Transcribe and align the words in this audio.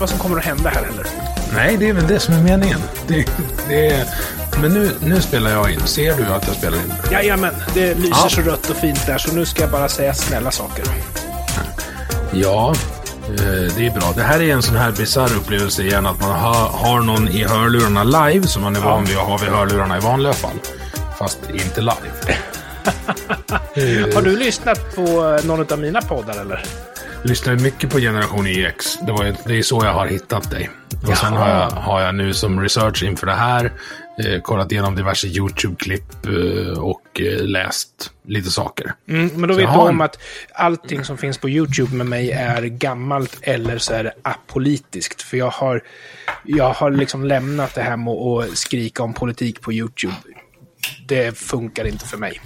vad 0.00 0.08
som 0.10 0.18
kommer 0.18 0.38
att 0.38 0.44
hända 0.44 0.70
här 0.70 0.84
heller. 0.84 1.06
Nej, 1.54 1.76
det 1.76 1.88
är 1.88 1.92
väl 1.92 2.06
det 2.06 2.20
som 2.20 2.34
är 2.34 2.42
meningen. 2.42 2.78
Det, 3.06 3.26
det 3.68 3.86
är, 3.90 4.04
men 4.62 4.72
nu, 4.74 4.90
nu 5.00 5.20
spelar 5.20 5.50
jag 5.50 5.70
in. 5.70 5.80
Ser 5.86 6.14
du 6.16 6.26
att 6.26 6.46
jag 6.46 6.56
spelar 6.56 6.76
in? 6.78 6.92
Jajamän, 7.12 7.54
det 7.74 7.94
lyser 7.94 8.10
Ja. 8.22 8.28
så 8.28 8.40
rött 8.40 8.70
och 8.70 8.76
fint 8.76 9.06
där 9.06 9.18
så 9.18 9.32
nu 9.34 9.46
ska 9.46 9.62
jag 9.62 9.70
bara 9.70 9.88
säga 9.88 10.14
snälla 10.14 10.50
saker. 10.50 10.84
Ja, 12.32 12.74
eh, 13.28 13.74
det 13.76 13.86
är 13.86 13.90
bra. 14.00 14.12
Det 14.16 14.22
här 14.22 14.42
är 14.42 14.52
en 14.54 14.62
sån 14.62 14.76
här 14.76 14.92
bisarr 14.92 15.36
upplevelse 15.36 15.82
igen. 15.82 16.06
Att 16.06 16.20
man 16.20 16.30
har, 16.30 16.54
har 16.68 17.00
någon 17.00 17.28
i 17.28 17.44
hörlurarna 17.44 18.04
live 18.04 18.46
som 18.46 18.62
man 18.62 18.76
är 18.76 18.80
van 18.80 19.04
vid 19.04 19.16
att 19.16 19.22
ha 19.24 19.36
vid 19.36 19.48
hörlurarna 19.48 19.96
i 19.96 20.00
vanliga 20.00 20.32
fall. 20.32 20.58
Fast 21.18 21.38
inte 21.54 21.80
live. 21.80 22.36
Har 24.14 24.22
du 24.22 24.36
lyssnat 24.36 24.94
på 24.96 25.38
någon 25.44 25.72
av 25.72 25.78
mina 25.78 26.02
poddar 26.02 26.40
eller? 26.40 26.64
Lyssnar 27.24 27.56
mycket 27.56 27.90
på 27.90 27.98
Generation 27.98 28.46
EX. 28.46 28.96
Det, 29.06 29.12
var, 29.12 29.24
ju- 29.24 29.34
det 29.46 29.58
är 29.58 29.62
så 29.62 29.84
jag 29.84 29.92
har 29.92 30.06
hittat 30.06 30.50
dig. 30.50 30.70
Och 31.08 31.16
sen 31.16 31.32
Jaha. 31.34 31.44
har 31.44 31.48
jag, 31.48 31.70
har 31.70 32.00
jag 32.00 32.14
nu 32.14 32.34
som 32.34 32.60
research 32.60 33.02
inför 33.02 33.26
det 33.26 33.34
här 33.34 33.72
eh, 34.24 34.40
kollat 34.40 34.72
igenom 34.72 34.96
diverse 34.96 35.26
YouTube-klipp 35.26 36.26
eh, 36.26 36.78
och 36.78 37.20
eh, 37.20 37.44
läst 37.44 38.10
lite 38.26 38.50
saker. 38.50 38.92
Mm, 39.08 39.26
men 39.34 39.48
då 39.48 39.54
Så 39.54 39.60
vet 39.60 39.68
jag 39.68 39.74
du 39.86 39.88
om 39.88 40.00
att 40.00 40.18
allting 40.54 41.04
som 41.04 41.18
finns 41.18 41.38
på 41.38 41.48
YouTube 41.48 41.96
med 41.96 42.06
mig 42.06 42.30
är 42.30 42.62
gammalt 42.62 43.38
eller 43.42 43.78
så 43.78 43.92
är 43.92 44.04
det 44.04 44.12
apolitiskt. 44.22 45.22
För 45.22 45.36
jag 45.36 45.50
har, 45.50 45.82
jag 46.44 46.72
har 46.72 46.90
liksom 46.90 47.24
lämnat 47.24 47.74
det 47.74 47.82
här 47.82 47.96
med 47.96 48.12
att 48.14 48.56
skrika 48.58 49.02
om 49.02 49.14
politik 49.14 49.60
på 49.60 49.72
YouTube. 49.72 50.14
Det 51.08 51.38
funkar 51.38 51.84
inte 51.86 52.06
för 52.06 52.18
mig. 52.18 52.40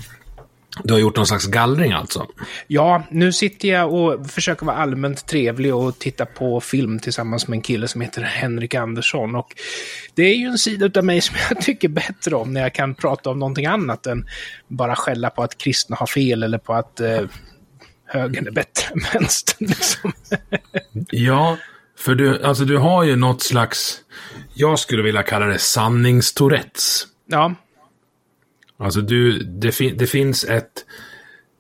Du 0.84 0.94
har 0.94 1.00
gjort 1.00 1.16
någon 1.16 1.26
slags 1.26 1.46
gallring 1.46 1.92
alltså? 1.92 2.26
Ja, 2.66 3.02
nu 3.10 3.32
sitter 3.32 3.68
jag 3.68 3.94
och 3.94 4.30
försöker 4.30 4.66
vara 4.66 4.76
allmänt 4.76 5.26
trevlig 5.26 5.74
och 5.74 5.98
titta 5.98 6.26
på 6.26 6.60
film 6.60 6.98
tillsammans 6.98 7.48
med 7.48 7.56
en 7.56 7.62
kille 7.62 7.88
som 7.88 8.00
heter 8.00 8.22
Henrik 8.22 8.74
Andersson. 8.74 9.34
Och 9.34 9.54
det 10.14 10.22
är 10.22 10.34
ju 10.34 10.46
en 10.46 10.58
sida 10.58 11.00
av 11.00 11.04
mig 11.04 11.20
som 11.20 11.36
jag 11.48 11.60
tycker 11.62 11.88
bättre 11.88 12.36
om 12.36 12.52
när 12.52 12.60
jag 12.60 12.74
kan 12.74 12.94
prata 12.94 13.30
om 13.30 13.38
någonting 13.38 13.66
annat 13.66 14.06
än 14.06 14.26
bara 14.68 14.96
skälla 14.96 15.30
på 15.30 15.42
att 15.42 15.58
kristna 15.58 15.96
har 15.96 16.06
fel 16.06 16.42
eller 16.42 16.58
på 16.58 16.74
att 16.74 17.00
eh, 17.00 17.20
högern 18.06 18.46
är 18.46 18.50
bättre 18.50 18.92
än 18.92 19.00
vänstern. 19.12 19.56
Liksom. 19.68 20.12
Ja, 21.10 21.56
för 21.98 22.14
du, 22.14 22.42
alltså 22.42 22.64
du 22.64 22.78
har 22.78 23.04
ju 23.04 23.16
något 23.16 23.42
slags, 23.42 24.00
jag 24.54 24.78
skulle 24.78 25.02
vilja 25.02 25.22
kalla 25.22 25.46
det 25.46 25.58
sanningstourettes. 25.58 27.06
Ja, 27.26 27.54
Alltså 28.78 29.00
du, 29.00 29.38
det, 29.38 29.72
fin, 29.72 29.96
det 29.96 30.06
finns 30.06 30.44
ett, 30.44 30.84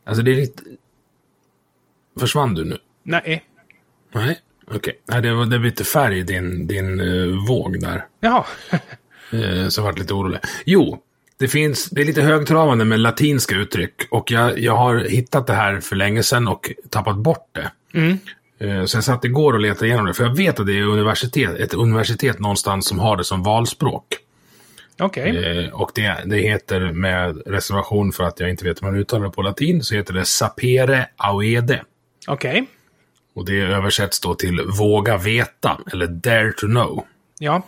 alltså 0.06 0.22
det 0.22 0.30
är 0.30 0.36
lite, 0.36 0.62
försvann 2.20 2.54
du 2.54 2.64
nu? 2.64 2.78
nej. 3.02 3.44
Nej, 4.14 4.38
okej. 4.70 5.00
Nej, 5.08 5.22
det 5.22 5.34
var 5.34 5.46
det 5.46 5.58
lite 5.58 5.84
färg 5.84 6.18
i 6.18 6.22
din, 6.22 6.66
din 6.66 7.00
uh, 7.00 7.46
våg 7.48 7.80
där. 7.80 8.06
Jaha. 8.20 8.44
Uh, 9.34 9.68
så 9.68 9.80
jag 9.80 9.84
vart 9.84 9.98
lite 9.98 10.14
orolig. 10.14 10.40
Jo, 10.64 11.02
det 11.38 11.48
finns, 11.48 11.90
det 11.90 12.00
är 12.00 12.04
lite 12.04 12.22
högtravande 12.22 12.84
med 12.84 13.00
latinska 13.00 13.54
uttryck. 13.54 13.94
Och 14.10 14.30
jag, 14.30 14.58
jag 14.58 14.76
har 14.76 14.96
hittat 14.98 15.46
det 15.46 15.52
här 15.54 15.80
för 15.80 15.96
länge 15.96 16.22
sedan 16.22 16.48
och 16.48 16.70
tappat 16.90 17.16
bort 17.16 17.50
det. 17.52 17.70
Eh, 18.66 18.84
Så 18.84 18.96
jag 18.96 19.04
satt 19.04 19.24
igår 19.24 19.52
och 19.52 19.60
letade 19.60 19.86
igenom 19.86 20.06
det, 20.06 20.14
för 20.14 20.24
jag 20.24 20.36
vet 20.36 20.60
att 20.60 20.66
det 20.66 20.78
är 20.78 20.82
universitet, 20.82 21.54
ett 21.60 21.74
universitet 21.74 22.38
någonstans 22.38 22.86
som 22.86 22.98
har 22.98 23.16
det 23.16 23.24
som 23.24 23.42
valspråk. 23.42 24.04
Okej. 25.04 25.58
Eh, 25.64 25.72
Och 25.72 25.90
det, 25.94 26.22
det 26.24 26.36
heter, 26.36 26.80
med 26.92 27.42
reservation 27.46 28.12
för 28.12 28.24
att 28.24 28.40
jag 28.40 28.50
inte 28.50 28.64
vet 28.64 28.82
hur 28.82 28.86
man 28.86 28.96
uttalar 28.96 29.24
det 29.24 29.30
på 29.30 29.42
latin, 29.42 29.82
så 29.82 29.94
heter 29.94 30.14
det 30.14 30.24
sapere 30.24 31.06
auede. 31.16 31.82
Okej. 32.26 32.66
Och 33.34 33.44
det 33.44 33.60
översätts 33.60 34.20
då 34.20 34.34
till 34.34 34.60
våga 34.78 35.16
veta, 35.16 35.80
eller 35.92 36.06
dare 36.06 36.52
to 36.52 36.66
know. 36.66 37.04
Ja. 37.38 37.62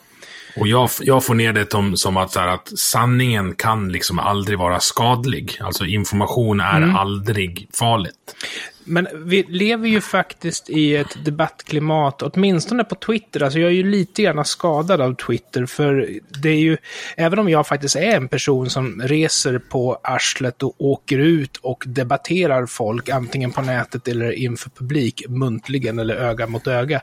Och 0.56 0.68
jag, 0.68 0.90
jag 1.00 1.24
får 1.24 1.34
ner 1.34 1.52
det 1.52 1.70
som, 1.70 1.96
som 1.96 2.16
att, 2.16 2.32
så 2.32 2.40
här, 2.40 2.48
att 2.48 2.78
sanningen 2.78 3.54
kan 3.54 3.92
liksom 3.92 4.18
aldrig 4.18 4.58
vara 4.58 4.80
skadlig. 4.80 5.58
Alltså 5.60 5.84
information 5.84 6.60
är 6.60 6.96
aldrig 6.98 7.68
farligt. 7.78 8.36
Men 8.84 9.08
vi 9.14 9.42
lever 9.48 9.88
ju 9.88 10.00
faktiskt 10.00 10.70
i 10.70 10.96
ett 10.96 11.24
debattklimat, 11.24 12.22
åtminstone 12.22 12.84
på 12.84 12.94
Twitter. 12.94 13.42
Alltså 13.42 13.58
jag 13.58 13.70
är 13.70 13.74
ju 13.74 13.90
lite 13.90 14.22
grann 14.22 14.44
skadad 14.44 15.00
av 15.00 15.14
Twitter, 15.14 15.66
för 15.66 16.08
det 16.42 16.48
är 16.48 16.58
ju, 16.58 16.76
även 17.16 17.38
om 17.38 17.48
jag 17.48 17.66
faktiskt 17.66 17.96
är 17.96 18.16
en 18.16 18.28
person 18.28 18.70
som 18.70 19.02
reser 19.02 19.58
på 19.58 20.00
arslet 20.02 20.62
och 20.62 20.74
åker 20.78 21.18
ut 21.18 21.56
och 21.56 21.84
debatterar 21.86 22.66
folk, 22.66 23.08
antingen 23.08 23.52
på 23.52 23.62
nätet 23.62 24.08
eller 24.08 24.32
inför 24.32 24.70
publik, 24.70 25.24
muntligen 25.28 25.98
eller 25.98 26.14
öga 26.14 26.46
mot 26.46 26.66
öga, 26.66 27.00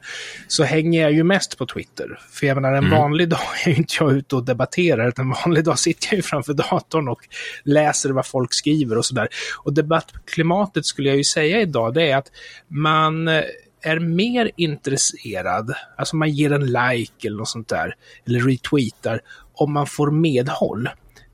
så 0.47 0.63
hänger 0.63 1.01
jag 1.01 1.11
ju 1.11 1.23
mest 1.23 1.57
på 1.57 1.65
Twitter. 1.65 2.19
För 2.31 2.47
jag 2.47 2.55
menar, 2.55 2.73
en 2.73 2.89
vanlig 2.89 3.29
dag 3.29 3.39
är 3.65 3.69
ju 3.69 3.75
inte 3.75 3.93
jag 3.99 4.13
ute 4.13 4.35
och 4.35 4.45
debatterar, 4.45 5.07
utan 5.07 5.25
en 5.25 5.35
vanlig 5.45 5.63
dag 5.63 5.79
sitter 5.79 6.07
jag 6.11 6.15
ju 6.15 6.21
framför 6.21 6.53
datorn 6.53 7.07
och 7.07 7.21
läser 7.63 8.09
vad 8.09 8.25
folk 8.25 8.53
skriver 8.53 8.97
och 8.97 9.05
sådär. 9.05 9.27
Och 9.63 9.73
debattklimatet 9.73 10.85
skulle 10.85 11.09
jag 11.09 11.17
ju 11.17 11.23
säga 11.23 11.61
idag, 11.71 11.93
det 11.93 12.11
är 12.11 12.17
att 12.17 12.31
man 12.67 13.27
eh, 13.27 13.43
är 13.81 13.99
mer 13.99 14.51
intresserad, 14.55 15.73
alltså 15.97 16.15
man 16.15 16.29
ger 16.29 16.51
en 16.51 16.65
like 16.65 17.27
eller 17.27 17.37
något 17.37 17.49
sånt 17.49 17.67
där, 17.67 17.95
eller 18.25 18.39
retweetar, 18.39 19.21
om 19.53 19.73
man 19.73 19.87
får 19.87 20.11
medhåll. 20.11 20.89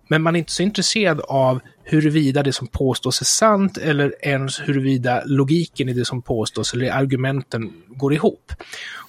Men 0.09 0.21
man 0.21 0.35
är 0.35 0.39
inte 0.39 0.51
så 0.51 0.63
intresserad 0.63 1.21
av 1.21 1.59
huruvida 1.83 2.43
det 2.43 2.53
som 2.53 2.67
påstås 2.67 3.21
är 3.21 3.25
sant 3.25 3.77
eller 3.77 4.15
ens 4.21 4.59
huruvida 4.59 5.23
logiken 5.25 5.89
i 5.89 5.93
det 5.93 6.05
som 6.05 6.21
påstås 6.21 6.73
eller 6.73 6.91
argumenten 6.91 7.73
går 7.87 8.13
ihop. 8.13 8.51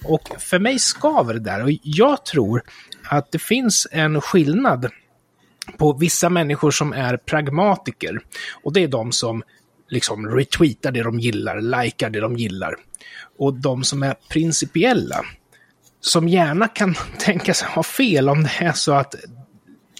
Och 0.03 0.29
för 0.39 0.59
mig 0.59 0.79
skaver 0.79 1.33
det 1.33 1.39
där 1.39 1.63
och 1.63 1.69
jag 1.83 2.25
tror 2.25 2.63
att 3.09 3.31
det 3.31 3.39
finns 3.39 3.87
en 3.91 4.21
skillnad 4.21 4.89
på 5.77 5.93
vissa 5.93 6.29
människor 6.29 6.71
som 6.71 6.93
är 6.93 7.17
pragmatiker. 7.17 8.19
Och 8.63 8.73
det 8.73 8.83
är 8.83 8.87
de 8.87 9.11
som 9.11 9.43
liksom 9.89 10.27
retweetar 10.27 10.91
det 10.91 11.03
de 11.03 11.19
gillar, 11.19 11.83
likar 11.83 12.09
det 12.09 12.19
de 12.19 12.37
gillar. 12.37 12.75
Och 13.37 13.53
de 13.53 13.83
som 13.83 14.03
är 14.03 14.15
principiella, 14.29 15.25
som 16.01 16.27
gärna 16.27 16.67
kan 16.67 16.95
tänka 17.19 17.53
sig 17.53 17.67
ha 17.69 17.83
fel 17.83 18.29
om 18.29 18.43
det 18.43 18.51
är 18.59 18.73
så 18.73 18.93
att 18.93 19.15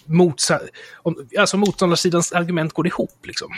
motsa 0.06 0.60
om, 0.96 1.28
alltså 1.40 1.58
motståndarsidans 1.58 2.32
argument 2.32 2.74
går 2.74 2.88
ihop. 2.88 3.26
Liksom. 3.26 3.52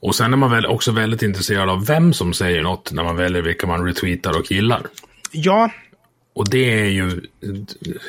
Och 0.00 0.14
sen 0.14 0.32
är 0.32 0.36
man 0.36 0.50
väl 0.50 0.66
också 0.66 0.92
väldigt 0.92 1.22
intresserad 1.22 1.70
av 1.70 1.86
vem 1.86 2.12
som 2.12 2.34
säger 2.34 2.62
något 2.62 2.92
när 2.92 3.04
man 3.04 3.16
väljer 3.16 3.42
vilka 3.42 3.66
man 3.66 3.84
retweetar 3.86 4.38
och 4.38 4.52
gillar. 4.52 4.86
Ja, 5.30 5.70
Och 6.36 6.50
det 6.50 6.80
är 6.80 6.84
ju 6.84 7.20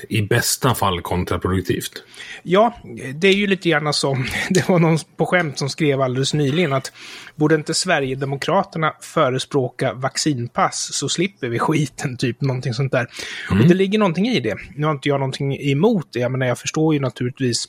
i 0.10 0.22
bästa 0.22 0.76
fall 0.76 1.02
kontraproduktivt. 1.02 2.04
Ja, 2.44 2.74
det 3.16 3.28
är 3.28 3.34
ju 3.34 3.48
lite 3.48 3.70
grann 3.70 3.94
som, 3.94 4.26
det 4.50 4.70
var 4.70 4.80
någon 4.80 4.98
på 5.18 5.26
skämt 5.26 5.60
som 5.60 5.70
skrev 5.70 6.02
alldeles 6.02 6.34
nyligen 6.34 6.74
att 6.74 6.92
borde 7.36 7.56
inte 7.56 7.74
Sverigedemokraterna 7.74 8.94
förespråka 9.02 9.94
vaccinpass 9.94 10.90
så 10.94 11.10
slipper 11.10 11.48
vi 11.48 11.60
skiten, 11.60 12.18
typ 12.18 12.42
någonting 12.42 12.74
sånt 12.74 12.92
där. 12.92 13.08
Och 13.50 13.68
det 13.68 13.74
ligger 13.74 14.00
någonting 14.00 14.28
i 14.28 14.40
det. 14.40 14.56
Nu 14.76 14.86
har 14.86 14.92
inte 14.92 15.10
jag 15.10 15.20
någonting 15.20 15.58
emot 15.62 16.08
det, 16.12 16.30
menar 16.30 16.46
jag 16.46 16.60
förstår 16.60 16.94
ju 16.94 17.00
naturligtvis 17.00 17.68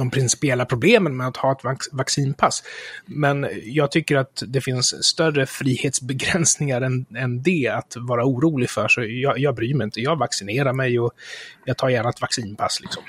de 0.00 0.10
principiella 0.10 0.64
problemen 0.64 1.16
med 1.16 1.26
att 1.26 1.36
ha 1.36 1.52
ett 1.52 1.64
vac 1.64 1.88
vaccinpass. 1.92 2.62
Men 3.06 3.48
jag 3.64 3.90
tycker 3.90 4.16
att 4.16 4.42
det 4.46 4.60
finns 4.60 5.04
större 5.04 5.46
frihetsbegränsningar 5.46 6.80
än, 6.80 7.06
än 7.16 7.42
det 7.42 7.68
att 7.68 7.96
vara 7.96 8.24
orolig 8.24 8.70
för. 8.70 8.88
Så 8.88 9.02
jag, 9.02 9.38
jag 9.38 9.54
bryr 9.54 9.74
mig 9.74 9.84
inte. 9.84 10.00
Jag 10.00 10.16
vaccinerar 10.16 10.72
mig 10.72 11.00
och 11.00 11.12
jag 11.64 11.76
tar 11.76 11.88
gärna 11.88 12.08
ett 12.08 12.20
vaccinpass. 12.20 12.80
Liksom. 12.80 13.02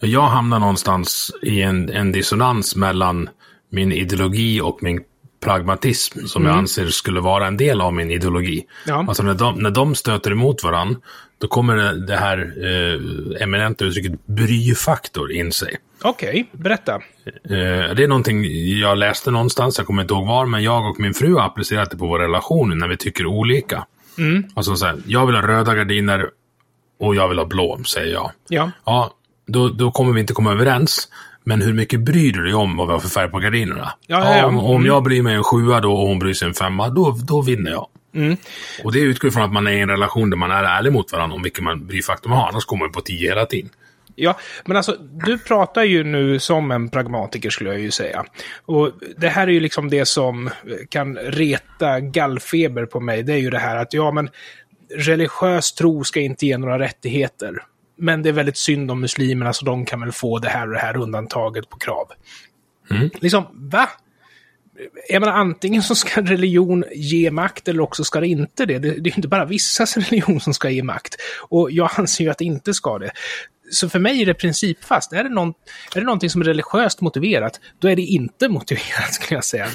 Jag 0.00 0.26
hamnar 0.26 0.58
någonstans 0.58 1.30
i 1.42 1.62
en, 1.62 1.88
en 1.88 2.12
dissonans 2.12 2.76
mellan 2.76 3.28
min 3.68 3.92
ideologi 3.92 4.60
och 4.60 4.82
min 4.82 5.04
pragmatism 5.40 6.26
som 6.26 6.42
mm. 6.42 6.50
jag 6.50 6.58
anser 6.58 6.86
skulle 6.86 7.20
vara 7.20 7.46
en 7.46 7.56
del 7.56 7.80
av 7.80 7.94
min 7.94 8.10
ideologi. 8.10 8.64
Ja. 8.86 9.04
Alltså 9.08 9.22
när 9.22 9.34
de, 9.34 9.58
när 9.58 9.70
de 9.70 9.94
stöter 9.94 10.30
emot 10.30 10.64
varandra, 10.64 11.00
då 11.38 11.48
kommer 11.48 11.76
det, 11.76 12.06
det 12.06 12.16
här 12.16 12.52
eh, 12.64 13.42
eminenta 13.42 13.84
uttrycket 13.84 14.26
bryfaktor 14.26 15.32
in 15.32 15.52
sig. 15.52 15.76
Okej, 16.02 16.28
okay, 16.28 16.44
berätta. 16.52 16.94
Eh, 16.94 17.94
det 17.94 18.04
är 18.04 18.08
någonting 18.08 18.44
jag 18.80 18.98
läste 18.98 19.30
någonstans, 19.30 19.78
jag 19.78 19.86
kommer 19.86 20.02
inte 20.02 20.14
ihåg 20.14 20.26
var, 20.26 20.46
men 20.46 20.62
jag 20.62 20.90
och 20.90 21.00
min 21.00 21.14
fru 21.14 21.34
har 21.34 21.46
applicerat 21.46 21.90
det 21.90 21.96
på 21.96 22.06
vår 22.06 22.18
relation 22.18 22.78
när 22.78 22.88
vi 22.88 22.96
tycker 22.96 23.26
olika. 23.26 23.86
Mm. 24.18 24.44
Alltså 24.54 24.76
så 24.76 24.86
här, 24.86 24.96
jag 25.06 25.26
vill 25.26 25.34
ha 25.34 25.42
röda 25.42 25.74
gardiner 25.74 26.30
och 27.00 27.14
jag 27.14 27.28
vill 27.28 27.38
ha 27.38 27.46
blå, 27.46 27.80
säger 27.84 28.12
jag. 28.12 28.30
Ja. 28.48 28.70
Ja, 28.84 29.14
då, 29.46 29.68
då 29.68 29.90
kommer 29.90 30.12
vi 30.12 30.20
inte 30.20 30.32
komma 30.32 30.52
överens. 30.52 31.08
Men 31.44 31.62
hur 31.62 31.72
mycket 31.72 32.00
bryr 32.00 32.32
du 32.32 32.44
dig 32.44 32.54
om 32.54 32.76
vad 32.76 32.86
vi 32.86 32.92
har 32.92 33.00
för 33.00 33.08
färg 33.08 33.30
på 33.30 33.38
gardinerna? 33.38 33.92
Ja, 34.06 34.36
ja. 34.36 34.46
Om, 34.46 34.58
om 34.58 34.76
mm. 34.76 34.86
jag 34.86 35.02
bryr 35.02 35.22
mig 35.22 35.34
en 35.34 35.44
sjua 35.44 35.80
då 35.80 35.92
och 35.92 36.08
hon 36.08 36.18
bryr 36.18 36.34
sig 36.34 36.48
en 36.48 36.54
femma, 36.54 36.88
då, 36.88 37.18
då 37.28 37.42
vinner 37.42 37.70
jag. 37.70 37.86
Mm. 38.14 38.36
Och 38.84 38.92
det 38.92 38.98
utgår 38.98 39.30
från 39.30 39.42
att 39.42 39.52
man 39.52 39.66
är 39.66 39.70
i 39.70 39.80
en 39.80 39.88
relation 39.88 40.30
där 40.30 40.36
man 40.36 40.50
är 40.50 40.64
ärlig 40.64 40.92
mot 40.92 41.12
varandra 41.12 41.36
om 41.36 41.42
vilken 41.42 41.64
man 41.64 41.86
bryfaktor 41.86 42.30
man 42.30 42.38
har. 42.38 42.48
Annars 42.48 42.64
kommer 42.64 42.84
man 42.84 42.92
på 42.92 43.00
tio 43.00 43.28
hela 43.28 43.46
tiden. 43.46 43.70
Ja, 44.14 44.38
men 44.64 44.76
alltså 44.76 44.96
du 45.26 45.38
pratar 45.38 45.84
ju 45.84 46.04
nu 46.04 46.38
som 46.38 46.70
en 46.70 46.88
pragmatiker 46.88 47.50
skulle 47.50 47.70
jag 47.70 47.80
ju 47.80 47.90
säga. 47.90 48.24
Och 48.66 48.90
det 49.16 49.28
här 49.28 49.46
är 49.46 49.52
ju 49.52 49.60
liksom 49.60 49.90
det 49.90 50.04
som 50.04 50.50
kan 50.88 51.16
reta 51.16 52.00
gallfeber 52.00 52.86
på 52.86 53.00
mig. 53.00 53.22
Det 53.22 53.32
är 53.32 53.38
ju 53.38 53.50
det 53.50 53.58
här 53.58 53.76
att 53.76 53.94
ja, 53.94 54.10
men 54.10 54.30
religiös 54.96 55.72
tro 55.72 56.04
ska 56.04 56.20
inte 56.20 56.46
ge 56.46 56.58
några 56.58 56.78
rättigheter. 56.78 57.62
Men 58.00 58.22
det 58.22 58.28
är 58.28 58.32
väldigt 58.32 58.56
synd 58.56 58.90
om 58.90 59.00
muslimerna 59.00 59.52
så 59.52 59.64
de 59.64 59.84
kan 59.84 60.00
väl 60.00 60.12
få 60.12 60.38
det 60.38 60.48
här 60.48 60.66
och 60.66 60.72
det 60.72 60.80
här 60.80 60.96
undantaget 60.96 61.68
på 61.68 61.78
krav. 61.78 62.08
Mm. 62.90 63.10
Liksom, 63.20 63.44
va? 63.52 63.88
Jag 65.08 65.20
menar, 65.20 65.32
antingen 65.32 65.82
så 65.82 65.94
ska 65.94 66.22
religion 66.22 66.84
ge 66.92 67.30
makt 67.30 67.68
eller 67.68 67.80
också 67.80 68.04
ska 68.04 68.20
det 68.20 68.28
inte 68.28 68.66
det. 68.66 68.78
Det, 68.78 68.90
det 68.90 69.10
är 69.10 69.16
inte 69.16 69.28
bara 69.28 69.44
vissas 69.44 69.96
religion 70.10 70.40
som 70.40 70.54
ska 70.54 70.70
ge 70.70 70.82
makt. 70.82 71.16
Och 71.48 71.70
jag 71.70 71.90
anser 71.96 72.24
ju 72.24 72.30
att 72.30 72.38
det 72.38 72.44
inte 72.44 72.74
ska 72.74 72.98
det. 72.98 73.10
Så 73.70 73.88
för 73.88 73.98
mig 73.98 74.22
är 74.22 74.26
det 74.26 74.34
principfast. 74.34 75.12
Är 75.12 75.24
det, 75.24 75.30
någon, 75.30 75.48
är 75.94 76.00
det 76.00 76.06
någonting 76.06 76.30
som 76.30 76.40
är 76.40 76.44
religiöst 76.44 77.00
motiverat, 77.00 77.60
då 77.78 77.88
är 77.88 77.96
det 77.96 78.02
inte 78.02 78.48
motiverat 78.48 79.14
skulle 79.14 79.36
jag 79.36 79.44
säga. 79.44 79.68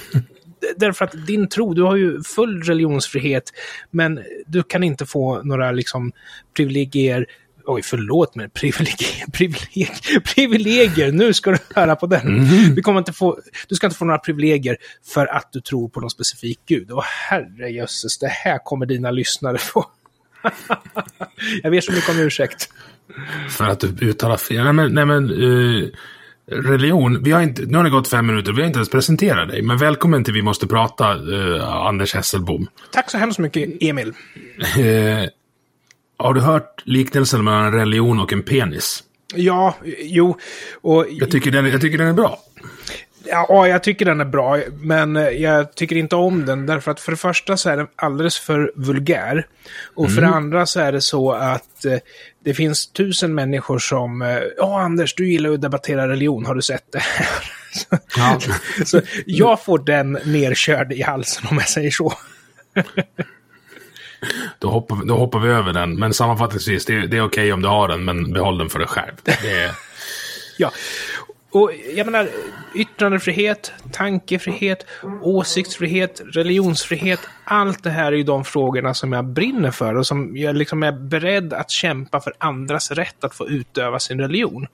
Därför 0.77 1.05
att 1.05 1.27
din 1.27 1.49
tro, 1.49 1.73
du 1.73 1.81
har 1.81 1.95
ju 1.95 2.23
full 2.23 2.63
religionsfrihet, 2.63 3.53
men 3.91 4.23
du 4.47 4.63
kan 4.63 4.83
inte 4.83 5.05
få 5.05 5.43
några 5.43 5.71
liksom 5.71 6.11
privilegier 6.55 7.25
Oj, 7.67 7.81
förlåt 7.83 8.35
mig. 8.35 8.49
Privilegier, 8.49 9.25
privilegier, 9.31 10.19
privilegier. 10.19 11.11
Nu 11.11 11.33
ska 11.33 11.51
du 11.51 11.57
höra 11.75 11.95
på 11.95 12.07
den. 12.07 12.27
Mm. 12.27 12.75
Du, 12.75 12.81
kommer 12.81 12.99
inte 12.99 13.13
få, 13.13 13.39
du 13.67 13.75
ska 13.75 13.87
inte 13.87 13.97
få 13.97 14.05
några 14.05 14.19
privilegier 14.19 14.77
för 15.13 15.25
att 15.25 15.49
du 15.51 15.61
tror 15.61 15.89
på 15.89 15.99
någon 15.99 16.09
specifik 16.09 16.59
gud. 16.65 16.91
Och 16.91 17.03
herrejösses, 17.03 18.17
det 18.17 18.27
här 18.27 18.57
kommer 18.63 18.85
dina 18.85 19.11
lyssnare 19.11 19.57
få. 19.57 19.85
jag 21.63 21.71
ber 21.71 21.81
så 21.81 21.91
mycket 21.91 22.09
om 22.09 22.19
ursäkt. 22.19 22.69
För 23.49 23.65
att 23.65 23.79
du 23.79 23.87
uttalar 23.87 24.37
fel. 24.37 24.63
Nej 24.63 24.73
men, 24.73 24.93
nej, 24.93 25.05
men 25.05 25.31
uh, 25.31 25.89
religion. 26.47 27.23
Vi 27.23 27.31
har 27.31 27.41
inte, 27.41 27.61
nu 27.61 27.77
har 27.77 27.83
det 27.83 27.89
gått 27.89 28.07
fem 28.07 28.25
minuter, 28.25 28.51
vi 28.51 28.61
har 28.61 28.67
inte 28.67 28.77
ens 28.77 28.89
presenterat 28.89 29.49
dig. 29.49 29.61
Men 29.61 29.77
välkommen 29.77 30.23
till 30.23 30.33
Vi 30.33 30.41
måste 30.41 30.67
prata, 30.67 31.15
uh, 31.15 31.69
Anders 31.69 32.13
Hesselbom. 32.15 32.67
Tack 32.91 33.11
så 33.11 33.17
hemskt 33.17 33.39
mycket, 33.39 33.69
Emil. 33.81 34.07
Uh, 34.07 35.27
har 36.17 36.33
du 36.33 36.41
hört 36.41 36.81
liknelsen 36.85 37.43
mellan 37.43 37.65
en 37.65 37.71
religion 37.71 38.19
och 38.19 38.33
en 38.33 38.43
penis? 38.43 39.03
Ja, 39.35 39.75
jo. 40.01 40.37
Och... 40.81 41.05
Jag, 41.09 41.31
tycker 41.31 41.51
den, 41.51 41.65
jag 41.65 41.81
tycker 41.81 41.97
den 41.97 42.07
är 42.07 42.13
bra. 42.13 42.39
Ja, 43.27 43.67
jag 43.67 43.83
tycker 43.83 44.05
den 44.05 44.21
är 44.21 44.25
bra, 44.25 44.59
men 44.73 45.15
jag 45.15 45.75
tycker 45.75 45.95
inte 45.95 46.15
om 46.15 46.45
den 46.45 46.65
därför 46.65 46.91
att 46.91 46.99
för 46.99 47.11
det 47.11 47.17
första 47.17 47.57
så 47.57 47.69
är 47.69 47.77
den 47.77 47.87
alldeles 47.95 48.39
för 48.39 48.71
vulgär. 48.75 49.47
Och 49.95 50.05
mm. 50.05 50.15
för 50.15 50.21
det 50.21 50.27
andra 50.27 50.65
så 50.65 50.79
är 50.79 50.91
det 50.91 51.01
så 51.01 51.31
att 51.31 51.85
eh, 51.85 51.97
det 52.43 52.53
finns 52.53 52.87
tusen 52.87 53.35
människor 53.35 53.79
som, 53.79 54.21
eh, 54.21 54.39
ja 54.57 54.81
Anders, 54.81 55.15
du 55.15 55.31
gillar 55.31 55.49
att 55.49 55.61
debattera 55.61 56.07
religion, 56.07 56.45
har 56.45 56.55
du 56.55 56.61
sett 56.61 56.91
det? 56.91 57.03
Ja. 58.17 58.39
så 58.85 59.01
jag 59.25 59.63
får 59.63 59.79
den 59.79 60.11
nerkörd 60.11 60.93
i 60.93 61.01
halsen 61.01 61.47
om 61.51 61.57
jag 61.57 61.69
säger 61.69 61.91
så. 61.91 62.13
Då 64.59 64.69
hoppar, 64.69 65.05
då 65.05 65.17
hoppar 65.17 65.39
vi 65.39 65.49
över 65.49 65.73
den. 65.73 65.95
Men 65.95 66.13
sammanfattningsvis, 66.13 66.85
det, 66.85 66.93
det 66.93 67.17
är 67.17 67.21
okej 67.21 67.25
okay 67.25 67.51
om 67.51 67.61
du 67.61 67.67
har 67.67 67.87
den, 67.87 68.05
men 68.05 68.33
behåll 68.33 68.57
den 68.57 68.69
för 68.69 68.79
dig 68.79 68.87
själv. 68.87 69.13
Är... 69.25 69.71
ja, 70.57 70.71
och 71.55 71.71
jag 71.95 72.05
menar, 72.05 72.29
yttrandefrihet, 72.73 73.73
tankefrihet, 73.91 74.85
åsiktsfrihet, 75.21 76.21
religionsfrihet. 76.25 77.19
Allt 77.43 77.83
det 77.83 77.89
här 77.89 78.11
är 78.11 78.15
ju 78.15 78.23
de 78.23 78.43
frågorna 78.45 78.93
som 78.93 79.13
jag 79.13 79.25
brinner 79.25 79.71
för 79.71 79.95
och 79.95 80.07
som 80.07 80.37
jag 80.37 80.55
liksom 80.55 80.83
är 80.83 80.91
beredd 80.91 81.53
att 81.53 81.71
kämpa 81.71 82.21
för 82.21 82.33
andras 82.37 82.91
rätt 82.91 83.23
att 83.23 83.35
få 83.35 83.47
utöva 83.47 83.99
sin 83.99 84.19
religion. 84.19 84.67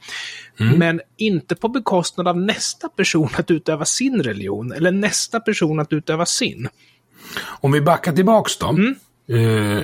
Mm. 0.59 0.79
Men 0.79 1.01
inte 1.17 1.55
på 1.55 1.67
bekostnad 1.67 2.27
av 2.27 2.37
nästa 2.37 2.89
person 2.89 3.29
att 3.37 3.51
utöva 3.51 3.85
sin 3.85 4.23
religion, 4.23 4.71
eller 4.71 4.91
nästa 4.91 5.39
person 5.39 5.79
att 5.79 5.93
utöva 5.93 6.25
sin. 6.25 6.69
Om 7.43 7.71
vi 7.71 7.81
backar 7.81 8.11
tillbaks 8.11 8.57
då. 8.57 8.69
Mm 8.69 8.95
eh, 9.29 9.83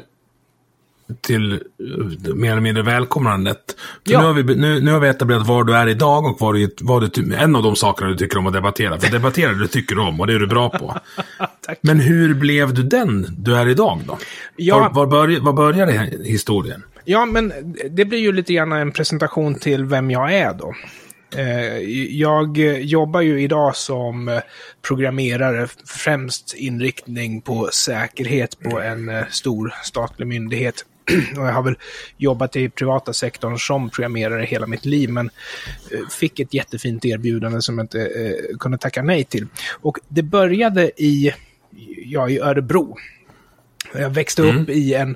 till 1.21 1.51
eh, 1.53 2.33
mer 2.35 2.51
eller 2.51 2.61
mindre 2.61 2.83
välkomnandet. 2.83 3.75
Ja. 4.03 4.19
nu, 4.19 4.25
har 4.25 4.33
vi, 4.33 4.55
nu, 4.55 4.81
nu 4.81 4.91
har 4.91 4.99
vi 4.99 5.07
etablerat 5.07 5.47
var 5.47 5.63
du 5.63 5.75
är 5.75 5.87
idag 5.87 6.25
och 6.25 6.37
vad 6.39 6.55
du, 6.55 6.75
vad 6.81 7.13
du, 7.13 7.35
en 7.35 7.55
av 7.55 7.63
de 7.63 7.75
sakerna 7.75 8.09
du 8.09 8.17
tycker 8.17 8.37
om 8.37 8.47
att 8.47 8.53
debattera. 8.53 8.99
För 8.99 9.11
debattera 9.11 9.53
du 9.53 9.67
tycker 9.67 9.99
om 9.99 10.19
och 10.19 10.27
det 10.27 10.33
är 10.33 10.39
du 10.39 10.47
bra 10.47 10.69
på. 10.69 10.97
Men 11.81 11.99
hur 11.99 12.33
blev 12.33 12.73
du 12.73 12.83
den 12.83 13.27
du 13.37 13.55
är 13.55 13.67
idag 13.67 14.01
då? 14.07 14.17
Ja. 14.55 14.79
Var, 14.79 14.89
var, 14.89 15.05
börj, 15.05 15.39
var 15.39 15.53
började 15.53 16.11
historien? 16.23 16.83
Ja, 17.09 17.25
men 17.25 17.53
det 17.89 18.05
blir 18.05 18.19
ju 18.19 18.31
lite 18.31 18.53
grann 18.53 18.71
en 18.71 18.91
presentation 18.91 19.55
till 19.55 19.85
vem 19.85 20.11
jag 20.11 20.33
är 20.33 20.53
då. 20.53 20.73
Eh, 21.35 21.77
jag 22.19 22.57
jobbar 22.81 23.21
ju 23.21 23.41
idag 23.41 23.75
som 23.75 24.27
eh, 24.27 24.39
programmerare, 24.81 25.67
främst 25.85 26.55
inriktning 26.55 27.41
på 27.41 27.69
säkerhet 27.73 28.59
på 28.59 28.79
en 28.79 29.09
eh, 29.09 29.25
stor 29.29 29.73
statlig 29.83 30.27
myndighet. 30.27 30.85
Och 31.37 31.47
jag 31.47 31.53
har 31.53 31.63
väl 31.63 31.77
jobbat 32.17 32.55
i 32.55 32.69
privata 32.69 33.13
sektorn 33.13 33.57
som 33.57 33.89
programmerare 33.89 34.45
hela 34.45 34.67
mitt 34.67 34.85
liv, 34.85 35.09
men 35.09 35.29
fick 36.19 36.39
ett 36.39 36.53
jättefint 36.53 37.05
erbjudande 37.05 37.61
som 37.61 37.77
jag 37.77 37.83
inte 37.83 38.35
kunde 38.59 38.77
tacka 38.77 39.03
nej 39.03 39.23
till. 39.23 39.47
Och 39.81 39.97
det 40.07 40.23
började 40.23 40.91
i, 41.01 41.33
ja, 42.05 42.29
i 42.29 42.39
Örebro. 42.39 42.97
Jag 43.99 44.09
växte 44.09 44.41
mm. 44.41 44.61
upp 44.61 44.69
i 44.69 44.93
en, 44.93 45.15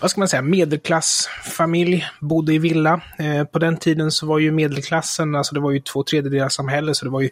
vad 0.00 0.10
ska 0.10 0.20
man 0.20 0.28
säga, 0.28 0.42
medelklassfamilj, 0.42 2.06
bodde 2.20 2.54
i 2.54 2.58
villa. 2.58 3.00
Eh, 3.18 3.44
på 3.44 3.58
den 3.58 3.76
tiden 3.76 4.10
så 4.10 4.26
var 4.26 4.38
ju 4.38 4.52
medelklassen, 4.52 5.34
alltså 5.34 5.54
det 5.54 5.60
var 5.60 5.70
ju 5.70 5.80
två 5.80 6.02
tredjedelar 6.02 6.48
samhälle, 6.48 6.94
så 6.94 7.04
det 7.04 7.10
var 7.10 7.20
ju 7.20 7.30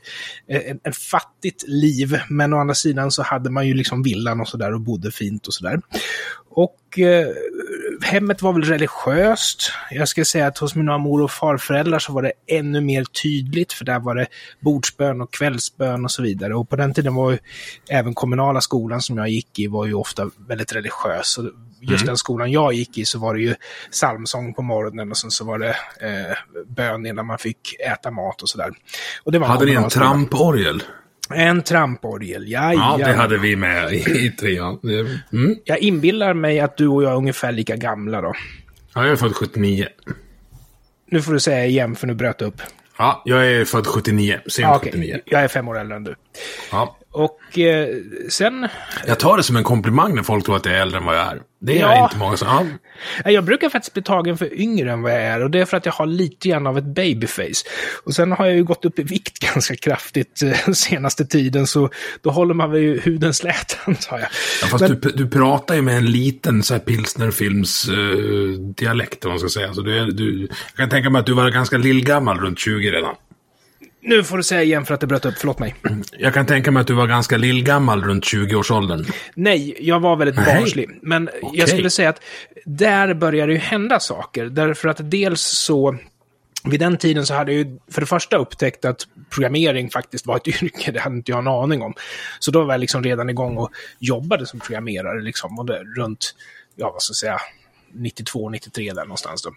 eh, 0.49 0.71
en, 0.71 0.81
en 0.83 0.93
fattigt 0.93 1.65
liv. 1.67 2.21
Men 2.29 2.53
å 2.53 2.59
andra 2.59 2.75
sidan 2.75 3.11
så 3.11 3.23
hade 3.23 3.51
man 3.51 3.67
ju 3.67 3.75
liksom 3.75 4.03
villan 4.03 4.41
och 4.41 4.49
sådär 4.49 4.75
och 4.75 4.81
bodde 4.81 5.11
fint 5.11 5.47
och 5.47 5.55
sådär. 5.55 5.81
Och 6.51 6.99
eh, 6.99 7.27
hemmet 8.03 8.43
var 8.43 8.53
väl 8.53 8.65
religiöst. 8.65 9.73
Jag 9.91 10.09
ska 10.09 10.25
säga 10.25 10.47
att 10.47 10.59
hos 10.59 10.75
mina 10.75 10.99
mor 10.99 11.23
och 11.23 11.31
farföräldrar 11.31 11.99
så 11.99 12.13
var 12.13 12.23
det 12.23 12.33
ännu 12.47 12.81
mer 12.81 13.05
tydligt, 13.05 13.73
för 13.73 13.85
där 13.85 13.99
var 13.99 14.15
det 14.15 14.27
bordsbön 14.61 15.21
och 15.21 15.33
kvällsbön 15.33 16.05
och 16.05 16.11
så 16.11 16.23
vidare. 16.23 16.55
Och 16.55 16.69
på 16.69 16.77
den 16.77 16.95
tiden 16.95 17.15
var 17.15 17.31
ju 17.31 17.39
även 17.91 18.15
kommunala 18.15 18.61
skolan 18.61 19.01
som 19.01 19.19
jag 19.19 19.29
gick 19.29 19.59
i 19.59 19.67
var 19.67 19.87
ju 19.87 19.95
ofta 19.95 20.31
väldigt 20.49 20.73
religiös. 20.73 21.39
Och 21.39 21.45
just 21.81 22.03
mm. 22.03 22.07
den 22.07 22.17
skolan 22.17 22.53
jag 22.53 22.73
gick 22.73 22.99
i 22.99 23.05
så 23.05 23.19
var 23.19 23.35
det 23.35 23.41
ju 23.41 23.55
psalmsång 23.91 24.55
på 24.55 24.63
morgonen 24.63 25.11
och 25.11 25.17
sen 25.17 25.31
så 25.31 25.45
var 25.45 25.59
det 25.59 25.77
eh, 26.01 26.37
bön 26.67 27.07
innan 27.07 27.27
man 27.27 27.39
fick 27.39 27.81
äta 27.81 28.11
mat 28.11 28.43
och 28.43 28.49
sådär. 28.49 28.71
Hade 29.43 29.65
ni 29.65 29.73
en 29.73 29.89
tramporgel? 29.89 30.83
En 31.35 31.63
tramporgel, 31.63 32.49
ja, 32.49 32.73
ja. 32.73 33.07
det 33.07 33.13
hade 33.13 33.39
vi 33.39 33.57
med 33.57 33.93
i 33.93 34.31
trean. 34.31 34.79
Mm. 35.33 35.57
Jag 35.65 35.79
inbillar 35.79 36.35
mig 36.35 36.61
att 36.61 36.77
du 36.77 36.89
och 36.89 37.03
jag 37.03 37.13
är 37.13 37.17
ungefär 37.17 37.53
lika 37.53 37.77
gamla 37.77 38.21
då. 38.21 38.33
Ja, 38.95 39.03
jag 39.03 39.13
är 39.13 39.17
född 39.17 39.35
79. 39.35 39.87
Nu 41.11 41.23
får 41.23 41.33
du 41.33 41.41
säga 41.41 41.67
igen, 41.67 41.97
för 41.97 42.07
nu 42.07 42.15
bröt 42.15 42.43
upp. 42.43 42.63
Ja, 42.99 43.23
jag 43.25 43.47
är 43.47 43.65
född 43.65 43.87
79. 43.87 44.41
Sent 44.47 44.69
ah, 44.69 44.77
okay. 44.77 44.93
79. 44.93 45.21
Jag 45.25 45.43
är 45.43 45.49
fem 45.49 45.69
år 45.69 45.79
äldre 45.79 45.97
än 45.97 46.05
du. 46.05 46.15
Ja. 46.73 46.97
Och 47.13 47.59
eh, 47.59 47.89
sen... 48.29 48.69
Jag 49.07 49.19
tar 49.19 49.37
det 49.37 49.43
som 49.43 49.57
en 49.57 49.65
komplimang 49.65 50.15
när 50.15 50.23
folk 50.23 50.45
tror 50.45 50.57
att 50.57 50.67
jag 50.67 50.75
är 50.75 50.81
äldre 50.83 50.99
än 50.99 51.05
vad 51.05 51.17
jag 51.17 51.27
är. 51.27 51.41
Det 51.61 51.79
är 51.79 51.81
Ja. 51.81 51.95
jag 51.97 52.07
inte 52.07 52.17
många 52.19 52.37
som... 52.37 52.49
Ja. 52.49 52.65
Ja, 53.25 53.31
Jag 53.31 53.45
brukar 53.45 53.69
faktiskt 53.69 53.93
bli 53.95 54.03
tagen 54.03 54.39
för 54.39 54.61
yngre 54.61 54.93
än 54.93 55.03
vad 55.03 55.13
jag 55.13 55.23
är 55.23 55.43
och 55.43 55.51
det 55.51 55.61
är 55.61 55.65
för 55.65 55.77
att 55.77 55.87
jag 55.87 55.93
har 55.93 56.07
lite 56.07 56.49
grann 56.49 56.67
av 56.67 56.79
ett 56.79 56.85
babyface. 56.85 57.65
Och 58.05 58.15
sen 58.15 58.33
har 58.33 58.47
jag 58.47 58.55
ju 58.57 58.65
gått 58.65 58.85
upp 58.85 58.99
i 58.99 59.03
vikt 59.03 59.39
ganska 59.55 59.77
kraftigt 59.77 60.43
eh, 60.43 60.73
senaste 60.73 61.27
tiden 61.27 61.67
så 61.67 61.91
då 62.23 62.31
håller 62.31 62.55
man 62.55 62.71
väl 62.71 63.01
huden 63.05 63.35
slät 63.35 63.79
antar 63.85 64.19
jag. 64.19 64.29
Ja, 64.63 64.67
fast 64.69 64.81
Men- 64.89 65.01
du, 65.01 65.11
du 65.11 65.29
pratar 65.31 65.75
ju 65.75 65.83
med 65.83 65.97
en 65.97 66.07
liten 66.07 66.63
så 66.63 66.75
här 66.75 66.81
pilsnerfilms 66.81 67.87
dialekt, 68.77 69.25
om 69.25 69.31
man 69.31 69.39
ska 69.39 69.49
säga. 69.49 69.75
Så 69.75 69.81
du, 69.81 69.99
är- 69.99 70.07
du, 70.07 70.41
jag 70.41 70.77
kan 70.77 70.89
tänka 70.89 71.11
mig 71.11 71.21
att 71.21 71.27
du 71.27 71.33
var 71.33 71.51
ganska 71.51 71.79
lillgammal, 71.79 72.39
runt 72.41 72.59
20 72.59 72.91
redan. 72.91 73.15
Nu 74.09 74.25
får 74.25 74.37
du 74.37 74.43
säga 74.43 74.63
igen 74.63 74.85
för 74.85 74.95
att 74.95 75.01
det 75.01 75.07
bröt 75.07 75.25
upp, 75.25 75.35
förlåt 75.39 75.59
mig. 75.59 75.75
Jag 76.19 76.35
kan 76.35 76.47
tänka 76.47 76.71
mig 76.71 76.81
att 76.81 76.87
du 76.87 76.95
var 76.95 77.07
ganska 77.07 77.37
lillgammal 77.37 78.05
runt 78.05 78.25
20-årsåldern. 78.25 79.07
Nej, 79.35 79.77
jag 79.81 80.01
var 80.01 80.17
väldigt 80.17 80.37
Nej. 80.37 80.55
barnslig. 80.55 80.99
Men 81.03 81.29
Okej. 81.43 81.61
jag 81.61 81.69
skulle 81.69 81.91
säga 81.91 82.09
att 82.09 82.23
där 82.65 83.15
börjar 83.15 83.47
det 83.47 83.53
ju 83.53 83.59
hända 83.59 84.01
saker. 84.01 84.45
Därför 84.45 84.89
att 84.89 85.11
dels 85.11 85.41
så, 85.41 85.97
vid 86.65 86.81
den 86.81 86.97
tiden 86.97 87.27
så 87.27 87.35
hade 87.35 87.53
jag 87.53 87.59
ju 87.59 87.79
för 87.91 88.01
det 88.01 88.07
första 88.07 88.37
upptäckt 88.37 88.85
att 88.85 89.07
programmering 89.31 89.91
faktiskt 89.91 90.27
var 90.27 90.37
ett 90.37 90.49
yrke, 90.63 90.93
det 90.93 91.01
hade 91.01 91.17
inte 91.17 91.31
jag 91.31 91.39
en 91.39 91.49
aning 91.49 91.83
om. 91.83 91.95
Så 92.39 92.51
då 92.51 92.65
var 92.65 92.75
jag 92.75 92.81
liksom 92.81 93.05
redan 93.05 93.31
igång 93.31 93.57
och 93.57 93.71
jobbade 93.99 94.47
som 94.47 94.61
programmerare 94.61 95.23
liksom, 95.23 95.59
och 95.59 95.67
det, 95.67 95.85
runt, 95.97 96.35
ja 96.77 96.91
vad 96.93 97.03
ska 97.03 97.11
jag 97.11 97.17
säga, 97.17 97.41
92, 97.93 98.51
93 98.51 98.93
där 98.93 99.03
någonstans 99.03 99.43
då. 99.43 99.51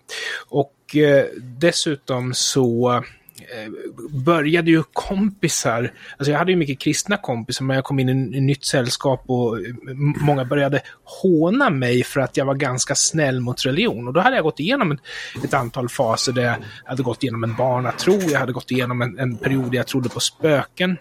Och 0.49 0.95
eh, 0.95 1.25
dessutom 1.37 2.33
så 2.33 3.03
Eh, 3.41 3.71
började 4.09 4.71
ju 4.71 4.83
kompisar, 4.93 5.93
alltså 6.17 6.31
jag 6.31 6.39
hade 6.39 6.51
ju 6.51 6.57
mycket 6.57 6.79
kristna 6.79 7.17
kompisar, 7.17 7.65
men 7.65 7.75
jag 7.75 7.83
kom 7.83 7.99
in 7.99 8.09
i 8.09 8.37
ett 8.37 8.43
nytt 8.43 8.65
sällskap 8.65 9.23
och 9.27 9.57
eh, 9.57 9.73
många 10.21 10.45
började 10.45 10.81
håna 11.03 11.69
mig 11.69 12.03
för 12.03 12.19
att 12.19 12.37
jag 12.37 12.45
var 12.45 12.55
ganska 12.55 12.95
snäll 12.95 13.39
mot 13.39 13.65
religion. 13.65 14.07
Och 14.07 14.13
då 14.13 14.19
hade 14.19 14.35
jag 14.35 14.43
gått 14.43 14.59
igenom 14.59 14.91
ett, 14.91 14.99
ett 15.43 15.53
antal 15.53 15.89
faser 15.89 16.31
där 16.31 16.43
jag 16.43 16.55
hade 16.85 17.03
gått 17.03 17.23
igenom 17.23 17.43
en 17.43 17.55
barnatro, 17.55 18.13
jag 18.21 18.39
hade 18.39 18.53
gått 18.53 18.71
igenom 18.71 19.01
en, 19.01 19.19
en 19.19 19.37
period 19.37 19.71
där 19.71 19.77
jag 19.77 19.87
trodde 19.87 20.09
på 20.09 20.19
spöken. 20.19 20.97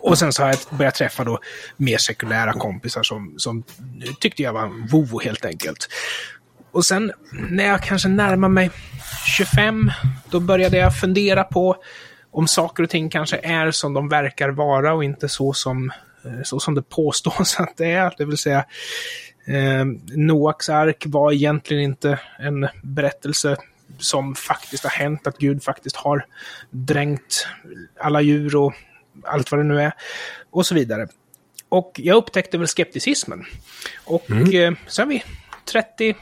Och 0.00 0.18
sen 0.18 0.32
så 0.32 0.42
har 0.42 0.48
jag 0.48 0.58
börjat 0.78 0.94
träffa 0.94 1.24
då 1.24 1.38
mer 1.76 1.98
sekulära 1.98 2.52
kompisar 2.52 3.02
som, 3.02 3.34
som 3.36 3.62
tyckte 4.20 4.42
jag 4.42 4.52
var 4.52 4.62
en 4.62 4.86
vovo 4.86 5.20
helt 5.20 5.44
enkelt. 5.44 5.88
Och 6.72 6.84
sen 6.84 7.12
när 7.50 7.66
jag 7.66 7.82
kanske 7.82 8.08
närmar 8.08 8.48
mig 8.48 8.70
25, 9.36 9.90
då 10.30 10.40
började 10.40 10.76
jag 10.76 10.96
fundera 10.96 11.44
på 11.44 11.76
om 12.30 12.48
saker 12.48 12.82
och 12.82 12.90
ting 12.90 13.10
kanske 13.10 13.36
är 13.36 13.70
som 13.70 13.94
de 13.94 14.08
verkar 14.08 14.48
vara 14.48 14.94
och 14.94 15.04
inte 15.04 15.28
så 15.28 15.52
som, 15.52 15.92
eh, 16.24 16.42
så 16.44 16.60
som 16.60 16.74
det 16.74 16.82
påstås 16.82 17.56
att 17.60 17.76
det 17.76 17.92
är. 17.92 18.14
Det 18.18 18.24
vill 18.24 18.38
säga, 18.38 18.64
eh, 19.46 19.84
Noaks 20.16 20.68
ark 20.68 21.04
var 21.06 21.32
egentligen 21.32 21.82
inte 21.82 22.18
en 22.38 22.68
berättelse 22.82 23.56
som 23.98 24.34
faktiskt 24.34 24.84
har 24.84 24.90
hänt, 24.90 25.26
att 25.26 25.38
Gud 25.38 25.62
faktiskt 25.62 25.96
har 25.96 26.26
dränkt 26.70 27.46
alla 28.00 28.20
djur 28.20 28.56
och 28.56 28.74
allt 29.24 29.50
vad 29.50 29.60
det 29.60 29.64
nu 29.64 29.80
är, 29.80 29.92
och 30.50 30.66
så 30.66 30.74
vidare. 30.74 31.08
Och 31.68 31.92
jag 31.94 32.16
upptäckte 32.16 32.58
väl 32.58 32.68
skepticismen. 32.68 33.44
Och 34.04 34.30
eh, 34.54 34.72
sen 34.86 35.08
vid 35.08 35.22
30, 35.72 36.14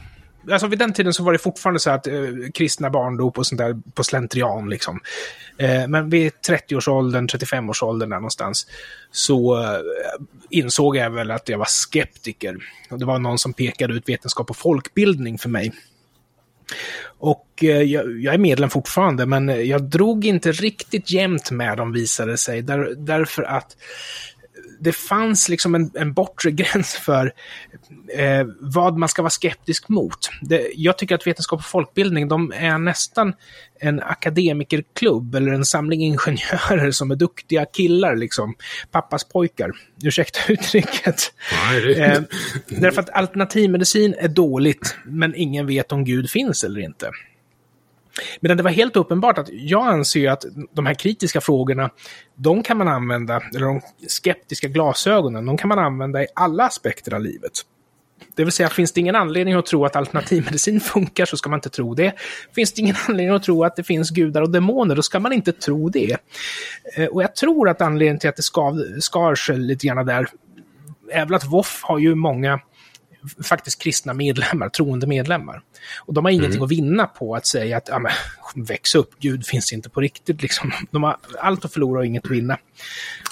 alltså 0.50 0.66
vid 0.66 0.78
den 0.78 0.92
tiden 0.92 1.12
så 1.12 1.22
var 1.22 1.32
det 1.32 1.38
fortfarande 1.38 1.80
så 1.80 1.90
att 1.90 2.06
eh, 2.06 2.14
kristna 2.54 2.90
barndop 2.90 3.38
och 3.38 3.46
sånt 3.46 3.58
där 3.58 3.76
på 3.94 4.04
slentrian 4.04 4.70
liksom. 4.70 5.00
Eh, 5.58 5.88
men 5.88 6.10
vid 6.10 6.32
30-årsåldern, 6.48 7.26
35-årsåldern 7.26 8.10
där 8.10 8.16
någonstans, 8.16 8.66
så 9.10 9.62
eh, 9.62 9.80
insåg 10.50 10.96
jag 10.96 11.10
väl 11.10 11.30
att 11.30 11.48
jag 11.48 11.58
var 11.58 11.66
skeptiker. 11.68 12.56
Och 12.90 12.98
det 12.98 13.04
var 13.04 13.18
någon 13.18 13.38
som 13.38 13.52
pekade 13.52 13.94
ut 13.94 14.08
vetenskap 14.08 14.50
och 14.50 14.56
folkbildning 14.56 15.38
för 15.38 15.48
mig. 15.48 15.72
Och 17.18 17.48
eh, 17.62 17.82
jag, 17.82 18.20
jag 18.20 18.34
är 18.34 18.38
medlem 18.38 18.70
fortfarande, 18.70 19.26
men 19.26 19.68
jag 19.68 19.82
drog 19.82 20.24
inte 20.24 20.52
riktigt 20.52 21.10
jämnt 21.10 21.50
med 21.50 21.76
dem 21.76 21.92
visade 21.92 22.30
det 22.30 22.38
sig. 22.38 22.62
Där, 22.62 22.94
därför 22.96 23.42
att 23.42 23.76
det 24.80 24.92
fanns 24.92 25.48
liksom 25.48 25.74
en, 25.74 25.90
en 25.94 26.12
bortre 26.12 26.50
gräns 26.50 26.94
för 26.94 27.32
eh, 28.14 28.46
vad 28.60 28.98
man 28.98 29.08
ska 29.08 29.22
vara 29.22 29.30
skeptisk 29.30 29.88
mot. 29.88 30.30
Det, 30.42 30.68
jag 30.74 30.98
tycker 30.98 31.14
att 31.14 31.26
vetenskap 31.26 31.58
och 31.58 31.66
folkbildning, 31.66 32.28
de 32.28 32.52
är 32.56 32.78
nästan 32.78 33.32
en 33.80 34.02
akademikerklubb 34.02 35.34
eller 35.34 35.52
en 35.52 35.64
samling 35.64 36.02
ingenjörer 36.02 36.90
som 36.90 37.10
är 37.10 37.16
duktiga 37.16 37.64
killar, 37.66 38.16
liksom. 38.16 38.54
Pappas 38.90 39.24
pojkar. 39.24 39.72
Ursäkta 40.02 40.40
uttrycket. 40.52 41.32
Eh, 41.96 42.20
därför 42.68 43.00
att 43.00 43.10
alternativmedicin 43.10 44.14
är 44.18 44.28
dåligt, 44.28 44.96
men 45.04 45.34
ingen 45.34 45.66
vet 45.66 45.92
om 45.92 46.04
Gud 46.04 46.30
finns 46.30 46.64
eller 46.64 46.80
inte. 46.80 47.10
Medan 48.40 48.56
det 48.56 48.62
var 48.62 48.70
helt 48.70 48.96
uppenbart 48.96 49.38
att 49.38 49.48
jag 49.52 49.86
anser 49.86 50.30
att 50.30 50.44
de 50.72 50.86
här 50.86 50.94
kritiska 50.94 51.40
frågorna, 51.40 51.90
de 52.34 52.62
kan 52.62 52.76
man 52.76 52.88
använda, 52.88 53.42
eller 53.54 53.66
de 53.66 53.80
skeptiska 54.08 54.68
glasögonen, 54.68 55.46
de 55.46 55.56
kan 55.56 55.68
man 55.68 55.78
använda 55.78 56.22
i 56.22 56.26
alla 56.34 56.64
aspekter 56.64 57.14
av 57.14 57.20
livet. 57.20 57.52
Det 58.34 58.44
vill 58.44 58.52
säga, 58.52 58.68
finns 58.68 58.92
det 58.92 59.00
ingen 59.00 59.16
anledning 59.16 59.54
att 59.54 59.66
tro 59.66 59.84
att 59.84 59.96
alternativmedicin 59.96 60.80
funkar 60.94 61.24
så 61.24 61.36
ska 61.36 61.50
man 61.50 61.56
inte 61.56 61.70
tro 61.70 61.94
det. 61.94 62.12
Finns 62.54 62.72
det 62.72 62.80
ingen 62.80 62.96
anledning 63.08 63.36
att 63.36 63.42
tro 63.42 63.64
att 63.64 63.76
det 63.76 63.82
finns 63.82 64.10
gudar 64.10 64.42
och 64.42 64.50
demoner, 64.50 64.96
då 64.96 65.02
ska 65.02 65.20
man 65.20 65.32
inte 65.32 65.52
tro 65.52 65.88
det. 65.88 66.16
Eh, 66.96 67.06
och 67.06 67.22
jag 67.22 67.36
tror 67.36 67.68
att 67.68 67.82
anledningen 67.82 68.18
till 68.18 68.28
att 68.28 68.36
det 68.36 68.42
skav, 68.42 68.82
skar 69.00 69.34
sig 69.34 69.58
lite 69.58 69.86
grann 69.86 70.06
där 70.06 70.26
är 71.12 71.24
väl 71.24 71.34
att 71.34 71.44
Woff 71.44 71.80
har 71.82 71.98
ju 71.98 72.14
många 72.14 72.60
faktiskt 73.44 73.82
kristna 73.82 74.14
medlemmar, 74.14 74.68
troende 74.68 75.06
medlemmar. 75.06 75.62
Och 76.06 76.14
de 76.14 76.24
har 76.24 76.32
ingenting 76.32 76.62
att 76.62 76.70
vinna 76.70 77.06
på 77.06 77.34
att 77.34 77.46
säga 77.46 77.76
att 77.76 77.88
ja, 77.88 77.98
men, 77.98 78.12
väx 78.54 78.94
upp, 78.94 79.10
Gud 79.18 79.46
finns 79.46 79.72
inte 79.72 79.90
på 79.90 80.00
riktigt. 80.00 80.42
Liksom. 80.42 80.72
De 80.90 81.02
har 81.02 81.16
allt 81.40 81.64
att 81.64 81.72
förlora 81.72 81.98
och 81.98 82.06
inget 82.06 82.24
att 82.24 82.30
vinna. 82.30 82.58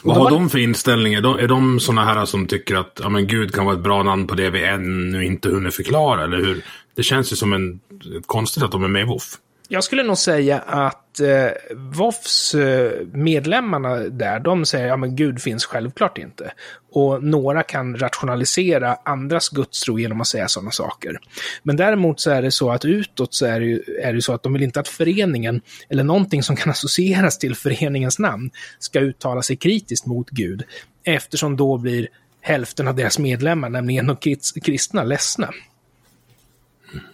Och 0.02 0.14
Vad 0.14 0.16
har 0.16 0.30
de 0.30 0.50
för 0.50 0.58
inställning? 0.58 1.14
Är 1.14 1.20
de, 1.20 1.38
är 1.38 1.48
de 1.48 1.80
såna 1.80 2.04
här 2.04 2.24
som 2.24 2.46
tycker 2.46 2.74
att 2.74 3.00
ja, 3.02 3.08
men 3.08 3.26
Gud 3.26 3.54
kan 3.54 3.64
vara 3.64 3.76
ett 3.76 3.82
bra 3.82 4.02
namn 4.02 4.26
på 4.26 4.34
det 4.34 4.50
vi 4.50 4.64
ännu 4.64 5.24
inte 5.24 5.48
hunnit 5.48 5.74
förklara? 5.74 6.24
Eller 6.24 6.36
hur? 6.36 6.64
Det 6.94 7.02
känns 7.02 7.32
ju 7.32 7.36
som 7.36 7.52
en, 7.52 7.80
konstigt 8.26 8.62
att 8.62 8.72
de 8.72 8.84
är 8.84 8.88
med 8.88 9.02
i 9.02 9.04
WoF. 9.04 9.38
Jag 9.68 9.84
skulle 9.84 10.02
nog 10.02 10.18
säga 10.18 10.58
att 10.58 11.20
eh, 11.20 11.76
WoFs 11.76 12.54
eh, 12.54 12.92
medlemmarna 13.12 13.96
där, 13.96 14.40
de 14.40 14.66
säger 14.66 14.86
ja 14.86 14.96
men 14.96 15.16
Gud 15.16 15.42
finns 15.42 15.64
självklart 15.64 16.18
inte. 16.18 16.52
Och 16.90 17.24
några 17.24 17.62
kan 17.62 17.96
rationalisera 17.96 18.96
andras 19.04 19.48
gudstro 19.48 19.98
genom 19.98 20.20
att 20.20 20.26
säga 20.26 20.48
sådana 20.48 20.70
saker. 20.70 21.18
Men 21.62 21.76
däremot 21.76 22.20
så 22.20 22.30
är 22.30 22.42
det 22.42 22.50
så 22.50 22.70
att 22.70 22.84
utåt 22.84 23.34
så 23.34 23.46
är 23.46 23.60
det 23.60 23.66
ju 23.66 23.82
är 24.02 24.12
det 24.12 24.22
så 24.22 24.32
att 24.32 24.42
de 24.42 24.52
vill 24.52 24.62
inte 24.62 24.80
att 24.80 24.88
föreningen, 24.88 25.60
eller 25.88 26.04
någonting 26.04 26.42
som 26.42 26.56
kan 26.56 26.70
associeras 26.70 27.38
till 27.38 27.54
föreningens 27.54 28.18
namn, 28.18 28.50
ska 28.78 29.00
uttala 29.00 29.42
sig 29.42 29.56
kritiskt 29.56 30.06
mot 30.06 30.30
Gud. 30.30 30.62
Eftersom 31.04 31.56
då 31.56 31.78
blir 31.78 32.08
hälften 32.40 32.88
av 32.88 32.94
deras 32.94 33.18
medlemmar, 33.18 33.70
nämligen 33.70 34.06
de 34.06 34.16
kristna, 34.60 35.04
ledsna. 35.04 35.50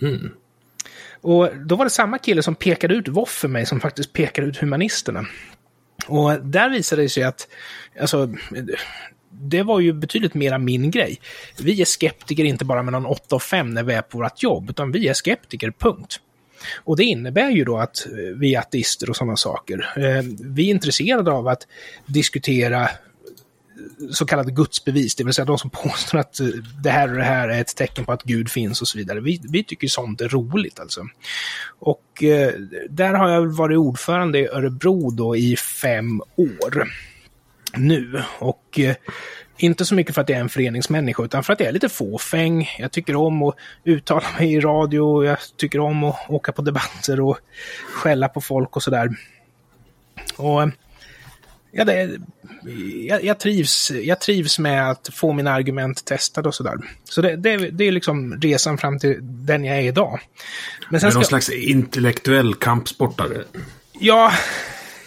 Mm-hmm. 0.01 0.31
Och 1.23 1.49
då 1.57 1.77
var 1.77 1.85
det 1.85 1.91
samma 1.91 2.19
kille 2.19 2.43
som 2.43 2.55
pekade 2.55 2.95
ut 2.95 3.09
Woff 3.09 3.31
för 3.31 3.49
mig 3.49 3.67
som 3.67 3.81
faktiskt 3.81 4.13
pekade 4.13 4.47
ut 4.47 4.57
humanisterna. 4.57 5.27
Och 6.07 6.41
där 6.41 6.71
visade 6.71 7.03
det 7.03 7.09
sig 7.09 7.23
att, 7.23 7.49
alltså, 8.01 8.35
det 9.31 9.63
var 9.63 9.81
ju 9.81 9.93
betydligt 9.93 10.35
mera 10.35 10.59
min 10.59 10.91
grej. 10.91 11.21
Vi 11.59 11.81
är 11.81 11.85
skeptiker 11.85 12.45
inte 12.45 12.65
bara 12.65 12.83
mellan 12.83 13.07
8 13.07 13.35
och 13.35 13.43
5 13.43 13.71
när 13.71 13.83
vi 13.83 13.95
är 13.95 14.03
på 14.03 14.19
vårt 14.19 14.43
jobb, 14.43 14.71
utan 14.71 14.93
vi 14.93 15.09
är 15.09 15.15
skeptiker, 15.15 15.73
punkt. 15.79 16.21
Och 16.77 16.97
det 16.97 17.05
innebär 17.05 17.51
ju 17.51 17.65
då 17.65 17.79
att 17.79 18.07
eh, 18.07 18.37
vi 18.37 18.55
är 18.55 18.59
ateister 18.59 19.11
och 19.11 19.17
sådana 19.17 19.37
saker. 19.37 19.93
Eh, 19.97 20.25
vi 20.41 20.67
är 20.67 20.71
intresserade 20.71 21.31
av 21.31 21.49
att 21.49 21.67
diskutera 22.07 22.89
så 24.11 24.27
kallade 24.27 24.53
gudsbevis, 24.53 25.15
det 25.15 25.25
vill 25.25 25.35
säga 25.35 25.45
de 25.45 25.59
som 25.59 25.71
påstår 25.71 26.19
att 26.19 26.41
eh, 26.41 26.47
det 26.83 26.91
här 26.91 27.11
och 27.11 27.17
det 27.17 27.25
här 27.25 27.49
är 27.49 27.61
ett 27.61 27.77
tecken 27.77 28.05
på 28.05 28.13
att 28.13 28.23
Gud 28.23 28.51
finns 28.51 28.81
och 28.81 28.89
så 28.89 28.99
vidare. 28.99 29.21
Vi, 29.21 29.41
vi 29.49 29.65
tycker 29.65 29.89
sånt 29.89 30.21
är 30.21 30.29
roligt 30.29 30.81
alltså. 30.81 31.07
Och 31.79 32.23
eh, 32.23 32.53
där 32.91 33.15
har 33.15 33.29
jag 33.29 33.47
varit 33.47 33.79
ordförande 33.79 34.39
i 34.39 34.47
Örebro 34.47 35.11
då 35.11 35.37
i 35.37 35.57
fem 35.57 36.21
år 36.37 36.89
nu. 37.77 38.23
Och 38.39 38.79
eh, 38.79 38.95
inte 39.57 39.85
så 39.85 39.95
mycket 39.95 40.15
för 40.15 40.23
att 40.23 40.29
jag 40.29 40.37
är 40.37 40.43
en 40.43 40.49
föreningsmänniska, 40.49 41.23
utan 41.23 41.45
för 41.45 41.53
att 41.53 41.61
jag 41.61 41.69
är 41.69 41.73
lite 41.73 41.89
fåfäng. 41.89 42.69
Jag 42.79 42.93
tycker 42.93 43.17
om 43.17 43.43
att 43.43 43.55
uttala 43.85 44.27
mig 44.39 44.55
i 44.55 44.61
radio, 44.61 45.25
jag 45.25 45.39
tycker 45.57 45.81
om 45.81 46.05
att 46.05 46.17
åka 46.29 46.53
på 46.53 46.63
debatter 46.63 47.21
och 47.21 47.39
skälla 47.93 48.29
på 48.29 48.41
folk 48.41 48.77
och 48.77 48.83
sådär. 48.83 49.11
Och 50.37 50.63
eh, 50.63 50.69
Ja, 51.75 51.85
det, 51.85 52.19
jag, 53.09 53.25
jag, 53.25 53.39
trivs, 53.41 53.91
jag 53.91 54.21
trivs 54.21 54.59
med 54.59 54.91
att 54.91 55.11
få 55.13 55.33
mina 55.33 55.53
argument 55.53 56.05
testade 56.05 56.49
och 56.49 56.55
sådär. 56.55 56.75
Så 57.05 57.23
det, 57.23 57.37
det, 57.37 57.57
det 57.57 57.85
är 57.85 57.93
liksom 57.93 58.41
resan 58.41 58.79
fram 58.79 58.99
till 58.99 59.19
den 59.21 59.65
jag 59.65 59.77
är 59.77 59.83
idag. 59.83 60.21
Men 60.91 61.01
sen 61.01 61.11
är 61.11 61.15
någon 61.15 61.25
ska, 61.25 61.29
slags 61.29 61.51
intellektuell 61.51 62.55
kampsportare. 62.55 63.45
ja, 64.01 64.33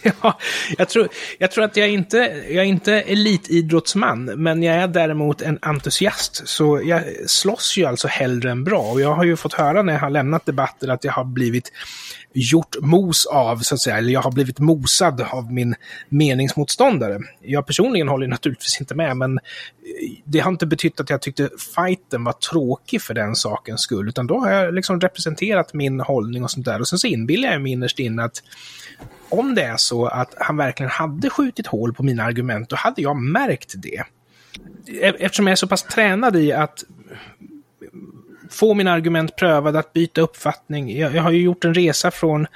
Ja, 0.21 0.39
jag 0.77 0.89
tror, 0.89 1.07
jag 1.37 1.51
tror 1.51 1.63
att 1.63 1.77
jag 1.77 1.89
inte 1.89 2.17
jag 2.49 2.57
är 2.57 2.69
inte 2.69 2.93
elitidrottsman, 2.93 4.25
men 4.25 4.63
jag 4.63 4.75
är 4.75 4.87
däremot 4.87 5.41
en 5.41 5.59
entusiast. 5.61 6.47
Så 6.47 6.81
jag 6.83 7.03
slåss 7.27 7.77
ju 7.77 7.85
alltså 7.85 8.07
hellre 8.07 8.51
än 8.51 8.63
bra. 8.63 8.81
Och 8.81 9.01
jag 9.01 9.13
har 9.13 9.23
ju 9.23 9.35
fått 9.35 9.53
höra 9.53 9.81
när 9.81 9.93
jag 9.93 9.99
har 9.99 10.09
lämnat 10.09 10.45
debatter 10.45 10.87
att 10.87 11.03
jag 11.03 11.11
har 11.11 11.23
blivit 11.23 11.71
gjort 12.35 12.75
mos 12.81 13.25
av, 13.25 13.57
så 13.57 13.75
att 13.75 13.81
säga, 13.81 13.97
eller 13.97 14.13
jag 14.13 14.21
har 14.21 14.31
blivit 14.31 14.59
mosad 14.59 15.21
av 15.21 15.53
min 15.53 15.75
meningsmotståndare. 16.09 17.19
Jag 17.41 17.65
personligen 17.65 18.07
håller 18.07 18.27
naturligtvis 18.27 18.79
inte 18.79 18.95
med, 18.95 19.17
men 19.17 19.37
eh, 19.37 19.41
det 20.23 20.39
har 20.39 20.51
inte 20.51 20.65
betytt 20.65 20.99
att 20.99 21.09
jag 21.09 21.21
tyckte 21.21 21.49
fighten 21.75 22.23
var 22.23 22.33
tråkig 22.33 23.01
för 23.01 23.13
den 23.13 23.35
sakens 23.35 23.81
skull, 23.81 24.09
utan 24.09 24.27
då 24.27 24.39
har 24.39 24.51
jag 24.51 24.73
liksom 24.73 25.01
representerat 25.01 25.73
min 25.73 25.99
hållning 25.99 26.43
och 26.43 26.51
sånt 26.51 26.65
där. 26.65 26.79
Och 26.79 26.87
sen 26.87 26.99
så 26.99 27.07
inbillar 27.07 27.51
jag 27.51 27.61
mig 27.61 27.71
innerst 27.71 27.99
inne 27.99 28.23
att 28.23 28.43
om 29.29 29.55
det 29.55 29.63
är 29.63 29.77
så 29.77 30.05
att 30.05 30.33
han 30.37 30.57
verkligen 30.57 30.89
hade 30.89 31.29
skjutit 31.29 31.67
hål 31.67 31.93
på 31.93 32.03
mina 32.03 32.23
argument, 32.23 32.69
då 32.69 32.75
hade 32.75 33.01
jag 33.01 33.15
märkt 33.15 33.73
det. 33.77 34.03
E-, 35.01 35.15
eftersom 35.19 35.47
jag 35.47 35.51
är 35.51 35.55
så 35.55 35.67
pass 35.67 35.83
tränad 35.83 36.35
i 36.35 36.51
att 36.51 36.83
få 38.55 38.73
mina 38.73 38.91
argument 38.91 39.35
prövade, 39.35 39.79
att 39.79 39.93
byta 39.93 40.21
uppfattning. 40.21 40.97
Jag, 40.97 41.15
jag 41.15 41.23
har 41.23 41.31
ju 41.31 41.41
gjort 41.41 41.65
en 41.65 41.73
resa 41.73 42.11
från 42.11 42.47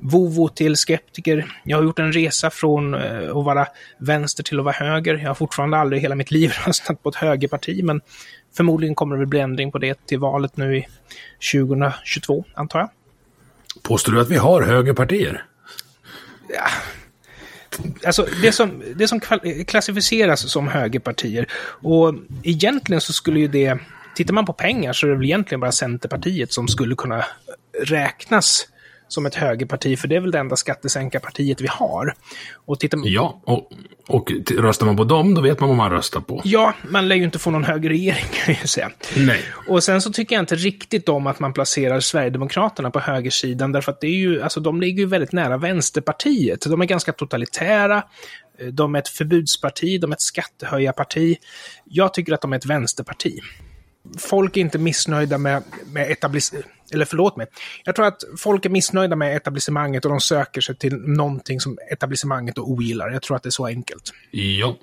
Vovo 0.00 0.48
till 0.48 0.76
skeptiker. 0.76 1.60
Jag 1.64 1.76
har 1.76 1.84
gjort 1.84 1.98
en 1.98 2.12
resa 2.12 2.50
från 2.50 2.94
uh, 2.94 3.36
att 3.36 3.44
vara 3.44 3.66
vänster 3.98 4.42
till 4.42 4.58
att 4.58 4.64
vara 4.64 4.74
höger. 4.74 5.14
Jag 5.14 5.30
har 5.30 5.34
fortfarande 5.34 5.76
aldrig 5.76 6.00
i 6.00 6.02
hela 6.02 6.14
mitt 6.14 6.30
liv 6.30 6.52
röstat 6.66 7.02
på 7.02 7.08
ett 7.08 7.14
högerparti, 7.14 7.84
men 7.84 8.00
förmodligen 8.56 8.94
kommer 8.94 9.16
det 9.16 9.18
väl 9.18 9.28
bli 9.28 9.40
ändring 9.40 9.72
på 9.72 9.78
det 9.78 10.06
till 10.06 10.18
valet 10.18 10.56
nu 10.56 10.76
i 10.76 10.86
2022, 11.52 12.44
antar 12.54 12.78
jag. 12.78 12.88
Påstår 13.82 14.12
du 14.12 14.20
att 14.20 14.30
vi 14.30 14.36
har 14.36 14.62
högerpartier? 14.62 15.44
Ja. 16.48 16.68
Alltså, 18.06 18.26
det 18.42 18.52
som, 18.52 18.82
det 18.96 19.08
som 19.08 19.20
klassificeras 19.66 20.50
som 20.50 20.68
högerpartier, 20.68 21.46
och 21.82 22.14
egentligen 22.42 23.00
så 23.00 23.12
skulle 23.12 23.40
ju 23.40 23.48
det 23.48 23.78
tittar 24.14 24.34
man 24.34 24.46
på 24.46 24.52
pengar 24.52 24.92
så 24.92 25.06
är 25.06 25.10
det 25.10 25.16
väl 25.16 25.24
egentligen 25.24 25.60
bara 25.60 25.72
Centerpartiet 25.72 26.52
som 26.52 26.68
skulle 26.68 26.94
kunna 26.94 27.24
räknas 27.84 28.68
som 29.12 29.26
ett 29.26 29.34
högerparti, 29.34 29.98
för 29.98 30.08
det 30.08 30.16
är 30.16 30.20
väl 30.20 30.30
det 30.30 30.38
enda 30.38 30.56
skattesänkarpartiet 30.56 31.60
vi 31.60 31.66
har. 31.66 32.14
Och 32.66 32.80
tittar 32.80 32.98
man... 32.98 33.08
Ja, 33.08 33.42
och, 33.44 33.72
och 34.08 34.32
röstar 34.50 34.86
man 34.86 34.96
på 34.96 35.04
dem, 35.04 35.34
då 35.34 35.40
vet 35.40 35.60
man 35.60 35.68
vad 35.68 35.78
man 35.78 35.90
röstar 35.90 36.20
på. 36.20 36.40
Ja, 36.44 36.74
man 36.90 37.08
lär 37.08 37.16
ju 37.16 37.24
inte 37.24 37.38
få 37.38 37.50
någon 37.50 37.64
högerregering, 37.64 38.24
kan 38.32 38.44
jag 38.54 38.62
ju 38.62 38.66
säga. 38.66 38.90
Nej. 39.16 39.40
Och 39.68 39.84
sen 39.84 40.02
så 40.02 40.12
tycker 40.12 40.36
jag 40.36 40.42
inte 40.42 40.54
riktigt 40.54 41.08
om 41.08 41.26
att 41.26 41.40
man 41.40 41.52
placerar 41.52 42.00
Sverigedemokraterna 42.00 42.90
på 42.90 43.00
högersidan, 43.00 43.72
därför 43.72 43.92
att 43.92 44.00
det 44.00 44.06
är 44.06 44.16
ju, 44.16 44.42
alltså 44.42 44.60
de 44.60 44.80
ligger 44.80 44.98
ju 44.98 45.06
väldigt 45.06 45.32
nära 45.32 45.56
Vänsterpartiet. 45.56 46.60
De 46.70 46.80
är 46.80 46.86
ganska 46.86 47.12
totalitära, 47.12 48.02
de 48.72 48.94
är 48.94 48.98
ett 48.98 49.08
förbudsparti, 49.08 50.00
de 50.00 50.10
är 50.10 50.14
ett 50.14 50.22
skattehöjarparti. 50.22 51.36
Jag 51.84 52.14
tycker 52.14 52.32
att 52.32 52.40
de 52.40 52.52
är 52.52 52.56
ett 52.56 52.66
vänsterparti 52.66 53.40
folk 54.18 54.56
är 54.56 54.60
inte 54.60 54.78
missnöjda 54.78 55.38
med, 55.38 55.62
med 55.86 56.10
etablissemanget. 56.10 56.70
Eller 56.92 57.04
förlåt 57.04 57.36
mig. 57.36 57.46
Jag 57.84 57.96
tror 57.96 58.06
att 58.06 58.22
folk 58.38 58.64
är 58.64 58.70
missnöjda 58.70 59.16
med 59.16 59.36
etablissemanget 59.36 60.04
och 60.04 60.10
de 60.10 60.20
söker 60.20 60.60
sig 60.60 60.76
till 60.76 60.96
någonting 60.96 61.60
som 61.60 61.78
etablissemanget 61.92 62.58
ogillar. 62.58 63.10
Jag 63.10 63.22
tror 63.22 63.36
att 63.36 63.42
det 63.42 63.48
är 63.48 63.50
så 63.50 63.66
enkelt. 63.66 64.12
Ja. 64.30 64.76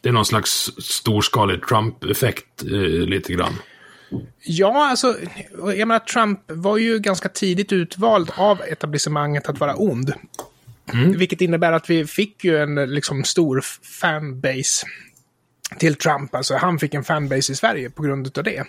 Det 0.00 0.08
är 0.08 0.12
någon 0.12 0.24
slags 0.24 0.70
storskalig 0.78 1.66
Trump-effekt, 1.66 2.62
eh, 2.62 2.70
lite 3.06 3.32
grann. 3.32 3.54
Ja, 4.44 4.90
alltså, 4.90 5.16
jag 5.52 5.88
menar, 5.88 5.98
Trump 5.98 6.40
var 6.46 6.76
ju 6.76 6.98
ganska 6.98 7.28
tidigt 7.28 7.72
utvald 7.72 8.30
av 8.36 8.62
etablissemanget 8.62 9.48
att 9.48 9.60
vara 9.60 9.74
ond. 9.76 10.12
Mm. 10.92 11.18
Vilket 11.18 11.40
innebär 11.40 11.72
att 11.72 11.90
vi 11.90 12.06
fick 12.06 12.44
ju 12.44 12.58
en 12.58 12.74
liksom, 12.74 13.24
stor 13.24 13.60
fanbase 14.00 14.86
till 15.78 15.94
Trump. 15.94 16.34
Alltså 16.34 16.54
han 16.54 16.78
fick 16.78 16.94
en 16.94 17.04
fanbase 17.04 17.52
i 17.52 17.56
Sverige 17.56 17.90
på 17.90 18.02
grund 18.02 18.38
av 18.38 18.44
det. 18.44 18.64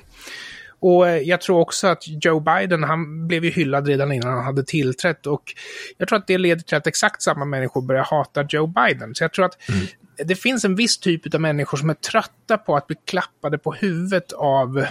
Och 0.79 1.07
eh, 1.07 1.17
jag 1.17 1.41
tror 1.41 1.59
också 1.59 1.87
att 1.87 2.03
Joe 2.07 2.39
Biden, 2.39 2.83
han 2.83 3.27
blev 3.27 3.45
ju 3.45 3.51
hyllad 3.51 3.87
redan 3.87 4.11
innan 4.11 4.33
han 4.33 4.43
hade 4.43 4.63
tillträtt. 4.63 5.27
Och 5.27 5.53
jag 5.97 6.07
tror 6.07 6.19
att 6.19 6.27
det 6.27 6.37
leder 6.37 6.61
till 6.61 6.77
att 6.77 6.87
exakt 6.87 7.21
samma 7.21 7.45
människor 7.45 7.81
börjar 7.81 8.03
hata 8.03 8.45
Joe 8.49 8.67
Biden. 8.67 9.15
Så 9.15 9.23
jag 9.23 9.33
tror 9.33 9.45
att 9.45 9.69
mm. 9.69 9.85
det 10.25 10.35
finns 10.35 10.65
en 10.65 10.75
viss 10.75 10.97
typ 10.97 11.33
av 11.33 11.41
människor 11.41 11.77
som 11.77 11.89
är 11.89 11.93
trötta 11.93 12.57
på 12.57 12.75
att 12.75 12.87
bli 12.87 12.95
klappade 13.05 13.57
på 13.57 13.71
huvudet 13.73 14.31
av 14.31 14.85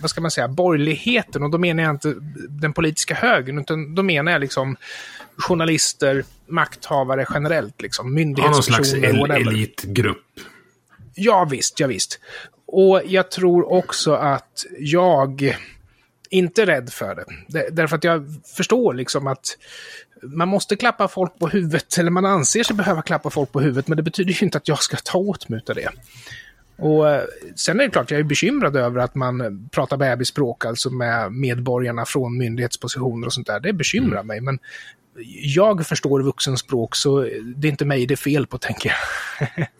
vad 0.00 0.10
ska 0.10 0.20
man 0.20 0.30
säga, 0.30 0.48
borgerligheten. 0.48 1.42
Och 1.42 1.50
då 1.50 1.58
menar 1.58 1.82
jag 1.82 1.90
inte 1.90 2.14
den 2.48 2.72
politiska 2.72 3.14
högern, 3.14 3.58
utan 3.58 3.94
då 3.94 4.02
menar 4.02 4.32
jag 4.32 4.40
liksom 4.40 4.76
journalister, 5.36 6.24
makthavare 6.46 7.26
generellt, 7.34 7.82
liksom, 7.82 8.14
myndighetspersoner. 8.14 9.06
Ja, 9.06 9.12
någon 9.12 9.26
slags 9.26 9.40
el 9.40 9.48
elitgrupp. 9.48 10.24
Ja, 11.18 11.48
visst, 11.50 11.80
ja, 11.80 11.86
visst. 11.86 12.20
Och 12.66 13.02
jag 13.06 13.30
tror 13.30 13.72
också 13.72 14.12
att 14.12 14.66
jag 14.78 15.56
inte 16.30 16.62
är 16.62 16.66
rädd 16.66 16.92
för 16.92 17.14
det. 17.14 17.70
Därför 17.70 17.96
att 17.96 18.04
jag 18.04 18.26
förstår 18.56 18.94
liksom 18.94 19.26
att 19.26 19.56
man 20.22 20.48
måste 20.48 20.76
klappa 20.76 21.08
folk 21.08 21.38
på 21.38 21.48
huvudet, 21.48 21.98
eller 21.98 22.10
man 22.10 22.24
anser 22.24 22.62
sig 22.62 22.76
behöva 22.76 23.02
klappa 23.02 23.30
folk 23.30 23.52
på 23.52 23.60
huvudet, 23.60 23.88
men 23.88 23.96
det 23.96 24.02
betyder 24.02 24.32
ju 24.32 24.44
inte 24.46 24.58
att 24.58 24.68
jag 24.68 24.82
ska 24.82 24.96
ta 24.96 25.18
åt 25.18 25.48
mig 25.48 25.60
av 25.68 25.74
det. 25.74 25.88
Och 26.76 27.10
eh, 27.10 27.24
sen 27.54 27.80
är 27.80 27.84
det 27.84 27.90
klart, 27.90 28.10
jag 28.10 28.20
är 28.20 28.24
bekymrad 28.24 28.76
över 28.76 29.00
att 29.00 29.14
man 29.14 29.68
pratar 29.72 29.96
bebisspråk, 29.96 30.64
alltså 30.64 30.90
med 30.90 31.32
medborgarna 31.32 32.04
från 32.04 32.38
myndighetspositioner 32.38 33.26
och 33.26 33.32
sånt 33.32 33.46
där. 33.46 33.60
Det 33.60 33.72
bekymrar 33.72 34.20
mm. 34.20 34.26
mig, 34.26 34.40
men 34.40 34.58
jag 35.42 35.86
förstår 35.86 36.22
vuxenspråk, 36.22 36.96
så 36.96 37.20
det 37.56 37.68
är 37.68 37.70
inte 37.70 37.84
mig 37.84 38.06
det 38.06 38.14
är 38.14 38.16
fel 38.16 38.46
på, 38.46 38.58
tänker 38.58 38.92
jag. 39.40 39.68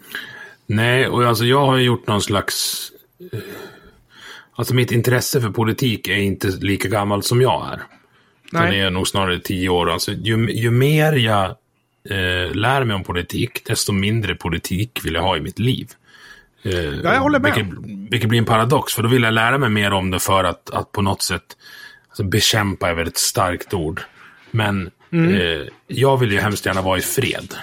Nej, 0.68 1.08
och 1.08 1.24
alltså 1.24 1.44
jag 1.44 1.66
har 1.66 1.78
gjort 1.78 2.06
någon 2.06 2.22
slags... 2.22 2.82
Eh, 3.32 3.38
alltså 4.52 4.74
mitt 4.74 4.92
intresse 4.92 5.40
för 5.40 5.50
politik 5.50 6.08
är 6.08 6.16
inte 6.16 6.48
lika 6.48 6.88
gammalt 6.88 7.24
som 7.24 7.40
jag 7.40 7.72
är. 7.72 7.82
Nej. 8.52 8.70
Det 8.70 8.80
är 8.80 8.90
nog 8.90 9.08
snarare 9.08 9.40
tio 9.40 9.68
år. 9.68 9.90
Alltså, 9.90 10.12
ju, 10.12 10.50
ju 10.50 10.70
mer 10.70 11.12
jag 11.12 11.44
eh, 12.10 12.54
lär 12.54 12.84
mig 12.84 12.96
om 12.96 13.04
politik, 13.04 13.64
desto 13.64 13.92
mindre 13.92 14.34
politik 14.34 15.00
vill 15.04 15.14
jag 15.14 15.22
ha 15.22 15.36
i 15.36 15.40
mitt 15.40 15.58
liv. 15.58 15.88
Eh, 16.62 16.72
ja, 16.72 17.14
jag 17.14 17.20
håller 17.20 17.38
med. 17.38 17.54
Vilket, 17.54 17.74
vilket, 18.10 18.28
blir 18.28 18.38
en 18.38 18.44
paradox, 18.44 18.94
för 18.94 19.02
då 19.02 19.08
vill 19.08 19.22
jag 19.22 19.34
lära 19.34 19.58
mig 19.58 19.70
mer 19.70 19.92
om 19.92 20.10
det 20.10 20.18
för 20.18 20.44
att, 20.44 20.70
att 20.70 20.92
på 20.92 21.02
något 21.02 21.22
sätt 21.22 21.56
alltså 22.08 22.24
bekämpa 22.24 22.88
är 22.88 22.94
väl 22.94 23.08
ett 23.08 23.18
starkt 23.18 23.74
ord. 23.74 24.00
Men 24.50 24.90
mm. 25.12 25.34
eh, 25.34 25.66
jag 25.86 26.16
vill 26.16 26.32
ju 26.32 26.40
hemskt 26.40 26.66
gärna 26.66 26.82
vara 26.82 26.98
i 26.98 27.02
fred. 27.02 27.54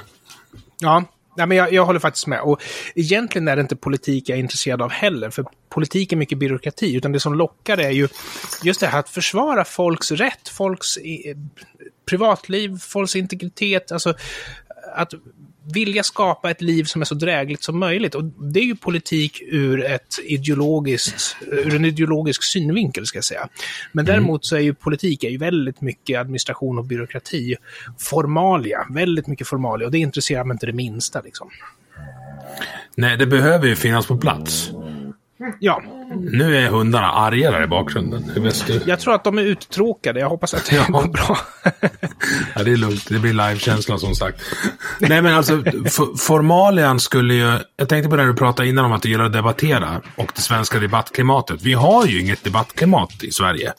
Ja, 0.80 1.04
Nej, 1.36 1.48
men 1.48 1.58
jag, 1.58 1.74
jag, 1.74 1.86
håller 1.86 2.00
faktiskt 2.00 2.28
med. 2.28 2.42
Och 2.42 2.64
egentligen 2.96 3.48
är 3.48 3.56
det 3.56 3.62
inte 3.62 3.76
politik 3.76 4.30
jag 4.30 4.38
är 4.38 4.40
intresserad 4.40 4.82
av 4.82 4.92
heller, 4.92 5.30
för 5.30 5.46
politik 5.70 6.12
är 6.12 6.18
mycket 6.18 6.38
byråkrati, 6.38 6.96
utan 6.96 7.12
det 7.12 7.20
som 7.20 7.36
lockar 7.36 7.78
är 7.78 7.92
ju 7.92 8.08
just 8.64 8.80
det 8.80 8.88
här 8.88 9.00
att 9.00 9.10
försvara 9.10 9.66
folks 9.66 10.12
rätt, 10.12 10.50
folks 10.50 10.98
eh, 10.98 11.38
privatliv, 12.10 12.78
folks 12.78 13.16
integritet, 13.16 13.92
alltså 13.92 14.14
att 14.96 15.14
vilja 15.74 16.04
skapa 16.04 16.52
ett 16.52 16.62
liv 16.62 16.84
som 16.84 17.02
är 17.02 17.06
så 17.06 17.16
drägligt 17.16 17.64
som 17.64 17.80
möjligt. 17.80 18.16
Och 18.16 18.24
det 18.24 18.60
är 18.60 18.64
ju 18.64 18.76
politik 18.76 19.42
ur, 19.48 19.86
ett 19.86 20.20
ideologiskt, 20.24 21.38
ur 21.42 21.76
en 21.76 21.86
ideologisk 21.86 22.44
synvinkel, 22.44 23.06
ska 23.06 23.18
jag 23.18 23.24
säga. 23.24 23.50
Men 23.92 24.06
mm. 24.06 24.14
däremot 24.14 24.46
så 24.46 24.56
är 24.56 24.60
ju 24.60 24.74
politik 24.74 25.24
är 25.24 25.30
ju 25.30 25.38
väldigt 25.38 25.82
mycket 25.82 26.20
administration 26.20 26.78
och 26.78 26.86
byråkrati. 26.86 27.56
Formalia, 28.00 28.88
väldigt 28.90 29.28
mycket 29.28 29.48
formalia. 29.48 29.86
Och 29.86 29.92
det 29.92 29.98
intresserar 29.98 30.44
mig 30.44 30.56
inte 30.56 30.66
det 30.66 30.74
minsta. 30.74 31.22
Liksom. 31.22 31.50
Nej, 32.96 33.18
det 33.18 33.26
behöver 33.26 33.68
ju 33.68 33.76
finnas 33.76 34.06
på 34.06 34.18
plats. 34.18 34.72
Ja. 35.60 35.84
Nu 36.16 36.58
är 36.58 36.70
hundarna 36.70 37.12
arga 37.12 37.52
där 37.52 37.64
i 37.64 37.68
bakgrunden. 37.68 38.52
Jag 38.86 39.00
tror 39.00 39.14
att 39.14 39.24
de 39.24 39.38
är 39.38 39.42
uttråkade. 39.42 40.20
Jag 40.20 40.30
hoppas 40.30 40.54
att 40.54 40.66
det 40.70 40.76
ja. 40.76 40.86
går 40.90 41.08
bra. 41.08 41.38
ja, 42.56 42.64
det 42.64 42.72
är 42.72 42.78
lugnt. 42.78 43.10
Det 43.10 43.20
blir 43.20 43.34
livekänsla 43.34 43.98
som 43.98 44.16
sagt. 44.16 44.42
Nej, 45.00 45.22
men 45.22 45.34
alltså 45.34 45.64
formalian 46.18 47.00
skulle 47.00 47.34
ju... 47.34 47.60
Jag 47.78 47.90
tänkte 47.90 48.10
på 48.10 48.16
det 48.16 48.26
du 48.26 48.34
pratade 48.34 48.70
innan 48.70 48.86
om 48.86 48.92
att 48.92 49.02
du 49.02 49.10
gillar 49.10 49.26
att 49.26 49.34
debattera 49.34 50.02
och 50.16 50.32
det 50.36 50.42
svenska 50.42 50.80
debattklimatet. 50.80 51.62
Vi 51.62 51.74
har 51.74 52.06
ju 52.06 52.22
inget 52.22 52.44
debattklimat 52.44 53.24
i 53.24 53.32
Sverige. 53.32 53.74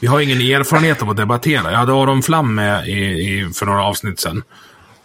Vi 0.00 0.06
har 0.06 0.20
ingen 0.20 0.40
erfarenhet 0.40 1.02
av 1.02 1.10
att 1.10 1.16
debattera. 1.16 1.70
Jag 1.70 1.78
hade 1.78 1.92
Aron 1.92 2.22
Flam 2.22 2.54
med 2.54 2.88
i, 2.88 2.92
i, 2.92 3.50
för 3.54 3.66
några 3.66 3.84
avsnitt 3.84 4.20
sedan. 4.20 4.42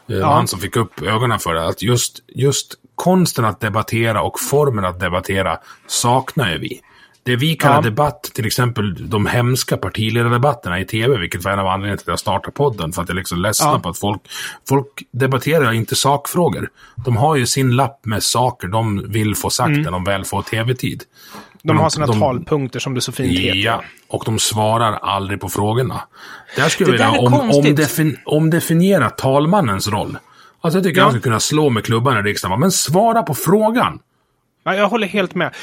Det 0.07 0.19
var 0.19 0.33
han 0.33 0.47
som 0.47 0.59
fick 0.59 0.75
upp 0.75 1.01
ögonen 1.01 1.39
för 1.39 1.53
det. 1.53 1.67
Att 1.67 1.81
just, 1.81 2.19
just 2.27 2.75
konsten 3.03 3.45
att 3.45 3.59
debattera 3.59 4.21
och 4.21 4.39
formen 4.39 4.85
att 4.85 4.99
debattera 4.99 5.57
saknar 5.87 6.51
ju 6.51 6.57
vi. 6.57 6.81
Det 7.25 7.35
vi 7.35 7.55
kallar 7.55 7.75
Ja. 7.75 7.81
debatt, 7.81 8.23
till 8.33 8.45
exempel 8.45 9.09
de 9.09 9.25
hemska 9.25 9.77
partiledardebatterna 9.77 10.79
i 10.79 10.85
tv, 10.85 11.17
vilket 11.17 11.43
var 11.43 11.51
en 11.51 11.59
av 11.59 11.67
anledningarna 11.67 11.97
till 11.97 12.03
att 12.03 12.07
jag 12.13 12.19
startade 12.19 12.51
podden, 12.51 12.91
för 12.93 13.01
att 13.01 13.09
jag 13.09 13.15
liksom 13.15 13.39
ledsnar 13.41 13.71
Ja. 13.71 13.79
på 13.79 13.89
att 13.89 13.99
folk, 13.99 14.21
folk 14.69 14.87
debatterar 15.11 15.71
inte 15.73 15.95
sakfrågor. 15.95 16.69
De 17.05 17.17
har 17.17 17.35
ju 17.35 17.45
sin 17.45 17.75
lapp 17.75 18.05
med 18.05 18.23
saker 18.23 18.67
de 18.67 19.11
vill 19.11 19.35
få 19.35 19.49
sagt 19.49 19.71
när 19.71 19.91
de 19.91 20.03
väl 20.03 20.25
får 20.25 20.41
tv-tid. 20.41 21.03
Mm. 21.63 21.75
De 21.77 21.77
har 21.83 21.89
sina 21.89 22.05
de- 22.05 22.19
talpunkter 22.19 22.79
som 22.79 22.93
det 22.93 23.01
så 23.01 23.11
fint 23.11 23.39
heter. 23.39 23.57
Ja, 23.57 23.83
och 24.07 24.23
de 24.25 24.39
svarar 24.39 24.93
aldrig 24.93 25.41
på 25.41 25.49
frågorna. 25.49 26.01
Där 26.55 26.69
skulle 26.69 26.91
Det 26.91 27.03
jag 27.03 27.11
vilja 27.11 27.37
om, 27.37 27.51
omdefin, 27.51 28.17
omdefiniera 28.25 29.09
talmannens 29.09 29.87
roll. 29.87 30.17
Alltså 30.63 30.77
jag 30.77 30.83
tycker 30.83 30.97
Ja. 30.99 31.03
han 31.03 31.11
skulle 31.11 31.21
kunna 31.23 31.39
slå 31.39 31.69
med 31.69 31.85
klubban 31.85 32.17
i 32.17 32.21
riksdagen. 32.21 32.59
Men 32.59 32.71
svara 32.71 33.23
på 33.23 33.33
frågan! 33.33 33.99
Ja, 34.65 34.75
jag 34.75 34.89
håller 34.89 35.07
helt 35.07 35.35
med. 35.35 35.55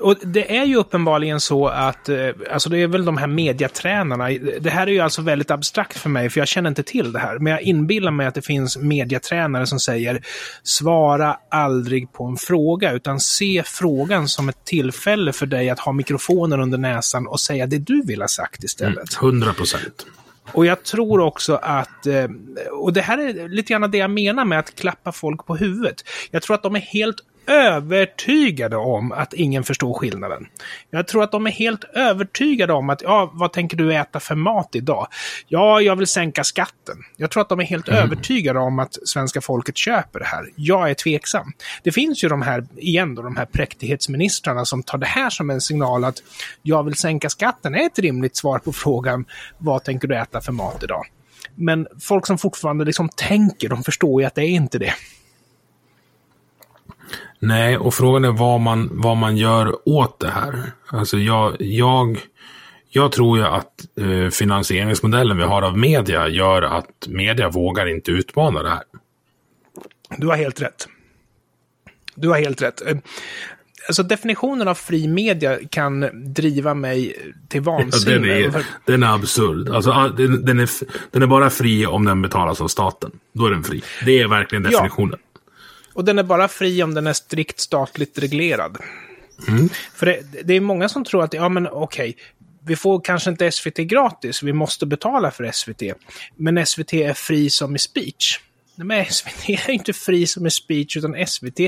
Och 0.00 0.16
det 0.22 0.56
är 0.56 0.64
ju 0.64 0.76
uppenbarligen 0.76 1.40
så 1.40 1.68
att, 1.68 2.08
eh, 2.08 2.16
alltså 2.52 2.68
det 2.68 2.78
är 2.78 2.86
väl 2.86 3.04
de 3.04 3.16
här 3.16 3.26
mediatränarna. 3.26 4.28
Det 4.60 4.70
här 4.70 4.86
är 4.86 4.90
ju 4.90 5.00
alltså 5.00 5.22
väldigt 5.22 5.50
abstrakt 5.50 5.98
för 5.98 6.10
mig, 6.10 6.30
för 6.30 6.40
jag 6.40 6.48
känner 6.48 6.68
inte 6.68 6.82
till 6.82 7.12
det 7.12 7.18
här. 7.18 7.38
Men 7.38 7.50
jag 7.52 7.62
inbillar 7.62 8.10
mig 8.10 8.26
att 8.26 8.34
det 8.34 8.42
finns 8.42 8.76
mediatränare 8.78 9.66
som 9.66 9.80
säger 9.80 10.22
svara 10.62 11.36
aldrig 11.50 12.12
på 12.12 12.24
en 12.24 12.36
fråga, 12.36 12.92
utan 12.92 13.20
se 13.20 13.62
frågan 13.66 14.28
som 14.28 14.48
ett 14.48 14.64
tillfälle 14.64 15.32
för 15.32 15.46
dig 15.46 15.70
att 15.70 15.78
ha 15.78 15.92
mikrofonen 15.92 16.60
under 16.60 16.78
näsan 16.78 17.26
och 17.26 17.40
säga 17.40 17.66
det 17.66 17.78
du 17.78 18.02
vill 18.02 18.20
ha 18.20 18.28
sagt 18.28 18.64
istället. 18.64 19.14
100 19.22 19.52
procent. 19.52 20.06
Och 20.52 20.66
jag 20.66 20.82
tror 20.82 21.20
också 21.20 21.54
att, 21.54 22.06
eh, 22.06 22.26
och 22.72 22.92
det 22.92 23.00
här 23.00 23.18
är 23.18 23.48
lite 23.48 23.72
grann 23.72 23.90
det 23.90 23.98
jag 23.98 24.10
menar 24.10 24.44
med 24.44 24.58
att 24.58 24.74
klappa 24.74 25.12
folk 25.12 25.46
på 25.46 25.56
huvudet. 25.56 26.04
Jag 26.30 26.42
tror 26.42 26.54
att 26.54 26.62
de 26.62 26.76
är 26.76 26.80
helt 26.80 27.16
övertygade 27.46 28.76
om 28.76 29.12
att 29.12 29.34
ingen 29.34 29.64
förstår 29.64 29.94
skillnaden. 29.94 30.46
Jag 30.90 31.06
tror 31.06 31.22
att 31.22 31.32
de 31.32 31.46
är 31.46 31.50
helt 31.50 31.84
övertygade 31.84 32.72
om 32.72 32.90
att, 32.90 33.02
ja, 33.02 33.30
vad 33.32 33.52
tänker 33.52 33.76
du 33.76 33.94
äta 33.94 34.20
för 34.20 34.34
mat 34.34 34.68
idag? 34.72 35.08
Ja, 35.48 35.80
jag 35.80 35.96
vill 35.96 36.06
sänka 36.06 36.44
skatten. 36.44 36.96
Jag 37.16 37.30
tror 37.30 37.40
att 37.40 37.48
de 37.48 37.60
är 37.60 37.64
helt 37.64 37.88
övertygade 37.88 38.58
om 38.58 38.78
att 38.78 39.08
svenska 39.08 39.40
folket 39.40 39.76
köper 39.76 40.18
det 40.18 40.26
här. 40.26 40.50
Jag 40.56 40.90
är 40.90 40.94
tveksam. 40.94 41.52
Det 41.82 41.92
finns 41.92 42.24
ju 42.24 42.28
de 42.28 42.42
här, 42.42 42.64
igen 42.76 43.14
då, 43.14 43.22
de 43.22 43.36
här 43.36 43.46
präktighetsministrarna 43.46 44.64
som 44.64 44.82
tar 44.82 44.98
det 44.98 45.06
här 45.06 45.30
som 45.30 45.50
en 45.50 45.60
signal 45.60 46.04
att 46.04 46.22
jag 46.62 46.82
vill 46.82 46.94
sänka 46.94 47.30
skatten 47.30 47.74
är 47.74 47.86
ett 47.86 47.98
rimligt 47.98 48.36
svar 48.36 48.58
på 48.58 48.72
frågan 48.72 49.24
vad 49.58 49.84
tänker 49.84 50.08
du 50.08 50.16
äta 50.16 50.40
för 50.40 50.52
mat 50.52 50.82
idag? 50.82 51.04
Men 51.54 51.86
folk 52.00 52.26
som 52.26 52.38
fortfarande 52.38 52.84
liksom 52.84 53.08
tänker, 53.08 53.68
de 53.68 53.82
förstår 53.82 54.22
ju 54.22 54.26
att 54.26 54.34
det 54.34 54.42
är 54.42 54.48
inte 54.48 54.78
det. 54.78 54.94
Nej, 57.46 57.76
och 57.78 57.94
frågan 57.94 58.24
är 58.24 58.30
vad 58.32 58.60
man, 58.60 58.88
vad 58.92 59.16
man 59.16 59.36
gör 59.36 59.88
åt 59.88 60.20
det 60.20 60.30
här. 60.30 60.62
Alltså 60.86 61.18
jag, 61.18 61.56
jag, 61.60 62.18
jag 62.90 63.12
tror 63.12 63.38
ju 63.38 63.44
att 63.44 63.70
eh, 64.00 64.30
finansieringsmodellen 64.30 65.36
vi 65.36 65.42
har 65.44 65.62
av 65.62 65.78
media 65.78 66.28
gör 66.28 66.62
att 66.62 67.06
media 67.08 67.48
vågar 67.48 67.86
inte 67.86 68.10
utmana 68.10 68.62
det 68.62 68.70
här. 68.70 68.82
Du 70.18 70.26
har 70.26 70.36
helt 70.36 70.62
rätt. 70.62 70.88
Du 72.14 72.28
har 72.28 72.38
helt 72.38 72.62
rätt. 72.62 72.82
Eh, 72.86 72.96
Alltså 73.88 74.02
definitionen 74.02 74.68
av 74.68 74.74
fri 74.74 75.08
media 75.08 75.58
kan 75.70 76.10
driva 76.34 76.74
mig 76.74 77.14
till 77.48 77.62
Ja, 77.66 77.72
vansinne. 77.72 78.14
den, 78.18 78.30
är, 78.54 78.64
den 78.84 79.02
är 79.02 79.14
absurd. 79.14 79.68
Alltså, 79.68 79.90
all- 79.90 80.16
den, 80.16 80.44
den, 80.44 80.60
är, 80.60 80.68
den 81.10 81.22
är 81.22 81.26
bara 81.26 81.50
fri 81.50 81.86
om 81.86 82.04
den 82.04 82.22
betalas 82.22 82.60
av 82.60 82.68
staten. 82.68 83.10
Då 83.32 83.46
är 83.46 83.50
den 83.50 83.64
fri. 83.64 83.82
Det 84.04 84.20
är 84.20 84.28
verkligen 84.28 84.66
Ja. 84.70 84.88
Och 85.94 86.04
den 86.04 86.18
är 86.18 86.22
bara 86.22 86.48
fri 86.48 86.82
om 86.82 86.94
den 86.94 87.06
är 87.06 87.12
strikt 87.12 87.60
statligt 87.60 88.18
reglerad. 88.18 88.76
För 89.94 90.06
det, 90.06 90.20
det 90.44 90.54
är 90.54 90.60
många 90.60 90.88
som 90.88 91.04
tror 91.04 91.24
att, 91.24 91.34
ja 91.34 91.48
men 91.48 91.68
okej, 91.68 92.16
vi 92.66 92.76
får 92.76 93.00
kanske 93.00 93.30
inte 93.30 93.50
SVT 93.52 93.76
gratis, 93.76 94.42
vi 94.42 94.52
måste 94.52 94.86
betala 94.86 95.30
för 95.30 95.50
SVT. 95.52 95.82
Men 96.36 96.66
SVT 96.66 96.92
är 96.92 97.14
fri 97.14 97.50
som 97.50 97.76
i 97.76 97.78
speech. 97.78 98.40
Men 98.76 99.04
SVT 99.04 99.48
är 99.48 99.70
inte 99.70 99.92
fri 99.92 100.26
som 100.26 100.46
i 100.46 100.50
speech, 100.50 100.96
utan 100.96 101.26
SVT 101.26 101.60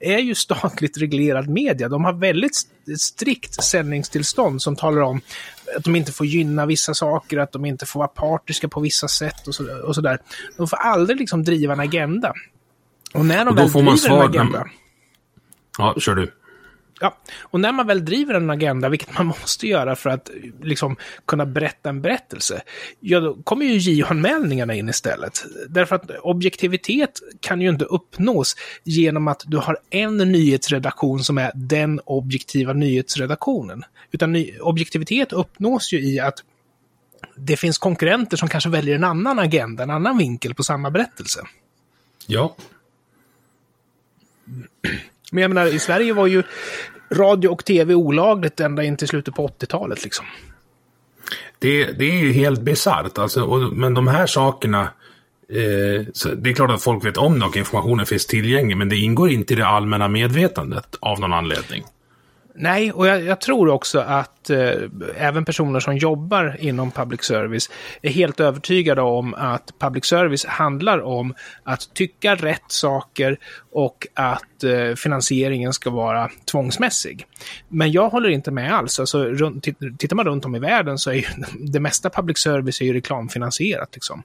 är 0.00 0.18
ju 0.18 0.34
statligt 0.34 0.98
reglerad 0.98 1.48
media. 1.48 1.88
De 1.88 2.04
har 2.04 2.12
väldigt 2.12 2.52
st- 2.56 2.96
strikt 2.98 3.64
sändningstillstånd 3.64 4.62
som 4.62 4.76
talar 4.76 5.00
om 5.00 5.20
att 5.76 5.84
de 5.84 5.96
inte 5.96 6.12
får 6.12 6.26
gynna 6.26 6.66
vissa 6.66 6.94
saker, 6.94 7.38
att 7.38 7.52
de 7.52 7.64
inte 7.64 7.86
får 7.86 8.00
vara 8.00 8.08
partiska 8.08 8.68
på 8.68 8.80
vissa 8.80 9.08
sätt 9.08 9.46
och 9.48 9.54
så- 9.54 9.94
sådär. 9.94 10.18
De 10.56 10.68
får 10.68 10.76
aldrig 10.76 11.18
liksom 11.20 11.44
driva 11.44 11.72
en 11.72 11.80
agenda. 11.80 12.32
Och 13.14 13.26
när 13.26 13.44
de 13.44 13.48
Och 13.48 13.54
då 13.54 13.62
väl 13.62 13.70
får 13.70 13.82
man 13.82 13.96
driver 13.96 14.08
svar 14.08 14.24
en 14.24 14.30
agenda... 14.30 14.66
Ja, 15.78 15.94
kör 15.98 16.14
du. 16.14 16.32
Ja, 17.00 17.18
och 17.40 17.60
när 17.60 17.72
man 17.72 17.86
väl 17.86 18.04
driver 18.04 18.34
en 18.34 18.50
agenda, 18.50 18.88
vilket 18.88 19.18
man 19.18 19.26
måste 19.40 19.66
göra 19.66 19.96
för 19.96 20.10
att 20.10 20.30
liksom, 20.62 20.96
kunna 21.26 21.46
berätta 21.46 21.88
en 21.88 22.02
berättelse, 22.02 22.62
ja 23.00 23.20
då 23.20 23.34
kommer 23.34 23.66
ju 23.66 23.78
JO-anmälningarna 23.78 24.74
in 24.74 24.88
istället. 24.88 25.44
Därför 25.68 25.96
att 25.96 26.10
objektivitet 26.10 27.20
kan 27.40 27.60
ju 27.60 27.68
inte 27.68 27.84
uppnås 27.84 28.56
genom 28.84 29.28
att 29.28 29.42
du 29.46 29.56
har 29.56 29.78
en 29.90 30.16
nyhetsredaktion 30.16 31.24
som 31.24 31.38
är 31.38 31.52
den 31.54 32.00
objektiva 32.04 32.72
nyhetsredaktionen. 32.72 33.82
Utan 34.10 34.46
objektivitet 34.60 35.32
uppnås 35.32 35.92
ju 35.92 36.00
i 36.00 36.20
att 36.20 36.38
det 37.36 37.56
finns 37.56 37.78
konkurrenter 37.78 38.36
som 38.36 38.48
kanske 38.48 38.70
väljer 38.70 38.94
en 38.94 39.04
annan 39.04 39.38
agenda, 39.38 39.82
en 39.82 39.90
annan 39.90 40.18
vinkel 40.18 40.54
på 40.54 40.62
samma 40.62 40.90
berättelse. 40.90 41.40
Ja. 42.26 42.56
Men 45.32 45.42
jag 45.42 45.48
menar, 45.48 45.66
i 45.66 45.78
Sverige 45.78 46.12
var 46.12 46.26
ju 46.26 46.42
radio 47.12 47.48
och 47.48 47.64
tv 47.64 47.94
olagligt 47.94 48.60
ända 48.60 48.84
in 48.84 48.96
till 48.96 49.08
slutet 49.08 49.34
på 49.34 49.48
80-talet 49.48 50.04
liksom. 50.04 50.26
Det, 51.58 51.84
det 51.84 52.04
är 52.04 52.18
ju 52.18 52.32
helt 52.32 52.60
bisarrt. 52.60 53.18
Alltså, 53.18 53.42
och, 53.42 53.72
men 53.72 53.94
de 53.94 54.08
här 54.08 54.26
sakerna... 54.26 54.88
Eh, 55.48 56.06
så 56.12 56.28
det 56.28 56.50
är 56.50 56.54
klart 56.54 56.70
att 56.70 56.82
folk 56.82 57.04
vet 57.04 57.16
om 57.16 57.38
det 57.38 57.46
och 57.46 57.56
informationen 57.56 58.06
finns 58.06 58.26
tillgänglig, 58.26 58.76
men 58.76 58.88
det 58.88 58.96
ingår 58.96 59.30
inte 59.30 59.52
i 59.52 59.56
det 59.56 59.66
allmänna 59.66 60.08
medvetandet 60.08 60.96
av 61.00 61.20
någon 61.20 61.32
anledning. 61.32 61.84
Nej, 62.56 62.92
och 62.92 63.06
jag, 63.06 63.22
jag 63.22 63.40
tror 63.40 63.68
också 63.68 63.98
att 63.98 64.50
eh, 64.50 64.72
även 65.16 65.44
personer 65.44 65.80
som 65.80 65.96
jobbar 65.96 66.56
inom 66.60 66.90
public 66.90 67.24
service 67.24 67.70
är 68.02 68.10
helt 68.10 68.40
övertygade 68.40 69.02
om 69.02 69.34
att 69.34 69.74
public 69.78 70.04
service 70.04 70.44
handlar 70.44 71.02
om 71.02 71.34
att 71.62 71.94
tycka 71.94 72.34
rätt 72.34 72.64
saker 72.66 73.38
och 73.72 74.06
att 74.14 74.64
eh, 74.64 74.94
finansieringen 74.96 75.72
ska 75.72 75.90
vara 75.90 76.30
tvångsmässig. 76.50 77.26
Men 77.68 77.92
jag 77.92 78.08
håller 78.08 78.28
inte 78.28 78.50
med 78.50 78.74
alls. 78.74 79.00
Alltså, 79.00 79.24
runt, 79.24 79.64
tittar 79.98 80.16
man 80.16 80.26
runt 80.26 80.44
om 80.44 80.56
i 80.56 80.58
världen 80.58 80.98
så 80.98 81.10
är 81.10 81.14
ju 81.14 81.24
det 81.72 81.80
mesta 81.80 82.10
public 82.10 82.38
service 82.38 82.80
är 82.80 82.84
ju 82.84 82.92
reklamfinansierat. 82.92 83.88
Liksom. 83.94 84.22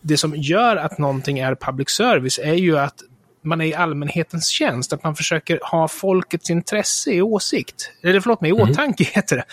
Det 0.00 0.16
som 0.16 0.36
gör 0.36 0.76
att 0.76 0.98
någonting 0.98 1.38
är 1.38 1.54
public 1.54 1.90
service 1.90 2.38
är 2.42 2.54
ju 2.54 2.78
att 2.78 3.02
man 3.42 3.60
är 3.60 3.64
i 3.64 3.74
allmänhetens 3.74 4.48
tjänst, 4.48 4.92
att 4.92 5.04
man 5.04 5.16
försöker 5.16 5.60
ha 5.62 5.88
folkets 5.88 6.50
intresse 6.50 7.10
i 7.10 7.22
åsikt. 7.22 7.92
Eller 8.02 8.20
förlåt 8.20 8.40
mig, 8.40 8.50
i 8.50 8.52
åtanke 8.52 9.04
heter 9.14 9.36
det. 9.36 9.44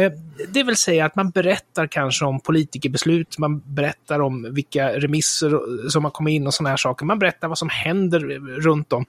Eh, 0.00 0.12
Det 0.48 0.62
vill 0.62 0.76
säga 0.76 1.04
att 1.04 1.16
man 1.16 1.30
berättar 1.30 1.86
kanske 1.86 2.24
om 2.24 2.40
politikerbeslut, 2.40 3.38
man 3.38 3.74
berättar 3.74 4.20
om 4.20 4.54
vilka 4.54 4.88
remisser 4.88 5.60
som 5.90 6.04
har 6.04 6.10
kommit 6.10 6.32
in 6.32 6.46
och 6.46 6.54
sådana 6.54 6.70
här 6.70 6.76
saker. 6.76 7.06
Man 7.06 7.18
berättar 7.18 7.48
vad 7.48 7.58
som 7.58 7.68
händer 7.68 8.20
runt 8.60 8.92
om. 8.92 9.04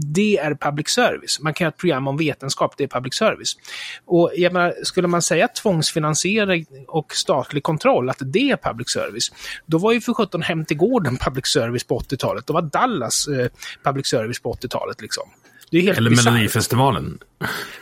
Det 0.00 0.38
är 0.38 0.54
public 0.54 0.88
service. 0.88 1.40
Man 1.40 1.54
kan 1.54 1.64
göra 1.64 1.72
ett 1.72 1.78
program 1.78 2.08
om 2.08 2.16
vetenskap, 2.16 2.74
det 2.76 2.84
är 2.84 2.88
public 2.88 3.14
service. 3.14 3.56
Och 4.04 4.32
jag 4.36 4.52
menar, 4.52 4.74
skulle 4.82 5.08
man 5.08 5.22
säga 5.22 5.48
tvångsfinansiering 5.48 6.66
och 6.88 7.14
statlig 7.14 7.62
kontroll, 7.62 8.10
att 8.10 8.18
det 8.20 8.50
är 8.50 8.56
public 8.56 8.90
service, 8.90 9.32
då 9.66 9.78
var 9.78 9.92
ju 9.92 10.00
för 10.00 10.14
sjutton 10.14 10.42
Hem 10.42 10.64
till 10.64 10.76
gården 10.76 11.16
public 11.16 11.46
service 11.46 11.84
på 11.84 11.98
80-talet. 11.98 12.46
Då 12.46 12.52
var 12.52 12.62
Dallas 12.62 13.28
eh, 13.28 13.48
public 13.84 14.06
service 14.06 14.40
på 14.40 14.52
80-talet 14.52 15.00
liksom. 15.00 15.24
Det 15.70 15.78
är 15.78 15.82
helt 15.82 15.98
Eller 15.98 16.10
bisarrt. 16.10 16.32
Melodifestivalen. 16.32 17.18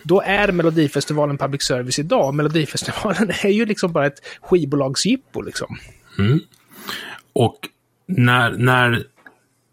Då 0.02 0.20
är 0.20 0.52
Melodifestivalen 0.52 1.38
public 1.38 1.62
service 1.62 1.98
idag. 1.98 2.34
Melodifestivalen 2.34 3.30
är 3.42 3.48
ju 3.48 3.66
liksom 3.66 3.92
bara 3.92 4.06
ett 4.06 4.20
skivbolagsjippo 4.40 5.42
liksom. 5.42 5.78
Och 7.32 7.58
när, 8.06 8.50
när 8.50 9.06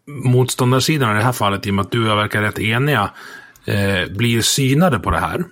motståndarsidan 0.06 1.10
i 1.10 1.18
det 1.18 1.24
här 1.24 1.32
fallet, 1.32 1.66
i 1.66 1.70
och 1.70 1.74
med 1.74 1.84
att 1.84 1.90
du 1.90 2.02
och 2.02 2.10
jag 2.10 2.16
verkar 2.16 2.42
rätt 2.42 2.58
eniga, 2.58 3.10
eh, 3.64 4.12
blir 4.16 4.42
synade 4.42 4.98
på 4.98 5.10
det 5.10 5.18
här. 5.18 5.44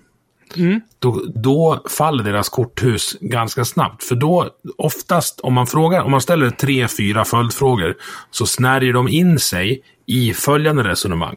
Då, 0.99 1.25
då 1.35 1.83
faller 1.89 2.25
deras 2.25 2.49
korthus 2.49 3.17
ganska 3.21 3.65
snabbt. 3.65 4.05
För 4.05 4.15
då, 4.15 4.49
oftast, 4.79 5.41
om 5.41 5.55
man 5.55 5.67
frågar, 5.67 6.03
om 6.03 6.11
man 6.11 6.21
ställer 6.21 6.51
tre, 6.51 6.89
fyra 6.89 7.25
följdfrågor, 7.25 7.97
så 8.31 8.47
snärjer 8.47 8.93
de 8.93 9.09
in 9.09 9.39
sig 9.39 9.83
i 10.07 10.35
följande 10.35 10.83
resonemang. 10.83 11.37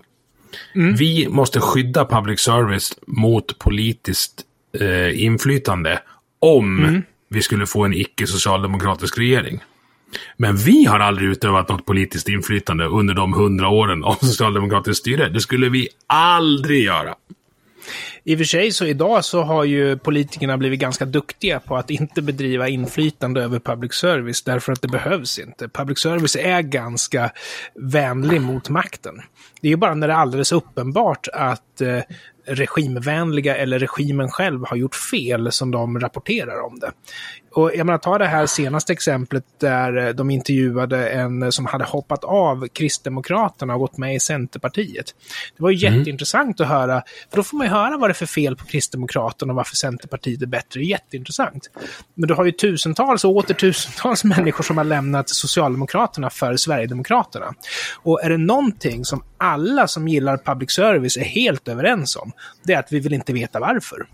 Vi 0.97 1.27
måste 1.29 1.59
skydda 1.59 2.05
public 2.05 2.39
service 2.39 2.93
mot 3.07 3.59
politiskt 3.59 4.41
eh, 4.79 5.23
inflytande 5.23 5.99
om 6.39 7.03
vi 7.29 7.41
skulle 7.41 7.65
få 7.65 7.85
en 7.85 7.93
icke-socialdemokratisk 7.93 9.17
regering. 9.17 9.63
Men 10.37 10.57
vi 10.57 10.85
har 10.85 10.99
aldrig 10.99 11.29
utövat 11.29 11.69
något 11.69 11.85
politiskt 11.85 12.29
inflytande 12.29 12.85
under 12.85 13.13
de 13.13 13.33
hundra 13.33 13.69
åren 13.69 14.03
av 14.03 14.15
socialdemokratiskt 14.15 14.99
styre. 14.99 15.29
Det 15.29 15.41
skulle 15.41 15.69
vi 15.69 15.87
aldrig 16.07 16.83
göra. 16.83 17.15
I 18.23 18.35
och 18.35 18.37
för 18.37 18.45
sig 18.45 18.71
så 18.71 18.85
idag 18.85 19.25
så 19.25 19.41
har 19.41 19.63
ju 19.63 19.97
politikerna 19.97 20.57
blivit 20.57 20.79
ganska 20.79 21.05
duktiga 21.05 21.59
på 21.59 21.75
att 21.75 21.89
inte 21.89 22.21
bedriva 22.21 22.67
inflytande 22.67 23.43
över 23.43 23.59
public 23.59 23.93
service 23.93 24.43
därför 24.43 24.71
att 24.71 24.81
det 24.81 24.87
behövs 24.87 25.39
inte. 25.39 25.69
Public 25.69 25.99
service 25.99 26.35
är 26.35 26.61
ganska 26.61 27.31
vänlig 27.75 28.41
mot 28.41 28.69
makten. 28.69 29.21
Det 29.61 29.67
är 29.67 29.69
ju 29.69 29.77
bara 29.77 29.95
när 29.95 30.07
det 30.07 30.13
är 30.13 30.17
alldeles 30.17 30.51
uppenbart 30.51 31.27
att 31.33 31.81
eh, 31.81 31.99
regimvänliga 32.47 33.55
eller 33.55 33.79
regimen 33.79 34.29
själv 34.29 34.65
har 34.67 34.77
gjort 34.77 34.95
fel 34.95 35.51
som 35.51 35.71
de 35.71 35.99
rapporterar 35.99 36.65
om 36.65 36.79
det. 36.79 36.91
Och 37.55 37.71
jag 37.75 37.85
menar, 37.85 37.97
ta 37.97 38.17
det 38.17 38.25
här 38.25 38.45
senaste 38.45 38.93
exemplet 38.93 39.43
där 39.59 40.13
de 40.13 40.31
intervjuade 40.31 41.09
en 41.09 41.51
som 41.51 41.65
hade 41.65 41.83
hoppat 41.83 42.23
av 42.23 42.67
Kristdemokraterna 42.67 43.73
och 43.73 43.79
gått 43.79 43.97
med 43.97 44.15
i 44.15 44.19
Centerpartiet. 44.19 45.05
Det 45.57 45.63
var 45.63 45.69
ju 45.69 45.87
mm. 45.87 45.99
jätteintressant 45.99 46.61
att 46.61 46.67
höra, 46.67 47.03
för 47.29 47.37
då 47.37 47.43
får 47.43 47.57
man 47.57 47.67
ju 47.67 47.73
höra 47.73 47.97
vad 47.97 48.09
det 48.09 48.11
är 48.11 48.13
för 48.13 48.25
fel 48.25 48.55
på 48.55 48.65
Kristdemokraterna 48.65 49.53
och 49.53 49.57
varför 49.57 49.75
Centerpartiet 49.75 50.41
är 50.41 50.45
bättre. 50.45 50.79
Det 50.79 50.85
är 50.85 50.89
jätteintressant. 50.89 51.69
Men 52.13 52.27
du 52.27 52.33
har 52.33 52.45
ju 52.45 52.51
tusentals 52.51 53.25
och 53.25 53.35
åter 53.35 53.53
tusentals 53.53 54.23
människor 54.37 54.63
som 54.63 54.77
har 54.77 54.85
lämnat 54.85 55.29
Socialdemokraterna 55.29 56.29
för 56.29 56.55
Sverigedemokraterna. 56.55 57.53
Och 58.03 58.23
är 58.23 58.29
det 58.29 58.37
någonting 58.37 59.05
som 59.05 59.23
alla 59.37 59.87
som 59.87 60.07
gillar 60.07 60.37
public 60.37 60.71
service 60.71 61.17
är 61.17 61.23
helt 61.23 61.67
överens 61.67 62.15
om, 62.15 62.31
det 62.63 62.73
är 62.73 62.79
att 62.79 62.91
vi 62.91 62.99
vill 62.99 63.13
inte 63.13 63.33
veta 63.33 63.59
varför. 63.59 64.05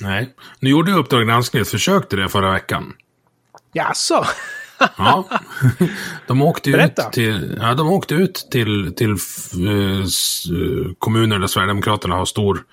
Nej. 0.00 0.34
Nu 0.60 0.70
gjorde 0.70 0.92
Uppdrag 0.92 1.26
granskning 1.26 1.62
ett 1.62 1.68
försök 1.68 2.08
till 2.08 2.18
det 2.18 2.28
förra 2.28 2.52
veckan. 2.52 2.92
Jaså? 3.72 4.24
ja. 4.78 5.28
De 6.26 6.42
åkte 6.42 6.70
Berätta. 6.70 7.06
ut 7.06 7.12
till, 7.12 7.58
ja, 7.60 7.74
de 7.74 7.88
åkte 7.88 8.14
ut 8.14 8.48
till, 8.50 8.94
till 8.94 9.10
uh, 9.10 10.04
kommuner 10.98 11.38
där 11.38 11.46
Sverigedemokraterna 11.46 12.14
har 12.14 12.24
stor 12.24 12.64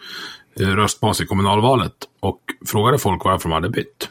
uh, 0.62 0.67
röstbas 0.67 1.21
i 1.21 1.25
kommunalvalet 1.25 1.93
och 2.19 2.39
frågade 2.65 2.99
folk 2.99 3.25
varför 3.25 3.49
de 3.49 3.53
hade 3.53 3.69
bytt. 3.69 4.10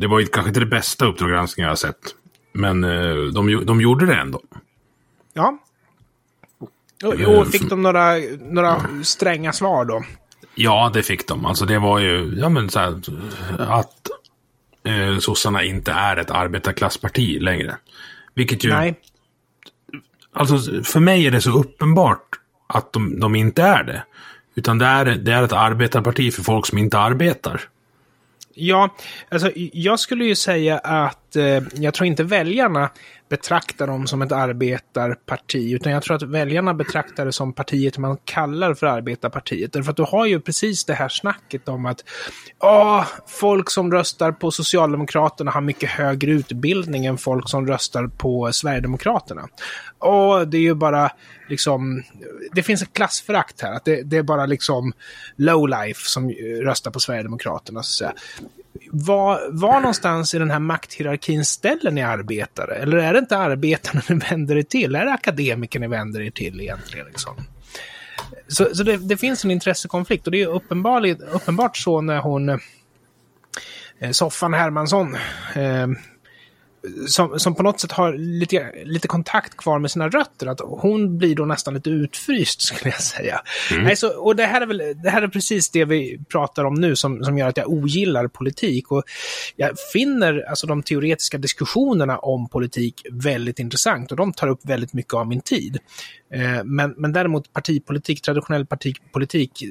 Det 0.00 0.06
var 0.06 0.22
kanske 0.22 0.48
inte 0.48 0.60
det 0.60 0.66
bästa 0.66 1.06
Uppdrag 1.06 1.30
granskning 1.30 1.64
jag 1.64 1.70
har 1.70 1.76
sett. 1.76 2.14
Men 2.52 2.80
de, 3.34 3.64
de 3.66 3.80
gjorde 3.80 4.06
det 4.06 4.14
ändå. 4.14 4.42
Ja. 5.32 5.58
Och, 7.04 7.20
och 7.20 7.48
fick 7.48 7.68
de 7.68 7.82
några, 7.82 8.14
några 8.40 8.80
stränga 9.02 9.52
svar 9.52 9.84
då? 9.84 10.04
Ja, 10.62 10.90
det 10.94 11.02
fick 11.02 11.28
de. 11.28 11.46
Alltså 11.46 11.66
det 11.66 11.78
var 11.78 11.98
ju, 11.98 12.34
ja 12.36 12.48
men 12.48 12.70
så 12.70 12.78
här, 12.78 13.00
att 13.58 14.08
eh, 14.84 15.18
sossarna 15.18 15.64
inte 15.64 15.92
är 15.92 16.16
ett 16.16 16.30
arbetarklassparti 16.30 17.40
längre. 17.40 17.76
Vilket 18.34 18.64
ju... 18.64 18.68
Nej. 18.70 18.94
Alltså 20.32 20.82
för 20.82 21.00
mig 21.00 21.26
är 21.26 21.30
det 21.30 21.40
så 21.40 21.50
uppenbart 21.50 22.28
att 22.66 22.92
de, 22.92 23.20
de 23.20 23.34
inte 23.34 23.62
är 23.62 23.84
det. 23.84 24.02
Utan 24.54 24.78
det 24.78 24.86
är, 24.86 25.04
det 25.04 25.32
är 25.32 25.42
ett 25.42 25.52
arbetarparti 25.52 26.34
för 26.34 26.42
folk 26.42 26.66
som 26.66 26.78
inte 26.78 26.98
arbetar. 26.98 27.60
Ja, 28.54 28.96
alltså 29.28 29.52
jag 29.72 30.00
skulle 30.00 30.24
ju 30.24 30.34
säga 30.34 30.78
att 30.78 31.36
eh, 31.36 31.62
jag 31.74 31.94
tror 31.94 32.06
inte 32.06 32.24
väljarna 32.24 32.90
betrakta 33.30 33.86
dem 33.86 34.06
som 34.06 34.22
ett 34.22 34.32
arbetarparti, 34.32 35.72
utan 35.72 35.92
jag 35.92 36.02
tror 36.02 36.16
att 36.16 36.22
väljarna 36.22 36.74
betraktar 36.74 37.26
det 37.26 37.32
som 37.32 37.52
partiet 37.52 37.98
man 37.98 38.16
kallar 38.24 38.74
för 38.74 38.86
arbetarpartiet. 38.86 39.72
Därför 39.72 39.90
att 39.90 39.96
du 39.96 40.02
har 40.02 40.26
ju 40.26 40.40
precis 40.40 40.84
det 40.84 40.94
här 40.94 41.08
snacket 41.08 41.68
om 41.68 41.86
att 41.86 42.04
åh, 42.58 43.06
folk 43.26 43.70
som 43.70 43.92
röstar 43.92 44.32
på 44.32 44.50
Socialdemokraterna 44.50 45.50
har 45.50 45.60
mycket 45.60 45.90
högre 45.90 46.30
utbildning 46.30 47.06
än 47.06 47.18
folk 47.18 47.48
som 47.48 47.66
röstar 47.66 48.06
på 48.06 48.52
Sverigedemokraterna. 48.52 49.48
Och 49.98 50.48
det 50.48 50.56
är 50.56 50.62
ju 50.62 50.74
bara 50.74 51.10
liksom, 51.48 52.02
det 52.52 52.62
finns 52.62 52.82
ett 52.82 52.92
klassförakt 52.92 53.60
här, 53.60 53.72
att 53.72 53.84
det, 53.84 54.02
det 54.02 54.16
är 54.16 54.22
bara 54.22 54.46
liksom 54.46 54.92
low 55.36 55.68
life 55.68 56.00
som 56.08 56.30
röstar 56.62 56.90
på 56.90 57.00
Sverigedemokraterna. 57.00 57.82
Så 57.82 58.04
att 58.04 58.12
säga. 58.14 58.22
Var, 58.90 59.48
var 59.50 59.80
någonstans 59.80 60.34
i 60.34 60.38
den 60.38 60.50
här 60.50 60.58
makthierarkin 60.58 61.44
ställer 61.44 61.90
ni 61.90 62.02
arbetare? 62.02 62.74
Eller 62.74 62.96
är 62.96 63.12
det 63.12 63.18
inte 63.18 63.36
arbetarna 63.36 64.02
ni 64.08 64.14
vänder 64.14 64.56
er 64.56 64.62
till? 64.62 64.96
Är 64.96 65.04
det 65.04 65.12
akademiker 65.12 65.80
ni 65.80 65.86
vänder 65.86 66.20
er 66.20 66.30
till 66.30 66.60
egentligen? 66.60 67.06
Liksom? 67.06 67.34
Så, 68.48 68.74
så 68.74 68.82
det, 68.82 68.96
det, 68.96 69.16
finns 69.16 69.44
en 69.44 69.50
intressekonflikt 69.50 70.26
och 70.26 70.32
det 70.32 70.42
är 70.42 70.46
uppenbart, 70.46 71.04
uppenbart 71.32 71.76
så 71.76 72.00
när 72.00 72.18
hon, 72.18 72.48
eh, 72.48 74.10
Soffan 74.10 74.54
Hermansson, 74.54 75.14
eh, 75.54 75.86
som, 77.08 77.38
som 77.38 77.54
på 77.54 77.62
något 77.62 77.80
sätt 77.80 77.92
har 77.92 78.12
lite, 78.12 78.72
lite 78.84 79.08
kontakt 79.08 79.56
kvar 79.56 79.78
med 79.78 79.90
sina 79.90 80.08
rötter. 80.08 80.46
Att 80.46 80.60
hon 80.60 81.18
blir 81.18 81.34
då 81.34 81.44
nästan 81.44 81.74
lite 81.74 81.90
utfryst 81.90 82.62
skulle 82.66 82.90
jag 82.90 83.02
säga. 83.02 83.40
Mm. 83.70 83.84
Nej, 83.84 83.96
så, 83.96 84.08
och 84.08 84.36
det 84.36 84.46
här, 84.46 84.60
är 84.60 84.66
väl, 84.66 84.82
det 85.02 85.10
här 85.10 85.22
är 85.22 85.28
precis 85.28 85.70
det 85.70 85.84
vi 85.84 86.20
pratar 86.28 86.64
om 86.64 86.74
nu 86.74 86.96
som, 86.96 87.24
som 87.24 87.38
gör 87.38 87.48
att 87.48 87.56
jag 87.56 87.68
ogillar 87.68 88.28
politik. 88.28 88.90
Och 88.90 89.02
jag 89.56 89.70
finner 89.92 90.44
alltså 90.48 90.66
de 90.66 90.82
teoretiska 90.82 91.38
diskussionerna 91.38 92.18
om 92.18 92.48
politik 92.48 93.06
väldigt 93.12 93.58
intressant 93.58 94.10
och 94.10 94.16
de 94.16 94.32
tar 94.32 94.48
upp 94.48 94.60
väldigt 94.62 94.92
mycket 94.92 95.14
av 95.14 95.26
min 95.26 95.40
tid. 95.40 95.78
Eh, 96.34 96.64
men, 96.64 96.94
men 96.96 97.12
däremot 97.12 97.52
partipolitik, 97.52 98.22
traditionell 98.22 98.66
partipolitik, 98.66 99.62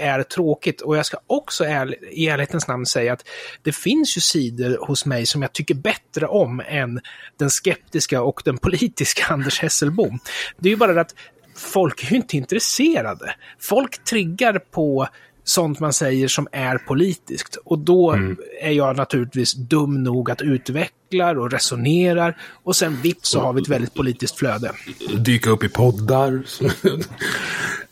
är 0.00 0.22
tråkigt. 0.22 0.80
Och 0.80 0.96
jag 0.96 1.06
ska 1.06 1.16
också 1.26 1.64
i 2.10 2.28
ärlighetens 2.28 2.68
namn 2.68 2.86
säga 2.86 3.12
att 3.12 3.28
det 3.62 3.72
finns 3.72 4.16
ju 4.16 4.20
sidor 4.20 4.86
hos 4.86 5.06
mig 5.06 5.26
som 5.26 5.42
jag 5.42 5.52
tycker 5.52 5.74
bättre 5.74 6.26
om 6.26 6.62
än 6.66 7.00
den 7.38 7.50
skeptiska 7.50 8.22
och 8.22 8.42
den 8.44 8.58
politiska 8.58 9.24
Anders 9.32 9.60
Hesselbom. 9.60 10.18
Det 10.58 10.68
är 10.68 10.70
ju 10.70 10.76
bara 10.76 10.92
det 10.92 11.00
att 11.00 11.14
folk 11.56 12.04
är 12.04 12.10
ju 12.10 12.16
inte 12.16 12.36
intresserade. 12.36 13.34
Folk 13.58 14.04
triggar 14.04 14.58
på 14.58 15.08
sånt 15.44 15.80
man 15.80 15.92
säger 15.92 16.28
som 16.28 16.48
är 16.52 16.78
politiskt. 16.78 17.56
Och 17.64 17.78
då 17.78 18.12
mm. 18.12 18.36
är 18.60 18.70
jag 18.70 18.96
naturligtvis 18.96 19.54
dum 19.54 20.02
nog 20.02 20.30
att 20.30 20.42
utveckla 20.42 21.30
och 21.30 21.50
resonerar 21.50 22.36
och 22.62 22.76
sen 22.76 22.96
vips 23.02 23.28
så 23.28 23.40
har 23.40 23.52
vi 23.52 23.62
ett 23.62 23.68
väldigt 23.68 23.94
politiskt 23.94 24.38
flöde. 24.38 24.72
Dyka 25.18 25.50
upp 25.50 25.64
i 25.64 25.68
poddar. 25.68 26.42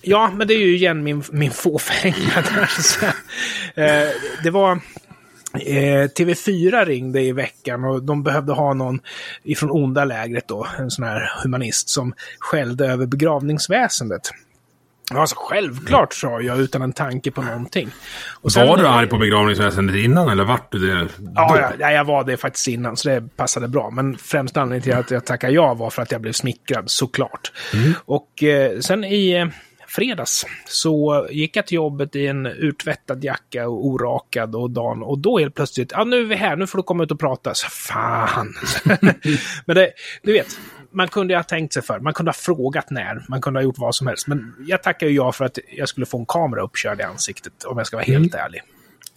Ja, 0.03 0.31
men 0.35 0.49
det 0.49 0.55
är 0.55 0.59
ju 0.59 0.77
igen 0.77 1.03
min, 1.03 1.23
min 1.33 1.51
fåfänga 1.51 2.15
där. 2.35 2.71
eh, 3.75 4.09
det 4.43 4.51
var... 4.51 4.81
Eh, 5.55 6.09
TV4 6.19 6.85
ringde 6.85 7.23
i 7.23 7.33
veckan 7.33 7.85
och 7.85 8.03
de 8.03 8.23
behövde 8.23 8.53
ha 8.53 8.75
någon 8.75 9.01
ifrån 9.43 9.71
onda 9.71 10.05
lägret 10.05 10.49
då, 10.49 10.67
en 10.79 10.91
sån 10.91 11.05
här 11.05 11.33
humanist 11.43 11.89
som 11.89 12.15
skällde 12.39 12.87
över 12.87 13.07
begravningsväsendet. 13.07 14.31
Alltså 15.15 15.37
självklart 15.39 16.15
sa 16.15 16.41
jag 16.41 16.61
utan 16.61 16.83
en 16.83 16.93
tanke 16.93 17.31
på 17.31 17.43
någonting. 17.43 17.91
Och 18.31 18.53
sen, 18.53 18.69
var 18.69 18.77
du 18.77 18.87
arg 18.87 19.07
på 19.07 19.19
begravningsväsendet 19.19 19.97
innan 19.97 20.29
eller 20.29 20.45
vart 20.45 20.73
du 20.73 20.79
det? 20.79 21.09
Ja, 21.35 21.73
ja, 21.79 21.91
jag 21.91 22.05
var 22.05 22.25
det 22.25 22.37
faktiskt 22.37 22.69
innan 22.69 22.97
så 22.97 23.09
det 23.09 23.37
passade 23.37 23.69
bra. 23.69 23.91
Men 23.91 24.19
främst 24.19 24.57
anledningen 24.57 24.83
till 24.83 24.95
att 24.95 25.11
jag 25.11 25.25
tackade 25.25 25.53
ja 25.53 25.75
var 25.75 25.91
för 25.91 26.03
att 26.03 26.13
jag 26.13 26.21
blev 26.21 26.33
smickrad 26.33 26.91
såklart. 26.91 27.53
Mm. 27.75 27.95
Och 28.05 28.43
eh, 28.43 28.79
sen 28.81 29.05
i 29.05 29.31
eh, 29.31 29.47
fredags 29.90 30.46
så 30.66 31.26
gick 31.31 31.57
jag 31.57 31.66
till 31.66 31.74
jobbet 31.76 32.16
i 32.16 32.26
en 32.26 32.46
urtvättad 32.46 33.24
jacka 33.24 33.68
och 33.68 33.87
orakad 33.87 34.55
och 34.55 34.70
dan 34.70 35.03
och 35.03 35.18
då 35.18 35.38
helt 35.38 35.55
plötsligt, 35.55 35.92
ja 35.92 36.05
nu 36.05 36.20
är 36.20 36.24
vi 36.24 36.35
här, 36.35 36.57
nu 36.57 36.66
får 36.66 36.79
du 36.79 36.83
komma 36.83 37.03
ut 37.03 37.11
och 37.11 37.20
prata. 37.20 37.55
Så 37.55 37.68
fan. 37.70 38.55
Men 39.66 39.76
det, 39.76 39.92
du 40.22 40.33
vet, 40.33 40.59
man 40.92 41.09
kunde 41.09 41.37
ha 41.37 41.42
tänkt 41.42 41.72
sig 41.72 41.83
för. 41.83 42.00
Man 42.00 42.14
kunde 42.14 42.29
ha 42.29 42.35
frågat 42.35 42.90
när. 42.90 43.24
Man 43.29 43.40
kunde 43.40 43.61
ha 43.61 43.64
gjort 43.64 43.79
vad 43.79 43.94
som 43.94 44.07
helst. 44.07 44.26
Men 44.26 44.55
jag 44.66 44.83
tackar 44.83 45.07
ju 45.07 45.12
ja 45.12 45.33
för 45.33 45.44
att 45.44 45.59
jag 45.76 45.88
skulle 45.88 46.07
få 46.07 46.18
en 46.18 46.26
kamera 46.26 46.62
uppkörd 46.62 47.00
i 47.00 47.03
ansiktet, 47.03 47.64
om 47.64 47.79
jag 47.79 47.87
ska 47.87 47.96
vara 47.96 48.05
helt 48.05 48.35
mm. 48.35 48.46
ärlig. 48.46 48.62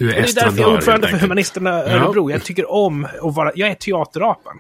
Du 0.04 0.10
är, 0.10 0.22
det 0.22 0.30
är 0.30 0.36
därför 0.36 0.62
jag 0.62 0.72
är 0.72 0.76
ordförande 0.76 1.08
för 1.08 1.18
Humanisterna 1.18 1.84
Örebro. 1.84 2.32
Jag 2.32 2.44
tycker 2.44 2.72
om 2.72 3.06
att 3.06 3.36
vara... 3.36 3.52
Jag 3.56 3.70
är 3.70 3.74
teaterapan. 3.76 4.60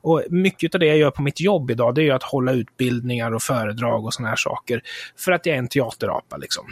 Och 0.00 0.22
mycket 0.30 0.74
av 0.74 0.80
det 0.80 0.86
jag 0.86 0.98
gör 0.98 1.10
på 1.10 1.22
mitt 1.22 1.40
jobb 1.40 1.70
idag, 1.70 1.94
det 1.94 2.08
är 2.08 2.14
att 2.14 2.22
hålla 2.22 2.52
utbildningar 2.52 3.34
och 3.34 3.42
föredrag 3.42 4.04
och 4.04 4.14
sådana 4.14 4.28
här 4.28 4.36
saker. 4.36 4.82
För 5.16 5.32
att 5.32 5.46
jag 5.46 5.54
är 5.54 5.58
en 5.58 5.68
teaterapa, 5.68 6.36
liksom. 6.36 6.64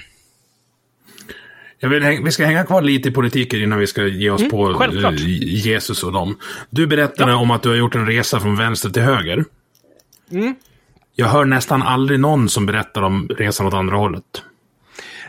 Jag 1.78 1.88
vill, 1.88 2.22
vi 2.24 2.32
ska 2.32 2.46
hänga 2.46 2.64
kvar 2.64 2.82
lite 2.82 3.08
i 3.08 3.12
politiken 3.12 3.62
innan 3.62 3.78
vi 3.78 3.86
ska 3.86 4.06
ge 4.06 4.30
oss 4.30 4.40
mm, 4.40 4.50
på 4.50 4.74
självklart. 4.74 5.20
Jesus 5.20 6.02
och 6.02 6.12
dem. 6.12 6.38
Du 6.70 6.86
berättade 6.86 7.30
ja. 7.30 7.36
om 7.36 7.50
att 7.50 7.62
du 7.62 7.68
har 7.68 7.76
gjort 7.76 7.94
en 7.94 8.06
resa 8.06 8.40
från 8.40 8.56
vänster 8.56 8.90
till 8.90 9.02
höger. 9.02 9.44
Mm. 10.30 10.54
Jag 11.14 11.26
hör 11.26 11.44
nästan 11.44 11.82
aldrig 11.82 12.20
någon 12.20 12.48
som 12.48 12.66
berättar 12.66 13.02
om 13.02 13.28
resan 13.38 13.66
åt 13.66 13.74
andra 13.74 13.96
hållet. 13.96 14.42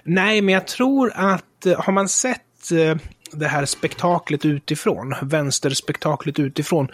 Nej, 0.04 0.42
men 0.42 0.54
jag 0.54 0.68
tror 0.68 1.12
att 1.16 1.66
eh, 1.66 1.82
har 1.82 1.94
man 1.94 2.10
sett 2.10 2.42
eh, 2.72 2.98
det 3.32 3.48
här 3.48 3.66
spektaklet 3.66 4.46
utifrån, 4.46 5.16
vänsterspektaklet 5.22 6.40
utifrån, 6.40 6.88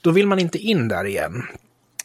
då 0.00 0.10
vill 0.10 0.26
man 0.26 0.38
inte 0.38 0.58
in 0.58 0.88
där 0.88 1.04
igen. 1.04 1.42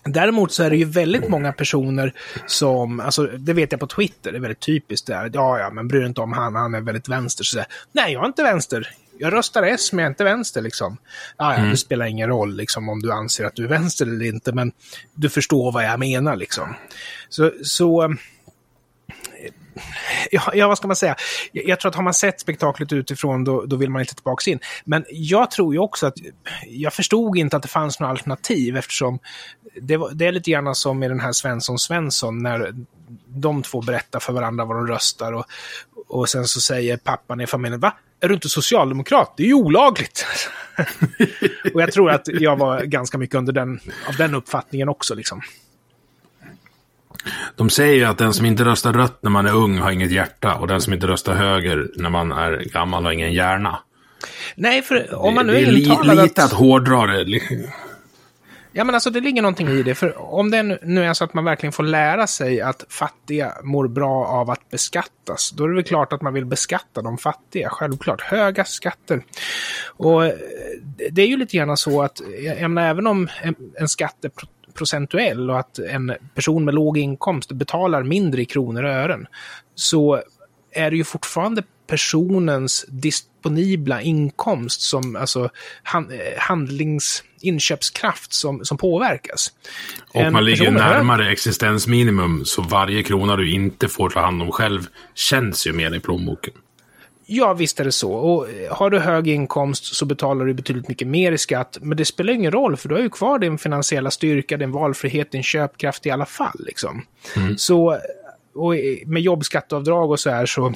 Däremot 0.03 0.51
så 0.51 0.63
är 0.63 0.69
det 0.69 0.77
ju 0.77 0.85
väldigt 0.85 1.29
många 1.29 1.53
personer 1.53 2.13
som, 2.45 2.99
alltså 2.99 3.23
det 3.23 3.53
vet 3.53 3.71
jag 3.71 3.79
på 3.79 3.87
Twitter, 3.87 4.31
det 4.31 4.37
är 4.37 4.41
väldigt 4.41 4.59
typiskt 4.59 5.07
där, 5.07 5.31
ja 5.33 5.59
ja, 5.59 5.69
men 5.69 5.87
bryr 5.87 5.99
dig 5.99 6.07
inte 6.07 6.21
om 6.21 6.33
han, 6.33 6.55
han 6.55 6.73
är 6.73 6.81
väldigt 6.81 7.09
vänster. 7.09 7.43
Så 7.43 7.63
Nej, 7.91 8.13
jag 8.13 8.23
är 8.23 8.27
inte 8.27 8.43
vänster, 8.43 8.95
jag 9.17 9.33
röstar 9.33 9.63
S 9.63 9.93
men 9.93 10.03
jag 10.03 10.07
är 10.07 10.11
inte 10.11 10.23
vänster 10.23 10.61
liksom. 10.61 10.97
Ja, 11.37 11.53
ja, 11.53 11.57
mm. 11.57 11.69
det 11.69 11.77
spelar 11.77 12.05
ingen 12.05 12.29
roll 12.29 12.55
liksom 12.55 12.89
om 12.89 12.99
du 12.99 13.11
anser 13.11 13.45
att 13.45 13.55
du 13.55 13.63
är 13.63 13.69
vänster 13.69 14.05
eller 14.05 14.25
inte, 14.25 14.51
men 14.51 14.71
du 15.13 15.29
förstår 15.29 15.71
vad 15.71 15.85
jag 15.85 15.99
menar 15.99 16.35
liksom. 16.35 16.75
Så, 17.29 17.51
så 17.63 18.15
ja, 20.31 20.51
ja, 20.53 20.67
vad 20.67 20.77
ska 20.77 20.87
man 20.87 20.95
säga? 20.95 21.15
Jag, 21.51 21.67
jag, 21.67 21.79
tror 21.79 21.89
att 21.89 21.95
har 21.95 22.03
man 22.03 22.13
sett 22.13 22.39
spektaklet 22.39 22.93
utifrån 22.93 23.43
då, 23.43 23.65
då 23.65 23.75
vill 23.75 23.89
man 23.89 24.01
inte 24.01 24.15
tillbaka 24.15 24.51
in. 24.51 24.59
Men 24.85 25.05
jag 25.09 25.51
tror 25.51 25.73
ju 25.73 25.79
också 25.79 26.07
att 26.07 26.13
jag 26.67 26.93
förstod 26.93 27.37
inte 27.37 27.57
att 27.57 27.63
det 27.63 27.69
fanns 27.69 27.99
några 27.99 28.11
alternativ 28.11 28.77
eftersom 28.77 29.19
det, 29.81 29.97
var, 29.97 30.11
det 30.11 30.25
är 30.27 30.31
lite 30.31 30.51
grann 30.51 30.75
som 30.75 30.99
med 30.99 31.11
den 31.11 31.19
här 31.19 31.31
Svensson 31.31 31.79
Svensson 31.79 32.43
när 32.43 32.73
de 33.27 33.63
två 33.63 33.81
berättar 33.81 34.19
för 34.19 34.33
varandra 34.33 34.65
vad 34.65 34.77
de 34.77 34.87
röstar 34.87 35.33
och, 35.33 35.45
och 36.07 36.29
sen 36.29 36.47
så 36.47 36.61
säger 36.61 36.97
pappan 36.97 37.41
i 37.41 37.47
familjen, 37.47 37.79
va? 37.79 37.93
Är 38.19 38.27
du 38.27 38.33
inte 38.33 38.49
socialdemokrat? 38.49 39.33
Det 39.37 39.43
är 39.43 39.47
ju 39.47 39.53
olagligt. 39.53 40.25
och 41.73 41.81
jag 41.81 41.91
tror 41.91 42.11
att 42.11 42.27
jag 42.27 42.57
var 42.57 42.81
ganska 42.81 43.17
mycket 43.17 43.35
under 43.35 43.53
den, 43.53 43.79
av 44.07 44.15
den 44.17 44.35
uppfattningen 44.35 44.89
också. 44.89 45.15
Liksom. 45.15 45.41
De 47.55 47.69
säger 47.69 47.95
ju 47.95 48.05
att 48.05 48.17
den 48.17 48.33
som 48.33 48.45
inte 48.45 48.63
röstar 48.63 48.93
rött 48.93 49.23
när 49.23 49.31
man 49.31 49.45
är 49.45 49.55
ung 49.55 49.77
har 49.77 49.91
inget 49.91 50.11
hjärta 50.11 50.55
och 50.55 50.67
den 50.67 50.81
som 50.81 50.93
inte 50.93 51.07
röstar 51.07 51.33
höger 51.33 51.89
när 51.95 52.09
man 52.09 52.31
är 52.31 52.63
gammal 52.73 53.03
har 53.03 53.11
ingen 53.11 53.33
hjärna. 53.33 53.79
Nej, 54.55 54.81
för 54.81 55.15
om 55.15 55.35
man 55.35 55.47
nu 55.47 55.55
är 55.55 55.77
intalad 55.77 56.17
li, 56.17 56.23
lite 56.23 56.43
att... 56.43 56.51
att 56.51 56.59
hårdra 56.59 57.05
det. 57.05 57.41
Ja, 58.73 58.83
men 58.83 58.95
alltså 58.95 59.09
det 59.09 59.19
ligger 59.19 59.41
någonting 59.41 59.67
i 59.67 59.83
det. 59.83 59.95
För 59.95 60.21
om 60.21 60.51
det 60.51 60.63
nu 60.63 61.05
är 61.05 61.13
så 61.13 61.23
att 61.23 61.33
man 61.33 61.45
verkligen 61.45 61.73
får 61.73 61.83
lära 61.83 62.27
sig 62.27 62.61
att 62.61 62.85
fattiga 62.89 63.53
mår 63.63 63.87
bra 63.87 64.25
av 64.25 64.49
att 64.49 64.69
beskattas, 64.69 65.51
då 65.51 65.63
är 65.63 65.69
det 65.69 65.75
väl 65.75 65.83
klart 65.83 66.13
att 66.13 66.21
man 66.21 66.33
vill 66.33 66.45
beskatta 66.45 67.01
de 67.01 67.17
fattiga, 67.17 67.69
självklart. 67.69 68.21
Höga 68.21 68.65
skatter. 68.65 69.23
Och 69.85 70.25
eh, 70.25 70.33
det 71.11 71.21
är 71.21 71.27
ju 71.27 71.37
lite 71.37 71.57
grann 71.57 71.77
så 71.77 72.01
att, 72.01 72.21
jag 72.59 72.71
menar, 72.71 72.89
även 72.89 73.07
om 73.07 73.29
en, 73.41 73.55
en 73.75 73.87
skatt 73.87 74.25
är 74.25 74.29
procentuell 74.73 75.49
och 75.49 75.59
att 75.59 75.79
en 75.79 76.13
person 76.35 76.65
med 76.65 76.73
låg 76.73 76.97
inkomst 76.97 77.51
betalar 77.51 78.03
mindre 78.03 78.41
i 78.41 78.45
kronor 78.45 78.83
och 78.83 78.91
ören, 78.91 79.27
så 79.75 80.21
är 80.71 80.91
det 80.91 80.97
ju 80.97 81.03
fortfarande 81.03 81.63
personens 81.87 82.85
disponibla 82.87 84.01
inkomst 84.01 84.81
som, 84.81 85.15
alltså 85.15 85.49
hand, 85.83 86.11
handlings, 86.37 87.23
inköpskraft 87.41 88.33
som, 88.33 88.65
som 88.65 88.77
påverkas. 88.77 89.53
Och 90.13 90.21
en 90.21 90.33
man 90.33 90.45
ligger 90.45 90.71
närmare 90.71 91.23
hög... 91.23 91.33
existensminimum, 91.33 92.45
så 92.45 92.61
varje 92.61 93.03
krona 93.03 93.35
du 93.35 93.51
inte 93.51 93.87
får 93.87 94.09
ta 94.09 94.19
hand 94.19 94.41
om 94.41 94.51
själv 94.51 94.87
känns 95.15 95.67
ju 95.67 95.73
mer 95.73 95.95
i 95.95 95.99
plånboken. 95.99 96.53
Ja, 97.33 97.53
visst 97.53 97.79
är 97.79 97.83
det 97.83 97.91
så. 97.91 98.11
Och 98.11 98.47
har 98.69 98.89
du 98.89 98.99
hög 98.99 99.27
inkomst 99.27 99.95
så 99.95 100.05
betalar 100.05 100.45
du 100.45 100.53
betydligt 100.53 100.87
mycket 100.87 101.07
mer 101.07 101.31
i 101.31 101.37
skatt. 101.37 101.77
Men 101.81 101.97
det 101.97 102.05
spelar 102.05 102.33
ingen 102.33 102.51
roll, 102.51 102.77
för 102.77 102.89
du 102.89 102.95
har 102.95 103.01
ju 103.01 103.09
kvar 103.09 103.39
din 103.39 103.57
finansiella 103.57 104.11
styrka, 104.11 104.57
din 104.57 104.71
valfrihet, 104.71 105.31
din 105.31 105.43
köpkraft 105.43 106.05
i 106.05 106.11
alla 106.11 106.25
fall. 106.25 106.59
Liksom. 106.59 107.05
Mm. 107.35 107.57
Så, 107.57 107.97
och 108.55 108.73
med 109.05 109.21
jobbskatteavdrag 109.21 110.11
och 110.11 110.19
så 110.19 110.29
här 110.29 110.45
så 110.45 110.73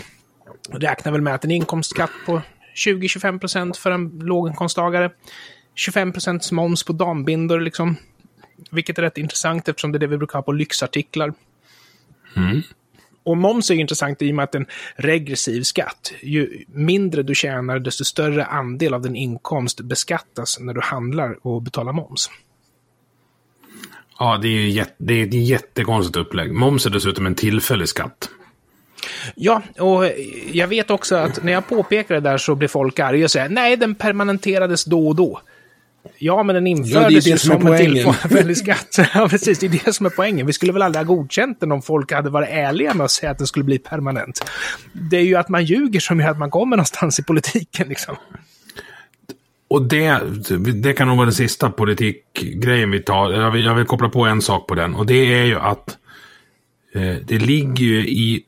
räknar 0.69 1.11
väl 1.11 1.21
med 1.21 1.35
att 1.35 1.45
en 1.45 1.51
inkomstskatt 1.51 2.11
på 2.25 2.41
20-25 2.85 3.39
procent 3.39 3.77
för 3.77 3.91
en 3.91 4.19
låginkomsttagare. 4.19 5.11
25 5.75 6.11
procents 6.11 6.51
moms 6.51 6.83
på 6.83 6.93
dambindor, 6.93 7.59
liksom. 7.59 7.95
Vilket 8.71 8.97
är 8.97 9.01
rätt 9.01 9.17
intressant 9.17 9.69
eftersom 9.69 9.91
det 9.91 9.97
är 9.97 9.99
det 9.99 10.07
vi 10.07 10.17
brukar 10.17 10.39
ha 10.39 10.43
på 10.43 10.51
lyxartiklar. 10.51 11.33
Mm. 12.35 12.61
Och 13.25 13.37
moms 13.37 13.71
är 13.71 13.75
intressant 13.75 14.21
i 14.21 14.31
och 14.31 14.35
med 14.35 14.43
att 14.43 14.55
en 14.55 14.65
regressiv 14.95 15.61
skatt. 15.63 16.13
Ju 16.21 16.63
mindre 16.67 17.23
du 17.23 17.35
tjänar, 17.35 17.79
desto 17.79 18.03
större 18.03 18.45
andel 18.45 18.93
av 18.93 19.01
din 19.01 19.15
inkomst 19.15 19.81
beskattas 19.81 20.59
när 20.59 20.73
du 20.73 20.81
handlar 20.81 21.47
och 21.47 21.61
betalar 21.61 21.93
moms. 21.93 22.29
Ja, 24.19 24.37
det 24.41 24.47
är, 24.47 24.67
jätte, 24.67 24.93
det 24.97 25.13
är 25.13 25.27
ett 25.27 25.33
jättekonstigt 25.33 26.17
upplägg. 26.17 26.53
Moms 26.53 26.85
är 26.85 26.89
dessutom 26.89 27.25
en 27.25 27.35
tillfällig 27.35 27.89
skatt. 27.89 28.29
Ja, 29.35 29.61
och 29.79 30.11
jag 30.51 30.67
vet 30.67 30.91
också 30.91 31.15
att 31.15 31.43
när 31.43 31.51
jag 31.51 31.67
påpekar 31.67 32.15
det 32.15 32.21
där 32.21 32.37
så 32.37 32.55
blir 32.55 32.67
folk 32.67 32.99
arga 32.99 33.25
och 33.25 33.31
säger 33.31 33.49
nej, 33.49 33.77
den 33.77 33.95
permanenterades 33.95 34.85
då 34.85 35.07
och 35.07 35.15
då. 35.15 35.41
Ja, 36.17 36.43
men 36.43 36.55
den 36.55 36.67
infördes 36.67 37.25
ja, 37.27 37.31
ju 37.31 37.37
som, 37.37 37.61
som 37.61 37.67
en 37.67 37.77
tillfällig 37.77 38.57
skatt. 38.57 38.99
ja, 39.13 39.27
precis. 39.29 39.59
Det 39.59 39.65
är 39.65 39.81
det 39.85 39.93
som 39.93 40.05
är 40.05 40.09
poängen. 40.09 40.47
Vi 40.47 40.53
skulle 40.53 40.73
väl 40.73 40.81
aldrig 40.81 41.05
ha 41.05 41.15
godkänt 41.15 41.59
den 41.59 41.71
om 41.71 41.81
folk 41.81 42.11
hade 42.11 42.29
varit 42.29 42.49
ärliga 42.49 42.93
med 42.93 43.05
att 43.05 43.11
säga 43.11 43.31
att 43.31 43.37
den 43.37 43.47
skulle 43.47 43.65
bli 43.65 43.79
permanent. 43.79 44.51
Det 44.93 45.17
är 45.17 45.21
ju 45.21 45.35
att 45.35 45.49
man 45.49 45.65
ljuger 45.65 45.99
som 45.99 46.19
gör 46.19 46.29
att 46.29 46.37
man 46.37 46.51
kommer 46.51 46.77
någonstans 46.77 47.19
i 47.19 47.23
politiken. 47.23 47.87
Liksom. 47.87 48.15
Och 49.67 49.81
det, 49.81 50.21
det 50.73 50.93
kan 50.93 51.07
nog 51.07 51.17
vara 51.17 51.25
den 51.25 51.33
sista 51.33 51.69
politikgrejen 51.69 52.91
vi 52.91 52.99
tar. 52.99 53.31
Jag 53.31 53.51
vill, 53.51 53.65
jag 53.65 53.75
vill 53.75 53.85
koppla 53.85 54.09
på 54.09 54.25
en 54.25 54.41
sak 54.41 54.67
på 54.67 54.75
den. 54.75 54.95
Och 54.95 55.05
det 55.05 55.33
är 55.33 55.43
ju 55.43 55.59
att 55.59 55.97
eh, 56.93 57.15
det 57.23 57.39
ligger 57.39 57.85
ju 57.85 58.07
i 58.07 58.43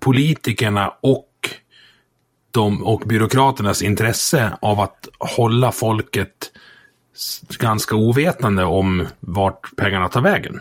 politikerna 0.00 0.92
och 1.00 1.28
de 2.52 2.84
och 2.84 3.00
byråkraternas 3.00 3.82
intresse 3.82 4.52
av 4.60 4.80
att 4.80 5.08
hålla 5.18 5.72
folket 5.72 6.52
ganska 7.58 7.94
ovetande 7.94 8.64
om 8.64 9.06
vart 9.20 9.76
pengarna 9.76 10.08
tar 10.08 10.20
vägen. 10.20 10.60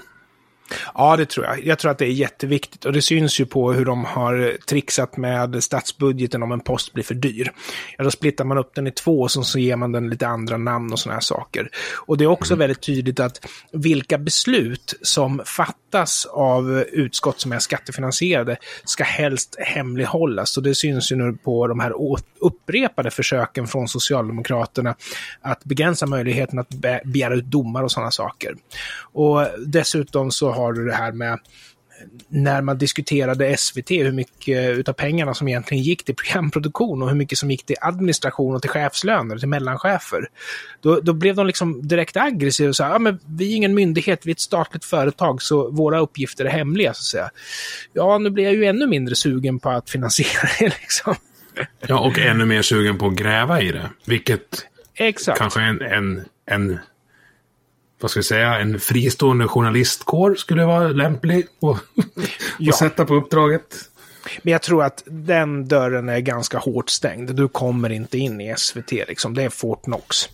Ja, 0.93 1.17
det 1.17 1.25
tror 1.25 1.45
jag. 1.45 1.65
Jag 1.65 1.79
tror 1.79 1.91
att 1.91 1.97
det 1.97 2.05
är 2.05 2.11
jätteviktigt 2.11 2.85
och 2.85 2.93
det 2.93 3.01
syns 3.01 3.39
ju 3.39 3.45
på 3.45 3.73
hur 3.73 3.85
de 3.85 4.05
har 4.05 4.57
trixat 4.67 5.17
med 5.17 5.63
statsbudgeten 5.63 6.43
om 6.43 6.51
en 6.51 6.59
post 6.59 6.93
blir 6.93 7.03
för 7.03 7.15
dyr. 7.15 7.51
Ja, 7.97 8.03
då 8.03 8.11
splittar 8.11 8.45
man 8.45 8.57
upp 8.57 8.75
den 8.75 8.87
i 8.87 8.91
två 8.91 9.21
och 9.21 9.31
så 9.31 9.59
ger 9.59 9.75
man 9.75 9.91
den 9.91 10.09
lite 10.09 10.27
andra 10.27 10.57
namn 10.57 10.91
och 10.91 10.99
sådana 10.99 11.15
här 11.15 11.21
saker. 11.21 11.69
Och 11.95 12.17
det 12.17 12.23
är 12.23 12.27
också 12.27 12.53
mm. 12.53 12.59
väldigt 12.59 12.81
tydligt 12.81 13.19
att 13.19 13.47
vilka 13.71 14.17
beslut 14.17 14.93
som 15.01 15.41
fattas 15.45 15.80
av 16.25 16.85
utskott 16.91 17.39
som 17.39 17.51
är 17.51 17.59
skattefinansierade 17.59 18.57
ska 18.83 19.03
helst 19.03 19.55
hemlighållas. 19.59 20.57
Och 20.57 20.63
det 20.63 20.75
syns 20.75 21.11
ju 21.11 21.15
nu 21.15 21.33
på 21.33 21.67
de 21.67 21.79
här 21.79 21.93
upprepade 22.39 23.11
försöken 23.11 23.67
från 23.67 23.87
Socialdemokraterna 23.87 24.95
att 25.41 25.63
begränsa 25.63 26.05
möjligheten 26.05 26.59
att 26.59 26.69
begära 27.03 27.35
ut 27.35 27.45
domar 27.45 27.83
och 27.83 27.91
sådana 27.91 28.11
saker. 28.11 28.55
Och 29.13 29.47
dessutom 29.65 30.31
så 30.31 30.51
har 30.51 30.73
du 30.73 30.85
det 30.85 30.93
här 30.95 31.11
med 31.11 31.39
när 32.27 32.61
man 32.61 32.77
diskuterade 32.77 33.57
SVT, 33.57 33.91
hur 33.91 34.11
mycket 34.11 34.69
utav 34.69 34.93
pengarna 34.93 35.33
som 35.33 35.47
egentligen 35.47 35.83
gick 35.83 36.05
till 36.05 36.15
programproduktion 36.15 37.01
och 37.01 37.09
hur 37.09 37.15
mycket 37.15 37.37
som 37.37 37.51
gick 37.51 37.65
till 37.65 37.75
administration 37.81 38.55
och 38.55 38.61
till 38.61 38.69
chefslöner, 38.69 39.37
till 39.37 39.47
mellanchefer. 39.47 40.27
Då, 40.81 40.99
då 40.99 41.13
blev 41.13 41.35
de 41.35 41.47
liksom 41.47 41.87
direkt 41.87 42.17
aggressiva 42.17 42.69
och 42.69 42.75
sa, 42.75 42.89
ja 42.89 42.99
men 42.99 43.19
vi 43.25 43.51
är 43.51 43.55
ingen 43.55 43.73
myndighet, 43.73 44.25
vi 44.25 44.31
är 44.31 44.35
ett 44.35 44.39
statligt 44.39 44.85
företag, 44.85 45.41
så 45.41 45.71
våra 45.71 45.99
uppgifter 45.99 46.45
är 46.45 46.49
hemliga, 46.49 46.93
så 46.93 46.99
att 46.99 47.03
säga. 47.03 47.29
Ja, 47.93 48.17
nu 48.17 48.29
blir 48.29 48.43
jag 48.43 48.53
ju 48.53 48.65
ännu 48.65 48.87
mindre 48.87 49.15
sugen 49.15 49.59
på 49.59 49.69
att 49.69 49.89
finansiera 49.89 50.49
det, 50.59 50.65
liksom. 50.81 51.15
Ja, 51.87 51.99
och 51.99 52.19
ännu 52.19 52.45
mer 52.45 52.61
sugen 52.61 52.97
på 52.97 53.07
att 53.07 53.15
gräva 53.15 53.61
i 53.61 53.71
det, 53.71 53.89
vilket 54.05 54.67
Exakt. 54.95 55.39
kanske 55.39 55.59
är 55.59 55.65
en, 55.65 55.81
en, 55.81 56.25
en 56.45 56.79
vad 58.01 58.11
ska 58.11 58.19
vi 58.19 58.23
säga, 58.23 58.59
en 58.59 58.79
fristående 58.79 59.47
journalistkår 59.47 60.35
skulle 60.35 60.65
vara 60.65 60.87
lämplig 60.87 61.47
att 61.61 61.77
ja. 62.59 62.73
sätta 62.73 63.05
på 63.05 63.15
uppdraget. 63.15 63.75
Men 64.41 64.51
jag 64.51 64.61
tror 64.61 64.83
att 64.83 65.03
den 65.05 65.67
dörren 65.67 66.09
är 66.09 66.19
ganska 66.19 66.57
hårt 66.57 66.89
stängd. 66.89 67.35
Du 67.35 67.47
kommer 67.47 67.89
inte 67.89 68.17
in 68.17 68.41
i 68.41 68.55
SVT, 68.57 68.91
liksom. 68.91 69.33
det 69.33 69.43
är 69.43 69.49
Fort 69.49 69.83
Knox. 69.83 70.29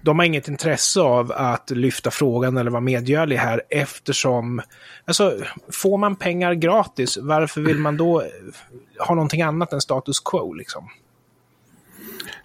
De 0.00 0.18
har 0.18 0.26
inget 0.26 0.48
intresse 0.48 1.00
av 1.00 1.32
att 1.32 1.70
lyfta 1.70 2.10
frågan 2.10 2.56
eller 2.56 2.70
vara 2.70 2.80
medgörlig 2.80 3.36
här 3.36 3.62
eftersom, 3.70 4.62
alltså, 5.04 5.36
får 5.72 5.98
man 5.98 6.16
pengar 6.16 6.54
gratis, 6.54 7.18
varför 7.20 7.60
vill 7.60 7.78
man 7.78 7.96
då 7.96 8.22
ha 8.98 9.14
någonting 9.14 9.42
annat 9.42 9.72
än 9.72 9.80
status 9.80 10.20
quo 10.20 10.52
liksom? 10.52 10.88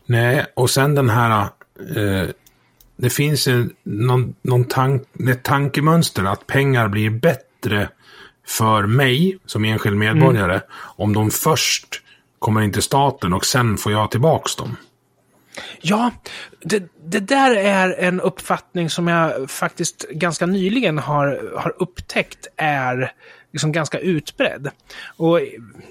Nej, 0.06 0.45
och 0.54 0.69
sen 0.69 0.95
den 0.95 1.10
här 1.10 1.41
eh, 1.95 2.30
det 2.97 3.10
finns 3.10 3.47
en, 3.47 3.73
någon, 3.83 4.36
någon 4.41 4.65
tank, 4.65 5.03
ett 5.29 5.43
tankemönster 5.43 6.23
att 6.23 6.47
pengar 6.47 6.88
blir 6.88 7.10
bättre 7.10 7.89
för 8.47 8.86
mig 8.86 9.38
som 9.45 9.65
enskild 9.65 9.97
medborgare 9.97 10.53
mm. 10.53 10.65
om 10.73 11.13
de 11.13 11.31
först 11.31 12.01
kommer 12.39 12.62
in 12.62 12.73
till 12.73 12.81
staten 12.81 13.33
och 13.33 13.45
sen 13.45 13.77
får 13.77 13.91
jag 13.91 14.12
tillbaks 14.12 14.55
dem. 14.55 14.75
Ja, 15.81 16.12
det, 16.62 16.83
det 17.05 17.19
där 17.19 17.55
är 17.55 17.95
en 17.99 18.21
uppfattning 18.21 18.89
som 18.89 19.07
jag 19.07 19.49
faktiskt 19.49 20.05
ganska 20.10 20.45
nyligen 20.45 20.97
har, 20.97 21.51
har 21.57 21.75
upptäckt 21.79 22.47
är 22.55 23.12
liksom 23.53 23.71
ganska 23.71 23.99
utbredd. 23.99 24.69
Och 25.17 25.39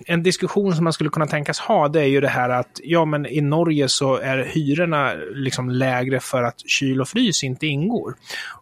en 0.07 0.23
diskussion 0.23 0.75
som 0.75 0.85
man 0.85 0.93
skulle 0.93 1.11
kunna 1.11 1.27
tänkas 1.27 1.59
ha, 1.59 1.89
det 1.89 2.01
är 2.01 2.07
ju 2.07 2.21
det 2.21 2.29
här 2.29 2.51
att 2.51 2.81
ja, 2.85 3.05
men 3.05 3.27
i 3.27 3.41
Norge 3.41 3.89
så 3.89 4.17
är 4.17 4.39
hyrorna 4.39 5.15
liksom 5.35 5.71
lägre 5.71 6.21
för 6.21 6.43
att 6.43 6.61
kyl 6.67 7.01
och 7.01 7.09
frys 7.09 7.45
inte 7.45 7.67
ingår. 7.67 8.15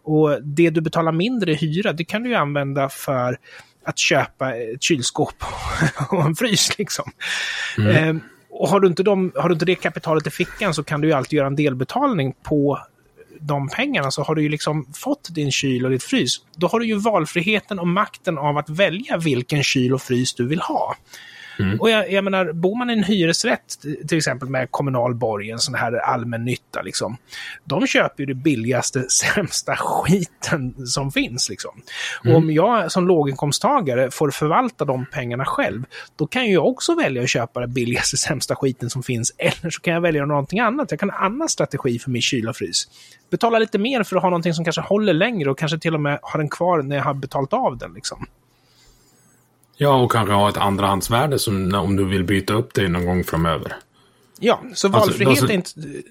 Och 0.03 0.43
det 0.43 0.69
du 0.69 0.81
betalar 0.81 1.11
mindre 1.11 1.51
i 1.51 1.55
hyra, 1.55 1.93
det 1.93 2.03
kan 2.03 2.23
du 2.23 2.29
ju 2.29 2.35
använda 2.35 2.89
för 2.89 3.37
att 3.85 3.97
köpa 3.97 4.55
ett 4.55 4.83
kylskåp 4.83 5.43
och 6.09 6.25
en 6.25 6.35
frys 6.35 6.77
liksom. 6.77 7.11
Mm. 7.77 8.17
Eh, 8.17 8.23
och 8.49 8.69
har 8.69 8.79
du, 8.79 8.87
inte 8.87 9.03
de, 9.03 9.31
har 9.35 9.49
du 9.49 9.53
inte 9.53 9.65
det 9.65 9.75
kapitalet 9.75 10.27
i 10.27 10.29
fickan 10.29 10.73
så 10.73 10.83
kan 10.83 11.01
du 11.01 11.07
ju 11.07 11.13
alltid 11.13 11.37
göra 11.37 11.47
en 11.47 11.55
delbetalning 11.55 12.33
på 12.43 12.79
de 13.39 13.69
pengarna 13.69 14.11
så 14.11 14.23
har 14.23 14.35
du 14.35 14.41
ju 14.41 14.49
liksom 14.49 14.85
fått 14.93 15.35
din 15.35 15.51
kyl 15.51 15.85
och 15.85 15.91
ditt 15.91 16.03
frys. 16.03 16.41
Då 16.55 16.67
har 16.67 16.79
du 16.79 16.85
ju 16.85 16.95
valfriheten 16.95 17.79
och 17.79 17.87
makten 17.87 18.37
av 18.37 18.57
att 18.57 18.69
välja 18.69 19.17
vilken 19.17 19.63
kyl 19.63 19.93
och 19.93 20.01
frys 20.01 20.33
du 20.33 20.47
vill 20.47 20.59
ha. 20.59 20.95
Mm. 21.59 21.79
Och 21.81 21.89
jag, 21.89 22.11
jag, 22.11 22.23
menar, 22.23 22.53
bor 22.53 22.77
man 22.77 22.89
i 22.89 22.93
en 22.93 23.03
hyresrätt, 23.03 23.81
till 24.07 24.17
exempel 24.17 24.49
med 24.49 24.71
kommunal 24.71 25.15
borgen, 25.15 25.59
sån 25.59 25.75
här 25.75 25.93
allmännytta, 25.93 26.81
liksom, 26.81 27.17
de 27.63 27.87
köper 27.87 28.23
ju 28.23 28.25
det 28.25 28.33
billigaste, 28.33 29.05
sämsta 29.09 29.75
skiten 29.75 30.87
som 30.87 31.11
finns. 31.11 31.49
Liksom. 31.49 31.71
Mm. 32.23 32.35
Och 32.35 32.41
om 32.41 32.51
jag 32.51 32.91
som 32.91 33.07
låginkomsttagare 33.07 34.11
får 34.11 34.31
förvalta 34.31 34.85
de 34.85 35.05
pengarna 35.05 35.45
själv, 35.45 35.83
då 36.15 36.27
kan 36.27 36.51
jag 36.51 36.67
också 36.67 36.95
välja 36.95 37.23
att 37.23 37.29
köpa 37.29 37.59
det 37.59 37.67
billigaste, 37.67 38.17
sämsta 38.27 38.55
skiten 38.55 38.89
som 38.89 39.03
finns, 39.03 39.33
eller 39.37 39.69
så 39.69 39.81
kan 39.81 39.93
jag 39.93 40.01
välja 40.01 40.25
någonting 40.25 40.59
annat. 40.59 40.91
Jag 40.91 40.99
kan 40.99 41.09
ha 41.09 41.17
en 41.17 41.33
annan 41.33 41.49
strategi 41.49 41.99
för 41.99 42.11
min 42.11 42.21
kyl 42.21 42.49
och 42.49 42.55
frys. 42.55 42.87
Betala 43.31 43.59
lite 43.59 43.77
mer 43.77 44.03
för 44.03 44.15
att 44.15 44.21
ha 44.21 44.29
någonting 44.29 44.53
som 44.53 44.65
kanske 44.65 44.81
håller 44.81 45.13
längre 45.13 45.51
och 45.51 45.59
kanske 45.59 45.79
till 45.79 45.93
och 45.93 46.01
med 46.01 46.19
ha 46.21 46.37
den 46.37 46.49
kvar 46.49 46.81
när 46.81 46.95
jag 46.95 47.03
har 47.03 47.13
betalt 47.13 47.53
av 47.53 47.77
den. 47.77 47.93
Liksom. 47.93 48.27
Ja, 49.77 50.03
och 50.03 50.11
kanske 50.11 50.33
ha 50.33 50.49
ett 50.49 50.57
andrahandsvärde 50.57 51.39
som, 51.39 51.73
om 51.75 51.95
du 51.95 52.05
vill 52.05 52.23
byta 52.23 52.53
upp 52.53 52.73
det 52.73 52.87
någon 52.87 53.05
gång 53.05 53.23
framöver. 53.23 53.75
Ja, 54.39 54.59
så 54.61 54.67
alltså, 54.67 54.87
valfrihet 54.87 55.27
alltså, 55.27 55.53
alltså, 55.53 55.81
är 55.81 55.91
inte... 55.91 56.09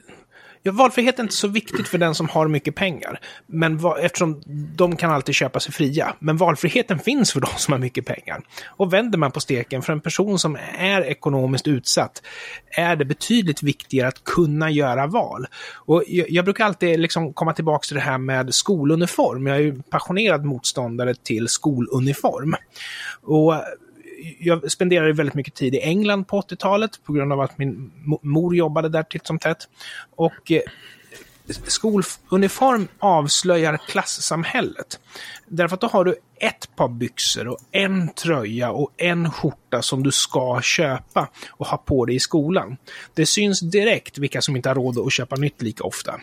Ja, 0.66 0.72
valfrihet 0.72 1.18
är 1.18 1.22
inte 1.22 1.34
så 1.34 1.48
viktigt 1.48 1.88
för 1.88 1.98
den 1.98 2.14
som 2.14 2.28
har 2.28 2.48
mycket 2.48 2.74
pengar. 2.74 3.20
Men 3.46 3.78
va, 3.78 3.98
eftersom 4.00 4.42
de 4.76 4.96
kan 4.96 5.10
alltid 5.10 5.34
köpa 5.34 5.60
sig 5.60 5.72
fria. 5.72 6.16
Men 6.18 6.36
valfriheten 6.36 6.98
finns 6.98 7.32
för 7.32 7.40
de 7.40 7.46
som 7.56 7.72
har 7.72 7.78
mycket 7.78 8.06
pengar. 8.06 8.42
Och 8.66 8.92
vänder 8.92 9.18
man 9.18 9.30
på 9.30 9.40
steken, 9.40 9.82
för 9.82 9.92
en 9.92 10.00
person 10.00 10.38
som 10.38 10.58
är 10.78 11.00
ekonomiskt 11.00 11.68
utsatt, 11.68 12.22
är 12.70 12.96
det 12.96 13.04
betydligt 13.04 13.62
viktigare 13.62 14.08
att 14.08 14.24
kunna 14.24 14.70
göra 14.70 15.06
val. 15.06 15.46
Och 15.74 16.02
jag, 16.06 16.30
jag 16.30 16.44
brukar 16.44 16.64
alltid 16.64 17.00
liksom 17.00 17.32
komma 17.32 17.52
tillbaka 17.52 17.86
till 17.86 17.96
det 17.96 18.02
här 18.02 18.18
med 18.18 18.54
skoluniform. 18.54 19.46
Jag 19.46 19.56
är 19.56 19.60
ju 19.60 19.82
passionerad 19.82 20.44
motståndare 20.44 21.14
till 21.14 21.48
skoluniform. 21.48 22.54
Och 23.22 23.54
jag 24.38 24.70
spenderade 24.72 25.12
väldigt 25.12 25.34
mycket 25.34 25.54
tid 25.54 25.74
i 25.74 25.80
England 25.80 26.24
på 26.24 26.40
80-talet 26.40 27.04
på 27.04 27.12
grund 27.12 27.32
av 27.32 27.40
att 27.40 27.58
min 27.58 27.92
mor 28.22 28.56
jobbade 28.56 28.88
där 28.88 29.02
titt 29.02 29.26
som 29.26 29.38
tätt. 29.38 29.68
Och 30.16 30.52
eh, 30.52 30.62
skoluniform 31.66 32.88
avslöjar 32.98 33.78
klassamhället. 33.88 35.00
Därför 35.46 35.74
att 35.74 35.80
då 35.80 35.86
har 35.86 36.04
du 36.04 36.16
ett 36.40 36.76
par 36.76 36.88
byxor 36.88 37.48
och 37.48 37.58
en 37.70 38.08
tröja 38.08 38.70
och 38.70 38.90
en 38.96 39.30
skjorta 39.30 39.82
som 39.82 40.02
du 40.02 40.12
ska 40.12 40.60
köpa 40.62 41.28
och 41.50 41.66
ha 41.66 41.76
på 41.76 42.06
dig 42.06 42.16
i 42.16 42.20
skolan. 42.20 42.76
Det 43.14 43.26
syns 43.26 43.60
direkt 43.60 44.18
vilka 44.18 44.42
som 44.42 44.56
inte 44.56 44.68
har 44.68 44.74
råd 44.74 44.98
att 44.98 45.12
köpa 45.12 45.36
nytt 45.36 45.62
lika 45.62 45.84
ofta. 45.84 46.20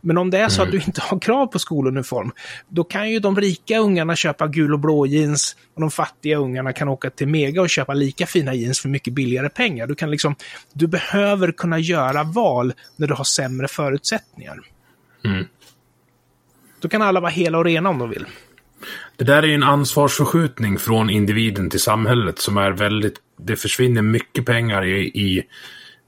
Men 0.00 0.18
om 0.18 0.30
det 0.30 0.38
är 0.38 0.48
så 0.48 0.62
mm. 0.62 0.68
att 0.68 0.72
du 0.72 0.86
inte 0.86 1.00
har 1.00 1.18
krav 1.18 1.46
på 1.46 1.58
skoluniform, 1.58 2.32
då 2.68 2.84
kan 2.84 3.10
ju 3.10 3.18
de 3.18 3.36
rika 3.36 3.78
ungarna 3.78 4.16
köpa 4.16 4.46
gul 4.46 4.72
och 4.72 4.78
blå 4.78 5.06
jeans 5.06 5.56
och 5.74 5.80
de 5.80 5.90
fattiga 5.90 6.36
ungarna 6.36 6.72
kan 6.72 6.88
åka 6.88 7.10
till 7.10 7.28
Mega 7.28 7.62
och 7.62 7.70
köpa 7.70 7.94
lika 7.94 8.26
fina 8.26 8.54
jeans 8.54 8.80
för 8.80 8.88
mycket 8.88 9.12
billigare 9.12 9.48
pengar. 9.48 9.86
Du, 9.86 9.94
kan 9.94 10.10
liksom, 10.10 10.34
du 10.72 10.86
behöver 10.86 11.52
kunna 11.52 11.78
göra 11.78 12.24
val 12.24 12.72
när 12.96 13.06
du 13.06 13.14
har 13.14 13.24
sämre 13.24 13.68
förutsättningar. 13.68 14.60
Mm. 15.24 15.44
Då 16.80 16.88
kan 16.88 17.02
alla 17.02 17.20
vara 17.20 17.30
hela 17.30 17.58
och 17.58 17.64
rena 17.64 17.88
om 17.88 17.98
de 17.98 18.10
vill. 18.10 18.26
Det 19.16 19.24
där 19.24 19.42
är 19.42 19.46
ju 19.46 19.54
en 19.54 19.62
ansvarsförskjutning 19.62 20.78
från 20.78 21.10
individen 21.10 21.70
till 21.70 21.80
samhället 21.80 22.38
som 22.38 22.56
är 22.56 22.70
väldigt... 22.70 23.14
Det 23.38 23.56
försvinner 23.56 24.02
mycket 24.02 24.46
pengar 24.46 24.84
i, 24.84 25.00
i 25.04 25.42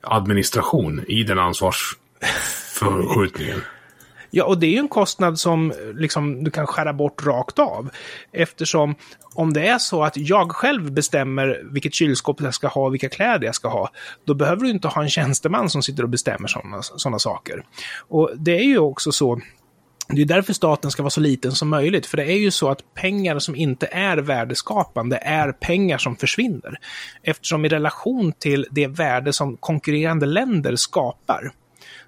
administration 0.00 1.04
i 1.08 1.22
den 1.22 1.38
ansvars 1.38 1.96
för 2.74 3.14
skjutningen. 3.14 3.60
Ja, 4.30 4.44
och 4.44 4.58
det 4.58 4.66
är 4.66 4.70
ju 4.70 4.78
en 4.78 4.88
kostnad 4.88 5.38
som 5.38 5.72
liksom, 5.94 6.44
du 6.44 6.50
kan 6.50 6.66
skära 6.66 6.92
bort 6.92 7.26
rakt 7.26 7.58
av. 7.58 7.90
Eftersom 8.32 8.94
om 9.34 9.52
det 9.52 9.66
är 9.66 9.78
så 9.78 10.02
att 10.02 10.16
jag 10.16 10.52
själv 10.52 10.92
bestämmer 10.92 11.62
vilket 11.72 11.94
kylskåp 11.94 12.40
jag 12.40 12.54
ska 12.54 12.68
ha 12.68 12.86
och 12.86 12.94
vilka 12.94 13.08
kläder 13.08 13.46
jag 13.46 13.54
ska 13.54 13.68
ha, 13.68 13.90
då 14.26 14.34
behöver 14.34 14.62
du 14.62 14.70
inte 14.70 14.88
ha 14.88 15.02
en 15.02 15.10
tjänsteman 15.10 15.70
som 15.70 15.82
sitter 15.82 16.02
och 16.02 16.08
bestämmer 16.08 16.48
sådana 16.98 17.18
saker. 17.18 17.64
Och 18.08 18.30
det 18.36 18.56
är 18.58 18.64
ju 18.64 18.78
också 18.78 19.12
så 19.12 19.40
det 20.08 20.22
är 20.22 20.26
därför 20.26 20.52
staten 20.52 20.90
ska 20.90 21.02
vara 21.02 21.10
så 21.10 21.20
liten 21.20 21.52
som 21.52 21.68
möjligt, 21.68 22.06
för 22.06 22.16
det 22.16 22.24
är 22.24 22.38
ju 22.38 22.50
så 22.50 22.68
att 22.68 22.94
pengar 22.94 23.38
som 23.38 23.56
inte 23.56 23.86
är 23.86 24.16
värdeskapande 24.16 25.16
är 25.16 25.52
pengar 25.52 25.98
som 25.98 26.16
försvinner. 26.16 26.78
Eftersom 27.22 27.64
i 27.64 27.68
relation 27.68 28.32
till 28.32 28.66
det 28.70 28.86
värde 28.86 29.32
som 29.32 29.56
konkurrerande 29.56 30.26
länder 30.26 30.76
skapar, 30.76 31.52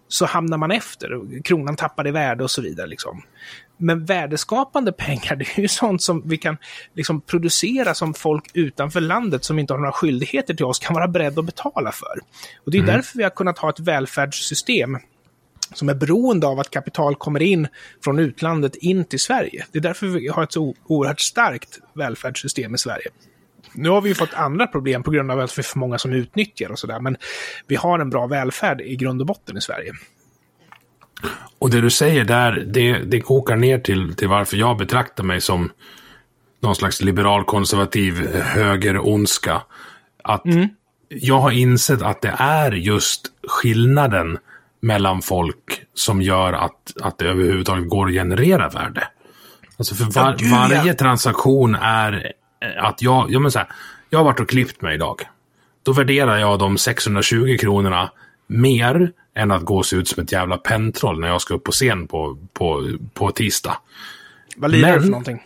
så 0.08 0.26
hamnar 0.26 0.58
man 0.58 0.70
efter. 0.70 1.42
Kronan 1.42 1.76
tappar 1.76 2.06
i 2.06 2.10
värde 2.10 2.44
och 2.44 2.50
så 2.50 2.62
vidare. 2.62 2.86
Liksom. 2.86 3.22
Men 3.76 4.04
värdeskapande 4.04 4.92
pengar, 4.92 5.36
det 5.36 5.44
är 5.56 5.60
ju 5.60 5.68
sånt 5.68 6.02
som 6.02 6.22
vi 6.24 6.36
kan 6.36 6.56
liksom 6.94 7.20
producera 7.20 7.94
som 7.94 8.14
folk 8.14 8.50
utanför 8.54 9.00
landet 9.00 9.44
som 9.44 9.58
inte 9.58 9.72
har 9.72 9.78
några 9.78 9.92
skyldigheter 9.92 10.54
till 10.54 10.64
oss 10.64 10.78
kan 10.78 10.94
vara 10.94 11.08
beredda 11.08 11.40
att 11.40 11.46
betala 11.46 11.92
för. 11.92 12.20
Och 12.64 12.70
det 12.70 12.78
är 12.78 12.82
mm. 12.82 12.94
därför 12.94 13.18
vi 13.18 13.22
har 13.22 13.30
kunnat 13.30 13.58
ha 13.58 13.70
ett 13.70 13.80
välfärdssystem 13.80 14.98
som 15.74 15.88
är 15.88 15.94
beroende 15.94 16.46
av 16.46 16.60
att 16.60 16.70
kapital 16.70 17.14
kommer 17.14 17.42
in 17.42 17.68
från 18.04 18.18
utlandet 18.18 18.76
in 18.76 19.04
till 19.04 19.20
Sverige. 19.20 19.66
Det 19.72 19.78
är 19.78 19.82
därför 19.82 20.06
vi 20.06 20.28
har 20.28 20.42
ett 20.42 20.52
så 20.52 20.74
oerhört 20.86 21.20
starkt 21.20 21.78
välfärdssystem 21.94 22.74
i 22.74 22.78
Sverige. 22.78 23.08
Nu 23.76 23.88
har 23.88 24.00
vi 24.00 24.08
ju 24.08 24.14
fått 24.14 24.34
andra 24.34 24.66
problem 24.66 25.02
på 25.02 25.10
grund 25.10 25.30
av 25.30 25.40
att 25.40 25.58
vi 25.58 25.60
är 25.60 25.64
för 25.64 25.78
många 25.78 25.98
som 25.98 26.12
utnyttjar 26.12 26.70
och 26.70 26.78
sådär, 26.78 27.00
men 27.00 27.16
vi 27.66 27.76
har 27.76 27.98
en 27.98 28.10
bra 28.10 28.26
välfärd 28.26 28.80
i 28.80 28.96
grund 28.96 29.20
och 29.20 29.26
botten 29.26 29.56
i 29.56 29.60
Sverige. 29.60 29.92
Och 31.58 31.70
det 31.70 31.80
du 31.80 31.90
säger 31.90 32.24
där, 32.24 32.64
det, 32.66 32.98
det 32.98 33.20
kokar 33.20 33.56
ner 33.56 33.78
till, 33.78 34.14
till 34.14 34.28
varför 34.28 34.56
jag 34.56 34.78
betraktar 34.78 35.24
mig 35.24 35.40
som 35.40 35.70
någon 36.60 36.76
slags 36.76 37.02
liberal 37.02 37.44
konservativ 37.44 38.40
höger-ondska. 38.42 39.62
Att 40.24 40.44
mm. 40.44 40.68
jag 41.08 41.38
har 41.38 41.50
insett 41.50 42.02
att 42.02 42.22
det 42.22 42.34
är 42.38 42.72
just 42.72 43.26
skillnaden 43.48 44.38
mellan 44.80 45.22
folk 45.22 45.82
som 45.94 46.22
gör 46.22 46.52
att, 46.52 46.92
att 47.02 47.18
det 47.18 47.24
överhuvudtaget 47.24 47.88
går 47.88 48.06
att 48.06 48.12
generera 48.12 48.68
värde. 48.68 49.08
Alltså 49.76 49.94
för 49.94 50.04
var, 50.04 50.50
varje 50.50 50.94
transaktion 50.94 51.74
är 51.74 52.32
att 52.78 53.02
jag, 53.02 53.26
ja 53.30 53.38
men 53.38 53.50
så 53.50 53.58
här, 53.58 53.68
jag 54.10 54.18
har 54.18 54.24
varit 54.24 54.40
och 54.40 54.48
klippt 54.48 54.82
mig 54.82 54.94
idag. 54.94 55.22
Då 55.82 55.92
värderar 55.92 56.38
jag 56.38 56.58
de 56.58 56.78
620 56.78 57.56
kronorna 57.60 58.10
mer 58.46 59.12
än 59.34 59.50
att 59.50 59.62
gå 59.62 59.76
och 59.76 59.86
se 59.86 59.96
ut 59.96 60.08
som 60.08 60.22
ett 60.22 60.32
jävla 60.32 60.56
pentroll 60.56 61.20
när 61.20 61.28
jag 61.28 61.40
ska 61.40 61.54
upp 61.54 61.64
på 61.64 61.72
scen 61.72 62.06
på, 62.06 62.38
på, 62.52 62.90
på 63.14 63.30
tisdag. 63.30 63.78
Vad 64.56 64.70
lirar 64.70 64.94
du 64.94 65.02
för 65.02 65.08
någonting? 65.08 65.42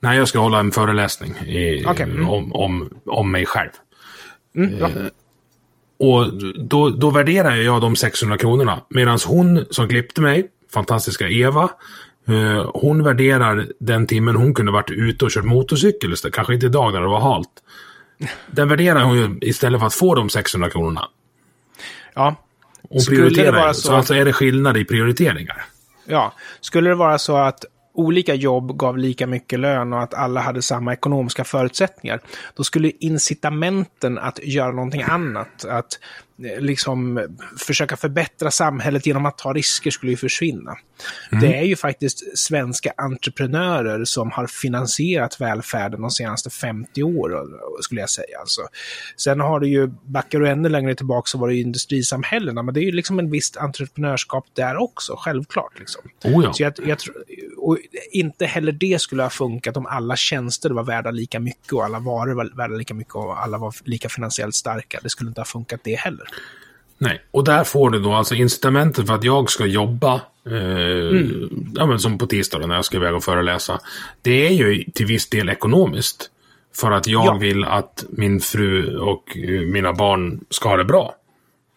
Nej, 0.00 0.18
jag 0.18 0.28
ska 0.28 0.38
hålla 0.38 0.60
en 0.60 0.70
föreläsning 0.70 1.34
i, 1.36 1.86
okay. 1.86 2.10
mm. 2.10 2.28
om, 2.28 2.52
om, 2.52 2.90
om 3.06 3.30
mig 3.30 3.46
själv. 3.46 3.70
Mm, 4.56 4.82
eh, 4.82 4.90
och 5.98 6.34
då, 6.64 6.90
då 6.90 7.10
värderar 7.10 7.56
jag 7.56 7.80
de 7.80 7.96
600 7.96 8.38
kronorna. 8.38 8.80
Medan 8.88 9.18
hon 9.26 9.64
som 9.70 9.88
klippte 9.88 10.20
mig, 10.20 10.48
fantastiska 10.72 11.28
Eva, 11.28 11.70
hon 12.74 13.02
värderar 13.02 13.66
den 13.78 14.06
timmen 14.06 14.36
hon 14.36 14.54
kunde 14.54 14.72
varit 14.72 14.90
ute 14.90 15.24
och 15.24 15.30
kört 15.30 15.44
motorcykel 15.44 16.12
istället. 16.12 16.34
Kanske 16.34 16.54
inte 16.54 16.66
idag 16.66 16.92
när 16.92 17.00
det 17.00 17.08
var 17.08 17.20
halt. 17.20 17.48
Den 18.46 18.68
värderar 18.68 19.04
hon 19.04 19.16
ju 19.16 19.38
istället 19.40 19.80
för 19.80 19.86
att 19.86 19.94
få 19.94 20.14
de 20.14 20.30
600 20.30 20.70
kronorna. 20.70 21.08
Ja. 22.14 22.36
Hon 22.88 23.00
prioriterar 23.08 23.72
så... 23.72 23.80
så 23.80 23.94
alltså 23.94 24.14
är 24.14 24.24
det 24.24 24.32
skillnad 24.32 24.76
i 24.76 24.84
prioriteringar. 24.84 25.64
Ja. 26.04 26.32
Skulle 26.60 26.90
det 26.90 26.96
vara 26.96 27.18
så 27.18 27.36
att 27.36 27.64
olika 27.94 28.34
jobb 28.34 28.76
gav 28.78 28.98
lika 28.98 29.26
mycket 29.26 29.60
lön 29.60 29.92
och 29.92 30.02
att 30.02 30.14
alla 30.14 30.40
hade 30.40 30.62
samma 30.62 30.92
ekonomiska 30.92 31.44
förutsättningar, 31.44 32.20
då 32.56 32.64
skulle 32.64 32.92
incitamenten 32.98 34.18
att 34.18 34.38
göra 34.42 34.72
någonting 34.72 35.02
annat, 35.02 35.64
att 35.64 35.98
Eh, 36.44 36.60
liksom 36.60 37.26
försöka 37.58 37.96
förbättra 37.96 38.50
samhället 38.50 39.06
genom 39.06 39.26
att 39.26 39.38
ta 39.38 39.52
risker 39.52 39.90
skulle 39.90 40.12
ju 40.12 40.16
försvinna. 40.16 40.76
Mm. 41.32 41.44
Det 41.44 41.56
är 41.58 41.62
ju 41.62 41.76
faktiskt 41.76 42.38
svenska 42.38 42.92
entreprenörer 42.96 44.04
som 44.04 44.30
har 44.30 44.46
finansierat 44.46 45.40
välfärden 45.40 46.00
de 46.00 46.10
senaste 46.10 46.50
50 46.50 47.02
åren, 47.02 47.46
skulle 47.80 48.00
jag 48.00 48.10
säga. 48.10 48.38
Alltså. 48.40 48.62
Sen 49.16 49.40
har 49.40 49.60
du 49.60 49.68
ju, 49.68 49.90
backar 50.04 50.40
du 50.40 50.48
ännu 50.48 50.68
längre 50.68 50.94
tillbaka 50.94 51.26
så 51.26 51.38
var 51.38 51.48
det 51.48 51.54
ju 51.54 51.60
industrisamhällena, 51.60 52.62
men 52.62 52.74
det 52.74 52.80
är 52.80 52.84
ju 52.84 52.92
liksom 52.92 53.18
en 53.18 53.30
visst 53.30 53.56
entreprenörskap 53.56 54.46
där 54.52 54.76
också, 54.76 55.14
självklart. 55.18 55.78
Liksom. 55.78 56.02
Oh 56.24 56.44
ja. 56.44 56.52
Så 56.52 56.62
jag, 56.62 56.72
jag, 56.86 56.98
och 57.56 57.78
inte 58.12 58.46
heller 58.46 58.72
det 58.72 59.00
skulle 59.00 59.22
ha 59.22 59.30
funkat 59.30 59.76
om 59.76 59.86
alla 59.86 60.16
tjänster 60.16 60.70
var 60.70 60.82
värda 60.84 61.10
lika 61.10 61.40
mycket 61.40 61.72
och 61.72 61.84
alla 61.84 61.98
varor 61.98 62.34
var 62.34 62.56
värda 62.56 62.74
lika 62.74 62.94
mycket 62.94 63.14
och 63.14 63.42
alla 63.42 63.58
var 63.58 63.74
lika 63.84 64.08
finansiellt 64.08 64.54
starka. 64.54 65.00
Det 65.02 65.08
skulle 65.08 65.28
inte 65.28 65.40
ha 65.40 65.46
funkat 65.46 65.80
det 65.84 65.94
heller. 65.94 66.26
Nej, 67.02 67.20
och 67.30 67.44
där 67.44 67.64
får 67.64 67.90
du 67.90 67.98
då 67.98 68.12
alltså 68.12 68.34
incitamentet 68.34 69.06
för 69.06 69.14
att 69.14 69.24
jag 69.24 69.50
ska 69.50 69.66
jobba, 69.66 70.20
eh, 70.46 70.52
mm. 70.52 71.50
ja, 71.74 71.86
men 71.86 71.98
som 71.98 72.18
på 72.18 72.26
tisdag 72.26 72.66
när 72.66 72.74
jag 72.74 72.84
ska 72.84 72.96
iväg 72.96 73.14
och 73.14 73.24
föreläsa. 73.24 73.80
Det 74.22 74.46
är 74.46 74.50
ju 74.50 74.84
till 74.84 75.06
viss 75.06 75.28
del 75.28 75.48
ekonomiskt. 75.48 76.30
För 76.74 76.90
att 76.90 77.06
jag 77.06 77.26
ja. 77.26 77.34
vill 77.34 77.64
att 77.64 78.04
min 78.10 78.40
fru 78.40 78.98
och 78.98 79.36
mina 79.66 79.92
barn 79.92 80.40
ska 80.50 80.68
ha 80.68 80.76
det 80.76 80.84
bra. 80.84 81.14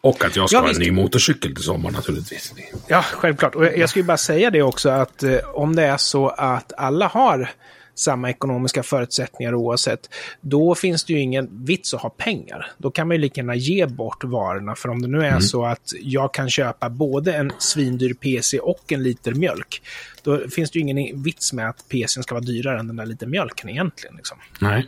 Och 0.00 0.24
att 0.24 0.36
jag 0.36 0.48
ska 0.48 0.58
Ja, 0.58 0.62
ha 0.62 0.70
en 0.70 0.80
ny 0.80 0.90
motorcykel 0.90 1.54
till 1.54 1.64
sommar 1.64 1.90
naturligtvis. 1.90 2.54
Ja, 2.86 3.02
självklart. 3.02 3.54
Och 3.54 3.64
jag 3.64 3.78
jag 3.78 3.96
ju 3.96 4.02
bara 4.02 4.16
säga 4.16 4.50
det 4.50 4.62
också 4.62 4.88
att 4.88 5.22
eh, 5.22 5.38
om 5.54 5.76
det 5.76 5.82
är 5.82 5.96
så 5.96 6.28
att 6.28 6.72
alla 6.76 7.06
har 7.06 7.50
samma 7.98 8.30
ekonomiska 8.30 8.82
förutsättningar 8.82 9.54
oavsett, 9.54 10.10
då 10.40 10.74
finns 10.74 11.04
det 11.04 11.12
ju 11.12 11.18
ingen 11.18 11.64
vits 11.64 11.94
att 11.94 12.00
ha 12.00 12.10
pengar. 12.10 12.70
Då 12.78 12.90
kan 12.90 13.08
man 13.08 13.16
ju 13.16 13.20
lika 13.20 13.40
gärna 13.40 13.54
ge 13.54 13.86
bort 13.86 14.24
varorna. 14.24 14.74
För 14.74 14.88
om 14.88 15.02
det 15.02 15.08
nu 15.08 15.26
är 15.26 15.40
så 15.40 15.64
att 15.64 15.92
jag 16.00 16.34
kan 16.34 16.50
köpa 16.50 16.90
både 16.90 17.34
en 17.34 17.52
svindyr 17.58 18.14
PC 18.14 18.58
och 18.58 18.92
en 18.92 19.02
liter 19.02 19.34
mjölk, 19.34 19.82
då 20.22 20.48
finns 20.48 20.70
det 20.70 20.78
ju 20.78 20.82
ingen 20.82 21.22
vits 21.22 21.52
med 21.52 21.68
att 21.68 21.88
PCn 21.88 22.22
ska 22.22 22.34
vara 22.34 22.44
dyrare 22.44 22.80
än 22.80 22.86
den 22.86 22.96
där 22.96 23.06
liter 23.06 23.26
mjölken 23.26 23.70
egentligen. 23.70 24.16
Liksom. 24.16 24.38
Nej. 24.60 24.86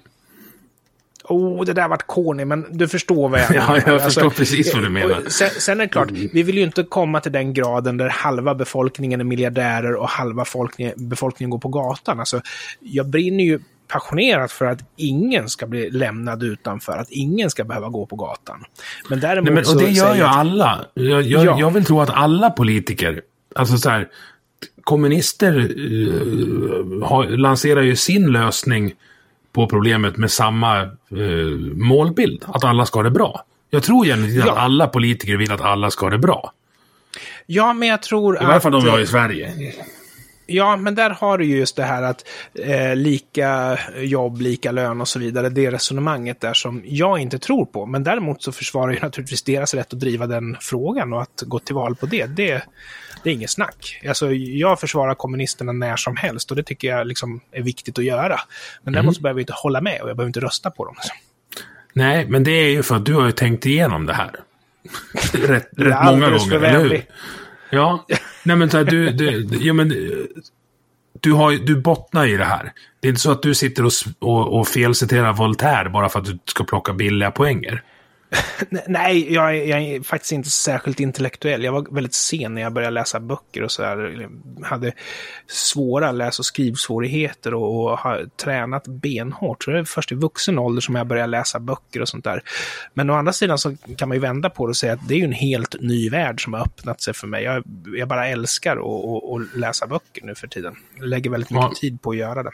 Oh, 1.28 1.64
det 1.64 1.72
där 1.72 1.88
vart 1.88 2.06
corny, 2.06 2.44
men 2.44 2.66
du 2.70 2.88
förstår 2.88 3.28
vad 3.28 3.40
jag 3.40 3.46
Ja, 3.54 3.72
menar. 3.72 3.92
jag 3.92 4.04
förstår 4.04 4.30
precis 4.30 4.74
vad 4.74 4.82
du 4.82 4.88
menar. 4.88 5.22
Sen, 5.28 5.50
sen 5.50 5.80
är 5.80 5.84
det 5.84 5.88
klart, 5.92 6.10
vi 6.10 6.42
vill 6.42 6.56
ju 6.58 6.62
inte 6.64 6.82
komma 6.82 7.20
till 7.20 7.32
den 7.32 7.54
graden 7.54 7.96
där 7.96 8.08
halva 8.08 8.54
befolkningen 8.54 9.20
är 9.20 9.24
miljardärer 9.24 9.94
och 9.94 10.08
halva 10.08 10.42
befolkningen, 10.44 10.92
befolkningen 10.96 11.50
går 11.50 11.58
på 11.58 11.68
gatan. 11.68 12.18
Alltså, 12.20 12.40
jag 12.80 13.06
brinner 13.06 13.44
ju 13.44 13.60
passionerat 13.88 14.52
för 14.52 14.66
att 14.66 14.78
ingen 14.96 15.48
ska 15.48 15.66
bli 15.66 15.90
lämnad 15.90 16.42
utanför, 16.42 16.92
att 16.92 17.10
ingen 17.10 17.50
ska 17.50 17.64
behöva 17.64 17.88
gå 17.88 18.06
på 18.06 18.16
gatan. 18.16 18.64
Men 19.10 19.20
däremot 19.20 19.44
Nej, 19.54 19.64
men, 19.66 19.74
och 19.76 19.82
det 19.82 19.90
gör 19.90 20.14
ju 20.14 20.22
att- 20.22 20.36
alla. 20.36 20.84
Jag, 20.94 21.22
jag, 21.22 21.44
Ja. 21.44 21.56
jag 21.60 21.70
vill 21.70 21.84
tro 21.84 22.00
att 22.00 22.10
alla 22.10 22.50
politiker, 22.50 23.20
alltså 23.54 23.78
så 23.78 23.90
här, 23.90 24.08
kommunister 24.84 25.58
eh, 25.58 27.08
har, 27.08 27.24
lanserar 27.36 27.82
ju 27.82 27.96
sin 27.96 28.26
lösning 28.32 28.92
på 29.52 29.66
problemet 29.66 30.16
med 30.16 30.30
samma 30.30 30.80
eh, 30.82 30.88
målbild. 31.74 32.44
Att 32.46 32.64
alla 32.64 32.86
ska 32.86 32.98
ha 32.98 33.02
det 33.04 33.10
bra. 33.10 33.44
Jag 33.70 33.82
tror 33.82 34.06
egentligen 34.06 34.46
Ja. 34.46 34.52
att 34.52 34.58
alla 34.58 34.86
politiker 34.86 35.36
vill 35.36 35.52
att 35.52 35.60
alla 35.60 35.90
ska 35.90 36.06
ha 36.06 36.10
det 36.10 36.18
bra. 36.18 36.52
Ja, 37.46 37.72
men 37.72 37.88
jag 37.88 38.02
tror 38.02 38.36
I 38.36 38.38
alla 38.38 38.60
fall 38.60 38.72
de 38.72 38.78
att... 38.78 38.84
vi 38.84 38.90
har 38.90 38.98
i 39.00 39.06
Sverige. 39.06 39.52
Ja, 40.50 40.76
men 40.76 40.94
där 40.94 41.10
har 41.10 41.38
du 41.38 41.44
ju 41.44 41.56
just 41.56 41.76
det 41.76 41.82
här 41.82 42.02
att 42.02 42.24
eh, 42.54 42.96
lika 42.96 43.78
jobb, 43.96 44.40
lika 44.40 44.72
lön 44.72 45.00
och 45.00 45.08
så 45.08 45.18
vidare. 45.18 45.48
Det 45.48 45.70
resonemanget 45.70 46.40
där 46.40 46.54
som 46.54 46.82
jag 46.84 47.18
inte 47.18 47.38
tror 47.38 47.66
på. 47.66 47.86
Men 47.86 48.04
däremot 48.04 48.42
så 48.42 48.52
försvarar 48.52 48.92
ju 48.92 49.00
naturligtvis 49.00 49.42
deras 49.42 49.74
rätt 49.74 49.92
att 49.92 50.00
driva 50.00 50.26
den 50.26 50.56
frågan 50.60 51.12
och 51.12 51.22
att 51.22 51.42
gå 51.46 51.58
till 51.58 51.74
val 51.74 51.96
på 51.96 52.06
det. 52.06 52.26
Det, 52.26 52.62
det 53.22 53.30
är 53.30 53.34
inget 53.34 53.50
snack. 53.50 54.00
Alltså, 54.08 54.32
jag 54.32 54.80
försvarar 54.80 55.14
kommunisterna 55.14 55.72
när 55.72 55.96
som 55.96 56.16
helst 56.16 56.50
och 56.50 56.56
det 56.56 56.62
tycker 56.62 56.88
jag 56.88 57.06
liksom 57.06 57.40
är 57.52 57.62
viktigt 57.62 57.98
att 57.98 58.04
göra. 58.04 58.40
Men 58.82 58.92
däremot 58.92 59.16
så 59.16 59.22
behöver 59.22 59.40
jag 59.40 59.42
inte 59.42 59.54
hålla 59.56 59.80
med 59.80 60.02
och 60.02 60.08
jag 60.08 60.16
behöver 60.16 60.28
inte 60.28 60.40
rösta 60.40 60.70
på 60.70 60.84
dem. 60.84 60.94
Liksom. 60.96 61.16
Nej, 61.92 62.26
men 62.28 62.44
det 62.44 62.50
är 62.50 62.70
ju 62.70 62.82
för 62.82 62.96
att 62.96 63.06
du 63.06 63.14
har 63.14 63.26
ju 63.26 63.32
tänkt 63.32 63.66
igenom 63.66 64.06
det 64.06 64.14
här. 64.14 64.30
rätt 65.32 65.68
rätt 65.76 66.04
många 66.04 66.30
gånger, 66.30 66.54
eller 66.54 66.80
hur? 66.80 67.04
Ja, 67.70 68.06
nej 68.42 68.56
men 68.56 68.70
så 68.70 68.76
här, 68.76 68.84
du, 68.84 69.10
du, 69.10 69.46
ja, 69.60 69.72
men, 69.72 69.88
du, 71.20 71.32
har, 71.32 71.50
ju- 71.50 71.58
du 71.58 71.80
bottnar 71.80 72.26
i 72.26 72.36
det 72.36 72.44
här. 72.44 72.72
Det 73.00 73.08
är 73.08 73.10
inte 73.10 73.20
så 73.20 73.30
att 73.30 73.42
du 73.42 73.54
sitter 73.54 73.84
och, 73.84 73.92
och, 74.18 74.58
och 74.58 74.68
felciterar 74.68 75.32
Voltaire 75.32 75.90
bara 75.90 76.08
för 76.08 76.18
att 76.18 76.24
du 76.24 76.38
ska 76.44 76.64
plocka 76.64 76.92
billiga 76.92 77.30
poänger. 77.30 77.82
Nej, 78.86 79.32
jag 79.34 79.56
är, 79.56 79.64
jag 79.64 79.80
är 79.82 80.00
faktiskt 80.02 80.32
inte 80.32 80.50
särskilt 80.50 81.00
intellektuell. 81.00 81.64
Jag 81.64 81.72
var 81.72 81.86
väldigt 81.94 82.14
sen 82.14 82.54
när 82.54 82.62
jag 82.62 82.72
började 82.72 82.94
läsa 82.94 83.20
böcker 83.20 83.62
och 83.62 83.72
så 83.72 83.82
där. 83.82 84.28
hade 84.62 84.92
svåra 85.46 86.12
läs 86.12 86.38
och 86.38 86.44
skrivsvårigheter 86.44 87.54
och, 87.54 87.84
och 87.84 87.98
har 87.98 88.26
tränat 88.36 88.86
benhårt. 88.88 89.64
Så 89.64 89.70
det 89.70 89.78
är 89.78 89.84
först 89.84 90.12
i 90.12 90.14
vuxen 90.14 90.58
ålder 90.58 90.80
som 90.80 90.94
jag 90.94 91.06
började 91.06 91.26
läsa 91.30 91.60
böcker 91.60 92.02
och 92.02 92.08
sånt 92.08 92.24
där. 92.24 92.42
Men 92.94 93.10
å 93.10 93.14
andra 93.14 93.32
sidan 93.32 93.58
så 93.58 93.76
kan 93.96 94.08
man 94.08 94.16
ju 94.16 94.20
vända 94.20 94.50
på 94.50 94.66
det 94.66 94.70
och 94.70 94.76
säga 94.76 94.92
att 94.92 95.08
det 95.08 95.14
är 95.14 95.18
ju 95.18 95.24
en 95.24 95.32
helt 95.32 95.76
ny 95.80 96.10
värld 96.10 96.44
som 96.44 96.52
har 96.52 96.60
öppnat 96.60 97.00
sig 97.02 97.14
för 97.14 97.26
mig. 97.26 97.44
Jag, 97.44 97.64
jag 97.96 98.08
bara 98.08 98.28
älskar 98.28 98.76
att 98.76 99.56
läsa 99.56 99.86
böcker 99.86 100.24
nu 100.24 100.34
för 100.34 100.46
tiden. 100.46 100.74
Jag 100.96 101.08
lägger 101.08 101.30
väldigt 101.30 101.50
mycket 101.50 101.68
Ja. 101.70 101.74
tid 101.80 102.02
på 102.02 102.10
att 102.10 102.16
göra 102.16 102.42
det. 102.42 102.50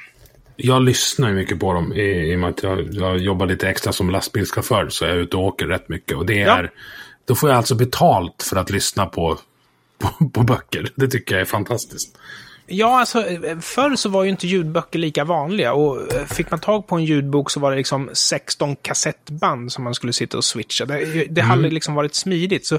Jag 0.57 0.83
lyssnar 0.83 1.29
ju 1.29 1.35
mycket 1.35 1.61
på 1.61 1.73
dem 1.73 1.93
i, 1.93 2.33
i 2.33 2.35
och 2.35 2.39
med 2.39 2.51
att 2.51 2.63
jag, 2.63 2.89
jag 2.95 3.19
jobbar 3.19 3.47
lite 3.47 3.69
extra 3.69 3.93
som 3.93 4.11
lastbilschaufför 4.11 4.89
så 4.89 5.05
jag 5.05 5.13
är 5.13 5.17
ute 5.17 5.37
och 5.37 5.43
åker 5.45 5.67
rätt 5.67 5.89
mycket. 5.89 6.17
Och 6.17 6.27
det 6.27 6.35
Ja. 6.35 6.57
är, 6.59 6.71
då 7.25 7.35
får 7.35 7.49
jag 7.51 7.57
alltså 7.57 7.75
betalt 7.75 8.43
för 8.51 8.57
att 8.57 8.71
lyssna 8.71 9.07
på, 9.07 9.39
på, 9.99 10.29
på 10.29 10.43
böcker. 10.43 10.89
Det 10.95 11.09
tycker 11.09 11.35
jag 11.35 11.43
är 11.43 11.45
fantastiskt. 11.47 12.19
Ja, 12.67 13.01
alltså 13.01 13.25
förr 13.61 13.97
så 13.97 14.09
var 14.09 14.25
ju 14.25 14.31
inte 14.31 14.47
ljudböcker 14.47 14.99
lika 14.99 15.25
vanliga 15.25 15.75
och 15.75 16.13
eh, 16.13 16.25
fick 16.25 16.51
man 16.51 16.61
tag 16.61 16.87
på 16.87 16.97
en 16.97 17.05
ljudbok 17.05 17.51
så 17.51 17.61
var 17.61 17.71
det 17.71 17.77
liksom 17.77 18.11
16 18.13 18.77
kassettband 18.77 19.73
som 19.73 19.85
man 19.85 19.95
skulle 19.95 20.13
sitta 20.13 20.37
och 20.37 20.45
switcha. 20.45 20.87
Det, 20.87 21.25
det 21.25 21.41
hade 21.41 21.71
liksom 21.71 21.95
varit 21.95 22.15
smidigt. 22.15 22.67
Så 22.67 22.79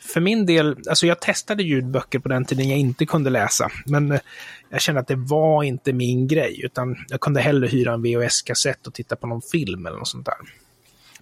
för 0.00 0.20
min 0.20 0.46
del, 0.46 0.76
alltså 0.88 1.06
jag 1.06 1.20
testade 1.20 1.62
ljudböcker 1.62 2.18
på 2.18 2.28
den 2.28 2.44
tiden 2.44 2.68
jag 2.68 2.78
inte 2.78 3.06
kunde 3.06 3.30
läsa, 3.30 3.70
men 3.86 4.12
eh, 4.12 4.20
jag 4.70 4.80
kände 4.80 5.00
att 5.00 5.08
det 5.08 5.16
var 5.16 5.62
inte 5.62 5.92
min 5.92 6.28
grej, 6.28 6.60
utan 6.64 6.96
jag 7.08 7.20
kunde 7.20 7.40
hellre 7.40 7.68
hyra 7.68 7.92
en 7.92 8.02
VHS-kassett 8.02 8.86
och 8.86 8.94
titta 8.94 9.16
på 9.16 9.26
någon 9.26 9.42
film 9.42 9.86
eller 9.86 9.98
något 9.98 10.08
sånt 10.08 10.26
där. 10.26 10.65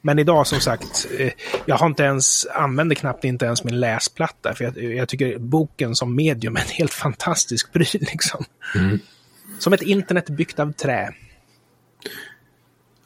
Men 0.07 0.18
idag 0.18 0.46
som 0.46 0.61
sagt, 0.61 1.07
eh, 1.18 1.30
jag 1.66 1.76
har 1.76 1.86
inte 1.86 2.02
ens, 2.02 2.46
använder 2.46 2.94
knappt 2.96 3.24
inte 3.24 3.44
ens 3.44 3.64
min 3.64 3.80
läsplatta. 3.80 4.55
För 4.55 4.64
jag, 4.64 4.94
jag 4.94 5.09
tycker 5.09 5.38
boken 5.38 5.94
som 5.96 6.16
medium 6.16 6.57
är 6.57 6.61
en 6.61 6.66
helt 6.68 6.92
fantastisk 6.92 7.72
pryl. 7.72 7.86
Liksom. 7.92 8.44
Som 9.59 9.72
ett 9.72 9.82
internet 9.82 10.30
byggt 10.30 10.59
av 10.59 10.72
trä. 10.72 11.11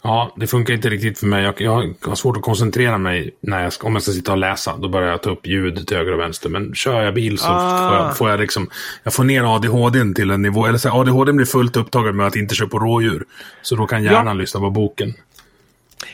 Ja, 0.02 0.32
det 0.36 0.46
funkar 0.46 0.74
inte 0.74 0.88
riktigt 0.88 1.18
för 1.18 1.26
mig. 1.26 1.44
Jag, 1.44 1.60
jag 1.60 1.94
har 2.04 2.14
svårt 2.14 2.36
att 2.36 2.42
koncentrera 2.42 2.98
mig 2.98 3.30
när 3.40 3.62
jag 3.62 3.72
ska, 3.72 3.86
om 3.86 3.92
jag 3.94 4.02
ska 4.02 4.12
sitta 4.12 4.32
och 4.32 4.38
läsa. 4.38 4.76
Då 4.76 4.88
börjar 4.88 5.08
jag 5.10 5.22
ta 5.22 5.30
upp 5.30 5.46
ljud 5.46 5.86
till 5.86 5.96
höger 5.96 6.12
och 6.12 6.20
vänster. 6.20 6.48
Men 6.48 6.74
kör 6.74 7.02
jag 7.02 7.14
bil 7.14 7.38
så 7.38 7.46
Ah. 7.48 7.88
får, 7.90 7.96
jag, 7.98 8.16
får 8.16 8.30
jag 8.30 8.40
liksom... 8.40 8.70
Jag 9.02 9.12
får 9.14 9.24
ner 9.24 9.54
ADHDn 9.56 10.14
till 10.14 10.30
en 10.30 10.42
nivå... 10.42 10.66
Eller 10.66 10.78
så 10.78 10.90
ADHDn 10.90 11.36
blir 11.36 11.46
fullt 11.46 11.76
upptagen 11.76 12.16
med 12.16 12.26
att 12.26 12.36
inte 12.36 12.54
köra 12.54 12.68
på 12.68 12.78
rådjur. 12.78 13.24
Så 13.62 13.76
då 13.76 13.86
kan 13.86 14.04
hjärnan 14.04 14.26
Ja. 14.26 14.32
lyssna 14.32 14.60
på 14.60 14.70
boken. 14.70 15.14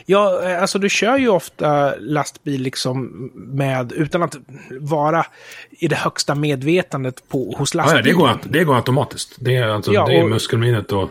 Ja, 0.06 0.42
eh, 0.50 0.62
alltså 0.62 0.78
du 0.78 0.88
kör 0.88 1.16
ju 1.16 1.28
ofta 1.28 1.94
lastbil 1.98 2.62
liksom 2.62 3.30
med, 3.34 3.92
utan 3.92 4.22
att 4.22 4.36
vara 4.80 5.26
i 5.70 5.88
det 5.88 5.96
högsta 5.96 6.34
medvetandet 6.34 7.28
på, 7.28 7.54
hos 7.58 7.74
Ja, 7.74 7.80
ja, 7.80 7.84
lastbilen. 7.84 8.04
det, 8.04 8.12
går, 8.12 8.38
det 8.52 8.64
går 8.64 8.76
automatiskt. 8.76 9.36
Det 9.38 9.56
är, 9.56 9.68
alltså, 9.68 9.92
Ja, 9.92 10.06
det 10.06 10.18
är 10.18 10.24
muskelminnet 10.24 10.92
och... 10.92 11.10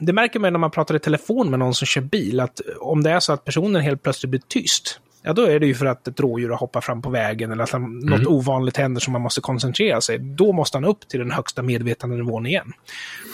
det 0.00 0.12
märker 0.12 0.40
man 0.40 0.52
när 0.52 0.60
man 0.60 0.70
pratar 0.70 0.96
i 0.96 0.98
telefon 0.98 1.50
med 1.50 1.58
någon 1.58 1.74
som 1.74 1.86
kör 1.86 2.00
bil, 2.00 2.40
att 2.40 2.60
om 2.80 3.02
det 3.02 3.10
är 3.10 3.20
så 3.20 3.32
att 3.32 3.44
personen 3.44 3.82
helt 3.82 4.02
plötsligt 4.02 4.30
blir 4.30 4.42
tyst, 4.48 5.00
ja 5.22 5.32
då 5.32 5.42
är 5.42 5.60
det 5.60 5.66
ju 5.66 5.74
för 5.74 5.86
att 5.86 6.08
ett 6.08 6.20
rådjur 6.20 6.48
har 6.48 6.56
hoppat 6.56 6.84
fram 6.84 7.02
på 7.02 7.10
vägen 7.10 7.52
eller 7.52 7.64
att 7.64 7.70
han, 7.70 7.98
något 7.98 8.26
ovanligt 8.26 8.76
händer 8.76 9.00
som 9.00 9.12
man 9.12 9.22
måste 9.22 9.40
koncentrera 9.40 10.00
sig. 10.00 10.18
Då 10.18 10.52
måste 10.52 10.76
han 10.76 10.84
upp 10.84 11.08
till 11.08 11.20
den 11.20 11.30
högsta 11.30 11.62
medvetandenivån 11.62 12.46
igen. 12.46 12.72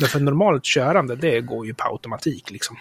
Men 0.01 0.09
för 0.09 0.20
normalt 0.20 0.64
körande, 0.64 1.16
det 1.16 1.40
går 1.40 1.66
ju 1.66 1.74
på 1.74 1.84
automatik 1.88 2.51
liksom. 2.51 2.76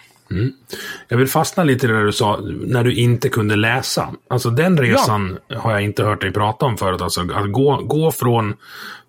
Jag 1.08 1.18
vill 1.18 1.28
fastna 1.28 1.64
lite 1.64 1.86
i 1.86 1.90
det 1.90 2.04
du 2.04 2.12
sa, 2.12 2.40
när 2.66 2.84
du 2.84 2.94
inte 2.94 3.28
kunde 3.28 3.56
läsa. 3.56 4.14
Alltså 4.30 4.50
den 4.50 4.78
resan 4.78 5.38
har 5.48 5.72
jag 5.72 5.82
inte 5.82 6.04
hört 6.04 6.20
dig 6.20 6.32
prata 6.32 6.66
om 6.66 6.76
förut. 6.76 7.00
Alltså 7.02 7.20
att 7.20 7.52
gå, 7.52 7.76
gå 7.76 8.12
från, 8.12 8.54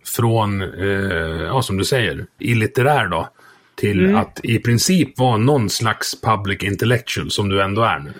från 0.05 0.61
eh, 0.61 1.43
ja 1.43 1.61
som 1.61 1.77
du 1.77 1.85
säger, 1.85 2.25
illitterär 2.39 3.07
då, 3.07 3.29
till 3.75 4.15
att 4.15 4.39
i 4.43 4.59
princip 4.59 5.19
vara 5.19 5.37
någon 5.37 5.69
slags 5.69 6.21
public 6.21 6.63
intellectual 6.63 7.31
som 7.31 7.49
du 7.49 7.61
ändå 7.61 7.81
är 7.81 7.99
nu. 7.99 8.13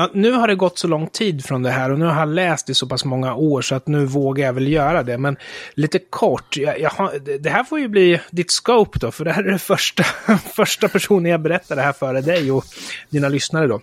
Ja, 0.00 0.10
nu 0.12 0.32
har 0.32 0.48
det 0.48 0.54
gått 0.54 0.78
så 0.78 0.88
lång 0.88 1.06
tid 1.06 1.44
från 1.44 1.62
det 1.62 1.70
här 1.70 1.90
och 1.90 1.98
nu 1.98 2.04
har 2.06 2.18
jag 2.20 2.28
läst 2.28 2.70
i 2.70 2.74
så 2.74 2.86
pass 2.86 3.04
många 3.04 3.34
år 3.34 3.62
så 3.62 3.74
att 3.74 3.86
nu 3.86 4.04
vågar 4.04 4.46
jag 4.46 4.52
väl 4.52 4.68
göra 4.72 5.02
det. 5.02 5.18
Men 5.18 5.36
lite 5.74 5.98
kort, 5.98 6.56
jag, 6.56 6.80
jag 6.80 6.90
har, 6.90 7.38
det- 7.38 7.50
här 7.50 7.64
får 7.64 7.80
ju 7.80 7.88
bli 7.88 8.20
ditt 8.30 8.50
scope 8.50 8.98
då, 8.98 9.10
för 9.10 9.24
det 9.24 9.32
här 9.32 9.42
är 9.44 9.52
det 9.52 9.58
första, 9.58 10.02
första 10.54 10.88
personen 10.88 11.30
jag 11.30 11.40
berättar 11.42 11.76
det 11.76 11.82
här 11.82 11.92
före 11.92 12.20
dig 12.20 12.52
och 12.52 12.64
dina 13.10 13.28
lyssnare 13.28 13.66
då. 13.66 13.80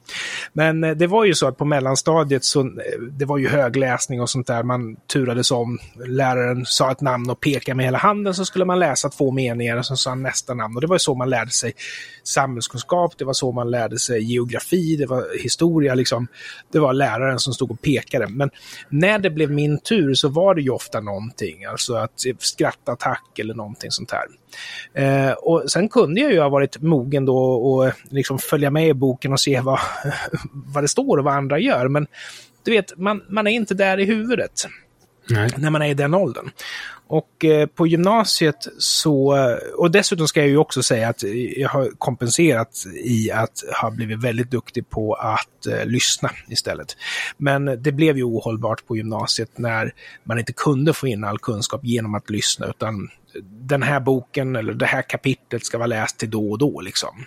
Men 0.53 0.83
eh, 0.83 0.91
det 0.91 1.07
var 1.07 1.25
ju 1.25 1.33
så 1.33 1.47
att 1.47 1.57
på 1.57 1.65
mellanstadiet 1.65 2.43
så, 2.43 2.59
eh, 2.61 2.65
det 3.11 3.25
var 3.25 3.37
ju 3.37 3.47
högläsning 3.47 4.21
och 4.21 4.29
sånt 4.29 4.47
där, 4.47 4.63
man 4.63 4.95
turades 5.13 5.51
om. 5.51 5.79
Läraren 6.07 6.65
sa 6.65 6.91
ett 6.91 7.01
namn 7.01 7.29
och 7.29 7.39
pekade 7.39 7.75
med 7.75 7.85
hela 7.85 7.97
handen 7.97 8.33
så 8.33 8.45
skulle 8.45 8.65
man 8.65 8.79
läsa 8.79 9.09
två 9.09 9.31
meningar 9.31 9.77
och 9.77 9.85
så 9.85 9.95
sa 9.95 10.09
han 10.09 10.23
nästa 10.23 10.53
namn. 10.53 10.75
Och 10.75 10.81
det 10.81 10.87
var 10.87 10.95
ju 10.95 10.99
så 10.99 11.15
man 11.15 11.29
lärde 11.29 11.51
sig 11.51 11.73
samhällskunskap, 12.23 13.17
det 13.17 13.25
var 13.25 13.33
så 13.33 13.51
man 13.51 13.71
lärde 13.71 13.99
sig 13.99 14.23
geografi, 14.33 14.95
det 14.95 15.05
var 15.05 15.41
historia, 15.43 15.95
liksom. 16.05 16.27
Det 16.71 16.79
var 16.79 16.93
läraren 16.93 17.39
som 17.39 17.53
stod 17.53 17.71
och 17.71 17.81
pekade. 17.81 18.27
Men 18.27 18.49
när 18.89 19.19
det 19.19 19.29
blev 19.29 19.51
min 19.51 19.79
tur 19.79 20.13
så 20.13 20.29
var 20.29 20.55
det 20.55 20.61
ju 20.61 20.69
ofta 20.69 20.99
någonting, 20.99 21.65
alltså 21.65 21.95
att 21.95 22.23
skrattattack 22.39 23.39
eller 23.39 23.53
någonting 23.53 23.91
sånt 23.91 24.11
här. 24.11 24.25
Eh, 24.93 25.31
och 25.31 25.71
sen 25.71 25.89
kunde 25.89 26.21
jag 26.21 26.31
ju 26.31 26.39
ha 26.39 26.49
varit 26.49 26.81
mogen 26.81 27.25
då 27.25 27.37
och 27.37 27.91
liksom 28.09 28.39
följa 28.39 28.71
med 28.71 28.87
i 28.87 28.93
boken 28.93 29.33
och 29.33 29.39
se 29.39 29.59
vad, 29.61 29.79
vad 30.51 30.83
det 30.83 30.87
står 30.87 31.17
och 31.17 31.23
vad 31.23 31.33
andra 31.33 31.59
gör. 31.59 31.87
Men 31.87 32.07
du 32.63 32.71
vet, 32.71 32.97
man, 32.97 33.23
man 33.29 33.47
är 33.47 33.51
inte 33.51 33.73
där 33.73 33.99
i 33.99 34.05
huvudet 34.05 34.67
Nej. 35.29 35.49
när 35.57 35.69
man 35.69 35.81
är 35.81 35.89
i 35.89 35.93
den 35.93 36.13
åldern. 36.13 36.49
Och 37.07 37.45
eh, 37.45 37.67
på 37.67 37.87
gymnasiet 37.87 38.67
så, 38.77 39.35
och 39.77 39.91
dessutom 39.91 40.27
ska 40.27 40.39
jag 40.39 40.49
ju 40.49 40.57
också 40.57 40.83
säga 40.83 41.09
att 41.09 41.23
jag 41.55 41.69
har 41.69 41.89
kompenserat 41.97 42.85
i 43.03 43.31
att 43.31 43.63
ha 43.81 43.91
blivit 43.91 44.23
väldigt 44.23 44.51
duktig 44.51 44.89
på 44.89 45.13
att 45.13 45.65
eh, 45.65 45.85
lyssna 45.85 46.31
istället. 46.47 46.97
Men 47.37 47.83
det 47.83 47.91
blev 47.91 48.17
ju 48.17 48.23
ohållbart 48.23 48.87
på 48.87 48.97
gymnasiet 48.97 49.57
när 49.57 49.93
man 50.23 50.39
inte 50.39 50.53
kunde 50.53 50.93
få 50.93 51.07
in 51.07 51.23
all 51.23 51.39
kunskap 51.39 51.81
genom 51.83 52.15
att 52.15 52.29
lyssna, 52.29 52.67
utan 52.67 53.09
den 53.43 53.83
här 53.83 53.99
boken 53.99 54.55
eller 54.55 54.73
det 54.73 54.85
här 54.85 55.01
kapitlet 55.01 55.65
ska 55.65 55.77
vara 55.77 55.87
läst 55.87 56.17
till 56.17 56.29
då 56.29 56.51
och 56.51 56.57
då 56.57 56.81
liksom. 56.81 57.25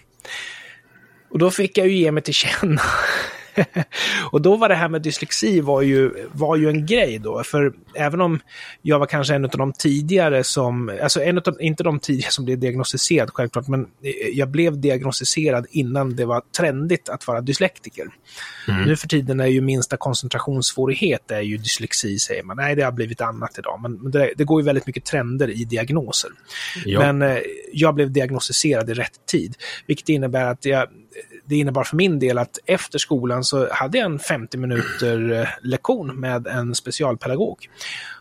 Och 1.30 1.38
då 1.38 1.50
fick 1.50 1.78
jag 1.78 1.88
ju 1.88 1.96
ge 1.96 2.12
mig 2.12 2.22
till 2.22 2.34
känna 2.34 2.82
och 4.32 4.42
då 4.42 4.56
var 4.56 4.68
det 4.68 4.74
här 4.74 4.88
med 4.88 5.02
dyslexi 5.02 5.61
var 5.61 5.82
ju, 5.82 6.11
var 6.32 6.56
ju 6.56 6.68
en 6.68 6.86
grej 6.86 7.18
då, 7.18 7.42
för 7.44 7.72
även 7.94 8.20
om 8.20 8.40
jag 8.82 8.98
var 8.98 9.06
kanske 9.06 9.34
en 9.34 9.44
av 9.44 9.50
de 9.50 9.72
tidigare 9.72 10.44
som, 10.44 10.98
alltså 11.02 11.22
en 11.22 11.38
av, 11.38 11.56
inte 11.61 11.82
de 11.82 11.98
tidigare 11.98 12.32
som 12.32 12.44
blev 12.44 12.59
diagnostiserad 12.59 13.30
självklart, 13.34 13.68
men 13.68 13.86
jag 14.32 14.48
blev 14.48 14.80
diagnostiserad 14.80 15.66
innan 15.70 16.16
det 16.16 16.24
var 16.24 16.42
trendigt 16.56 17.09
att 17.09 17.26
vara 17.26 17.40
dyslektiker. 17.40 18.06
Mm. 18.68 18.82
Nu 18.82 18.96
för 18.96 19.09
tiden 19.09 19.40
är 19.40 19.46
ju 19.46 19.61
minsta 19.61 19.96
koncentrationssvårighet 19.96 21.30
är 21.30 21.40
ju 21.40 21.56
dyslexi, 21.56 22.18
säger 22.18 22.42
man. 22.42 22.56
Nej, 22.56 22.76
det 22.76 22.82
har 22.82 22.92
blivit 22.92 23.20
annat 23.20 23.59
idag, 23.59 23.80
men 23.82 24.11
det, 24.11 24.32
det 24.36 24.44
går 24.44 24.61
ju 24.61 24.66
väldigt 24.66 24.86
mycket 24.86 25.04
trender 25.04 25.50
i 25.50 25.64
diagnoser. 25.64 26.30
Ja. 26.84 27.12
Men 27.12 27.22
eh, 27.22 27.42
jag 27.72 27.94
blev 27.94 28.12
diagnostiserad 28.12 28.90
i 28.90 28.94
rätt 28.94 29.26
tid, 29.26 29.56
vilket 29.86 30.09
innebär 30.09 30.44
att 30.44 30.64
jag 30.64 30.88
det 31.49 31.57
innebar 31.57 31.84
för 31.84 31.96
min 31.96 32.18
del 32.18 32.38
att 32.38 32.59
efter 32.66 32.99
skolan 32.99 33.44
så 33.44 33.68
hade 33.72 33.99
jag 33.99 34.05
en 34.05 34.18
50 34.18 34.59
minuter 34.59 35.32
eh, 35.32 35.49
lektion 35.62 36.20
med 36.20 36.46
en 36.46 36.74
specialpedagog. 36.74 37.68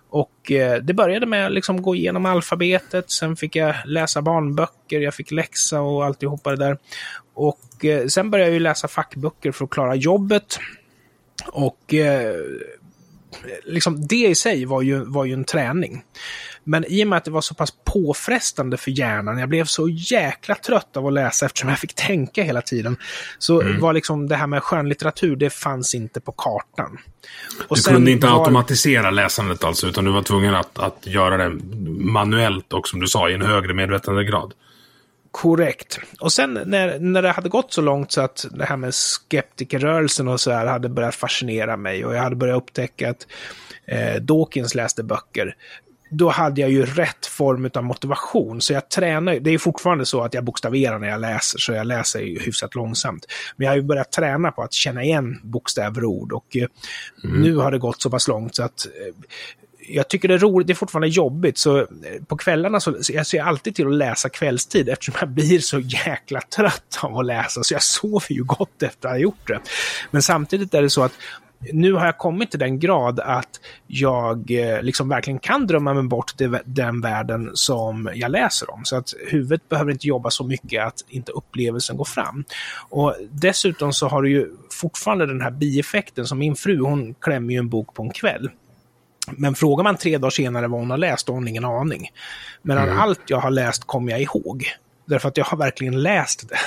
Och 0.10 0.52
eh, 0.52 0.82
det 0.82 0.94
började 0.94 1.26
med 1.26 1.46
att 1.46 1.52
liksom 1.52 1.82
gå 1.82 1.96
igenom 1.96 2.26
alfabetet, 2.26 3.12
sen 3.12 3.36
fick 3.36 3.56
jag 3.56 3.76
läsa 3.86 4.22
barnböcker, 4.22 5.00
jag 5.00 5.14
fick 5.14 5.32
läxa 5.32 5.82
och 5.82 6.06
alltihopa 6.06 6.50
det 6.50 6.66
där. 6.66 6.78
Och 7.34 7.86
eh, 7.86 8.08
sen 8.08 8.32
började 8.32 8.52
jag 8.52 8.62
läsa 8.62 8.88
fackböcker 8.88 9.52
för 9.52 9.66
att 9.66 9.72
klara 9.72 9.96
jobbet. 9.96 10.60
Och 11.48 11.94
eh, 11.94 12.36
liksom 13.64 14.08
det 14.08 14.28
i 14.28 14.36
sig 14.36 14.66
var 14.66 14.82
ju, 14.82 15.04
var 15.04 15.26
ju 15.26 15.34
en 15.34 15.44
träning. 15.44 16.04
Men 16.68 16.86
i 16.88 17.04
och 17.04 17.08
med 17.08 17.18
att 17.18 17.26
det 17.26 17.32
var 17.32 17.42
så 17.42 17.56
pass 17.56 17.74
påfrestande 17.86 18.78
för 18.78 18.92
hjärnan, 18.92 19.38
jag 19.38 19.50
blev 19.50 19.66
så 19.66 19.90
jäkla 19.90 20.56
trött 20.56 20.98
av 20.98 21.08
att 21.08 21.14
läsa 21.14 21.46
eftersom 21.46 21.70
jag 21.70 21.80
fick 21.80 21.94
tänka 21.94 22.44
hela 22.44 22.62
tiden, 22.62 22.98
så 23.38 23.62
mm. 23.62 23.80
var 23.80 23.94
liksom 23.94 24.28
det 24.28 24.36
här 24.36 24.48
med 24.48 24.64
skönlitteratur, 24.64 25.36
det 25.36 25.50
fanns 25.50 25.96
inte 25.96 26.22
på 26.22 26.32
kartan. 26.32 26.98
Och 27.68 27.78
du 27.78 27.84
kunde 27.84 28.12
inte 28.12 28.28
var... 28.28 28.40
automatisera 28.40 29.12
läsandet 29.12 29.64
alltså, 29.64 29.88
utan 29.88 30.06
du 30.06 30.12
var 30.12 30.22
tvungen 30.22 30.56
att, 30.56 30.80
att 30.80 31.08
göra 31.08 31.38
det 31.38 31.50
manuellt 32.00 32.74
och 32.74 32.88
som 32.88 33.00
du 33.00 33.08
sa, 33.08 33.30
i 33.30 33.34
en 33.34 33.42
högre 33.42 33.74
medvetandegrad. 33.74 34.54
Korrekt. 35.32 36.00
Och 36.20 36.32
sen 36.32 36.60
när, 36.66 37.00
när 37.00 37.22
det 37.22 37.32
hade 37.32 37.50
gått 37.50 37.74
så 37.74 37.82
långt 37.82 38.12
så 38.12 38.22
att 38.22 38.46
det 38.52 38.66
här 38.66 38.78
med 38.78 38.94
skeptikerrörelsen 38.94 40.28
och 40.28 40.42
så 40.42 40.52
här 40.52 40.66
hade 40.66 40.90
börjat 40.90 41.16
fascinera 41.16 41.78
mig 41.78 42.06
och 42.06 42.16
jag 42.16 42.24
hade 42.24 42.36
börjat 42.36 42.58
upptäcka 42.58 43.10
att 43.10 43.28
eh, 43.86 44.22
Dawkins 44.22 44.76
läste 44.76 45.04
böcker, 45.04 45.56
då 46.10 46.30
hade 46.30 46.62
jag 46.62 46.72
ju 46.72 46.86
rätt 46.86 47.26
form 47.26 47.70
av 47.74 47.84
motivation. 47.84 48.62
Så 48.62 48.74
jag 48.74 48.90
tränar, 48.90 49.40
det 49.40 49.52
är 49.52 49.58
fortfarande 49.58 50.06
så 50.06 50.24
att 50.24 50.34
jag 50.34 50.44
bokstaverar 50.44 51.00
när 51.00 51.08
jag 51.08 51.22
läser, 51.22 51.60
så 51.60 51.74
jag 51.74 51.88
läser 51.88 52.20
ju 52.20 52.40
hyfsat 52.40 52.76
långsamt. 52.76 53.26
Men 53.56 53.66
jag 53.66 53.72
har 53.72 53.78
ju 53.78 53.84
börjat 53.84 54.12
träna 54.12 54.52
på 54.52 54.64
att 54.64 54.74
känna 54.74 55.04
igen 55.04 55.40
bokstäver 55.44 56.04
och 56.04 56.12
ord 56.12 56.32
och 56.32 56.58
eh, 56.58 56.68
mm. 57.24 57.42
nu 57.42 57.56
har 57.56 57.72
det 57.72 57.78
gått 57.78 58.02
så 58.02 58.10
pass 58.10 58.28
långt 58.28 58.56
så 58.56 58.64
att 58.64 58.86
eh, 58.86 59.14
jag 59.90 60.08
tycker 60.08 60.28
det 60.28 60.34
är 60.34 60.38
roligt, 60.38 60.68
det 60.68 60.74
är 60.74 60.76
fortfarande 60.76 61.08
jobbigt, 61.08 61.58
så 61.58 61.80
eh, 61.80 61.86
på 62.28 62.38
kvällarna 62.38 62.80
så 62.80 62.96
jag 63.10 63.28
ser 63.28 63.38
jag 63.38 63.48
alltid 63.48 63.76
till 63.76 63.88
att 63.88 63.94
läsa 63.94 64.30
kvällstid 64.30 64.90
eftersom 64.90 65.14
jag 65.20 65.30
blir 65.30 65.60
så 65.60 65.80
jäkla 65.80 66.42
trött 66.42 67.00
av 67.02 67.18
att 67.18 67.26
läsa, 67.26 67.64
så 67.64 67.74
jag 67.74 67.84
sover 67.84 68.32
ju 68.32 68.44
gott 68.44 68.84
efter 68.84 69.08
att 69.08 69.14
ha 69.14 69.20
gjort 69.20 69.48
det. 69.48 69.60
Men 70.12 70.22
samtidigt 70.22 70.74
är 70.74 70.82
det 70.82 70.90
så 70.90 71.04
att 71.04 71.14
nu 71.60 71.94
har 71.94 72.06
jag 72.06 72.18
kommit 72.18 72.52
till 72.52 72.60
den 72.60 72.80
grad 72.80 73.20
att 73.20 73.60
jag 73.88 74.52
eh, 74.52 74.82
liksom 74.82 75.10
verkligen 75.10 75.40
kan 75.40 75.68
drömma 75.68 75.94
mig 75.94 76.04
bort 76.04 76.34
den 76.66 77.02
världen 77.02 77.52
som 77.54 78.10
jag 78.14 78.32
läser 78.32 78.74
om. 78.74 78.86
Så 78.86 78.96
att 78.96 79.14
huvudet 79.28 79.70
behöver 79.70 79.92
inte 79.92 80.08
jobba 80.08 80.30
så 80.30 80.44
mycket 80.44 80.86
att 80.86 81.06
inte 81.08 81.32
upplevelsen 81.32 81.98
går 81.98 82.06
fram. 82.06 82.44
Och 82.90 83.16
dessutom 83.32 83.94
så 83.94 84.08
har 84.08 84.22
du 84.22 84.32
ju 84.32 84.52
fortfarande 84.72 85.26
den 85.26 85.42
här 85.42 85.52
bieffekten 85.52 86.28
som 86.28 86.40
min 86.40 86.56
fru, 86.56 86.80
hon 86.80 87.14
klämmer 87.14 87.54
ju 87.54 87.60
en 87.60 87.70
bok 87.70 87.94
på 87.94 88.04
en 88.04 88.12
kväll. 88.12 88.50
Men 89.32 89.56
frågar 89.56 89.84
man 89.84 89.98
tre 89.98 90.18
dagar 90.18 90.30
senare 90.30 90.68
vad 90.68 90.80
hon 90.80 90.90
har 90.90 90.98
läst, 90.98 91.28
då 91.28 91.34
har 91.34 91.38
hon 91.38 91.48
ingen 91.48 91.66
aning. 91.66 92.10
Men 92.62 92.78
mm. 92.78 93.00
allt 93.00 93.22
jag 93.28 93.40
har 93.40 93.52
läst 93.52 93.84
kommer 93.84 94.12
jag 94.12 94.22
ihåg. 94.22 94.66
Därför 95.06 95.28
att 95.28 95.38
jag 95.38 95.46
har 95.46 95.58
verkligen 95.58 96.02
läst 96.02 96.50
det. 96.50 96.58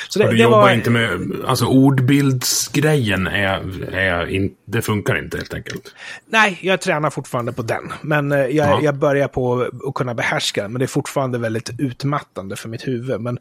Så 0.08 0.18
det, 0.18 0.24
du 0.24 0.36
det 0.36 0.42
jobbar 0.42 0.60
var... 0.60 0.70
inte 0.70 0.90
med, 0.90 1.36
alltså 1.46 1.66
ordbildsgrejen 1.66 3.26
är, 3.26 3.92
är 3.94 4.26
in, 4.26 4.50
det 4.66 4.82
funkar 4.82 5.18
inte 5.18 5.36
helt 5.36 5.54
enkelt. 5.54 5.94
Nej, 6.26 6.58
jag 6.62 6.80
tränar 6.80 7.10
fortfarande 7.10 7.52
på 7.52 7.62
den. 7.62 7.92
Men 8.02 8.32
eh, 8.32 8.38
jag, 8.38 8.52
ja. 8.52 8.80
jag 8.82 8.94
börjar 8.94 9.28
på 9.28 9.70
att 9.88 9.94
kunna 9.94 10.14
behärska 10.14 10.62
den. 10.62 10.72
Men 10.72 10.78
det 10.78 10.84
är 10.84 10.86
fortfarande 10.86 11.38
väldigt 11.38 11.70
utmattande 11.78 12.56
för 12.56 12.68
mitt 12.68 12.88
huvud. 12.88 13.20
Men 13.20 13.38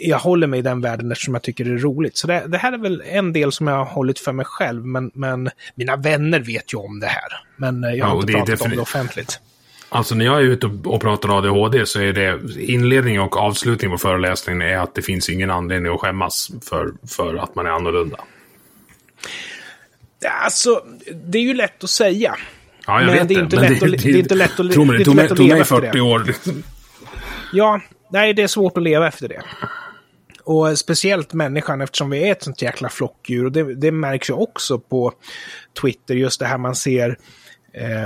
jag 0.00 0.18
håller 0.18 0.46
mig 0.46 0.58
i 0.58 0.62
den 0.62 0.80
världen 0.80 1.12
eftersom 1.12 1.34
jag 1.34 1.42
tycker 1.42 1.64
det 1.64 1.70
är 1.70 1.78
roligt. 1.78 2.16
Så 2.16 2.26
det, 2.26 2.44
det 2.46 2.58
här 2.58 2.72
är 2.72 2.78
väl 2.78 3.02
en 3.06 3.32
del 3.32 3.52
som 3.52 3.66
jag 3.66 3.76
har 3.76 3.84
hållit 3.84 4.18
för 4.18 4.32
mig 4.32 4.46
själv. 4.46 4.86
Men, 4.86 5.10
men 5.14 5.50
mina 5.74 5.96
vänner 5.96 6.40
vet 6.40 6.72
ju 6.72 6.78
om 6.78 7.00
det 7.00 7.06
här. 7.06 7.44
Men 7.56 7.84
eh, 7.84 7.90
jag 7.90 8.06
har 8.06 8.14
ja, 8.14 8.20
inte 8.20 8.32
pratat 8.32 8.60
om 8.60 8.70
det 8.70 8.78
offentligt. 8.78 9.40
Alltså 9.94 10.14
när 10.14 10.24
jag 10.24 10.36
är 10.36 10.42
ute 10.42 10.66
och 10.66 11.00
pratar 11.00 11.38
ADHD 11.38 11.86
så 11.86 12.00
är 12.00 12.12
det 12.12 12.40
inledning 12.62 13.20
och 13.20 13.36
avslutning 13.36 13.90
på 13.90 13.98
föreläsningen 13.98 14.62
är 14.62 14.76
att 14.78 14.94
det 14.94 15.02
finns 15.02 15.28
ingen 15.28 15.50
anledning 15.50 15.94
att 15.94 16.00
skämmas 16.00 16.50
för, 16.68 16.92
för 17.08 17.34
att 17.34 17.54
man 17.54 17.66
är 17.66 17.70
annorlunda. 17.70 18.16
Alltså, 20.44 20.84
det 21.24 21.38
är 21.38 21.42
ju 21.42 21.54
lätt 21.54 21.84
att 21.84 21.90
säga. 21.90 22.36
Ja, 22.86 23.00
jag 23.00 23.06
men 23.06 23.14
vet 23.16 23.28
det. 23.28 23.34
Är 23.34 23.40
inte 23.40 23.56
lätt 23.56 23.80
det, 23.80 23.86
att, 23.86 24.02
det, 24.02 24.10
är 24.10 24.16
inte 24.16 24.34
lätt 24.34 24.60
att, 24.60 24.72
tro 24.72 24.84
mig, 24.84 24.98
det 24.98 25.04
tog 25.04 25.14
mig, 25.14 25.28
tog 25.28 25.48
mig 25.48 25.64
40 25.64 26.00
år. 26.00 26.34
Ja, 27.52 27.80
nej, 28.10 28.34
det 28.34 28.42
är 28.42 28.46
svårt 28.46 28.76
att 28.76 28.82
leva 28.82 29.08
efter 29.08 29.28
det. 29.28 29.42
Och 30.44 30.78
speciellt 30.78 31.32
människan 31.32 31.80
eftersom 31.80 32.10
vi 32.10 32.28
är 32.28 32.32
ett 32.32 32.42
sånt 32.42 32.62
jäkla 32.62 32.88
flockdjur. 32.88 33.44
Och 33.44 33.52
det, 33.52 33.74
det 33.74 33.92
märks 33.92 34.30
ju 34.30 34.34
också 34.34 34.78
på 34.78 35.12
Twitter, 35.80 36.14
just 36.14 36.40
det 36.40 36.46
här 36.46 36.58
man 36.58 36.74
ser 36.74 37.18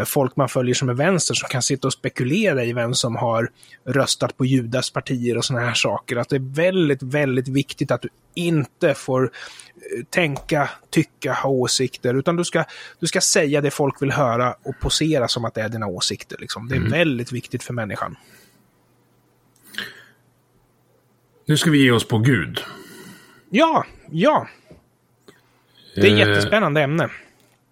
folk 0.05 0.37
man 0.37 0.49
följer 0.49 0.75
som 0.75 0.89
är 0.89 0.95
vänster 0.95 1.35
som 1.35 1.49
kan 1.49 1.63
sitta 1.63 1.87
och 1.87 1.93
spekulera 1.93 2.65
i 2.65 2.73
vem 2.73 2.95
som 2.95 3.17
har 3.17 3.51
röstat 3.85 4.37
på 4.37 4.45
Judas 4.45 4.91
partier 4.91 5.37
och 5.37 5.45
sådana 5.45 5.67
här 5.67 5.75
saker. 5.75 6.17
Att 6.17 6.29
det 6.29 6.37
är 6.37 6.55
väldigt, 6.55 7.03
väldigt 7.03 7.49
viktigt 7.49 7.91
att 7.91 8.03
du 8.03 8.09
inte 8.35 8.95
får 8.95 9.25
eh, 9.25 10.05
tänka, 10.11 10.71
tycka, 10.91 11.33
ha 11.33 11.51
åsikter, 11.51 12.15
utan 12.15 12.37
du 12.37 12.45
ska, 12.45 12.65
du 13.01 13.07
ska 13.07 13.21
säga 13.21 13.61
det 13.61 13.71
folk 13.71 14.03
vill 14.03 14.13
höra 14.13 14.55
och 14.63 14.75
posera 14.81 15.29
som 15.29 15.45
att 15.45 15.55
det 15.55 15.61
är 15.61 15.69
dina 15.69 15.87
åsikter. 15.87 16.37
Liksom. 16.41 16.69
Det 16.69 16.75
är 16.75 16.79
mm. 16.79 16.91
väldigt 16.91 17.33
viktigt 17.33 17.63
för 17.63 17.75
människan. 17.75 18.17
Nu 21.47 21.57
ska 21.57 21.71
vi 21.71 21.83
ge 21.83 21.91
oss 21.91 22.09
på 22.09 22.19
Gud. 22.19 22.61
Ja, 23.51 23.85
ja. 24.11 24.49
Det 25.95 26.01
är 26.01 26.05
ett 26.05 26.13
eh, 26.13 26.19
jättespännande 26.19 26.83
ämne 26.83 27.11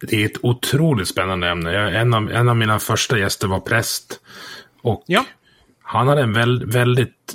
det 0.00 0.22
är 0.22 0.26
ett 0.26 0.44
otroligt 0.44 1.08
spännande 1.08 1.48
ämne. 1.48 1.72
Jag, 1.72 1.94
en, 1.94 2.14
av, 2.14 2.30
en 2.30 2.48
av 2.48 2.56
mina 2.56 2.78
första 2.78 3.18
gäster 3.18 3.48
var 3.48 3.60
präst. 3.60 4.20
Och 4.82 5.04
ja. 5.06 5.24
han 5.82 6.08
hade 6.08 6.22
en 6.22 6.32
väl, 6.32 6.66
väldigt... 6.66 7.34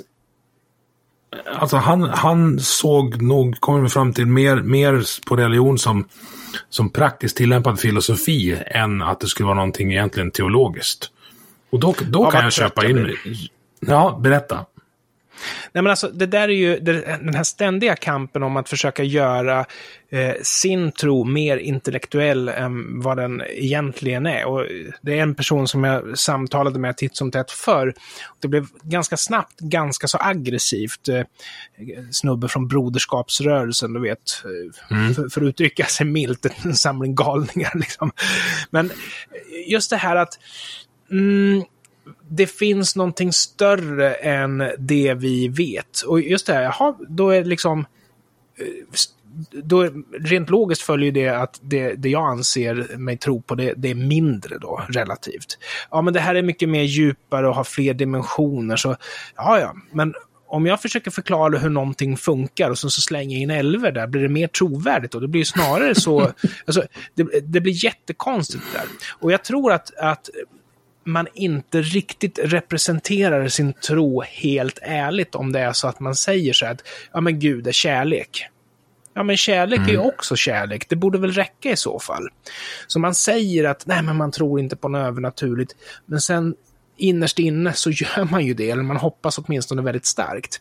Alltså 1.54 1.76
han, 1.76 2.02
han 2.02 2.60
såg 2.60 3.22
nog, 3.22 3.60
kommer 3.60 3.88
fram 3.88 4.12
till, 4.12 4.26
mer, 4.26 4.56
mer 4.56 5.04
på 5.26 5.36
religion 5.36 5.78
som, 5.78 6.08
som 6.68 6.90
praktiskt 6.90 7.36
tillämpad 7.36 7.80
filosofi 7.80 8.62
än 8.66 9.02
att 9.02 9.20
det 9.20 9.26
skulle 9.26 9.46
vara 9.46 9.56
någonting 9.56 9.92
egentligen 9.92 10.30
teologiskt. 10.30 11.10
Och 11.70 11.80
då, 11.80 11.94
då 12.00 12.22
ja, 12.24 12.30
kan 12.30 12.44
jag 12.44 12.52
köpa 12.52 12.86
in... 12.86 13.16
Ja, 13.80 14.20
berätta. 14.22 14.66
Nej, 15.72 15.82
men 15.82 15.86
alltså, 15.86 16.08
det 16.08 16.26
där 16.26 16.48
är 16.48 16.52
ju 16.52 16.80
den 16.80 17.34
här 17.34 17.42
ständiga 17.42 17.96
kampen 17.96 18.42
om 18.42 18.56
att 18.56 18.68
försöka 18.68 19.02
göra 19.02 19.66
eh, 20.10 20.34
sin 20.42 20.92
tro 20.92 21.24
mer 21.24 21.56
intellektuell 21.56 22.48
än 22.48 23.00
vad 23.00 23.16
den 23.16 23.42
egentligen 23.48 24.26
är. 24.26 24.44
Och 24.44 24.66
det 25.02 25.18
är 25.18 25.22
en 25.22 25.34
person 25.34 25.68
som 25.68 25.84
jag 25.84 26.18
samtalade 26.18 26.78
med 26.78 26.96
titt 26.96 27.16
som 27.16 27.30
tätt 27.30 27.50
för. 27.50 27.94
Det 28.40 28.48
blev 28.48 28.66
ganska 28.82 29.16
snabbt 29.16 29.60
ganska 29.60 30.08
så 30.08 30.18
aggressivt. 30.20 31.08
Eh, 31.08 31.22
snubbe 32.10 32.48
från 32.48 32.68
Broderskapsrörelsen, 32.68 33.92
du 33.92 34.00
vet. 34.00 34.42
Eh, 34.44 34.96
mm. 34.96 35.14
För, 35.14 35.28
för 35.28 35.40
att 35.40 35.46
uttrycka 35.48 35.84
sig 35.84 36.06
milt, 36.06 36.46
en 36.64 36.74
samling 36.74 37.14
galningar 37.14 37.72
liksom. 37.78 38.12
Men 38.70 38.90
just 39.66 39.90
det 39.90 39.96
här 39.96 40.16
att 40.16 40.38
mm, 41.10 41.64
det 42.28 42.46
finns 42.46 42.96
någonting 42.96 43.32
större 43.32 44.14
än 44.14 44.70
det 44.78 45.14
vi 45.14 45.48
vet. 45.48 46.00
Och 46.06 46.20
just 46.20 46.46
det 46.46 46.52
här, 46.52 46.62
jaha, 46.62 46.96
då 47.08 47.30
är 47.30 47.42
det 47.42 47.48
liksom... 47.48 47.80
Eh, 48.58 48.66
då, 49.52 49.90
rent 50.20 50.50
logiskt 50.50 50.82
följer 50.82 51.12
det 51.12 51.28
att 51.28 51.58
det, 51.62 51.94
det 51.94 52.08
jag 52.08 52.30
anser 52.30 52.96
mig 52.96 53.16
tro 53.16 53.42
på, 53.42 53.54
det, 53.54 53.74
det 53.76 53.90
är 53.90 53.94
mindre 53.94 54.58
då, 54.58 54.82
relativt. 54.88 55.58
Ja, 55.90 56.02
men 56.02 56.14
det 56.14 56.20
här 56.20 56.34
är 56.34 56.42
mycket 56.42 56.68
mer 56.68 56.82
djupare 56.82 57.48
och 57.48 57.54
har 57.54 57.64
fler 57.64 57.94
dimensioner, 57.94 58.76
så 58.76 58.96
ja, 59.36 59.60
ja, 59.60 59.74
men 59.92 60.14
om 60.50 60.66
jag 60.66 60.82
försöker 60.82 61.10
förklara 61.10 61.58
hur 61.58 61.70
någonting 61.70 62.16
funkar 62.16 62.70
och 62.70 62.78
så, 62.78 62.90
så 62.90 63.00
slänger 63.00 63.36
jag 63.36 63.42
in 63.42 63.50
älvor 63.50 63.90
där, 63.90 64.06
blir 64.06 64.22
det 64.22 64.28
mer 64.28 64.46
trovärdigt 64.46 65.14
och 65.14 65.20
det 65.20 65.28
blir 65.28 65.44
snarare 65.44 65.94
så... 65.94 66.20
alltså, 66.66 66.82
det, 67.14 67.40
det 67.42 67.60
blir 67.60 67.84
jättekonstigt 67.84 68.64
där. 68.72 68.84
Och 69.20 69.32
jag 69.32 69.44
tror 69.44 69.72
att, 69.72 69.94
att 69.98 70.30
man 71.04 71.26
inte 71.34 71.82
riktigt 71.82 72.38
representerar 72.42 73.48
sin 73.48 73.72
tro 73.72 74.22
helt 74.22 74.78
ärligt 74.82 75.34
om 75.34 75.52
det 75.52 75.60
är 75.60 75.72
så 75.72 75.88
att 75.88 76.00
man 76.00 76.14
säger 76.14 76.52
så 76.52 76.66
att 76.66 76.82
ja 77.12 77.20
men 77.20 77.38
Gud 77.38 77.66
är 77.66 77.72
kärlek. 77.72 78.46
Ja 79.14 79.22
men 79.22 79.36
kärlek 79.36 79.78
mm. 79.78 79.88
är 79.88 79.92
ju 79.92 79.98
mm. 79.98 80.08
också 80.08 80.36
kärlek, 80.36 80.88
det 80.88 80.96
borde 80.96 81.18
väl 81.18 81.32
räcka 81.32 81.70
i 81.70 81.76
så 81.76 81.98
fall. 81.98 82.28
Så 82.86 82.98
man 82.98 83.14
säger 83.14 83.64
att 83.64 83.86
nej 83.86 84.02
men 84.02 84.16
man 84.16 84.30
tror 84.30 84.60
inte 84.60 84.76
på 84.76 84.88
något 84.88 85.06
övernaturligt, 85.06 85.74
men 86.06 86.20
sen 86.20 86.54
innerst 86.96 87.38
inne 87.38 87.72
så 87.72 87.90
gör 87.94 88.30
man 88.30 88.46
ju 88.46 88.54
det, 88.54 88.70
eller 88.70 88.82
man 88.82 88.96
hoppas 88.96 89.38
åtminstone 89.38 89.82
väldigt 89.82 90.06
starkt. 90.06 90.60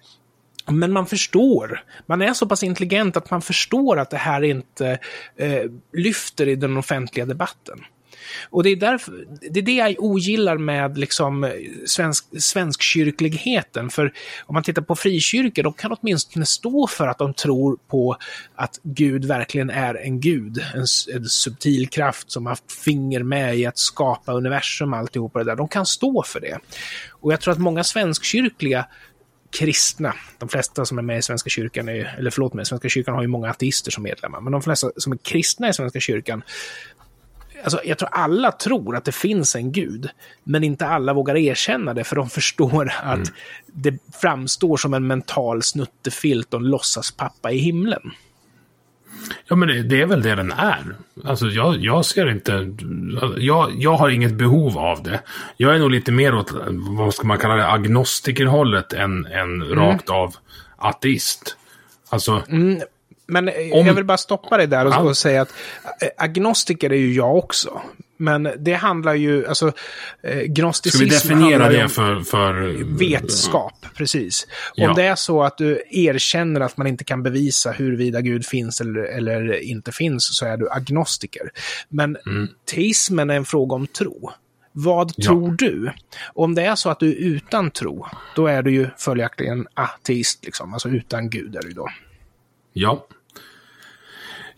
Men 0.71 0.91
man 0.91 1.05
förstår, 1.05 1.83
man 2.05 2.21
är 2.21 2.33
så 2.33 2.47
pass 2.47 2.63
intelligent 2.63 3.17
att 3.17 3.31
man 3.31 3.41
förstår 3.41 3.99
att 3.99 4.09
det 4.09 4.17
här 4.17 4.41
inte 4.41 4.99
eh, 5.35 5.63
lyfter 5.93 6.47
i 6.47 6.55
den 6.55 6.77
offentliga 6.77 7.25
debatten. 7.25 7.79
Och 8.49 8.63
det 8.63 8.70
är, 8.70 8.76
därför, 8.76 9.26
det 9.51 9.59
är 9.59 9.63
det 9.63 9.72
jag 9.72 9.95
ogillar 9.99 10.57
med 10.57 10.97
liksom 10.97 11.43
eh, 11.43 11.51
svensk, 11.86 12.41
svenskkyrkligheten. 12.41 13.89
För 13.89 14.13
om 14.45 14.53
man 14.53 14.63
tittar 14.63 14.82
på 14.82 14.95
frikyrkor, 14.95 15.63
de 15.63 15.74
kan 15.74 15.91
åtminstone 15.91 16.45
stå 16.45 16.88
för 16.88 17.07
att 17.07 17.17
de 17.17 17.34
tror 17.34 17.78
på 17.88 18.17
att 18.55 18.80
Gud 18.84 19.26
verkligen 19.26 19.70
är 19.70 19.95
en 19.95 20.20
gud. 20.20 20.65
En, 20.74 20.86
en 21.15 21.26
subtil 21.26 21.89
kraft 21.89 22.32
som 22.32 22.45
har 22.45 22.51
haft 22.51 22.72
finger 22.72 23.24
med 23.24 23.57
i 23.57 23.65
att 23.65 23.78
skapa 23.78 24.34
universum 24.34 24.93
och 24.93 24.99
alltihopa 24.99 25.39
det 25.39 25.45
där. 25.45 25.55
De 25.55 25.67
kan 25.67 25.86
stå 25.86 26.24
för 26.24 26.39
det. 26.39 26.59
Och 27.09 27.34
jag 27.34 27.41
tror 27.41 27.51
att 27.51 27.59
många 27.59 27.84
svenskkyrkliga 27.84 28.86
kristna, 29.51 30.15
de 30.38 30.49
flesta 30.49 30.86
som 30.86 30.97
är 30.97 31.01
med 31.01 31.17
i 31.17 31.22
Svenska 31.22 31.49
kyrkan, 31.49 31.89
är, 31.89 32.15
eller 32.17 32.32
förlåt 32.32 32.53
mig, 32.53 32.65
Svenska 32.65 32.89
kyrkan 32.89 33.15
har 33.15 33.22
ju 33.22 33.28
många 33.28 33.49
ateister 33.49 33.91
som 33.91 34.03
medlemmar, 34.03 34.41
men 34.41 34.51
de 34.51 34.61
flesta 34.61 34.91
som 34.97 35.11
är 35.11 35.17
kristna 35.17 35.70
i 35.70 35.74
Svenska 35.74 35.99
kyrkan 35.99 36.43
Alltså, 37.64 37.82
jag 37.86 37.97
tror 37.97 38.10
alla 38.12 38.51
tror 38.51 38.95
att 38.95 39.05
det 39.05 39.12
finns 39.12 39.55
en 39.55 39.72
gud, 39.72 40.10
men 40.43 40.64
inte 40.64 40.88
alla 40.88 41.14
vågar 41.14 41.38
erkänna 41.38 41.93
det, 41.93 42.03
för 42.03 42.16
de 42.16 42.30
förstår 42.39 42.93
att 43.03 43.16
mm. 43.16 43.30
det 43.66 43.97
framstår 44.22 44.78
som 44.78 44.93
en 44.93 45.07
mental 45.07 45.64
snuttefilt 45.64 46.53
och 46.53 46.62
låtsas 46.62 47.12
pappa 47.12 47.51
i 47.51 47.57
himlen. 47.57 48.12
Ja, 49.47 49.55
men 49.55 49.68
det, 49.68 49.84
det, 49.84 50.01
är 50.01 50.05
väl 50.05 50.22
det 50.22 50.36
den 50.36 50.51
är. 50.51 50.95
Alltså, 51.24 51.45
jag, 51.45 51.78
jag 51.78 52.05
ser 52.05 52.32
inte... 52.32 52.76
Jag, 53.38 53.72
jag 53.78 53.93
har 53.93 54.10
inget 54.10 54.34
behov 54.34 54.78
av 54.78 55.03
det. 55.03 55.22
Jag 55.57 55.76
är 55.76 55.80
nog 55.80 55.91
lite 55.91 56.12
mer 56.12 56.36
åt, 56.36 56.51
vad 56.97 57.14
ska 57.14 57.28
man 57.28 57.38
kalla 57.38 57.55
det, 57.55 57.68
agnostikerhållet 57.68 58.93
än, 58.93 59.26
än 59.26 59.62
mm. 59.62 59.76
rakt 59.76 60.10
av 60.10 60.36
ateist. 60.78 61.57
Alltså... 62.10 62.43
Mm. 62.49 62.82
Men 63.30 63.47
eh, 63.47 63.53
Om... 63.73 63.88
jag 63.88 63.93
vill 63.93 64.05
bara 64.05 64.17
stoppa 64.17 64.57
dig 64.57 64.67
där 64.67 64.86
och, 64.86 64.93
ja. 64.93 64.99
och, 64.99 65.17
säga 65.17 65.41
att 65.41 65.53
eh, 66.01 66.09
agnostiker 66.17 66.89
är 66.89 66.97
ju 66.97 67.13
jag 67.13 67.38
också. 67.38 67.82
Men 68.21 68.49
det 68.57 68.73
handlar 68.73 69.13
ju, 69.13 69.47
alltså, 69.47 69.71
eh, 70.23 70.39
gnosticism 70.39 70.97
Ska 70.97 71.05
vi 71.05 71.36
definiera 71.36 71.69
det 71.69 71.89
för, 71.89 72.21
för... 72.21 72.53
Vetenskap, 72.99 73.86
precis. 73.95 74.47
Ja. 74.75 74.89
Om 74.89 74.95
det 74.95 75.03
är 75.03 75.15
så 75.15 75.43
att 75.43 75.57
du 75.57 75.84
erkänner 75.89 76.61
att 76.61 76.77
man 76.77 76.88
inte 76.88 77.03
kan 77.03 77.23
bevisa 77.23 77.71
huruvida 77.71 78.21
Gud 78.21 78.45
finns 78.45 78.82
eller, 78.82 79.01
eller 79.01 79.63
inte 79.63 79.91
finns, 79.91 80.38
så 80.38 80.45
är 80.45 80.57
du 80.57 80.69
agnostiker. 80.69 81.49
Men 81.89 82.17
mm. 82.25 82.47
teismen 82.71 83.30
är 83.30 83.36
en 83.36 83.45
fråga 83.45 83.75
om 83.75 83.88
tro. 83.88 84.32
Vad 84.71 85.13
ja. 85.15 85.25
tror 85.25 85.51
du? 85.51 85.91
Om 86.34 86.55
det 86.55 86.61
är 86.61 86.75
så 86.75 86.89
att 86.89 86.99
du 86.99 87.09
är 87.09 87.15
utan 87.15 87.71
tro, 87.71 88.05
då 88.36 88.47
är 88.47 88.61
du 88.61 88.71
ju 88.71 88.88
följaktligen 88.97 89.67
ateist, 89.73 90.45
liksom. 90.45 90.73
alltså 90.73 90.89
utan 90.89 91.30
Gud 91.30 91.55
är 91.55 91.61
du 91.61 91.71
då. 91.71 91.88
Ja. 92.73 93.05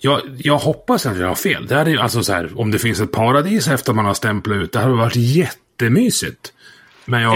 Jag, 0.04 0.22
jag 0.38 0.58
hoppas 0.58 1.06
att 1.06 1.18
jag 1.18 1.28
har 1.28 1.36
fel. 1.36 1.68
Det 1.68 1.76
är 1.76 1.98
alltså 1.98 2.24
så 2.24 2.34
här, 2.34 2.60
om 2.60 2.72
det 2.72 2.80
finns 2.80 3.00
ett 3.00 3.12
paradis 3.12 3.68
efter 3.68 3.94
man 3.94 4.06
har 4.06 4.14
stämplat 4.14 4.56
ut, 4.56 4.72
det 4.72 4.80
hade 4.80 4.94
varit 4.94 5.16
jättemysigt. 5.16 6.54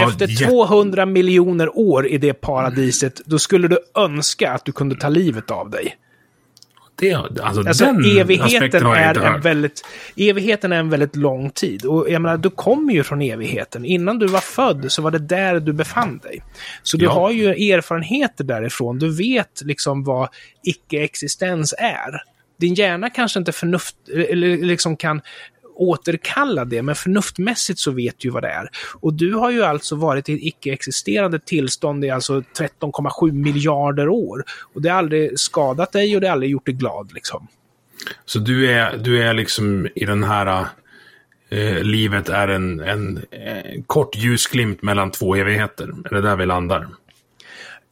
Efter 0.08 0.26
jät 0.26 0.48
200 0.50 1.06
miljoner 1.06 1.78
år 1.78 2.06
i 2.06 2.18
det 2.18 2.34
paradiset, 2.34 3.20
då 3.24 3.38
skulle 3.38 3.68
du 3.68 3.78
önska 3.94 4.52
att 4.52 4.64
du 4.64 4.72
kunde 4.72 4.96
ta 4.96 5.08
livet 5.08 5.50
av 5.50 5.70
dig. 5.70 5.96
Det, 6.98 7.14
alltså, 7.14 7.68
alltså 7.68 7.84
evigheten 7.84 8.86
är 8.86 9.24
en 9.26 9.40
väldigt, 9.40 9.86
evigheten 10.16 10.72
är 10.72 10.76
en 10.76 10.90
väldigt 10.90 11.16
lång 11.16 11.50
tid. 11.50 11.84
Och 11.84 12.10
jag 12.10 12.22
menar, 12.22 12.36
du 12.36 12.50
kommer 12.50 12.92
ju 12.92 13.02
från 13.02 13.22
evigheten. 13.22 13.84
Innan 13.84 14.18
du 14.18 14.26
var 14.26 14.40
född 14.40 14.92
så 14.92 15.02
var 15.02 15.10
det 15.10 15.18
där 15.18 15.60
du 15.60 15.72
befann 15.72 16.18
dig. 16.18 16.42
Så 16.82 16.96
du 16.96 17.04
ja. 17.04 17.12
har 17.12 17.30
ju 17.30 17.72
erfarenheter 17.72 18.44
därifrån. 18.44 18.98
Du 18.98 19.16
vet 19.16 19.62
liksom 19.64 20.04
vad 20.04 20.28
icke-existens 20.62 21.74
är 21.78 22.22
din 22.56 22.74
hjärna 22.74 23.10
kanske 23.10 23.38
inte 23.38 23.52
förnuft, 23.52 23.96
eller 24.08 24.56
liksom 24.56 24.96
kan 24.96 25.20
återkalla 25.76 26.64
det, 26.64 26.82
men 26.82 26.94
förnuftmässigt 26.94 27.78
så 27.78 27.90
vet 27.90 28.18
du 28.18 28.30
vad 28.30 28.42
det 28.42 28.48
är. 28.48 28.68
Och 29.00 29.14
du 29.14 29.34
har 29.34 29.50
ju 29.50 29.62
alltså 29.62 29.96
varit 29.96 30.28
i 30.28 30.34
ett 30.34 30.42
icke-existerande 30.42 31.38
tillstånd 31.38 32.04
i 32.04 32.10
alltså 32.10 32.40
13,7 32.40 33.32
miljarder 33.32 34.08
år. 34.08 34.44
Och 34.74 34.82
det 34.82 34.88
har 34.88 34.98
aldrig 34.98 35.38
skadat 35.38 35.92
dig 35.92 36.14
och 36.14 36.20
det 36.20 36.26
har 36.26 36.32
aldrig 36.32 36.50
gjort 36.50 36.66
dig 36.66 36.74
glad 36.74 37.12
liksom. 37.14 37.48
Så 38.24 38.38
du 38.38 38.70
är, 38.70 38.96
du 38.96 39.22
är 39.22 39.34
liksom 39.34 39.88
i 39.94 40.04
den 40.04 40.24
här 40.24 40.66
eh, 41.48 41.82
livet 41.82 42.28
är 42.28 42.48
en, 42.48 42.80
en, 42.80 43.24
en 43.30 43.82
kort 43.82 44.16
ljusglimt 44.16 44.82
mellan 44.82 45.10
två 45.10 45.34
evigheter. 45.34 45.88
Är 46.04 46.14
det 46.14 46.20
där 46.20 46.36
vi 46.36 46.46
landar? 46.46 46.88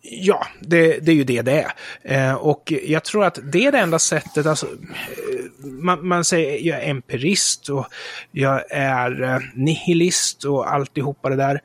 Ja, 0.07 0.47
det, 0.61 0.99
det, 0.99 1.13
är 1.13 1.17
ju 1.17 1.25
det 1.25 1.43
det 1.43 1.63
är. 1.63 1.73
Eh, 2.03 2.35
och 2.35 2.73
jag 2.83 3.05
tror 3.05 3.25
att 3.25 3.39
det 3.43 3.67
är 3.67 3.73
det 3.73 3.79
enda 3.79 3.99
sättet, 3.99 4.47
alltså, 4.47 4.67
eh, 4.67 5.67
man, 5.67 6.07
man 6.07 6.25
säger 6.25 6.69
jag 6.69 6.83
är 6.83 6.91
empirist 6.91 7.69
och 7.69 7.87
jag 8.33 8.73
är 8.73 9.23
eh, 9.23 9.39
nihilist 9.55 10.45
och 10.45 10.73
alltihopa 10.73 11.29
det 11.29 11.37
där. 11.37 11.61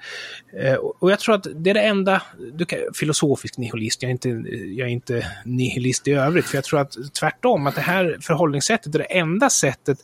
Eh, 0.59 0.73
och 0.73 1.11
jag 1.11 1.19
tror 1.19 1.35
att 1.35 1.47
det 1.55 1.69
är 1.69 1.73
det 1.73 1.81
enda, 1.81 2.21
du 2.53 2.65
kan, 2.65 2.79
filosofisk 2.93 3.57
nihilist, 3.57 4.01
jag 4.01 4.09
är, 4.09 4.13
inte, 4.13 4.29
jag 4.75 4.87
är 4.87 4.91
inte 4.91 5.27
nihilist 5.45 6.07
i 6.07 6.11
övrigt, 6.11 6.45
för 6.45 6.57
jag 6.57 6.63
tror 6.63 6.79
att 6.79 6.95
tvärtom, 7.19 7.67
att 7.67 7.75
det 7.75 7.81
här 7.81 8.17
förhållningssättet 8.21 8.95
är 8.95 8.99
det 8.99 9.17
enda 9.17 9.49
sättet 9.49 9.97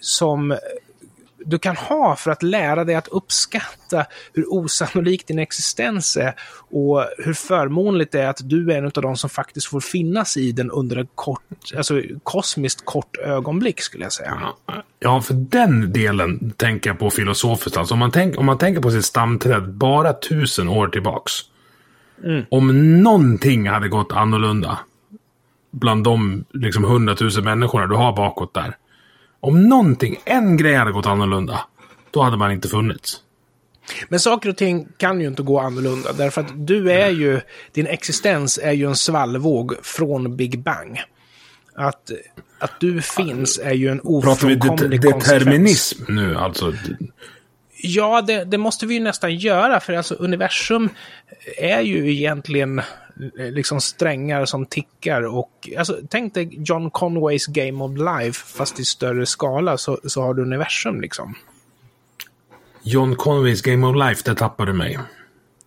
som 0.00 0.58
du 1.44 1.58
kan 1.58 1.76
ha 1.76 2.16
för 2.16 2.30
att 2.30 2.42
lära 2.42 2.84
dig 2.84 2.94
att 2.94 3.08
uppskatta 3.08 4.06
hur 4.32 4.52
osannolik 4.52 5.26
din 5.26 5.38
existens 5.38 6.16
är 6.16 6.34
och 6.70 7.04
hur 7.18 7.32
förmånligt 7.32 8.12
det 8.12 8.22
är 8.22 8.28
att 8.28 8.40
du 8.48 8.72
är 8.72 8.78
en 8.78 8.84
av 8.84 8.90
de 8.90 9.16
som 9.16 9.30
faktiskt 9.30 9.66
får 9.66 9.80
finnas 9.80 10.36
i 10.36 10.52
den 10.52 10.70
under 10.70 10.96
en 10.96 11.08
kort, 11.14 11.42
alltså 11.76 12.02
kosmiskt 12.22 12.84
kort 12.84 13.16
ögonblick 13.16 13.80
skulle 13.80 14.04
jag 14.04 14.12
säga. 14.12 14.38
Ja, 14.98 15.20
för 15.20 15.34
den 15.34 15.92
delen 15.92 16.52
tänker 16.56 16.90
jag 16.90 16.98
på 16.98 17.10
filosofiskt. 17.10 17.76
Alltså 17.76 17.94
om 17.94 17.98
man, 17.98 18.10
tänk, 18.10 18.38
om 18.38 18.46
man 18.46 18.58
tänker 18.58 18.82
på 18.82 18.90
sitt 18.90 19.04
stamträd 19.04 19.68
bara 19.68 20.12
tusen 20.12 20.68
år 20.68 20.88
tillbaks. 20.88 21.32
Mm. 22.24 22.44
Om 22.50 23.02
någonting 23.02 23.68
hade 23.68 23.88
gått 23.88 24.12
annorlunda 24.12 24.78
bland 25.70 26.04
de 26.04 26.44
liksom 26.52 26.84
hundratusen 26.84 27.44
människorna 27.44 27.86
du 27.86 27.94
har 27.94 28.16
bakåt 28.16 28.54
där 28.54 28.76
om 29.40 29.68
någonting, 29.68 30.16
en 30.24 30.56
grej 30.56 30.74
hade 30.74 30.92
gått 30.92 31.06
annorlunda, 31.06 31.60
då 32.10 32.22
hade 32.22 32.36
man 32.36 32.52
inte 32.52 32.68
funnits. 32.68 33.22
Men 34.08 34.20
saker 34.20 34.48
och 34.48 34.56
ting 34.56 34.88
kan 34.96 35.20
ju 35.20 35.26
inte 35.26 35.42
gå 35.42 35.60
annorlunda, 35.60 36.12
därför 36.12 36.40
att 36.40 36.66
du 36.66 36.92
är 36.92 37.10
ju, 37.10 37.40
din 37.72 37.86
existens 37.86 38.58
är 38.62 38.72
ju 38.72 38.86
en 38.86 38.96
svallvåg 38.96 39.74
från 39.82 40.36
Big 40.36 40.62
Bang. 40.62 41.00
Att, 41.74 42.10
att 42.58 42.80
du 42.80 43.02
finns 43.02 43.58
är 43.58 43.72
ju 43.72 43.88
en 43.88 44.00
ofrånkomlig 44.00 44.60
Pratar 44.62 44.88
vi 44.88 44.98
det, 44.98 45.12
determinism 45.12 46.04
nu 46.08 46.36
alltså? 46.36 46.72
Ja, 47.82 48.22
det, 48.22 48.44
det, 48.44 48.58
måste 48.58 48.86
vi 48.86 48.94
ju 48.94 49.00
nästan 49.00 49.36
göra, 49.36 49.80
för 49.80 49.92
alltså 49.92 50.14
universum 50.14 50.88
är 51.58 51.80
ju 51.80 52.12
egentligen 52.12 52.82
liksom 53.36 53.80
strängar 53.80 54.44
som 54.44 54.66
tickar 54.66 55.22
och 55.22 55.68
alltså, 55.78 55.98
tänk 56.08 56.34
dig 56.34 56.48
John 56.52 56.90
Conways 56.90 57.46
Game 57.46 57.84
of 57.84 57.92
Life 57.96 58.46
fast 58.46 58.80
i 58.80 58.84
större 58.84 59.26
skala 59.26 59.78
så, 59.78 59.98
så 60.04 60.22
har 60.22 60.34
du 60.34 60.42
universum 60.42 61.00
liksom. 61.00 61.34
John 62.82 63.16
Conways 63.16 63.62
Game 63.62 63.86
of 63.86 64.08
Life, 64.08 64.22
det 64.24 64.34
tappade 64.34 64.72
mig. 64.72 64.98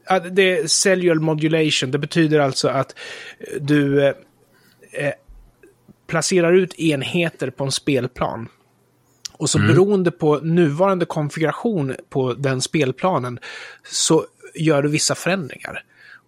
Ja, 0.06 0.20
det 0.20 0.60
är 0.60 0.68
cellular 0.68 1.16
modulation. 1.16 1.92
Det 1.92 1.98
betyder 1.98 2.40
alltså 2.40 2.68
att 2.68 2.96
du 3.60 4.04
eh, 4.04 4.14
eh, 4.94 5.14
placerar 6.08 6.54
ut 6.54 6.80
enheter 6.80 7.50
på 7.50 7.64
en 7.64 7.72
spelplan. 7.72 8.48
Och 9.32 9.50
så 9.50 9.58
mm. 9.58 9.72
beroende 9.72 10.12
på 10.12 10.40
nuvarande 10.40 11.06
konfiguration 11.06 11.96
på 12.10 12.34
den 12.34 12.62
spelplanen 12.62 13.40
så 13.84 14.26
gör 14.56 14.82
du 14.82 14.90
vissa 14.90 15.16
förändringar. 15.16 15.84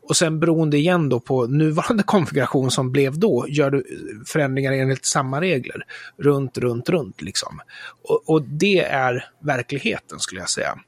Och 0.07 0.17
sen 0.17 0.39
beroende 0.39 0.77
igen 0.77 1.09
då 1.09 1.19
på 1.19 1.47
nuvarande 1.47 2.03
konfiguration 2.07 2.71
som 2.71 2.91
blev 2.91 3.19
då, 3.19 3.45
gör 3.49 3.71
du 3.71 3.83
förändringar 4.27 4.71
enligt 4.71 5.05
samma 5.05 5.41
regler. 5.41 5.83
Runt, 6.17 6.57
runt, 6.57 6.89
runt 6.89 7.21
liksom. 7.21 7.59
Och, 8.03 8.29
och 8.29 8.41
det 8.41 8.79
är 8.79 9.25
verkligheten 9.43 10.19
skulle 10.19 10.41
jag 10.41 10.49
säga. 10.49 10.79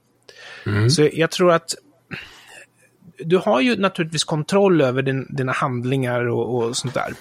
Mm. 0.65 0.89
Så 0.89 1.09
jag 1.13 1.32
tror 1.32 1.51
att 1.51 1.76
du 3.20 3.38
har 3.38 3.61
ju 3.61 3.78
naturligtvis 3.78 4.24
kontroll 4.24 4.82
över 4.82 5.01
din, 5.01 5.28
dina 5.30 5.51
handlingar 5.51 6.28
och, 6.28 6.55
och 6.55 6.78
sånt 6.78 6.93
där. 6.93 7.13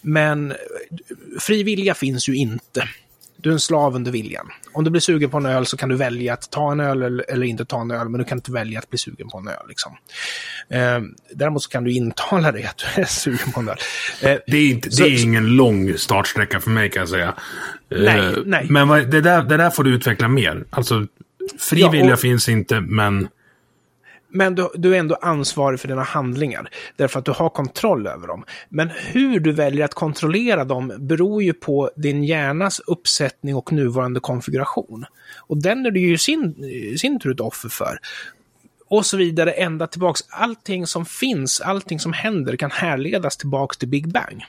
Men 0.00 0.54
fri 1.40 1.62
vilja 1.62 1.94
finns 1.94 2.28
ju 2.28 2.36
inte. 2.36 2.88
Du 3.42 3.48
är 3.48 3.52
en 3.52 3.60
slav 3.60 3.94
under 3.94 4.12
viljan. 4.12 4.48
Om 4.72 4.84
du 4.84 4.90
blir 4.90 5.00
sugen 5.00 5.30
på 5.30 5.36
en 5.36 5.46
öl 5.46 5.66
så 5.66 5.76
kan 5.76 5.88
du 5.88 5.96
välja 5.96 6.32
att 6.32 6.50
ta 6.50 6.72
en 6.72 6.80
öl 6.80 7.02
eller, 7.28 7.42
inte 7.42 7.64
ta 7.64 7.80
en 7.80 7.90
öl, 7.90 8.08
men 8.08 8.18
du 8.18 8.24
kan 8.24 8.38
inte 8.38 8.52
välja 8.52 8.78
att 8.78 8.90
bli 8.90 8.98
sugen 8.98 9.28
på 9.28 9.38
en 9.38 9.48
öl. 9.48 9.68
Liksom. 9.68 9.96
Eh, 10.68 11.00
däremot 11.34 11.62
så 11.62 11.68
kan 11.68 11.84
du 11.84 11.92
intala 11.92 12.52
dig 12.52 12.64
att 12.64 12.78
du 12.78 13.02
är 13.02 13.06
sugen 13.06 13.52
på 13.52 13.60
en 13.60 13.68
öl. 13.68 13.76
Eh, 14.22 14.38
det 14.46 14.56
är, 14.56 14.70
inte, 14.70 14.90
så, 14.90 15.02
det 15.02 15.08
är 15.08 15.22
ingen 15.22 15.46
lång 15.46 15.98
startsträcka 15.98 16.60
för 16.60 16.70
mig 16.70 16.90
kan 16.90 17.00
jag 17.00 17.08
säga. 17.08 17.34
Nej, 17.88 18.18
eh, 18.18 18.32
nej. 18.44 18.66
Men 18.70 18.88
det 18.88 19.20
där, 19.20 19.42
det 19.42 19.56
där 19.56 19.70
får 19.70 19.84
du 19.84 19.94
utveckla 19.94 20.28
mer. 20.28 20.64
Alltså, 20.70 21.06
fri 21.58 21.80
ja, 21.80 22.12
och, 22.12 22.20
finns 22.20 22.48
inte, 22.48 22.80
men... 22.80 23.28
Men 24.34 24.54
du, 24.54 24.68
du, 24.74 24.94
är 24.94 24.98
ändå 24.98 25.14
ansvarig 25.14 25.80
för 25.80 25.88
dina 25.88 26.02
handlingar, 26.02 26.68
därför 26.96 27.18
att 27.18 27.24
du 27.24 27.32
har 27.32 27.48
kontroll 27.48 28.06
över 28.06 28.26
dem. 28.26 28.44
Men 28.68 28.90
hur 28.90 29.40
du 29.40 29.52
väljer 29.52 29.84
att 29.84 29.94
kontrollera 29.94 30.64
dem 30.64 30.92
beror 30.98 31.42
ju 31.42 31.52
på 31.52 31.90
din 31.96 32.24
hjärnas 32.24 32.80
uppsättning 32.80 33.54
och 33.54 33.72
nuvarande 33.72 34.20
konfiguration. 34.20 35.04
Och 35.38 35.62
den 35.62 35.86
är 35.86 35.90
du 35.90 36.00
ju 36.00 36.18
sin, 36.18 36.54
sin 36.98 37.20
tur 37.20 37.32
ett 37.32 37.40
offer 37.40 37.68
för. 37.68 37.98
Och 38.88 39.06
så 39.06 39.16
vidare, 39.16 39.50
ända 39.50 39.86
tillbaks. 39.86 40.20
Allting 40.30 40.86
som 40.86 41.04
finns, 41.06 41.60
allting 41.60 42.00
som 42.00 42.12
händer 42.12 42.56
kan 42.56 42.70
härledas 42.70 43.36
tillbaks 43.36 43.76
till 43.76 43.88
Big 43.88 44.12
Bang. 44.12 44.44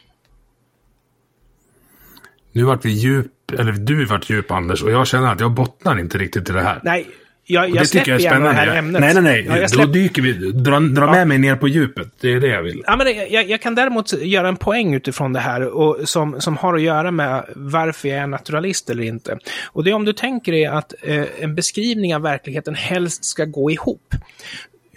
Nu 2.52 2.64
vart 2.64 2.86
vi 2.86 2.90
djup, 2.90 3.52
eller 3.52 3.72
du 3.72 4.06
vart 4.06 4.30
djup 4.30 4.52
Anders, 4.52 4.84
och 4.84 4.92
jag 4.92 5.08
känner 5.08 5.32
att 5.32 5.40
jag 5.40 5.52
bottnar 5.52 6.00
inte 6.00 6.18
riktigt 6.18 6.50
i 6.50 6.54
det 6.54 6.62
här. 6.62 6.80
Nej, 6.84 7.08
jag, 7.46 7.70
jag 7.70 7.88
släpper 7.88 8.12
jag 8.12 8.22
gärna 8.22 8.48
det 8.48 8.54
här 8.54 8.76
ämnet. 8.76 9.02
Nej, 9.02 9.14
nej, 9.14 9.24
nej. 9.24 9.62
Ja, 9.62 9.68
släpp... 9.68 9.86
Då 9.86 9.92
dyker 9.92 10.22
vi. 10.22 10.34
Dra, 10.52 10.80
dra 10.80 11.06
ja. 11.06 11.12
med 11.12 11.28
mig 11.28 11.38
ner 11.38 11.56
på 11.56 11.68
djupet. 11.68 12.08
Det 12.22 12.34
är 12.34 12.40
det 12.40 12.48
jag 12.48 12.64
vill. 12.64 12.84
Ja, 12.86 12.96
men 12.96 13.08
jag, 13.32 13.50
jag, 13.50 13.62
kan 13.62 13.76
däremot 13.76 14.14
göra 14.14 14.48
en 14.48 14.56
poäng 14.56 14.94
utifrån 14.94 15.34
det 15.34 15.40
här 15.40 15.62
och, 15.62 16.10
som, 16.10 16.42
som 16.42 16.58
har 16.58 16.74
att 16.76 16.82
göra 16.82 17.12
med 17.12 17.46
varför 17.56 18.10
jag 18.10 18.18
är 18.18 18.28
naturalist 18.28 18.90
eller 18.90 19.04
inte. 19.04 19.38
Och 19.66 19.84
det 19.84 19.90
är 19.90 19.94
om 19.94 20.06
du 20.06 20.14
tänker 20.14 20.52
dig 20.52 20.66
att 20.66 20.94
eh, 21.02 21.24
en 21.40 21.56
beskrivning 21.56 22.16
av 22.16 22.22
verkligheten 22.22 22.76
helst 22.76 23.26
ska 23.26 23.46
gå 23.46 23.72
ihop 23.72 24.16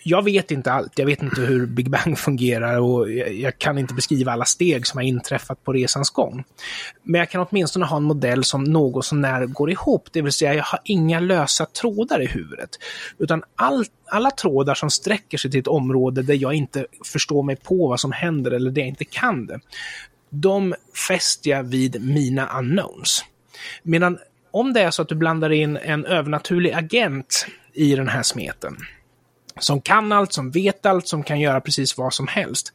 jag 0.09 0.25
vet 0.25 0.51
inte 0.51 0.73
allt. 0.73 0.99
Jag 0.99 1.07
vet 1.07 1.23
inte 1.23 1.41
hur 1.41 1.67
Big 1.67 1.91
Bang 1.91 2.19
fungerar 2.19 2.81
och 2.81 3.13
jag 3.13 3.59
kan 3.59 3.79
inte 3.79 3.95
beskriva 3.95 4.33
alla 4.33 4.45
steg 4.45 4.87
som 4.87 4.99
har 4.99 5.05
inträffat 5.05 5.65
på 5.65 5.73
resans 5.73 6.11
gång. 6.11 6.45
Men 7.03 7.19
jag 7.19 7.31
kan 7.31 7.47
åtminstone 7.51 7.85
ha 7.85 7.97
en 7.97 8.03
modell 8.03 8.45
som 8.45 8.65
något 8.65 9.05
som 9.05 9.21
när 9.21 9.47
går 9.47 9.71
ihop, 9.71 10.09
det 10.13 10.23
vill 10.23 10.33
säga 10.33 10.55
jag 10.55 10.65
har 10.65 10.81
inga 10.85 11.21
lösa 11.21 11.67
trådar 11.67 12.23
i 12.23 12.27
huvudet. 12.27 12.71
Utan 13.19 13.43
all, 13.57 13.85
alla 14.11 14.31
trådar 14.31 14.75
som 14.75 14.91
sträcker 14.91 15.39
sig 15.39 15.51
till 15.51 15.61
ett 15.61 15.67
område 15.67 16.23
där 16.23 16.35
jag 16.35 16.55
inte 16.55 16.87
förstår 17.05 17.43
mig 17.43 17.57
på 17.57 17.89
vad 17.89 18.01
som 18.01 18.13
händer 18.13 18.51
eller 18.51 18.71
där 18.71 18.83
jag 18.83 18.89
inte 18.89 19.05
kan 19.05 19.47
det, 19.47 19.61
de 20.31 20.75
fäster 21.09 21.51
jag 21.51 21.63
vid 21.63 22.05
mina 22.05 22.59
unknowns. 22.59 23.25
Medan 23.83 24.19
om 24.51 24.73
det 24.73 24.81
är 24.81 24.91
så 24.91 25.03
att 25.03 25.09
du 25.09 25.15
blandar 25.15 25.53
in 25.53 25.77
en 25.77 26.05
övernaturlig 26.05 26.73
agent 26.73 27.47
i 27.73 27.97
den 27.97 28.09
här 28.09 28.23
smeten, 28.23 28.77
som 29.59 29.81
kan 29.81 30.13
allt, 30.13 30.33
som 30.33 30.51
vet 30.51 30.87
allt, 30.87 31.09
som 31.09 31.23
kan 31.23 31.41
göra 31.41 31.61
precis 31.61 31.99
vad 31.99 32.15
som 32.15 32.27
helst. 32.27 32.73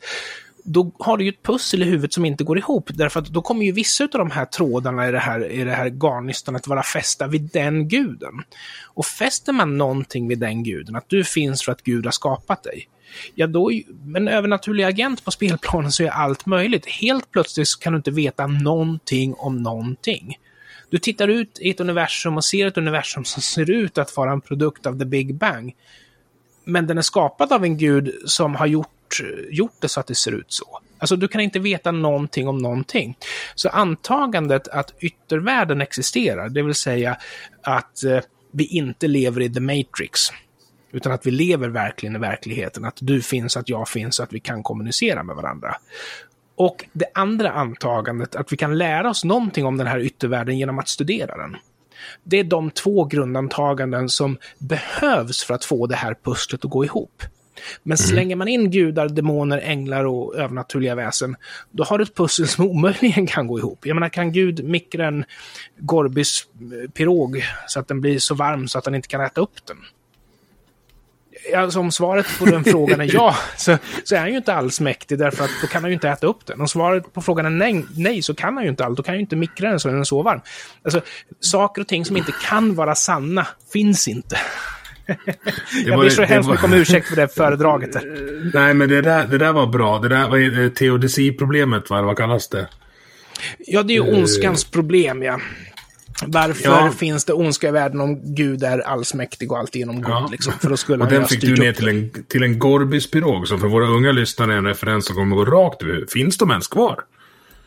Då 0.64 0.92
har 1.00 1.18
du 1.18 1.24
ju 1.24 1.30
ett 1.30 1.44
pussel 1.44 1.82
i 1.82 1.86
huvudet 1.86 2.14
som 2.14 2.26
inte 2.26 2.44
går 2.44 2.58
ihop, 2.58 2.90
därför 2.94 3.20
att 3.20 3.28
då 3.28 3.42
kommer 3.42 3.66
ju 3.66 3.72
vissa 3.72 4.04
av 4.04 4.10
de 4.10 4.32
här 4.32 4.46
trådarna 4.46 5.08
i 5.08 5.12
det 5.12 5.20
här, 5.20 5.52
i 5.52 5.64
det 5.64 5.72
här 5.72 5.90
garnistan 5.90 6.56
att 6.56 6.68
vara 6.68 6.84
fästa 6.84 7.28
vid 7.28 7.50
den 7.54 7.88
guden. 7.88 8.44
Och 8.84 9.06
fäster 9.06 9.54
man 9.54 9.78
någonting 9.78 10.28
vid 10.28 10.40
den 10.40 10.64
guden, 10.64 10.96
att 10.96 11.10
du 11.10 11.24
finns 11.24 11.64
för 11.64 11.72
att 11.72 11.84
Gud 11.84 12.06
har 12.06 12.12
skapat 12.12 12.64
dig, 12.64 12.88
ja 13.36 13.48
då, 13.48 13.72
med 14.04 14.22
en 14.22 14.28
övernaturlig 14.28 14.84
agent 14.84 15.26
på 15.26 15.32
spelplanen 15.32 15.92
så 15.92 16.04
är 16.04 16.10
allt 16.10 16.46
möjligt. 16.46 16.86
Helt 16.86 17.32
plötsligt 17.32 17.80
kan 17.80 17.94
du 17.94 17.98
inte 17.98 18.12
veta 18.12 18.48
någonting 18.48 19.34
om 19.38 19.64
någonting. 19.64 20.38
Du 20.90 20.98
tittar 20.98 21.28
ut 21.28 21.60
i 21.62 21.70
ett 21.70 21.80
universum 21.80 22.38
och 22.38 22.46
ser 22.46 22.68
ett 22.68 22.78
universum 22.78 23.26
som 23.26 23.42
ser 23.42 23.70
ut 23.70 23.98
att 23.98 24.18
vara 24.18 24.32
en 24.32 24.42
produkt 24.42 24.86
av 24.86 25.00
the 25.00 25.06
Big 25.06 25.36
Bang 25.36 25.76
men 26.64 26.88
den 26.88 26.98
är 26.98 27.02
skapad 27.02 27.54
av 27.54 27.64
en 27.64 27.78
gud 27.78 28.16
som 28.26 28.56
har 28.56 28.68
gjort, 28.68 29.22
gjort 29.50 29.76
det 29.80 29.88
så 29.88 30.00
att 30.00 30.08
det 30.08 30.16
ser 30.16 30.32
ut 30.32 30.54
så. 30.54 30.80
Alltså 30.98 31.16
du 31.16 31.28
kan 31.28 31.42
inte 31.42 31.60
veta 31.60 31.92
någonting 31.92 32.48
om 32.48 32.58
någonting. 32.58 33.18
Så 33.56 33.70
antagandet 33.70 34.68
att 34.68 34.94
yttervärlden 35.00 35.82
existerar, 35.82 36.50
det 36.50 36.62
vill 36.62 36.76
säga 36.76 37.18
att 37.62 38.04
eh, 38.04 38.20
vi 38.52 38.66
inte 38.66 39.08
lever 39.08 39.42
i 39.42 39.54
the 39.54 39.60
matrix, 39.60 40.20
utan 40.92 41.12
att 41.12 41.26
vi 41.26 41.32
lever 41.32 41.70
verkligen 41.70 42.16
i 42.16 42.20
verkligheten, 42.20 42.86
att 42.86 42.98
du 43.02 43.22
finns, 43.22 43.58
att 43.58 43.70
jag 43.70 43.90
finns, 43.90 44.20
att 44.20 44.34
vi 44.34 44.40
kan 44.40 44.64
kommunicera 44.64 45.24
med 45.24 45.36
varandra. 45.36 45.76
Och 46.56 46.86
det 46.94 47.06
andra 47.14 47.52
antagandet, 47.52 48.36
att 48.36 48.54
vi 48.54 48.58
kan 48.58 48.78
lära 48.78 49.10
oss 49.10 49.24
någonting 49.24 49.66
om 49.66 49.78
den 49.78 49.88
här 49.88 50.00
yttervärlden 50.00 50.58
genom 50.58 50.80
att 50.80 50.90
studera 50.90 51.38
den. 51.38 51.58
Det 52.24 52.40
är 52.40 52.44
de 52.44 52.72
två 52.72 53.06
grundantaganden 53.06 54.10
som 54.10 54.38
behövs 54.58 55.44
för 55.44 55.54
att 55.54 55.66
få 55.66 55.88
det 55.88 55.96
här 55.96 56.16
pusslet 56.24 56.66
att 56.66 56.72
gå 56.72 56.86
ihop. 56.86 57.24
Men 57.84 57.98
mm. 57.98 57.98
slänger 57.98 58.36
man 58.36 58.48
in 58.48 58.72
gudar, 58.72 59.10
demoner, 59.10 59.58
änglar 59.58 60.06
och 60.06 60.36
övernaturliga 60.36 60.96
väsen, 60.96 61.36
då 61.72 61.84
har 61.84 61.98
du 61.98 62.04
ett 62.04 62.16
pussel 62.16 62.48
som 62.48 62.66
omöjligen 62.70 63.28
kan 63.28 63.48
gå 63.48 63.60
ihop. 63.60 63.86
Jag 63.86 63.96
menar, 63.96 64.10
kan 64.10 64.32
Gud 64.32 64.64
mikra 64.66 65.08
en 65.08 65.26
Gorbis 65.78 66.48
eh, 66.60 66.90
pirog 66.90 67.44
så 67.68 67.80
att 67.80 67.88
den 67.88 68.02
blir 68.02 68.20
så 68.20 68.36
varm 68.36 68.68
så 68.68 68.78
att 68.78 68.86
han 68.86 68.96
inte 68.96 69.08
kan 69.08 69.22
äta 69.22 69.42
upp 69.42 69.66
den? 69.68 69.78
Alltså 71.56 71.80
om 71.80 71.92
svaret 71.92 72.26
på 72.40 72.46
den 72.46 72.64
frågan 72.64 73.02
är 73.02 73.14
ja, 73.14 73.36
så, 73.58 73.78
så 74.04 74.16
är 74.16 74.20
han 74.20 74.30
ju 74.30 74.38
inte 74.38 74.54
alls 74.54 74.80
mäktig 74.80 75.20
därför 75.20 75.44
att 75.44 75.52
då 75.62 75.68
kan 75.68 75.82
han 75.82 75.92
ju 75.92 75.94
inte 75.94 76.10
äta 76.10 76.28
upp 76.28 76.46
den. 76.46 76.62
Om 76.62 76.68
svaret 76.68 77.14
på 77.14 77.22
frågan 77.22 77.46
är 77.46 77.50
nej, 77.50 77.86
nej 77.96 78.22
så 78.22 78.34
kan 78.34 78.54
han 78.54 78.64
ju 78.64 78.70
inte 78.70 78.86
allt. 78.86 78.98
Då 78.98 79.04
kan 79.04 79.12
han 79.12 79.18
ju 79.18 79.22
inte 79.22 79.36
mikra 79.36 79.70
den 79.70 79.80
så 79.80 79.88
den 79.88 80.00
är 80.00 80.04
så 80.04 80.24
varm. 80.24 80.42
Alltså, 80.84 81.02
saker 81.40 81.82
och 81.82 81.88
ting 81.88 82.06
som 82.06 82.18
inte 82.18 82.34
kan 82.50 82.76
vara 82.76 82.96
sanna 82.96 83.48
finns 83.74 84.08
inte. 84.08 84.38
jag 85.86 86.00
ber 86.00 86.10
så 86.10 86.24
hemskt 86.24 86.50
mycket 86.50 86.66
om 86.66 86.74
ursäkt 86.74 87.08
för 87.08 87.16
det 87.16 87.28
föredraget. 87.28 87.94
Där. 87.94 88.52
Nej, 88.54 88.74
men 88.74 88.90
det 88.90 89.02
där, 89.02 89.28
det 89.28 89.38
där 89.38 89.54
var 89.54 89.68
bra. 89.68 90.00
Det 90.00 90.10
där 90.10 90.28
var 90.30 90.70
teodiciproblemet, 90.70 91.90
vad, 91.90 92.06
vad 92.06 92.18
kallas 92.18 92.50
det? 92.50 92.68
Ja, 93.60 93.84
det 93.84 93.94
är 93.94 93.96
ju 93.96 94.18
ondskans 94.18 94.64
problem, 94.64 95.24
ja. 95.24 95.40
Varför 96.28 96.70
ja. 96.70 96.92
finns 96.92 97.26
det 97.26 97.34
ondska 97.34 97.68
i 97.68 97.72
världen 97.72 98.02
om 98.02 98.36
Gud 98.36 98.64
är 98.64 98.80
allsmäktig 98.80 99.52
och 99.52 99.60
alltigenom 99.60 100.02
god? 100.02 100.12
Ja. 100.12 100.28
Liksom? 100.32 100.54
För 100.54 100.70
då 100.70 100.78
skulle 100.78 101.04
och 101.04 101.10
den 101.10 101.28
fick 101.28 101.42
du 101.42 101.56
ner 101.56 101.74
till 101.74 101.88
en, 101.88 102.12
till 102.28 102.44
en 102.44 102.60
Gorbis-pirog, 102.60 103.48
som 103.48 103.60
för 103.60 103.68
våra 103.68 103.88
unga 103.88 104.12
lyssnare 104.12 104.54
är 104.54 104.58
en 104.58 104.66
referens 104.66 105.06
som 105.06 105.16
kommer 105.16 105.36
gå 105.36 105.46
rakt 105.46 105.84
över 105.84 106.06
Finns 106.10 106.38
de 106.38 106.52
ens 106.52 106.68
kvar? 106.68 107.00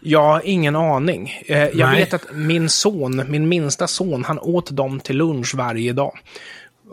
Ja, 0.00 0.40
ingen 0.40 0.76
aning. 0.76 1.32
Eh, 1.46 1.58
jag 1.58 1.76
Nej. 1.76 1.96
vet 1.96 2.14
att 2.14 2.26
min 2.32 2.68
son, 2.68 3.22
min 3.28 3.48
minsta 3.48 3.86
son, 3.86 4.24
han 4.24 4.38
åt 4.38 4.70
dem 4.70 5.00
till 5.00 5.16
lunch 5.16 5.54
varje 5.54 5.92
dag. 5.92 6.18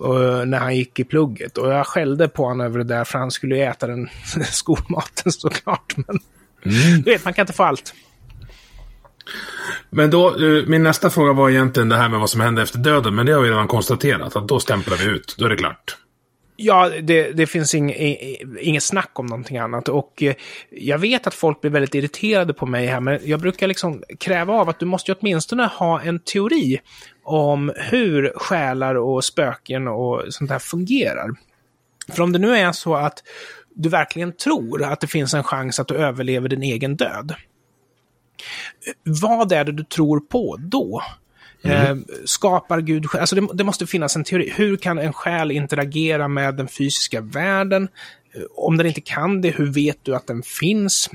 Uh, 0.06 0.46
när 0.46 0.60
han 0.60 0.76
gick 0.76 1.00
i 1.00 1.04
plugget. 1.04 1.58
Och 1.58 1.72
jag 1.72 1.88
skällde 1.88 2.28
på 2.28 2.44
honom 2.44 2.66
över 2.66 2.78
det 2.78 2.84
där, 2.84 3.04
för 3.04 3.20
han 3.20 3.32
skulle 3.32 3.56
ju 3.56 3.62
äta 3.62 3.88
den 3.88 4.10
skolmaten 4.52 5.32
såklart. 5.32 5.94
Men 5.98 6.20
mm. 6.66 7.02
du 7.02 7.12
vet, 7.12 7.26
man 7.26 7.34
kan 7.34 7.44
inte 7.44 7.54
få 7.54 7.64
allt. 7.64 7.94
Men 9.90 10.10
då, 10.10 10.28
eh, 10.30 10.66
min 10.68 10.84
nästa 10.84 11.10
fråga 11.10 11.34
var 11.34 11.50
egentligen 11.50 11.90
det 11.90 11.96
här 11.96 12.10
med 12.10 12.20
vad 12.20 12.30
som 12.30 12.42
händer 12.42 12.64
efter 12.64 12.80
döden. 12.80 13.16
Men 13.16 13.26
det 13.26 13.32
har 13.32 13.42
vi 13.42 13.50
redan 13.50 13.68
konstaterat, 13.68 14.36
att 14.36 14.48
då 14.48 14.60
stämplar 14.60 14.98
vi 14.98 15.06
ut. 15.06 15.36
Då 15.38 15.46
är 15.46 15.50
det 15.50 15.58
klart. 15.58 15.98
Ja, 16.56 16.90
det, 17.02 17.32
det 17.32 17.48
finns 17.48 17.76
ing, 17.76 17.94
inget 18.60 18.84
snack 18.84 19.12
om 19.14 19.26
någonting 19.26 19.58
annat. 19.58 19.90
Och 19.90 20.24
eh, 20.24 20.34
jag 20.70 20.98
vet 20.98 21.28
att 21.28 21.34
folk 21.34 21.62
blir 21.62 21.72
väldigt 21.72 21.96
irriterade 21.96 22.54
på 22.54 22.66
mig 22.66 22.86
här, 22.86 23.00
men 23.00 23.20
jag 23.24 23.40
brukar 23.40 23.68
liksom 23.68 24.04
kräva 24.20 24.54
av 24.54 24.70
att 24.70 24.80
du 24.80 24.86
måste 24.86 25.14
åtminstone 25.14 25.66
ha 25.66 26.02
en 26.02 26.20
teori 26.20 26.80
om 27.24 27.72
hur 27.76 28.34
själar 28.36 28.96
och 28.96 29.24
spöken 29.24 29.88
och 29.88 30.24
sånt 30.30 30.52
här 30.52 30.60
fungerar. 30.60 31.30
För 32.14 32.24
om 32.24 32.32
det 32.32 32.40
nu 32.40 32.56
är 32.56 32.72
så 32.72 32.96
att 32.96 33.24
du 33.76 33.90
verkligen 33.90 34.32
tror 34.32 34.84
att 34.84 35.00
det 35.00 35.08
finns 35.08 35.34
en 35.34 35.44
chans 35.44 35.80
att 35.80 35.88
du 35.88 35.96
överlever 35.96 36.50
din 36.50 36.64
egen 36.64 36.96
död, 36.96 37.36
vad 39.04 39.52
är 39.52 39.64
det 39.64 39.72
du 39.72 39.84
tror 39.84 40.20
på 40.20 40.58
då? 40.60 41.02
Mm. 41.64 41.78
Eh, 41.78 42.04
skapar 42.26 42.82
Gud 42.82 43.06
Alltså 43.20 43.36
det, 43.36 43.48
det, 43.54 43.64
måste 43.64 43.88
finnas 43.88 44.16
en 44.16 44.24
teori. 44.24 44.54
Hur 44.56 44.78
kan 44.78 45.00
en 45.00 45.14
själ 45.14 45.52
interagera 45.52 46.28
med 46.28 46.56
den 46.56 46.68
fysiska 46.68 47.22
världen? 47.22 47.88
Eh, 48.36 48.42
om 48.56 48.78
den 48.78 48.88
inte 48.88 49.02
kan 49.02 49.42
det, 49.42 49.50
hur 49.50 49.74
vet 49.74 49.98
du 50.04 50.16
att 50.16 50.28
den 50.28 50.44
finns? 50.44 51.10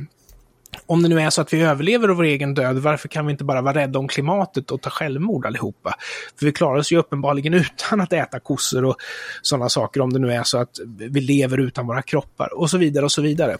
om 0.86 1.02
det 1.02 1.08
nu 1.08 1.20
är 1.20 1.30
så 1.30 1.40
att 1.40 1.52
vi 1.52 1.62
överlever 1.62 2.08
vår 2.08 2.24
egen 2.24 2.54
död, 2.54 2.78
varför 2.78 3.08
kan 3.08 3.26
vi 3.26 3.32
inte 3.32 3.44
bara 3.44 3.62
vara 3.62 3.74
rädda 3.74 3.98
om 3.98 4.08
klimatet 4.08 4.70
och 4.70 4.82
ta 4.82 4.90
självmord 4.90 5.46
allihopa? 5.46 5.94
För 6.38 6.46
vi 6.46 6.52
klarar 6.52 6.78
oss 6.78 6.92
ju 6.92 6.98
uppenbarligen 6.98 7.54
utan 7.54 8.00
att 8.00 8.12
äta 8.12 8.40
kossor 8.40 8.84
och 8.84 8.96
sådana 9.42 9.68
saker, 9.68 10.00
om 10.00 10.12
det 10.12 10.18
nu 10.18 10.32
är 10.32 10.42
så 10.42 10.58
att 10.58 10.78
vi 10.98 11.20
lever 11.20 11.58
utan 11.58 11.86
våra 11.86 12.02
kroppar 12.02 12.58
och 12.58 12.70
så 12.70 12.78
vidare 12.78 13.04
och 13.04 13.12
så 13.12 13.22
vidare. 13.22 13.56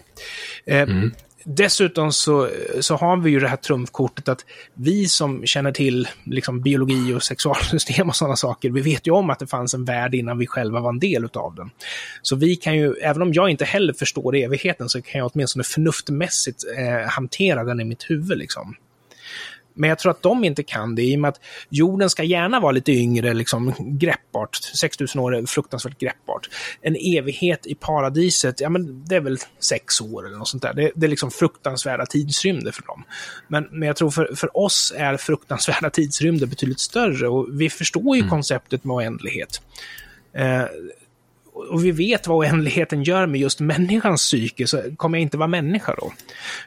Eh, 0.67 0.83
mm. 0.83 1.12
Dessutom 1.49 2.12
så, 2.12 2.49
så 2.80 2.97
har 2.97 3.16
vi 3.16 3.30
ju 3.30 3.40
det 3.40 3.49
här 3.49 3.57
trumfkortet 3.57 4.28
att 4.28 4.44
vi 4.74 5.09
som 5.09 5.47
känner 5.47 5.72
till 5.72 6.09
liksom, 6.24 6.61
biologi 6.61 7.14
och 7.14 7.22
sexualsystem 7.22 8.09
och 8.09 8.16
sådana 8.16 8.36
saker, 8.36 8.70
vi 8.70 8.80
vet 8.80 9.07
ju 9.07 9.11
om 9.11 9.30
att 9.30 9.38
det 9.38 9.47
fanns 9.47 9.74
en 9.74 9.84
värld 9.84 10.14
innan 10.14 10.38
vi 10.38 10.47
själva 10.47 10.80
var 10.80 10.90
en 10.90 10.99
del 10.99 11.28
av 11.34 11.55
den. 11.55 11.70
Så 12.22 12.36
vi 12.36 12.57
kan 12.57 12.76
ju, 12.76 12.94
även 12.94 13.22
om 13.22 13.32
jag 13.32 13.51
inte 13.51 13.64
heller 13.64 13.92
förstår 13.92 14.36
evigheten, 14.36 14.88
så 14.88 15.03
kan 15.03 15.18
jag 15.18 15.30
åtminstone 15.34 15.64
förnuftmässigt 15.64 16.64
eh, 16.78 17.09
hantera 17.09 17.64
den 17.64 17.80
i 17.80 17.84
mitt 17.84 18.11
huvud. 18.11 18.38
Liksom. 18.38 18.74
Men 19.77 19.89
jag 19.89 19.99
tror 19.99 20.11
att 20.11 20.22
de 20.22 20.45
inte 20.45 20.62
kan 20.62 20.95
det 20.95 21.03
i 21.03 21.16
och 21.16 21.20
med 21.20 21.29
att 21.29 21.41
jorden 21.68 22.11
ska 22.11 22.22
gärna 22.22 22.61
vara 22.61 22.72
lite 22.72 22.93
yngre, 22.93 23.35
liksom 23.35 23.74
greppbart. 23.79 24.57
6000 24.57 25.20
år 25.20 25.37
är 25.37 25.47
fruktansvärt 25.47 25.99
greppbart. 25.99 26.51
En 26.81 26.97
evighet 26.97 27.66
i 27.66 27.74
paradiset, 27.74 28.61
ja 28.61 28.68
men 28.68 29.05
det 29.05 29.16
är 29.16 29.20
väl 29.20 29.39
sex 29.59 30.01
år 30.01 30.27
eller 30.27 30.39
något 30.39 30.49
sånt 30.49 30.62
där. 30.62 30.74
Det, 30.74 30.91
det 30.95 31.07
är 31.07 31.11
liksom 31.11 31.31
fruktansvärda 31.31 32.07
tidsrymder 32.07 32.72
för 32.72 32.83
dem. 32.83 33.05
Men, 33.49 33.68
men 33.70 33.87
jag 33.87 33.97
tror 33.97 34.11
för, 34.11 34.35
för 34.35 34.57
oss 34.57 34.93
är 34.97 35.16
fruktansvärda 35.16 35.91
tidsrymder 35.91 36.47
betydligt 36.47 36.81
större 36.81 37.29
och 37.29 37.61
vi 37.61 37.70
förstår 37.70 38.16
ju 38.16 38.20
mm. 38.20 38.31
konceptet 38.31 38.85
med 38.85 38.95
oändlighet. 38.95 39.62
Eh, 40.33 40.64
och 41.57 41.84
vi 41.84 41.90
vet 41.90 42.26
vad 42.26 42.38
oändligheten 42.38 43.02
gör 43.02 43.26
med 43.26 43.40
just 43.40 43.61
människans 43.61 44.22
psyke, 44.22 44.66
så 44.66 44.82
kommer 44.96 45.18
jag 45.18 45.22
inte 45.22 45.36
vara 45.36 45.48
människa 45.48 45.94
då? 45.98 46.12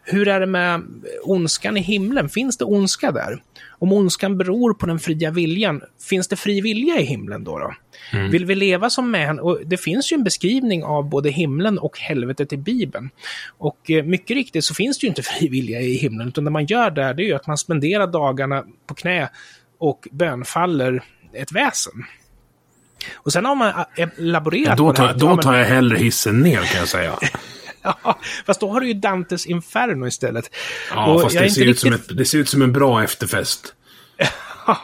Hur 0.03 0.27
är 0.27 0.39
det 0.39 0.45
med 0.45 0.81
ondskan 1.23 1.77
i 1.77 1.81
himlen? 1.81 2.29
Finns 2.29 2.57
det 2.57 2.65
ondska 2.65 3.11
där? 3.11 3.43
Om 3.69 3.93
ondskan 3.93 4.37
beror 4.37 4.73
på 4.73 4.85
den 4.85 4.99
fria 4.99 5.31
viljan, 5.31 5.81
finns 6.09 6.27
det 6.27 6.35
fri 6.35 6.61
vilja 6.61 6.99
i 6.99 7.03
himlen 7.03 7.43
då? 7.43 7.59
då? 7.59 7.73
Mm. 8.13 8.31
Vill 8.31 8.45
vi 8.45 8.55
leva 8.55 8.89
som 8.89 9.11
män? 9.11 9.39
Och 9.39 9.59
det 9.65 9.77
finns 9.77 10.11
ju 10.11 10.15
en 10.15 10.23
beskrivning 10.23 10.83
av 10.83 11.09
både 11.09 11.29
himlen 11.29 11.79
och 11.79 11.99
helvetet 11.99 12.53
i 12.53 12.57
Bibeln. 12.57 13.09
Och 13.57 13.91
eh, 13.91 14.03
mycket 14.03 14.35
riktigt 14.35 14.65
så 14.65 14.73
finns 14.73 14.99
det 14.99 15.05
ju 15.05 15.09
inte 15.09 15.23
fri 15.23 15.47
vilja 15.47 15.81
i 15.81 15.93
himlen, 15.93 16.27
utan 16.27 16.43
det 16.43 16.51
man 16.51 16.65
gör 16.65 16.91
där, 16.91 17.13
det 17.13 17.23
är 17.23 17.27
ju 17.27 17.35
att 17.35 17.47
man 17.47 17.57
spenderar 17.57 18.07
dagarna 18.07 18.65
på 18.87 18.93
knä 18.93 19.29
och 19.79 20.07
bönfaller 20.11 21.03
ett 21.33 21.51
väsen. 21.51 21.93
Och 23.16 23.34
sen 23.34 23.45
har 23.45 23.56
man 23.56 23.86
äh, 23.95 24.10
laborerat 24.18 24.78
då 24.78 24.93
tar. 24.93 25.14
Då 25.14 25.38
tar 25.38 25.56
jag 25.56 25.66
hellre 25.66 25.97
hissen 25.97 26.39
ner 26.39 26.62
kan 26.62 26.80
jag 26.80 26.88
säga. 26.88 27.20
ja, 27.82 28.20
fast 28.45 28.60
då 28.60 28.70
har 28.70 28.82
du 28.82 28.88
ju 28.88 28.93
Dantes 28.93 29.45
Inferno 29.45 30.08
istället. 30.08 30.50
Ja, 30.91 31.14
och 31.14 31.22
fast 31.22 31.38
det 31.38 31.50
ser, 31.50 31.66
riktigt... 31.66 31.68
ut 31.68 31.80
som 31.80 31.93
ett, 31.93 32.18
det 32.18 32.26
ser 32.26 32.38
ut 32.38 32.50
som 32.50 32.62
en 32.62 32.74
bra 32.74 33.04
efterfest. 33.04 33.74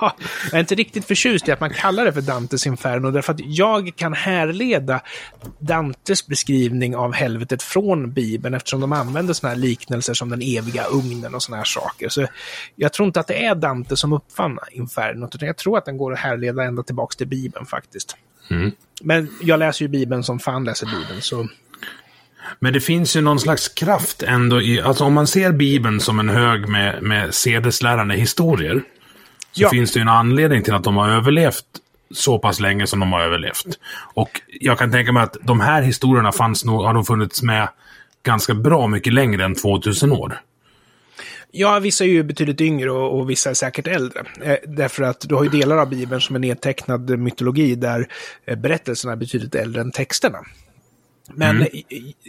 Jag 0.01 0.53
är 0.53 0.59
inte 0.59 0.75
riktigt 0.75 1.05
förtjust 1.05 1.47
i 1.47 1.51
att 1.51 1.59
man 1.59 1.69
kallar 1.69 2.05
det 2.05 2.13
för 2.13 2.21
Dantes 2.21 2.67
Inferno, 2.67 3.11
därför 3.11 3.33
att 3.33 3.39
jag 3.43 3.91
kan 3.95 4.13
härleda 4.13 5.01
Dantes 5.59 6.27
beskrivning 6.27 6.95
av 6.95 7.13
helvetet 7.13 7.63
från 7.63 8.13
Bibeln, 8.13 8.55
eftersom 8.55 8.81
de 8.81 8.93
använder 8.93 9.33
sådana 9.33 9.55
här 9.55 9.61
liknelser 9.61 10.13
som 10.13 10.29
den 10.29 10.41
eviga 10.41 10.85
ugnen 10.85 11.35
och 11.35 11.43
sådana 11.43 11.57
här 11.57 11.65
saker. 11.65 12.09
Så 12.09 12.27
jag 12.75 12.93
tror 12.93 13.07
inte 13.07 13.19
att 13.19 13.27
det 13.27 13.45
är 13.45 13.55
Dante 13.55 13.97
som 13.97 14.13
uppfann 14.13 14.59
Infernot, 14.71 15.35
utan 15.35 15.47
jag 15.47 15.57
tror 15.57 15.77
att 15.77 15.85
den 15.85 15.97
går 15.97 16.13
att 16.13 16.19
härleda 16.19 16.63
ända 16.63 16.83
tillbaka 16.83 17.15
till 17.17 17.27
Bibeln 17.27 17.65
faktiskt. 17.65 18.17
Mm. 18.49 18.71
Men 19.01 19.29
jag 19.41 19.59
läser 19.59 19.85
ju 19.85 19.89
Bibeln 19.89 20.23
som 20.23 20.39
fan 20.39 20.63
läser 20.63 20.85
Bibeln, 20.85 21.21
så... 21.21 21.47
Men 22.59 22.73
det 22.73 22.79
finns 22.81 23.15
ju 23.15 23.21
någon 23.21 23.39
slags 23.39 23.69
kraft 23.69 24.23
ändå 24.23 24.61
i, 24.61 24.81
alltså 24.81 25.03
om 25.03 25.13
man 25.13 25.27
ser 25.27 25.51
Bibeln 25.51 25.99
som 25.99 26.19
en 26.19 26.29
hög 26.29 26.69
med, 26.69 27.03
med 27.03 27.33
sedeslärande 27.33 28.15
historier, 28.15 28.83
så 29.55 29.63
ja. 29.63 29.69
finns 29.69 29.91
det 29.91 29.99
ju 29.99 30.01
en 30.01 30.07
anledning 30.07 30.63
till 30.63 30.73
att 30.73 30.83
de 30.83 30.97
har 30.97 31.09
överlevt 31.09 31.65
så 32.11 32.39
pass 32.39 32.59
länge 32.59 32.87
som 32.87 32.99
de 32.99 33.13
har 33.13 33.21
överlevt. 33.21 33.79
Och 34.13 34.41
jag 34.47 34.79
kan 34.79 34.91
tänka 34.91 35.11
mig 35.11 35.23
att 35.23 35.37
de 35.41 35.59
här 35.59 35.81
historierna 35.81 36.31
fanns 36.31 36.65
nog, 36.65 36.83
har 36.83 36.93
de 36.93 37.05
funnits 37.05 37.43
med 37.43 37.69
ganska 38.23 38.53
bra 38.53 38.87
mycket 38.87 39.13
längre 39.13 39.45
än 39.45 39.55
2000 39.55 40.11
år. 40.11 40.41
Ja, 41.51 41.79
vissa 41.79 42.03
är 42.03 42.07
ju 42.07 42.23
betydligt 42.23 42.61
yngre 42.61 42.91
och, 42.91 43.19
och 43.19 43.29
vissa 43.29 43.49
är 43.49 43.53
säkert 43.53 43.87
äldre. 43.87 44.23
Eh, 44.41 44.57
därför 44.67 45.03
att 45.03 45.25
du 45.29 45.35
har 45.35 45.43
ju 45.43 45.49
delar 45.49 45.77
av 45.77 45.89
Bibeln 45.89 46.21
som 46.21 46.35
är 46.35 46.39
nedtecknad 46.39 47.19
mytologi 47.19 47.75
där 47.75 48.07
eh, 48.45 48.57
berättelserna 48.57 49.13
är 49.13 49.17
betydligt 49.17 49.55
äldre 49.55 49.81
än 49.81 49.91
texterna. 49.91 50.39
Men 51.33 51.57
mm. 51.57 51.67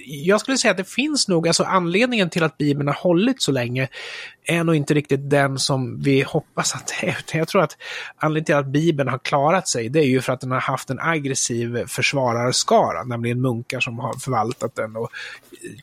jag 0.07 0.41
skulle 0.41 0.59
säga 0.59 0.71
att 0.71 0.77
det 0.77 0.89
finns 0.89 1.29
nog, 1.29 1.49
alltså 1.49 1.65
anledningen 1.65 2.31
till 2.31 2.43
att 2.43 2.59
Bibeln 2.59 2.89
har 2.89 2.95
hållit 2.95 3.43
så 3.43 3.53
länge 3.53 3.89
är 4.45 4.65
nog 4.65 4.75
inte 4.75 4.95
riktigt 4.95 5.31
den 5.31 5.59
som 5.59 6.03
vi 6.03 6.23
hoppas 6.23 6.75
att 6.75 6.93
det 7.01 7.07
är. 7.07 7.39
jag 7.39 7.49
tror 7.49 7.63
att 7.63 7.77
anledningen 8.17 8.45
till 8.45 8.55
att 8.55 8.67
Bibeln 8.67 9.09
har 9.09 9.19
klarat 9.19 9.69
sig, 9.69 9.89
det 9.89 9.99
är 9.99 10.07
ju 10.07 10.21
för 10.21 10.33
att 10.33 10.41
den 10.41 10.51
har 10.51 10.61
haft 10.61 10.91
en 10.91 11.01
aggressiv 11.01 11.87
försvararskara, 11.87 13.05
nämligen 13.05 13.41
munkar 13.41 13.81
som 13.81 13.99
har 13.99 14.15
förvaltat 14.15 14.75
den 14.75 14.97
och 14.97 15.11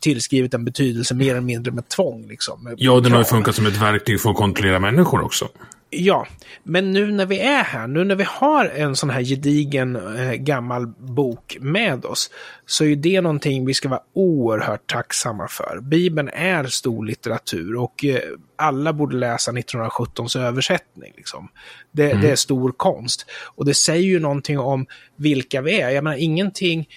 tillskrivit 0.02 0.52
den 0.52 0.66
betydelse 0.66 1.16
mer 1.16 1.32
eller 1.32 1.42
mindre 1.42 1.72
med 1.72 1.88
tvång. 1.88 2.28
Liksom, 2.28 2.76
ja, 2.78 3.00
den 3.00 3.12
har 3.12 3.20
ju 3.20 3.26
funkat 3.26 3.56
som 3.56 3.66
ett 3.66 3.82
verktyg 3.82 4.22
för 4.22 4.30
att 4.30 4.36
kontrollera 4.36 4.80
människor 4.80 5.22
också. 5.22 5.48
Ja, 5.96 6.28
men 6.64 6.92
nu 6.92 7.12
när 7.12 7.26
vi 7.26 7.40
är 7.40 7.64
här, 7.64 7.88
nu 7.88 8.04
när 8.04 8.16
vi 8.16 8.24
har 8.28 8.66
en 8.66 8.96
sån 8.96 9.10
här 9.10 9.22
gedigen 9.24 9.96
eh, 9.96 10.34
gammal 10.34 10.88
bok 10.88 11.58
med 11.60 12.06
oss, 12.06 12.30
så 12.66 12.86
är 12.86 12.96
det 12.96 13.22
någonting 13.22 13.66
vi 13.66 13.74
ska 13.74 13.90
vara 13.90 14.02
oerhört 14.14 14.92
tacksamma 14.92 15.48
för. 15.48 15.80
Bibeln 15.82 16.30
är 16.34 16.64
stor 16.64 17.06
litteratur 17.06 17.76
och 17.76 18.06
eh, 18.06 18.20
alla 18.56 18.94
borde 18.94 19.18
läsa 19.18 19.52
1917s 19.52 20.40
översättning. 20.40 21.14
Liksom. 21.18 21.50
Det, 21.92 22.12
mm. 22.12 22.22
det, 22.22 22.32
är 22.32 22.36
stor 22.36 22.72
konst. 22.72 23.26
Och 23.56 23.66
det 23.66 23.74
säger 23.74 24.08
ju 24.08 24.20
någonting 24.20 24.60
om 24.60 24.86
vilka 25.16 25.62
vi 25.62 25.82
är. 25.82 25.90
Jag 25.90 26.04
menar, 26.04 26.18
ingenting 26.18 26.88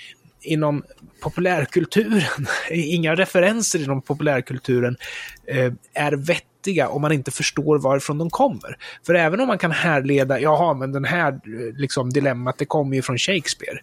inom 0.40 0.82
populärkulturen, 1.20 2.46
inga 2.70 3.14
referenser 3.14 3.84
inom 3.84 4.02
populärkulturen 4.02 4.96
eh, 5.46 5.72
är 5.94 6.12
vettiga 6.12 6.55
vettiga 6.66 6.88
om 6.88 7.02
man 7.02 7.12
inte 7.12 7.30
förstår 7.30 7.78
varifrån 7.78 8.18
de 8.18 8.30
kommer. 8.30 8.76
För 9.06 9.14
även 9.14 9.40
om 9.40 9.48
man 9.48 9.58
kan 9.58 9.70
härleda, 9.70 10.40
jaha, 10.40 10.74
men 10.74 10.92
den 10.92 11.04
här 11.04 11.40
liksom, 11.78 12.10
dilemmat, 12.10 12.58
det 12.58 12.66
kommer 12.66 12.96
ju 12.96 13.02
från 13.02 13.18
Shakespeare. 13.18 13.78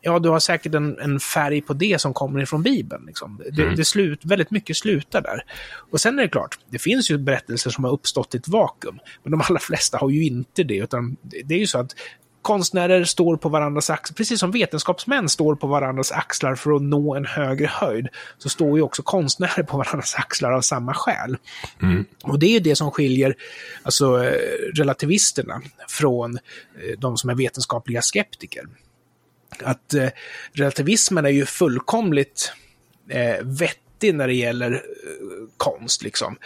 Ja, 0.00 0.18
du 0.18 0.28
har 0.28 0.40
säkert 0.40 0.74
en, 0.74 0.98
en 0.98 1.20
färg 1.20 1.62
på 1.62 1.74
det 1.74 2.00
som 2.00 2.14
kommer 2.14 2.42
ifrån 2.42 2.62
Bibeln. 2.62 3.06
Liksom. 3.06 3.40
Det, 3.52 3.62
mm. 3.62 3.76
det 3.76 3.84
slut, 3.84 4.24
väldigt 4.24 4.50
mycket 4.50 4.76
slutar 4.76 5.22
där. 5.22 5.40
Och 5.92 6.00
sen 6.00 6.18
är 6.18 6.22
det 6.22 6.28
klart, 6.28 6.58
det 6.70 6.78
finns 6.78 7.10
ju 7.10 7.18
berättelser 7.18 7.70
som 7.70 7.84
har 7.84 7.92
uppstått 7.92 8.34
i 8.34 8.38
ett 8.38 8.48
vakuum. 8.48 8.98
Men 9.22 9.30
de 9.30 9.42
allra 9.48 9.60
flesta 9.60 9.98
har 9.98 10.10
ju 10.10 10.24
inte 10.24 10.62
det, 10.62 10.76
utan 10.76 11.16
det 11.22 11.54
är 11.54 11.58
ju 11.58 11.66
så 11.66 11.78
att 11.78 11.94
konstnärer 12.44 13.04
står 13.04 13.36
på 13.36 13.48
varandras 13.48 13.90
axlar, 13.90 14.14
precis 14.14 14.40
som 14.40 14.50
vetenskapsmän 14.50 15.28
står 15.28 15.54
på 15.54 15.66
varandras 15.66 16.12
axlar 16.12 16.54
för 16.54 16.76
att 16.76 16.82
nå 16.82 17.14
en 17.14 17.24
högre 17.24 17.66
höjd, 17.66 18.08
så 18.38 18.48
står 18.48 18.78
ju 18.78 18.82
också 18.82 19.02
konstnärer 19.02 19.62
på 19.62 19.76
varandras 19.76 20.14
axlar 20.14 20.52
av 20.52 20.60
samma 20.60 20.94
skäl. 20.94 21.36
Mm. 21.82 22.04
Och 22.22 22.38
det 22.38 22.56
är 22.56 22.60
det 22.60 22.76
som 22.76 22.90
skiljer 22.90 23.34
alltså, 23.82 24.24
eh, 24.24 24.38
relativisterna 24.74 25.62
från 25.88 26.34
eh, 26.34 26.98
de 26.98 27.16
som 27.16 27.30
är 27.30 27.34
vetenskapliga 27.34 28.02
skeptiker. 28.02 28.64
Att 29.62 29.94
eh, 29.94 30.08
relativismen 30.52 31.26
är 31.26 31.30
ju 31.30 31.46
fullkomligt 31.46 32.52
eh, 33.08 33.44
vettig 33.44 34.14
när 34.14 34.26
det 34.26 34.34
gäller 34.34 34.72
eh, 34.72 34.80
konst, 35.56 36.02
liksom. 36.02 36.36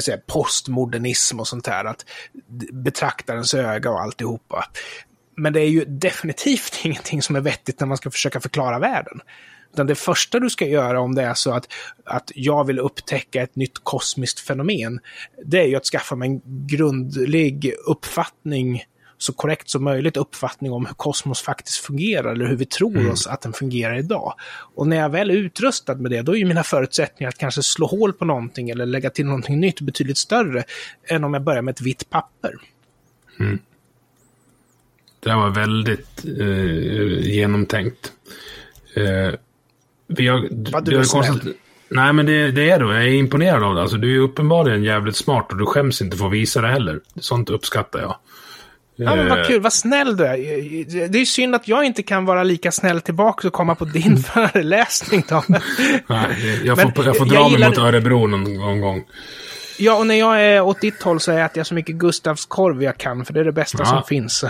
Säga, 0.00 0.18
postmodernism 0.26 1.40
och 1.40 1.48
sånt 1.48 1.64
där, 1.64 1.84
att 1.84 2.04
betraktarens 2.72 3.54
öga 3.54 3.90
och 3.90 4.00
alltihopa. 4.00 4.64
Men 5.36 5.52
det 5.52 5.60
är 5.60 5.68
ju 5.68 5.84
definitivt 5.84 6.80
ingenting 6.84 7.22
som 7.22 7.36
är 7.36 7.40
vettigt 7.40 7.80
när 7.80 7.86
man 7.86 7.96
ska 7.96 8.10
försöka 8.10 8.40
förklara 8.40 8.78
världen. 8.78 9.20
Utan 9.72 9.86
det 9.86 9.94
första 9.94 10.40
du 10.40 10.50
ska 10.50 10.66
göra 10.66 11.00
om 11.00 11.14
det 11.14 11.22
är 11.22 11.34
så 11.34 11.52
att, 11.52 11.72
att 12.04 12.32
jag 12.34 12.66
vill 12.66 12.78
upptäcka 12.78 13.42
ett 13.42 13.56
nytt 13.56 13.78
kosmiskt 13.82 14.40
fenomen, 14.40 15.00
det 15.44 15.60
är 15.60 15.66
ju 15.66 15.76
att 15.76 15.84
skaffa 15.84 16.16
mig 16.16 16.28
en 16.28 16.66
grundlig 16.66 17.72
uppfattning, 17.86 18.84
så 19.18 19.32
korrekt 19.32 19.70
som 19.70 19.84
möjligt 19.84 20.16
uppfattning 20.16 20.72
om 20.72 20.86
hur 20.86 20.94
kosmos 20.94 21.42
faktiskt 21.42 21.78
fungerar, 21.78 22.32
eller 22.32 22.46
hur 22.46 22.56
vi 22.56 22.66
tror 22.66 22.96
mm. 22.96 23.12
oss 23.12 23.26
att 23.26 23.40
den 23.40 23.52
fungerar 23.52 23.98
idag. 23.98 24.34
Och 24.74 24.88
när 24.88 24.96
jag 24.96 25.08
väl 25.08 25.30
är 25.30 25.34
utrustad 25.34 25.94
med 25.94 26.10
det, 26.10 26.22
då 26.22 26.32
är 26.32 26.36
ju 26.36 26.44
mina 26.44 26.62
förutsättningar 26.62 27.28
att 27.28 27.38
kanske 27.38 27.62
slå 27.62 27.86
hål 27.86 28.12
på 28.12 28.24
någonting 28.24 28.70
eller 28.70 28.86
lägga 28.86 29.10
till 29.10 29.26
någonting 29.26 29.60
nytt 29.60 29.80
betydligt 29.80 30.18
större 30.18 30.64
än 31.04 31.24
om 31.24 31.34
jag 31.34 31.42
börjar 31.42 31.62
med 31.62 31.72
ett 31.72 31.80
vitt 31.80 32.10
papper. 32.10 32.54
Mm. 33.40 33.58
Det 35.26 35.32
här 35.32 35.38
var 35.38 35.50
väldigt 35.50 36.24
eh, 36.40 37.28
genomtänkt. 37.28 38.12
Eh, 38.96 39.34
vi 40.06 40.28
har, 40.28 40.48
Vad 40.72 40.84
du 40.84 40.92
är 40.98 41.04
konstat... 41.04 41.42
Nej, 41.88 42.12
men 42.12 42.26
det, 42.26 42.50
det, 42.50 42.70
är 42.70 42.78
du. 42.80 42.86
Jag 42.94 43.02
är 43.04 43.08
imponerad 43.08 43.62
av 43.62 43.74
det. 43.74 43.82
Alltså, 43.82 43.96
du 43.96 44.14
är 44.16 44.20
uppenbarligen 44.20 44.82
jävligt 44.84 45.16
smart 45.16 45.46
och 45.52 45.58
du 45.58 45.66
skäms 45.66 46.02
inte 46.02 46.16
för 46.16 46.26
att 46.26 46.32
visa 46.32 46.60
det 46.60 46.68
heller. 46.68 47.00
Sånt 47.20 47.50
uppskattar 47.50 48.00
jag. 48.00 48.16
Ja, 48.96 49.16
men 49.16 49.26
Eh, 49.30 49.36
vad 49.36 49.46
kul, 49.46 49.60
vad 49.60 49.72
snäll 49.72 50.16
du 50.16 50.24
är. 50.26 51.08
Det 51.08 51.20
är 51.20 51.24
synd 51.24 51.54
att 51.54 51.68
jag 51.68 51.84
inte 51.84 52.02
kan 52.02 52.24
vara 52.24 52.42
lika 52.42 52.72
snäll 52.72 53.00
tillbaka 53.00 53.48
och 53.48 53.54
komma 53.54 53.74
på 53.74 53.84
din 53.84 54.16
föreläsning 54.34 55.24
då. 55.28 55.44
Nej, 55.48 55.60
jag 56.64 56.80
får, 56.80 57.04
jag 57.06 57.16
får 57.16 57.24
dra 57.26 57.34
jag 57.34 57.42
mig 57.42 57.52
gillar- 57.52 57.68
mot 57.68 57.78
Örebro 57.78 58.26
någon 58.26 58.80
gång. 58.80 59.04
Ja, 59.78 59.98
och 59.98 60.06
när 60.06 60.14
jag 60.14 60.42
är 60.44 60.60
åt 60.60 60.80
ditt 60.80 61.02
håll 61.02 61.20
så 61.20 61.32
äter 61.32 61.58
jag 61.58 61.66
så 61.66 61.74
mycket 61.74 61.94
Gustavskorv 61.94 62.82
jag 62.82 62.98
kan, 62.98 63.24
för 63.24 63.32
det 63.34 63.40
är 63.40 63.44
det 63.44 63.52
bästa 63.52 63.78
Ja. 63.80 63.84
som 63.84 64.02
finns. 64.08 64.44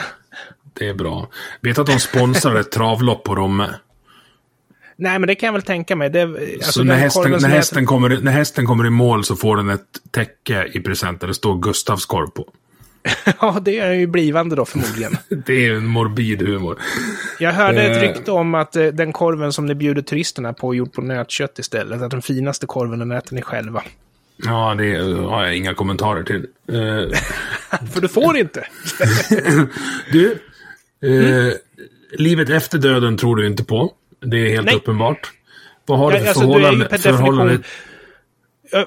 Det 0.79 0.89
är 0.89 0.95
bra. 0.95 1.29
Vet 1.61 1.79
att 1.79 1.87
de 1.87 1.99
sponsrar 2.01 2.55
ett 2.57 2.71
travlopp 2.73 3.25
på 3.25 3.35
Romme? 3.35 3.69
Nej, 4.99 5.19
men 5.19 5.27
det 5.27 5.35
kan 5.35 5.47
jag 5.47 5.53
väl 5.53 5.63
tänka 5.63 5.97
mig. 5.97 6.11
Det, 6.11 6.23
alltså, 6.23 6.73
så 6.73 6.83
när 6.85 6.95
hästen, 6.97 7.31
när, 7.31 7.49
hästen 7.49 7.87
kommer, 7.87 8.09
när 8.23 8.33
hästen 8.33 8.67
kommer 8.67 8.87
i 8.87 8.91
mål 8.91 9.25
så 9.25 9.37
får 9.37 9.57
den 9.57 9.69
ett 9.71 9.81
täcke 10.11 10.71
i 10.75 10.81
present 10.81 11.21
där 11.21 11.29
det 11.29 11.35
står 11.35 11.59
Gustavskorv 11.59 12.27
på. 12.27 12.43
äter- 12.43 13.35
Ja, 13.41 13.59
det 13.63 13.79
är 13.79 13.93
ju 13.93 14.07
blivande 14.07 14.57
då 14.57 14.65
förmodligen. 14.65 15.17
Det 15.47 15.67
är 15.67 15.73
en 15.75 15.87
morbid 15.87 16.43
humor. 16.43 16.79
Jag 17.39 17.53
hörde 17.53 17.83
ett 17.83 17.97
Eh. 18.03 18.09
rykte 18.09 18.31
om 18.33 18.55
att 18.55 18.77
eh, 18.77 18.87
den 18.87 19.13
korven 19.13 19.53
som 19.53 19.67
ni 19.67 19.75
bjuder 19.75 20.03
turisterna 20.03 20.53
på 20.53 20.73
är 20.73 20.77
gjord 20.77 20.93
på 20.93 21.03
nötkött 21.03 21.59
istället. 21.59 22.03
Att 22.03 22.11
den 22.11 22.23
finaste 22.23 22.67
korven 22.67 22.99
den 22.99 23.13
äter 23.13 23.35
ni 23.35 23.43
själva. 23.43 23.83
Ja, 24.45 24.75
det 24.79 24.97
har 25.29 25.45
jag 25.45 25.57
inga 25.57 25.75
kommentarer 25.75 26.23
till. 26.23 26.47
Eh, 26.69 27.19
För 27.93 28.01
du 28.01 28.09
får 28.09 28.37
inte. 28.39 28.67
du, 30.13 30.39
eh, 31.07 31.53
livet 32.13 32.51
efter 32.51 32.79
döden 32.79 33.17
tror 33.17 33.37
du 33.37 33.47
inte 33.47 33.65
på. 33.65 33.93
Det 34.21 34.37
är 34.37 34.51
helt 34.51 34.67
Nej. 34.67 34.75
uppenbart. 34.75 35.31
Vad 35.87 35.99
har 35.99 36.13
du 36.13 36.19
för 36.19 36.27
alltså, 36.27 36.41
du 36.41 36.47
förhållande? 36.47 36.85
per 36.85 36.99
förhållande 36.99 37.59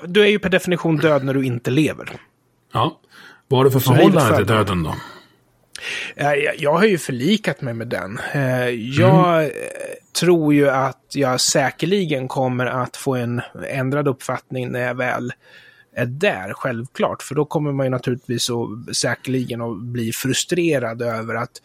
Du 0.08 0.22
är 0.22 0.28
ju 0.28 0.40
per 0.40 0.50
definition 0.50 0.98
död 0.98 1.24
när 1.24 1.34
du 1.34 1.46
inte 1.46 1.72
lever. 1.72 2.10
ja. 2.74 3.00
Vad 3.48 3.60
har 3.60 3.66
du 3.66 3.72
för 3.72 3.80
förhållande 3.80 4.38
till 4.38 4.46
döden 4.46 4.84
då? 4.84 4.96
Eh, 6.16 6.34
Jag, 6.58 6.74
har 6.74 6.86
ju 6.86 6.98
förlikat 6.98 7.62
mig 7.62 7.74
med 7.74 7.88
den. 7.88 8.20
Eh, 8.34 8.70
Jag 8.70 9.44
eh, 9.44 9.50
tror 10.20 10.54
ju 10.54 10.70
att 10.70 11.06
jag 11.14 11.42
säkerligen 11.42 12.28
kommer 12.28 12.66
att 12.66 12.98
få 12.98 13.16
en 13.16 13.42
ändrad 13.68 14.08
uppfattning 14.08 14.72
när 14.72 14.80
jag 14.80 14.96
väl 14.96 15.34
är 15.96 16.06
där, 16.06 16.54
självklart. 16.54 17.24
För 17.24 17.36
då 17.36 17.46
kommer 17.46 17.72
man 17.72 17.86
ju 17.86 17.90
naturligtvis 17.90 18.50
att 18.50 18.96
säkerligen 18.96 19.62
att 19.62 19.78
bli 19.82 20.12
frustrerad 20.12 21.02
över 21.02 21.36
att 21.36 21.62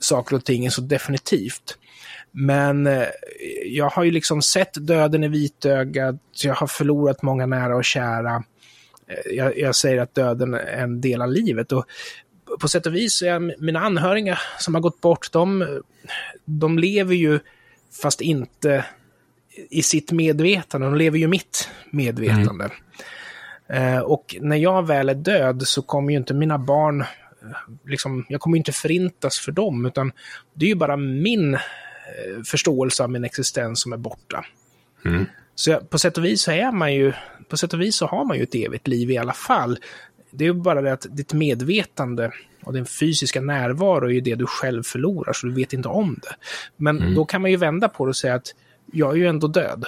saker 0.00 0.36
och 0.36 0.44
ting 0.44 0.70
så 0.70 0.80
definitivt. 0.80 1.78
Men 2.30 2.86
eh, 2.86 3.06
jag 3.64 3.88
har 3.90 4.04
ju 4.04 4.10
liksom 4.10 4.42
sett 4.42 4.74
döden 4.74 5.24
i 5.24 5.28
vitögat, 5.28 6.16
jag 6.44 6.54
har 6.54 6.66
förlorat 6.66 7.22
många 7.22 7.46
nära 7.46 7.76
och 7.76 7.84
kära. 7.84 8.44
Eh, 9.08 9.34
Jag, 9.36 9.58
jag 9.58 9.76
säger 9.76 9.98
att 9.98 10.14
döden 10.14 10.54
är 10.54 10.58
en 10.58 11.00
del 11.00 11.22
av 11.22 11.32
livet. 11.32 11.72
Och 11.72 11.84
på 12.60 12.68
sätt 12.68 12.86
och 12.86 12.94
vis 12.94 13.22
är 13.22 13.62
mina 13.62 13.80
anhöriga 13.80 14.38
som 14.58 14.74
har 14.74 14.80
gått 14.80 15.00
bort, 15.00 15.32
de, 15.32 15.80
de 16.44 16.78
lever 16.78 17.14
ju 17.14 17.38
fast 18.02 18.20
inte 18.20 18.84
i 19.70 19.82
sitt 19.82 20.12
medvetande, 20.12 20.86
de 20.86 20.94
lever 20.94 21.18
ju 21.18 21.26
mitt 21.28 21.68
medvetande. 21.90 22.70
Eh, 23.68 23.98
och 23.98 24.36
när 24.40 24.56
jag 24.56 24.86
väl 24.86 25.08
är 25.08 25.14
död 25.14 25.62
så 25.66 25.82
kommer 25.82 26.10
ju 26.10 26.16
inte 26.16 26.34
mina 26.34 26.58
barn, 26.58 27.04
liksom, 27.86 28.26
jag 28.28 28.40
kommer 28.40 28.58
inte 28.58 28.72
förintas 28.72 29.38
för 29.38 29.52
dem, 29.52 29.86
utan 29.86 30.12
det 30.54 30.64
är 30.64 30.68
ju 30.68 30.74
bara 30.74 30.96
min 30.96 31.54
eh, 31.54 31.60
förståelse 32.44 33.02
av 33.02 33.10
min 33.10 33.24
existens 33.24 33.80
som 33.80 33.92
är 33.92 33.96
borta. 33.96 34.44
Så 35.54 35.70
jag, 35.70 35.90
på 35.90 35.98
sätt 35.98 36.18
och 36.18 36.24
vis 36.24 36.42
så 36.42 36.50
är 36.50 36.72
man 36.72 36.94
ju, 36.94 37.12
på 37.48 37.56
sätt 37.56 37.72
och 37.72 37.80
vis 37.80 37.96
så 37.96 38.06
har 38.06 38.24
man 38.24 38.36
ju 38.36 38.42
ett 38.42 38.54
evigt 38.54 38.88
liv 38.88 39.10
i 39.10 39.18
alla 39.18 39.32
fall. 39.32 39.78
Det 40.30 40.44
är 40.44 40.48
ju 40.48 40.54
bara 40.54 40.82
det 40.82 40.92
att 40.92 41.06
ditt 41.10 41.32
medvetande 41.32 42.32
och 42.64 42.72
din 42.72 42.86
fysiska 42.86 43.40
närvaro 43.40 44.04
är 44.04 44.10
ju 44.10 44.20
det 44.20 44.34
du 44.34 44.46
själv 44.46 44.82
förlorar, 44.82 45.32
så 45.32 45.46
du 45.46 45.54
vet 45.54 45.72
inte 45.72 45.88
om 45.88 46.20
det. 46.22 46.36
Men 46.76 47.14
då 47.14 47.24
kan 47.24 47.42
man 47.42 47.50
ju 47.50 47.56
vända 47.56 47.88
på 47.88 48.04
det 48.04 48.08
och 48.08 48.16
säga 48.16 48.34
att 48.34 48.54
jag 48.92 49.12
är 49.12 49.16
ju 49.16 49.26
ändå 49.26 49.46
död. 49.46 49.84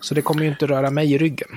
Så 0.00 0.14
det 0.14 0.22
kommer 0.22 0.42
ju 0.42 0.48
inte 0.48 0.66
röra 0.66 0.90
mig 0.90 1.12
i 1.12 1.18
ryggen. 1.18 1.48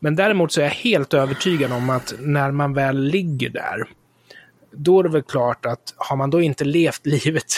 Men 0.00 0.16
däremot 0.16 0.52
så 0.52 0.60
är 0.60 0.64
jag 0.64 0.70
helt 0.70 1.14
övertygad 1.14 1.72
om 1.72 1.90
att 1.90 2.14
när 2.20 2.50
man 2.50 2.74
väl 2.74 3.04
ligger 3.04 3.50
där, 3.50 3.88
då 4.72 4.98
är 4.98 5.02
det 5.02 5.08
väl 5.08 5.22
klart 5.22 5.66
att 5.66 5.94
har 5.96 6.16
man 6.16 6.30
då 6.30 6.40
inte 6.40 6.64
levt 6.64 7.06
livet 7.06 7.54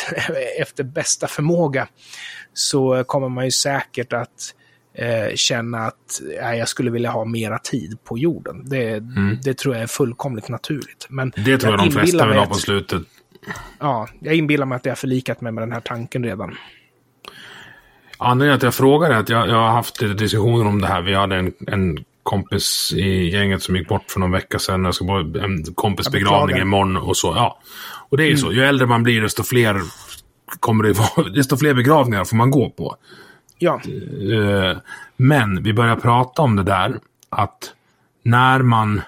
efter 0.61 0.85
bästa 0.85 1.27
förmåga 1.27 1.89
så 2.53 3.05
kommer 3.05 3.29
man 3.29 3.45
ju 3.45 3.51
säkert 3.51 4.13
att 4.13 4.55
eh, 4.95 5.35
känna 5.35 5.79
att 5.79 6.21
ja, 6.41 6.55
jag 6.55 6.69
skulle 6.69 6.91
vilja 6.91 7.11
ha 7.11 7.25
mera 7.25 7.59
tid 7.59 7.99
på 8.05 8.19
jorden. 8.19 8.69
Det, 8.69 9.03
det 9.43 9.55
tror 9.55 9.75
jag 9.75 9.83
är 9.83 9.87
fullkomligt 9.87 10.49
naturligt. 10.49 11.07
Men 11.09 11.33
Mm. 11.37 11.45
Det 11.45 11.59
tror 11.59 11.73
jag, 11.73 11.81
de 11.81 11.85
inbillar 11.85 12.01
flesta 12.03 12.27
vill 12.27 12.39
ha 12.39 12.47
på 12.47 12.55
slutet. 12.55 13.03
Ja, 13.79 14.09
jag 14.21 14.35
inbillar 14.35 14.67
mig 14.67 14.77
att 14.77 14.85
jag 14.85 14.91
har 14.91 14.97
förlikat 14.97 15.41
mig 15.41 15.53
med 15.53 15.63
den 15.63 15.73
här 15.73 15.81
tanken 15.81 16.25
redan. 16.25 16.57
Anledningen 18.19 18.61
till 18.61 18.67
att 18.67 18.73
jag 18.73 18.75
frågar 18.75 19.11
är 19.11 19.15
att 19.15 19.29
jag, 19.29 19.49
jag 19.49 19.57
har 19.57 19.71
haft 19.71 19.99
diskussioner 20.19 20.67
om 20.67 20.81
det 20.81 20.87
här. 20.87 21.03
Vi 21.03 21.15
hade 21.15 21.37
en, 21.37 21.53
en 21.67 22.05
kompis 22.25 22.93
i 22.97 23.31
gänget 23.31 23.63
som 23.63 23.77
gick 23.77 23.89
bort 23.89 24.11
för 24.11 24.21
någon 24.21 24.31
vecka 24.31 24.59
sedan. 24.59 24.85
Jag 24.85 24.95
ska 24.95 25.07
på 25.07 25.39
en 25.39 25.75
kompis 25.75 26.11
begravning 26.11 26.57
imorgon 26.57 26.97
och 26.97 27.17
så. 27.17 27.33
Ja. 27.37 27.59
Och 28.09 28.17
det 28.17 28.25
är 28.25 28.29
ju 28.29 28.37
så. 28.37 28.53
Ju 28.53 28.65
äldre 28.65 28.87
man 28.87 29.03
blir, 29.03 29.23
desto 29.23 29.43
fler 29.43 29.81
kommer 30.61 30.85
det 30.85 30.93
vara, 30.93 31.29
desto 31.35 31.57
fler 31.57 31.75
begravningar 31.75 32.25
får 32.25 32.37
man 32.37 32.51
gå 32.51 32.71
på. 32.71 32.97
Ja, 33.59 33.81
Eh, 34.33 34.77
Men 35.17 35.63
vi 35.63 35.73
börjar 35.73 35.97
prata 35.97 36.43
om 36.43 36.57
det 36.57 36.63
där 36.63 37.01
att 37.29 37.73
när 38.23 38.63
man, 38.63 39.03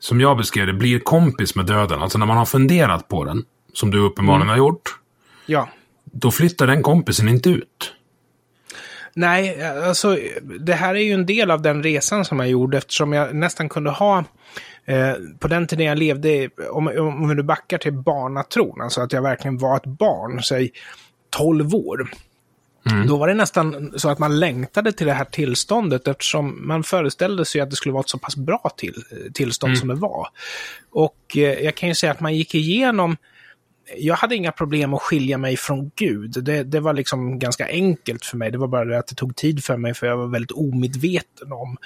som 0.00 0.20
jag 0.20 0.36
beskrev 0.36 0.66
det, 0.66 0.72
blir 0.72 0.98
kompis 0.98 1.54
med 1.54 1.66
döden, 1.66 2.02
alltså 2.02 2.18
när 2.18 2.26
man 2.26 2.36
har 2.36 2.44
funderat 2.44 3.08
på 3.08 3.24
den, 3.24 3.44
som 3.72 3.90
du 3.90 3.98
uppenbarligen 3.98 4.48
har 4.48 4.56
gjort, 4.56 4.98
ja. 5.46 5.68
då 6.04 6.30
flyttar 6.30 6.66
den 6.66 6.82
kompisen 6.82 7.28
inte 7.28 7.50
ut. 7.50 7.94
Nej, 9.18 9.62
alltså 9.62 10.18
det 10.60 10.74
här 10.74 10.94
är 10.94 10.98
ju 10.98 11.12
en 11.12 11.26
del 11.26 11.50
av 11.50 11.62
den 11.62 11.82
resan 11.82 12.24
som 12.24 12.40
jag 12.40 12.48
gjorde 12.48 12.78
eftersom 12.78 13.12
jag 13.12 13.34
nästan 13.34 13.68
kunde 13.68 13.90
ha 13.90 14.24
eh, 14.84 15.12
på 15.38 15.48
den 15.48 15.66
tiden 15.66 15.86
jag 15.86 15.98
levde, 15.98 16.48
om, 16.70 16.88
om 16.98 17.36
du 17.36 17.42
backar 17.42 17.78
till 17.78 17.92
barnatron, 17.92 18.80
alltså 18.80 19.00
att 19.00 19.12
jag 19.12 19.22
verkligen 19.22 19.58
var 19.58 19.76
ett 19.76 19.86
barn, 19.86 20.42
säg 20.42 20.70
12 21.30 21.74
år. 21.74 22.10
Då 23.06 23.16
var 23.16 23.28
det 23.28 23.34
nästan 23.34 23.92
så 23.96 24.08
att 24.08 24.18
man 24.18 24.40
längtade 24.40 24.92
till 24.92 25.06
det 25.06 25.12
här 25.12 25.24
tillståndet 25.24 26.08
eftersom 26.08 26.68
man 26.68 26.82
föreställde 26.82 27.44
sig 27.44 27.60
att 27.60 27.70
det 27.70 27.76
skulle 27.76 27.92
vara 27.92 28.00
ett 28.00 28.08
så 28.08 28.18
pass 28.18 28.36
bra 28.36 28.70
till, 28.76 28.94
tillstånd 29.34 29.78
som 29.78 29.88
det 29.88 29.94
var. 29.94 30.28
Och 30.90 31.36
eh, 31.36 31.40
jag 31.40 31.74
kan 31.74 31.88
ju 31.88 31.94
säga 31.94 32.12
att 32.12 32.20
man 32.20 32.36
gick 32.36 32.54
igenom 32.54 33.16
jag 33.96 34.14
hade 34.14 34.36
inga 34.36 34.52
problem 34.52 34.94
att 34.94 35.02
skilja 35.02 35.38
mig 35.38 35.56
från 35.56 35.90
Gud. 35.96 36.44
Det, 36.44 36.62
det 36.62 36.80
var 36.80 36.94
liksom 36.94 37.38
ganska 37.38 37.66
enkelt 37.66 38.24
för 38.24 38.36
mig. 38.36 38.50
Det 38.50 38.58
var 38.58 38.68
bara 38.68 38.84
det 38.84 38.98
att 38.98 39.06
det 39.06 39.14
tog 39.14 39.36
tid 39.36 39.64
för 39.64 39.76
mig 39.76 39.94
för 39.94 40.06
jag 40.06 40.16
var 40.16 40.26
väldigt 40.26 40.52
omedveten 40.52 41.52
om... 41.52 41.76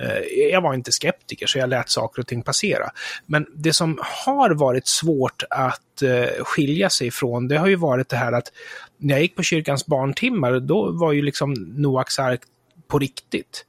Eh, 0.00 0.48
jag 0.50 0.60
var 0.60 0.74
inte 0.74 0.92
skeptiker 0.92 1.46
så 1.46 1.58
jag 1.58 1.68
lät 1.68 1.90
saker 1.90 2.22
och 2.22 2.26
ting 2.26 2.42
passera. 2.42 2.90
Men 3.26 3.46
det 3.54 3.72
som 3.72 3.98
har 4.24 4.50
varit 4.50 4.86
svårt 4.86 5.42
att 5.50 6.02
eh, 6.02 6.44
skilja 6.44 6.90
sig 6.90 7.06
ifrån, 7.06 7.48
det 7.48 7.56
har 7.56 7.66
ju 7.66 7.76
varit 7.76 8.08
det 8.08 8.16
här 8.16 8.32
att 8.32 8.52
när 8.98 9.14
jag 9.14 9.22
gick 9.22 9.36
på 9.36 9.42
kyrkans 9.42 9.86
barntimmar, 9.86 10.60
då 10.60 10.92
var 10.92 11.12
ju 11.12 11.22
liksom 11.22 11.52
Noaks 11.52 12.18
ark 12.18 12.40
på 12.88 12.98
riktigt. 12.98 13.66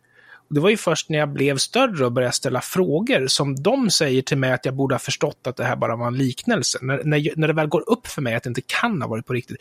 Det 0.53 0.59
var 0.59 0.69
ju 0.69 0.77
först 0.77 1.09
när 1.09 1.17
jag 1.17 1.29
blev 1.29 1.57
större 1.57 2.05
och 2.05 2.11
började 2.11 2.33
ställa 2.33 2.61
frågor 2.61 3.27
som 3.27 3.55
de 3.55 3.89
säger 3.89 4.21
till 4.21 4.37
mig 4.37 4.51
att 4.51 4.65
jag 4.65 4.75
borde 4.75 4.95
ha 4.95 4.99
förstått 4.99 5.47
att 5.47 5.57
det 5.57 5.63
här 5.63 5.75
bara 5.75 5.95
var 5.95 6.07
en 6.07 6.17
liknelse. 6.17 6.79
När, 6.81 7.01
när, 7.03 7.29
när 7.35 7.47
det 7.47 7.53
väl 7.53 7.67
går 7.67 7.89
upp 7.89 8.07
för 8.07 8.21
mig 8.21 8.35
att 8.35 8.43
det 8.43 8.47
inte 8.47 8.61
kan 8.61 9.01
ha 9.01 9.09
varit 9.09 9.25
på 9.25 9.33
riktigt. 9.33 9.57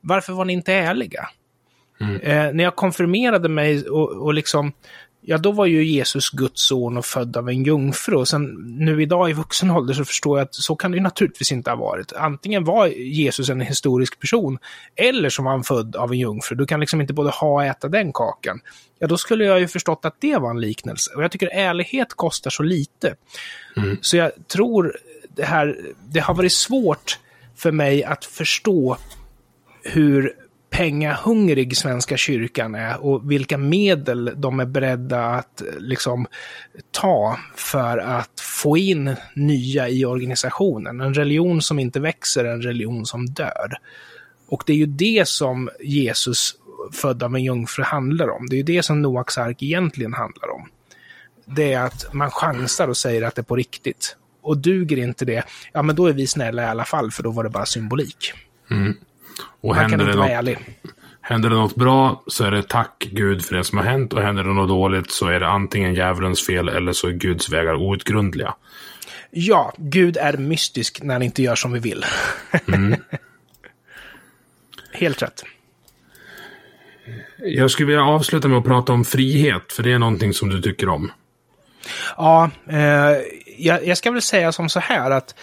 Varför 0.00 0.32
var 0.32 0.44
ni 0.44 0.52
inte 0.52 0.72
ärliga? 0.72 1.28
Eh, 2.22 2.52
när 2.52 2.64
jag 2.64 2.76
konfirmerade 2.76 3.48
mig 3.48 3.88
och, 3.88 4.10
och 4.10 4.34
liksom, 4.34 4.72
ja 5.20 5.38
då 5.38 5.52
var 5.52 5.66
ju 5.66 5.84
Jesus 5.84 6.30
Guds 6.30 6.62
son 6.62 6.96
och 6.96 7.04
född 7.04 7.36
av 7.36 7.48
en 7.48 7.64
jungfru. 7.64 8.16
Och 8.16 8.28
sen 8.28 8.44
nu 8.78 9.02
idag 9.02 9.30
i 9.30 9.32
vuxen 9.32 9.70
ålder 9.70 9.94
så 9.94 10.04
förstår 10.04 10.38
jag 10.38 10.44
att 10.44 10.54
så 10.54 10.76
kan 10.76 10.90
det 10.90 10.96
ju 10.96 11.02
naturligtvis 11.02 11.52
inte 11.52 11.70
ha 11.70 11.76
varit. 11.76 12.12
Antingen 12.12 12.64
var 12.64 12.86
Jesus 12.86 13.48
en 13.48 13.60
historisk 13.60 14.20
person, 14.20 14.58
eller 14.96 15.28
så 15.28 15.42
var 15.42 15.50
han 15.50 15.64
född 15.64 15.96
av 15.96 16.12
en 16.12 16.18
jungfru. 16.18 16.56
Du 16.56 16.66
kan 16.66 16.80
liksom 16.80 17.00
inte 17.00 17.12
både 17.12 17.30
ha 17.30 17.48
och 17.48 17.64
äta 17.64 17.88
den 17.88 18.12
kakan. 18.12 18.60
Ja, 18.98 19.06
då 19.06 19.16
skulle 19.16 19.44
jag 19.44 19.60
ju 19.60 19.68
förstått 19.68 20.04
att 20.04 20.16
det 20.20 20.36
var 20.36 20.50
en 20.50 20.60
liknelse. 20.60 21.10
Och 21.16 21.24
jag 21.24 21.30
tycker 21.30 21.48
ärlighet 21.52 22.08
kostar 22.14 22.50
så 22.50 22.62
lite. 22.62 23.14
Så 24.00 24.16
jag 24.16 24.32
tror 24.48 24.96
det 25.28 25.44
här, 25.44 25.78
det 26.08 26.20
har 26.20 26.34
varit 26.34 26.52
svårt 26.52 27.18
för 27.56 27.72
mig 27.72 28.04
att 28.04 28.24
förstå 28.24 28.96
hur 29.82 30.34
pengahungrig 30.80 31.76
Svenska 31.76 32.16
kyrkan 32.16 32.74
är 32.74 33.04
och 33.04 33.30
vilka 33.30 33.58
medel 33.58 34.32
de 34.36 34.60
är 34.60 34.66
beredda 34.66 35.24
att 35.24 35.60
eh, 35.60 35.66
liksom 35.78 36.26
ta 36.90 37.38
för 37.54 37.98
att 37.98 38.40
få 38.40 38.76
in 38.76 39.16
nya 39.34 39.88
i 39.88 40.04
organisationen. 40.04 41.00
En 41.00 41.14
religion 41.14 41.62
som 41.62 41.78
inte 41.78 42.00
växer 42.00 42.44
är 42.44 42.52
en 42.52 42.62
religion 42.62 43.06
som 43.06 43.26
dör. 43.26 43.78
Och 44.48 44.62
det 44.66 44.72
är 44.72 44.76
ju 44.76 44.86
det 44.86 45.28
som 45.28 45.70
Jesus 45.80 46.54
född 46.92 47.22
av 47.22 47.34
en 47.34 47.44
jungfru 47.44 47.82
handlar 47.82 48.28
om. 48.30 48.46
Det 48.48 48.54
är 48.54 48.58
ju 48.58 48.62
det 48.62 48.82
som 48.82 49.02
Noaks 49.02 49.38
ark 49.38 49.62
egentligen 49.62 50.12
handlar 50.12 50.50
om. 50.50 50.68
Det 51.44 51.72
är 51.72 51.84
att 51.84 52.14
man 52.14 52.30
chansar 52.30 52.88
och 52.88 52.96
säger 52.96 53.22
att 53.22 53.34
det 53.34 53.40
är 53.40 53.44
på 53.44 53.56
riktigt. 53.56 54.16
och 54.42 54.58
duger 54.58 54.96
inte 54.96 55.24
det, 55.24 55.44
ja 55.72 55.82
men 55.82 55.96
då 55.96 56.06
är 56.06 56.12
vi 56.12 56.26
snälla 56.26 56.62
i 56.62 56.66
alla 56.66 56.84
fall, 56.84 57.10
för 57.10 57.22
då 57.22 57.30
var 57.30 57.44
det 57.44 57.50
bara 57.50 57.66
symbolik. 57.66 58.32
Mm. 58.70 58.94
Och 59.60 59.76
Man 59.76 59.78
händer 59.78 60.06
det, 60.06 60.14
något, 60.14 60.58
händer 61.20 61.50
det 61.50 61.56
något 61.56 61.74
bra 61.74 62.22
så 62.26 62.44
är 62.44 62.50
det 62.50 62.68
tack 62.68 63.08
Gud 63.12 63.44
för 63.44 63.56
det 63.56 63.64
som 63.64 63.78
har 63.78 63.84
hänt. 63.84 64.12
Och 64.12 64.22
händer 64.22 64.44
det 64.44 64.52
något 64.52 64.68
dåligt 64.68 65.10
så 65.10 65.26
är 65.26 65.40
det 65.40 65.48
antingen 65.48 65.94
djävulens 65.94 66.46
fel 66.46 66.68
eller 66.68 66.92
så 66.92 67.08
är 67.08 67.12
Guds 67.12 67.50
vägar 67.50 67.74
outgrundliga. 67.74 68.54
Ja, 69.30 69.72
Gud 69.76 70.16
är 70.16 70.36
mystisk 70.36 71.02
när 71.02 71.14
han 71.14 71.22
inte 71.22 71.42
gör 71.42 71.54
som 71.54 71.72
vi 71.72 71.80
vill. 71.80 72.04
Helt 74.92 75.22
rätt. 75.22 75.44
Jag 77.38 77.70
skulle 77.70 77.86
vilja 77.86 78.04
avsluta 78.04 78.48
med 78.48 78.58
att 78.58 78.64
prata 78.64 78.92
om 78.92 79.04
frihet, 79.04 79.72
för 79.72 79.82
det 79.82 79.92
är 79.92 79.98
någonting 79.98 80.34
som 80.34 80.48
du 80.48 80.62
tycker 80.62 80.88
om. 80.88 81.12
Ja, 82.16 82.50
eh, 82.66 83.16
jag, 83.60 83.86
jag 83.86 83.98
ska 83.98 84.10
väl 84.10 84.22
säga 84.22 84.52
som 84.52 84.68
så 84.68 84.80
här 84.80 85.10
att 85.10 85.34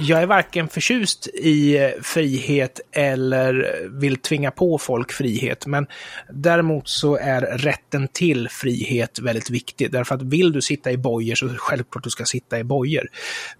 jag 0.00 0.22
är 0.22 0.26
varken 0.26 0.68
förtjust 0.68 1.26
i 1.26 1.76
eh, 1.76 1.90
frihet 2.02 2.80
eller 2.92 3.80
vill 4.00 4.16
tvinga 4.16 4.50
på 4.50 4.78
folk 4.78 5.12
frihet. 5.12 5.66
Men 5.66 5.86
däremot 6.32 6.88
så 6.88 7.16
är 7.16 7.40
rätten 7.40 8.08
till 8.08 8.48
frihet 8.48 9.18
väldigt 9.18 9.50
viktig. 9.50 9.92
Därför 9.92 10.14
att 10.14 10.22
vill 10.22 10.52
du 10.52 10.62
sitta 10.62 10.90
i 10.90 10.96
bojor 10.96 11.34
så 11.34 11.46
är 11.46 11.50
det 11.50 11.58
självklart 11.58 12.04
du 12.04 12.10
ska 12.10 12.24
sitta 12.24 12.58
i 12.58 12.64
bojor. 12.64 13.08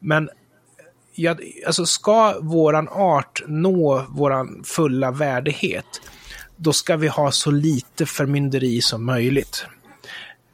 Men 0.00 0.28
eh, 0.28 0.34
jag, 1.14 1.40
alltså 1.66 1.86
ska 1.86 2.40
våran 2.40 2.88
art 2.88 3.42
nå 3.46 4.06
våran 4.08 4.64
fulla 4.64 5.10
värdighet, 5.10 6.00
då 6.56 6.72
ska 6.72 6.96
vi 6.96 7.08
ha 7.08 7.30
så 7.30 7.50
lite 7.50 8.06
förmynderi 8.06 8.80
som 8.80 9.04
möjligt. 9.06 9.66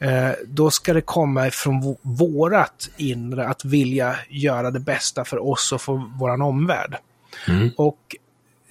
Eh, 0.04 0.30
då 0.46 0.70
ska 0.70 0.92
det 0.94 1.00
komma 1.00 1.46
ifrån 1.46 1.80
v- 1.80 1.96
vårat 2.02 2.90
inre 2.96 3.48
att 3.48 3.64
vilja 3.64 4.16
göra 4.28 4.70
det 4.70 4.80
bästa 4.80 5.24
för 5.24 5.42
oss 5.50 5.72
och 5.72 5.80
för 5.80 6.18
våran 6.18 6.42
omvärld. 6.42 6.96
Och 7.76 8.16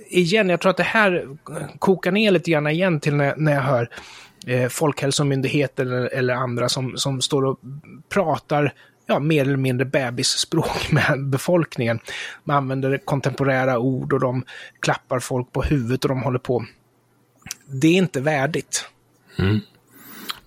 igen, 0.10 0.49
jag 0.49 0.60
tror 0.61 0.69
att 0.69 0.77
det 0.77 0.84
här 0.84 1.27
kokar 1.80 2.11
ner 2.11 2.31
lite 2.31 2.51
grann 2.51 2.68
igen 2.68 2.99
till 2.99 3.15
när, 3.15 3.35
när 3.35 3.53
jag 3.53 3.61
hör 3.61 3.89
eh, 4.47 4.69
Folkhälsomyndigheten 4.69 5.88
eller, 5.88 6.14
eller 6.14 6.34
andra 6.34 6.69
som, 6.69 6.97
som 6.97 7.22
står 7.22 7.45
och 7.45 7.60
pratar 8.10 8.73
ja, 9.05 9.19
mer 9.19 9.41
eller 9.41 9.57
mindre 9.57 9.85
bebisspråk 9.85 10.91
med 10.91 11.26
befolkningen. 11.26 11.99
Man 12.43 12.57
använder 12.57 12.97
kontemporära 12.97 13.80
ord 13.80 14.14
och 14.14 14.19
de 14.19 14.43
klappar 14.80 15.19
folk 15.19 15.51
på 15.51 15.61
huvudet 15.61 16.05
och 16.05 16.10
de 16.10 16.23
håller 16.23 16.39
på. 16.39 16.65
Det 17.65 17.88
är 17.88 17.95
inte 17.97 18.22
värdigt. 18.22 18.85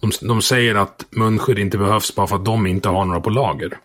De, 0.00 0.10
de 0.20 0.42
säger 0.42 0.74
att 0.74 1.04
munskydd 1.10 1.58
inte 1.58 1.78
behövs 1.78 2.14
bara 2.14 2.26
för 2.26 2.36
att 2.36 2.44
de 2.44 2.66
inte 2.66 2.88
har 2.88 3.04
några 3.04 3.20
på 3.20 3.30
lager. 3.30 3.78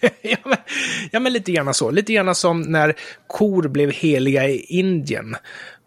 ja, 0.22 0.36
men, 0.44 0.58
ja, 1.10 1.20
men 1.20 1.32
lite 1.32 1.52
grann 1.52 1.74
så. 1.74 1.90
Lite 1.90 2.12
grann 2.12 2.34
som 2.34 2.60
när 2.60 2.96
kor 3.26 3.68
blev 3.68 3.90
heliga 3.90 4.48
i 4.48 4.60
Indien. 4.60 5.36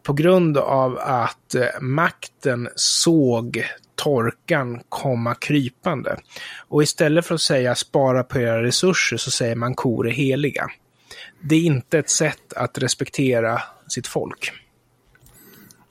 På 0.04 0.14
grund 0.14 0.58
av 0.58 0.98
att 1.00 1.56
eh, 1.56 1.82
makten 1.82 2.70
såg 2.76 3.66
torkan 3.96 4.80
komma 4.90 5.36
krypande. 5.36 6.18
Och 6.68 6.84
istället 6.84 7.26
för 7.26 7.36
att 7.36 7.42
säga 7.42 7.76
spara 7.76 8.24
på 8.24 8.40
era 8.40 8.64
resurser 8.64 9.18
så 9.18 9.32
säger 9.32 9.56
man 9.56 9.76
kor 9.76 10.08
är 10.08 10.12
heliga. 10.12 10.68
Det 11.42 11.56
är 11.56 11.62
inte 11.62 12.00
ett 12.00 12.10
sätt 12.10 12.54
att 12.56 12.78
respektera 12.78 13.62
sitt 13.88 14.08
folk. 14.08 14.52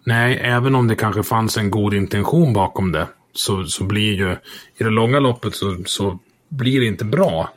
Nej, 0.04 0.40
även 0.42 0.74
om 0.74 0.88
det 0.88 0.94
kanske 0.94 1.22
fanns 1.22 1.56
en 1.56 1.70
god 1.70 1.94
intention 1.94 2.52
bakom 2.52 2.92
det, 2.92 3.08
så, 3.32 3.64
så 3.64 3.84
blir 3.84 4.12
ju, 4.12 4.32
i 4.76 4.84
det 4.84 4.90
långa 4.90 5.20
loppet 5.20 5.54
så, 5.54 5.76
så 5.86 6.18
blir 6.48 6.80
det 6.80 6.86
inte 6.86 7.04
bra. 7.04 7.52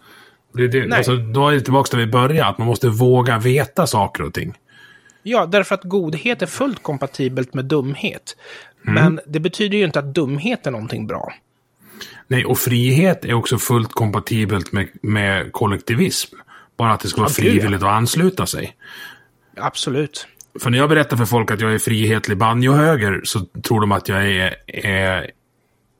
Det, 0.53 0.67
det, 0.67 0.85
Nej. 0.87 0.97
alltså, 0.97 1.15
då 1.15 1.49
är 1.49 1.53
det 1.53 1.61
tillbaka 1.61 1.97
där 1.97 2.05
vi 2.05 2.11
började, 2.11 2.49
att 2.49 2.57
man 2.57 2.67
måste 2.67 2.89
våga 2.89 3.37
veta 3.37 3.87
saker 3.87 4.23
och 4.23 4.33
ting. 4.33 4.53
Ja, 5.23 5.45
därför 5.45 5.75
att 5.75 5.83
godhet 5.83 6.41
är 6.41 6.45
fullt 6.45 6.83
kompatibelt 6.83 7.53
med 7.53 7.65
dumhet. 7.65 8.35
Men 8.81 9.19
det 9.27 9.39
betyder 9.39 9.77
ju 9.77 9.83
inte 9.83 9.99
att 9.99 10.13
dumhet 10.13 10.67
är 10.67 10.71
någonting 10.71 11.07
bra. 11.07 11.33
Nej, 12.27 12.45
och 12.45 12.57
frihet 12.57 13.25
är 13.25 13.33
också 13.33 13.57
fullt 13.57 13.91
kompatibelt 13.91 14.71
med, 14.71 14.87
med 15.01 15.51
kollektivism. 15.51 16.35
Bara 16.77 16.93
att 16.93 16.99
det 16.99 17.07
ska 17.07 17.21
vara 17.21 17.29
frivilligt 17.29 17.83
att 17.83 17.89
ansluta 17.89 18.45
sig. 18.45 18.75
Absolut. 19.57 20.27
För 20.59 20.69
när 20.69 20.77
jag 20.77 20.89
berättar 20.89 21.17
för 21.17 21.25
folk 21.25 21.51
att 21.51 21.61
jag 21.61 21.73
är 21.73 21.79
frihetlig 21.79 22.37
banjohöger 22.37 23.21
så 23.23 23.39
tror 23.39 23.81
de 23.81 23.91
att 23.91 24.09
jag 24.09 24.29
är, 24.29 24.55
är... 24.67 25.31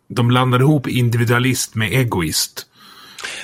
De 0.10 0.28
blandar 0.28 0.60
ihop 0.60 0.88
individualist 0.88 1.76
med 1.76 1.94
egoist. 1.94 2.66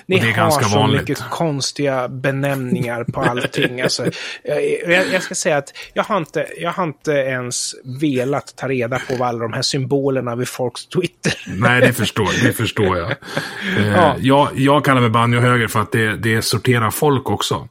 Ni 0.05 0.15
Och 0.15 0.21
det 0.21 0.27
är 0.27 0.31
har 0.33 0.37
ganska 0.37 0.65
så 0.65 0.79
vanligt. 0.79 1.01
mycket 1.01 1.29
konstiga 1.29 2.07
benämningar 2.07 3.03
på 3.03 3.21
allting. 3.21 3.81
Alltså, 3.81 4.05
jag, 4.43 5.07
jag, 5.13 5.23
ska 5.23 5.35
säga 5.35 5.57
att 5.57 5.73
jag 5.93 6.03
har, 6.03 6.17
inte, 6.17 6.47
jag 6.57 6.71
har 6.71 6.83
inte 6.83 7.11
ens 7.11 7.73
velat 8.01 8.55
ta 8.55 8.67
reda 8.67 8.99
på 8.99 9.15
vad 9.15 9.27
alla 9.29 9.39
de 9.39 9.53
här 9.53 9.61
symbolerna 9.61 10.35
vid 10.35 10.47
folks 10.47 10.87
Twitter. 10.87 11.33
Nej, 11.47 11.81
det 11.81 11.93
förstår, 11.93 12.45
det 12.45 12.53
förstår 12.53 12.97
jag. 12.97 13.11
Eh, 13.11 13.87
Ja. 13.87 14.15
jag. 14.19 14.49
Jag 14.53 14.85
kallar 14.85 15.01
mig 15.01 15.09
banjohöger 15.09 15.67
för 15.67 15.81
att 15.81 15.91
det, 15.91 16.17
det 16.17 16.41
sorterar 16.41 16.91
folk 16.91 17.29
också. 17.29 17.67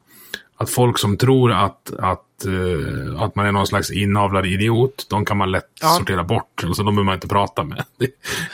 Att 0.61 0.69
folk 0.69 0.97
som 0.97 1.17
tror 1.17 1.51
att, 1.51 1.91
att, 1.99 2.45
eh, 2.45 3.21
att 3.21 3.35
man 3.35 3.45
är 3.45 3.51
någon 3.51 3.67
slags 3.67 3.91
inavlad 3.91 4.45
idiot, 4.45 5.05
de 5.09 5.25
kan 5.25 5.37
man 5.37 5.51
lätt 5.51 5.69
Ja. 5.81 5.87
sortera 5.87 6.23
bort. 6.23 6.63
Alltså, 6.63 6.83
de 6.83 6.95
behöver 6.95 7.05
man 7.05 7.13
inte 7.15 7.27
prata 7.27 7.63
med. 7.63 7.83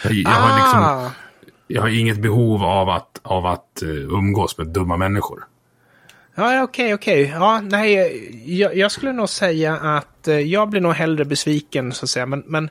Jag, 0.03 0.29
har 0.29 0.57
liksom, 0.57 0.79
Ah, 0.83 1.09
jag 1.67 1.81
har 1.81 1.89
inget 1.89 2.17
behov 2.21 2.63
av 2.63 2.89
att, 2.89 3.19
av 3.23 3.45
att 3.45 3.81
eh, 3.81 3.89
umgås 3.89 4.57
med 4.57 4.67
dumma 4.67 4.97
människor. 4.97 5.43
Ja, 6.39 6.63
okej, 6.63 6.93
okej. 6.93 7.21
Ja, 7.21 7.61
nej, 7.61 8.53
jag, 8.59 8.77
jag 8.77 8.91
skulle 8.91 9.13
nog 9.13 9.29
säga 9.29 9.77
att 9.77 10.27
eh, 10.27 10.39
jag 10.39 10.69
blir 10.69 10.81
nog 10.81 10.93
hellre 10.93 11.25
besviken, 11.25 11.91
så 11.91 12.05
att 12.05 12.09
säga. 12.09 12.25
Men, 12.25 12.43
men 12.47 12.69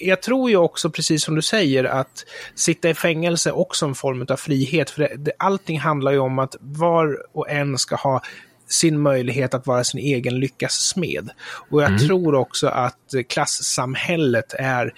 jag 0.00 0.22
tror 0.22 0.50
ju 0.50 0.56
också, 0.56 0.90
precis 0.90 1.24
som 1.24 1.34
du 1.34 1.42
säger, 1.42 1.84
att 1.84 2.24
sitta 2.54 2.90
i 2.90 2.94
fängelse 2.94 3.52
också 3.52 3.86
en 3.86 3.94
form 3.94 4.26
av 4.28 4.36
frihet. 4.36 4.90
För 4.90 5.02
det, 5.02 5.16
det, 5.16 5.32
allting 5.38 5.80
handlar 5.80 6.12
ju 6.12 6.18
om 6.18 6.38
att 6.38 6.56
var 6.60 7.18
och 7.32 7.50
en 7.50 7.78
ska 7.78 7.96
ha 7.96 8.22
sin 8.68 9.00
möjlighet 9.00 9.54
att 9.54 9.66
vara 9.66 9.84
sin 9.84 10.00
egen 10.00 10.40
lyckas 10.40 10.72
smed. 10.72 11.30
Och 11.70 11.82
jag 11.82 11.98
tror 12.00 12.34
också 12.34 12.68
att 12.68 13.14
eh, 13.14 13.22
klassamhället 13.22 14.54
är 14.58 14.94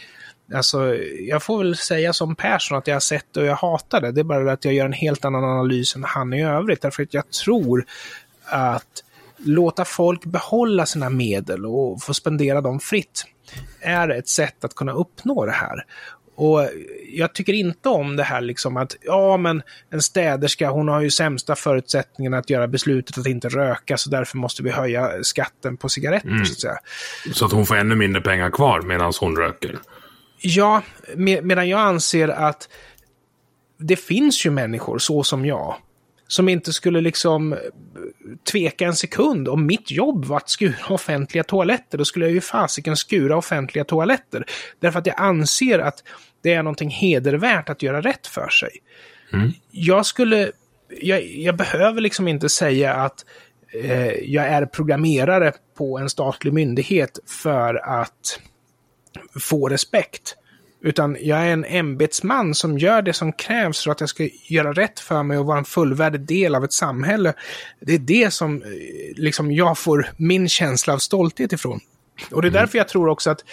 Alltså, 0.54 0.94
jag 1.20 1.42
får 1.42 1.58
väl 1.58 1.76
säga 1.76 2.12
som 2.12 2.36
Persson 2.36 2.78
att 2.78 2.86
jag 2.86 2.94
har 2.94 3.00
sett 3.00 3.26
det 3.32 3.40
och 3.40 3.46
jag 3.46 3.56
hatar 3.56 4.00
det. 4.00 4.12
Det 4.12 4.20
är 4.20 4.24
bara 4.24 4.44
det 4.44 4.52
att 4.52 4.64
jag 4.64 4.74
gör 4.74 4.86
en 4.86 4.92
helt 4.92 5.24
annan 5.24 5.44
analys 5.44 5.96
än 5.96 6.04
han 6.04 6.32
i 6.32 6.44
övrigt. 6.44 6.82
Därför 6.82 7.02
att 7.02 7.14
jag 7.14 7.30
tror 7.30 7.84
att 8.44 9.04
låta 9.36 9.84
folk 9.84 10.24
behålla 10.24 10.86
sina 10.86 11.10
medel 11.10 11.66
och 11.66 12.02
få 12.02 12.14
spendera 12.14 12.60
dem 12.60 12.80
fritt 12.80 13.24
är 13.80 14.08
ett 14.08 14.28
sätt 14.28 14.64
att 14.64 14.74
kunna 14.74 14.92
uppnå 14.92 15.46
det 15.46 15.52
här. 15.52 15.84
Och 16.34 16.68
jag 17.12 17.34
tycker 17.34 17.52
inte 17.52 17.88
om 17.88 18.16
det 18.16 18.22
här 18.22 18.40
liksom 18.40 18.76
att, 18.76 18.96
ja 19.02 19.36
men 19.36 19.62
en 19.90 20.02
städerska, 20.02 20.70
hon 20.70 20.88
har 20.88 21.00
ju 21.00 21.10
sämsta 21.10 21.54
förutsättningarna 21.54 22.38
att 22.38 22.50
göra 22.50 22.68
beslutet 22.68 23.18
att 23.18 23.26
inte 23.26 23.48
röka, 23.48 23.96
så 23.96 24.10
därför 24.10 24.38
måste 24.38 24.62
vi 24.62 24.70
höja 24.70 25.10
skatten 25.22 25.76
på 25.76 25.88
cigaretter, 25.88 26.44
så 26.44 26.68
att. 26.68 26.76
Så 27.34 27.46
att 27.46 27.52
hon 27.52 27.66
får 27.66 27.76
ännu 27.76 27.94
mindre 27.94 28.22
pengar 28.22 28.50
kvar 28.50 28.80
medan 28.80 29.12
hon 29.20 29.36
röker. 29.36 29.78
Ja, 30.42 30.82
med, 31.16 31.44
medan 31.44 31.68
jag 31.68 31.80
anser 31.80 32.28
att 32.28 32.68
det 33.78 33.96
finns 33.96 34.46
ju 34.46 34.50
människor, 34.50 34.98
så 34.98 35.22
som 35.22 35.46
jag, 35.46 35.76
som 36.28 36.48
inte 36.48 36.72
skulle 36.72 37.00
liksom 37.00 37.52
eh, 37.52 37.58
tveka 38.50 38.86
en 38.86 38.96
sekund 38.96 39.48
om 39.48 39.66
mitt 39.66 39.90
jobb 39.90 40.24
var 40.24 40.36
att 40.36 40.50
skura 40.50 40.74
offentliga 40.88 41.44
toaletter. 41.44 41.98
Då 41.98 42.04
skulle 42.04 42.24
jag 42.24 42.32
ju 42.32 42.40
fasiken 42.40 42.96
skura 42.96 43.36
offentliga 43.36 43.84
toaletter. 43.84 44.44
Därför 44.80 44.98
att 44.98 45.06
jag 45.06 45.20
anser 45.20 45.78
att 45.78 46.02
det 46.42 46.52
är 46.52 46.62
någonting 46.62 46.90
hedervärt 46.90 47.68
att 47.68 47.82
göra 47.82 48.00
rätt 48.00 48.26
för 48.26 48.48
sig. 48.48 48.70
Jag 49.70 50.06
skulle... 50.06 50.52
Jag, 51.00 51.26
jag 51.26 51.56
behöver 51.56 52.00
liksom 52.00 52.28
inte 52.28 52.48
säga 52.48 52.94
att 52.94 53.24
eh, 53.84 54.08
jag 54.08 54.46
är 54.46 54.66
programmerare 54.66 55.52
på 55.78 55.98
en 55.98 56.10
statlig 56.10 56.52
myndighet 56.52 57.18
för 57.26 57.74
att 57.74 58.40
få 59.40 59.68
respekt. 59.68 60.36
Utan 60.84 61.16
jag 61.20 61.38
är 61.38 61.52
en 61.52 61.64
ämbetsman 61.64 62.54
som 62.54 62.78
gör 62.78 63.02
det 63.02 63.12
som 63.12 63.32
krävs 63.32 63.84
för 63.84 63.90
att 63.90 64.00
jag 64.00 64.08
ska 64.08 64.28
göra 64.48 64.72
rätt 64.72 65.00
för 65.00 65.22
mig 65.22 65.38
och 65.38 65.46
vara 65.46 65.58
en 65.58 65.64
fullvärdig 65.64 66.20
del 66.20 66.54
av 66.54 66.64
ett 66.64 66.72
samhälle. 66.72 67.34
Det 67.80 67.94
är 67.94 67.98
det 67.98 68.32
som 68.32 68.62
eh, 68.62 68.68
liksom, 69.16 69.52
jag 69.52 69.78
får 69.78 70.10
min 70.16 70.48
känsla 70.48 70.94
av 70.94 70.98
stolthet 70.98 71.52
ifrån. 71.52 71.80
Och 72.30 72.42
det 72.42 72.48
är 72.48 72.52
därför 72.52 72.78
jag 72.78 72.88
tror 72.88 73.08
också 73.08 73.30
att 73.30 73.44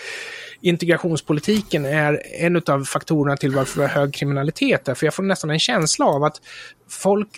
integrationspolitiken 0.61 1.85
är 1.85 2.21
en 2.39 2.61
av 2.67 2.83
faktorerna 2.83 3.37
till 3.37 3.55
varför 3.55 3.81
vi 3.81 3.87
har 3.87 3.93
hög 3.93 4.13
kriminalitet. 4.13 4.97
För 4.97 5.05
jag 5.05 5.13
får 5.13 5.23
nästan 5.23 5.49
en 5.49 5.59
känsla 5.59 6.05
av 6.05 6.23
att 6.23 6.41
folk 6.89 7.29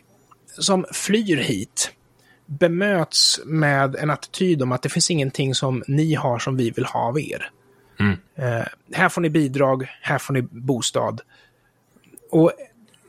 som 0.60 0.86
flyr 0.92 1.38
hit 1.38 1.92
bemöts 2.46 3.40
med 3.46 3.96
en 3.96 4.10
attityd 4.10 4.62
om 4.62 4.72
att 4.72 4.82
det 4.82 4.90
finns 4.90 5.12
ingenting 5.12 5.56
som 5.56 5.84
ni 5.88 6.14
har 6.14 6.40
som 6.40 6.58
vi 6.58 6.70
vill 6.70 6.86
ha 6.86 7.00
av 7.00 7.20
er. 7.20 7.52
Mm. 8.02 8.18
Eh, 8.36 8.68
här 8.94 9.10
får 9.10 9.22
ni 9.22 9.30
bidrag, 9.30 9.88
här 10.02 10.18
får 10.18 10.34
ni 10.34 10.42
bostad. 10.42 11.22
Och 12.32 12.52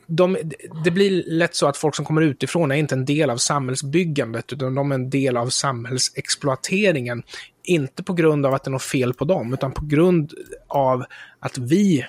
de, 0.07 0.37
det 0.83 0.91
blir 0.91 1.23
lätt 1.27 1.55
så 1.55 1.67
att 1.67 1.77
folk 1.77 1.95
som 1.95 2.05
kommer 2.05 2.21
utifrån 2.21 2.71
är 2.71 2.75
inte 2.75 2.95
en 2.95 3.05
del 3.05 3.29
av 3.29 3.37
samhällsbyggandet, 3.37 4.53
utan 4.53 4.75
de 4.75 4.91
är 4.91 4.95
en 4.95 5.09
del 5.09 5.37
av 5.37 5.49
samhällsexploateringen. 5.49 7.23
Inte 7.63 8.03
på 8.03 8.13
grund 8.13 8.45
av 8.45 8.53
att 8.53 8.63
det 8.63 8.69
är 8.69 8.71
något 8.71 8.83
fel 8.83 9.13
på 9.13 9.25
dem, 9.25 9.53
utan 9.53 9.71
på 9.71 9.85
grund 9.85 10.33
av 10.67 11.05
att 11.39 11.57
vi 11.57 12.05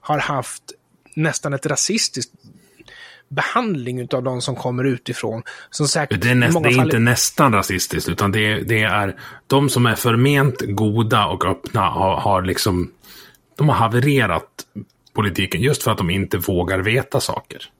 har 0.00 0.18
haft 0.18 0.62
nästan 1.14 1.52
ett 1.52 1.66
rasistiskt 1.66 2.32
behandling 3.28 4.08
av 4.12 4.22
de 4.22 4.42
som 4.42 4.56
kommer 4.56 4.84
utifrån. 4.84 5.42
Som 5.70 5.88
säkert 5.88 6.20
det 6.20 6.30
är, 6.30 6.34
näst, 6.34 6.62
det 6.62 6.68
är 6.68 6.74
fall... 6.74 6.84
inte 6.86 6.98
nästan 6.98 7.52
rasistiskt, 7.52 8.08
utan 8.08 8.32
det 8.32 8.52
är, 8.52 8.60
det 8.60 8.82
är 8.82 9.16
de 9.46 9.68
som 9.68 9.86
är 9.86 9.94
förment 9.94 10.60
goda 10.60 11.26
och 11.26 11.46
öppna 11.46 11.80
har, 11.80 12.16
har 12.16 12.42
liksom 12.42 12.90
de 13.56 13.68
har 13.68 13.76
havererat 13.76 14.66
politiken 15.12 15.60
just 15.60 15.82
för 15.82 15.90
att 15.90 15.98
de 15.98 16.10
inte 16.10 16.38
vågar 16.38 16.78
veta 16.78 17.20
saker. 17.20 17.70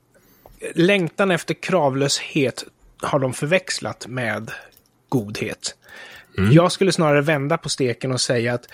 Längtan 0.74 1.30
efter 1.30 1.54
kravlöshet 1.54 2.64
har 3.02 3.18
de 3.18 3.32
förväxlat 3.32 4.06
med 4.08 4.50
godhet. 5.08 5.74
Mm. 6.38 6.52
Jag 6.52 6.72
skulle 6.72 6.92
snarare 6.92 7.20
vända 7.20 7.58
på 7.58 7.68
steken 7.68 8.12
och 8.12 8.20
säga 8.20 8.54
att 8.54 8.68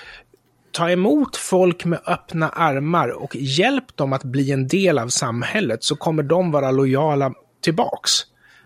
ta 0.73 0.91
emot 0.91 1.37
folk 1.37 1.85
med 1.85 2.01
öppna 2.07 2.49
armar 2.49 3.09
och 3.09 3.37
hjälp 3.37 3.97
dem 3.97 4.13
att 4.13 4.25
bli 4.25 4.51
en 4.51 4.69
del 4.69 4.99
av 4.99 5.09
samhället 5.09 5.85
så 5.85 5.97
kommer 5.97 6.23
de 6.23 6.51
vara 6.51 6.71
lojala 6.71 7.33
tillbaks. 7.63 8.11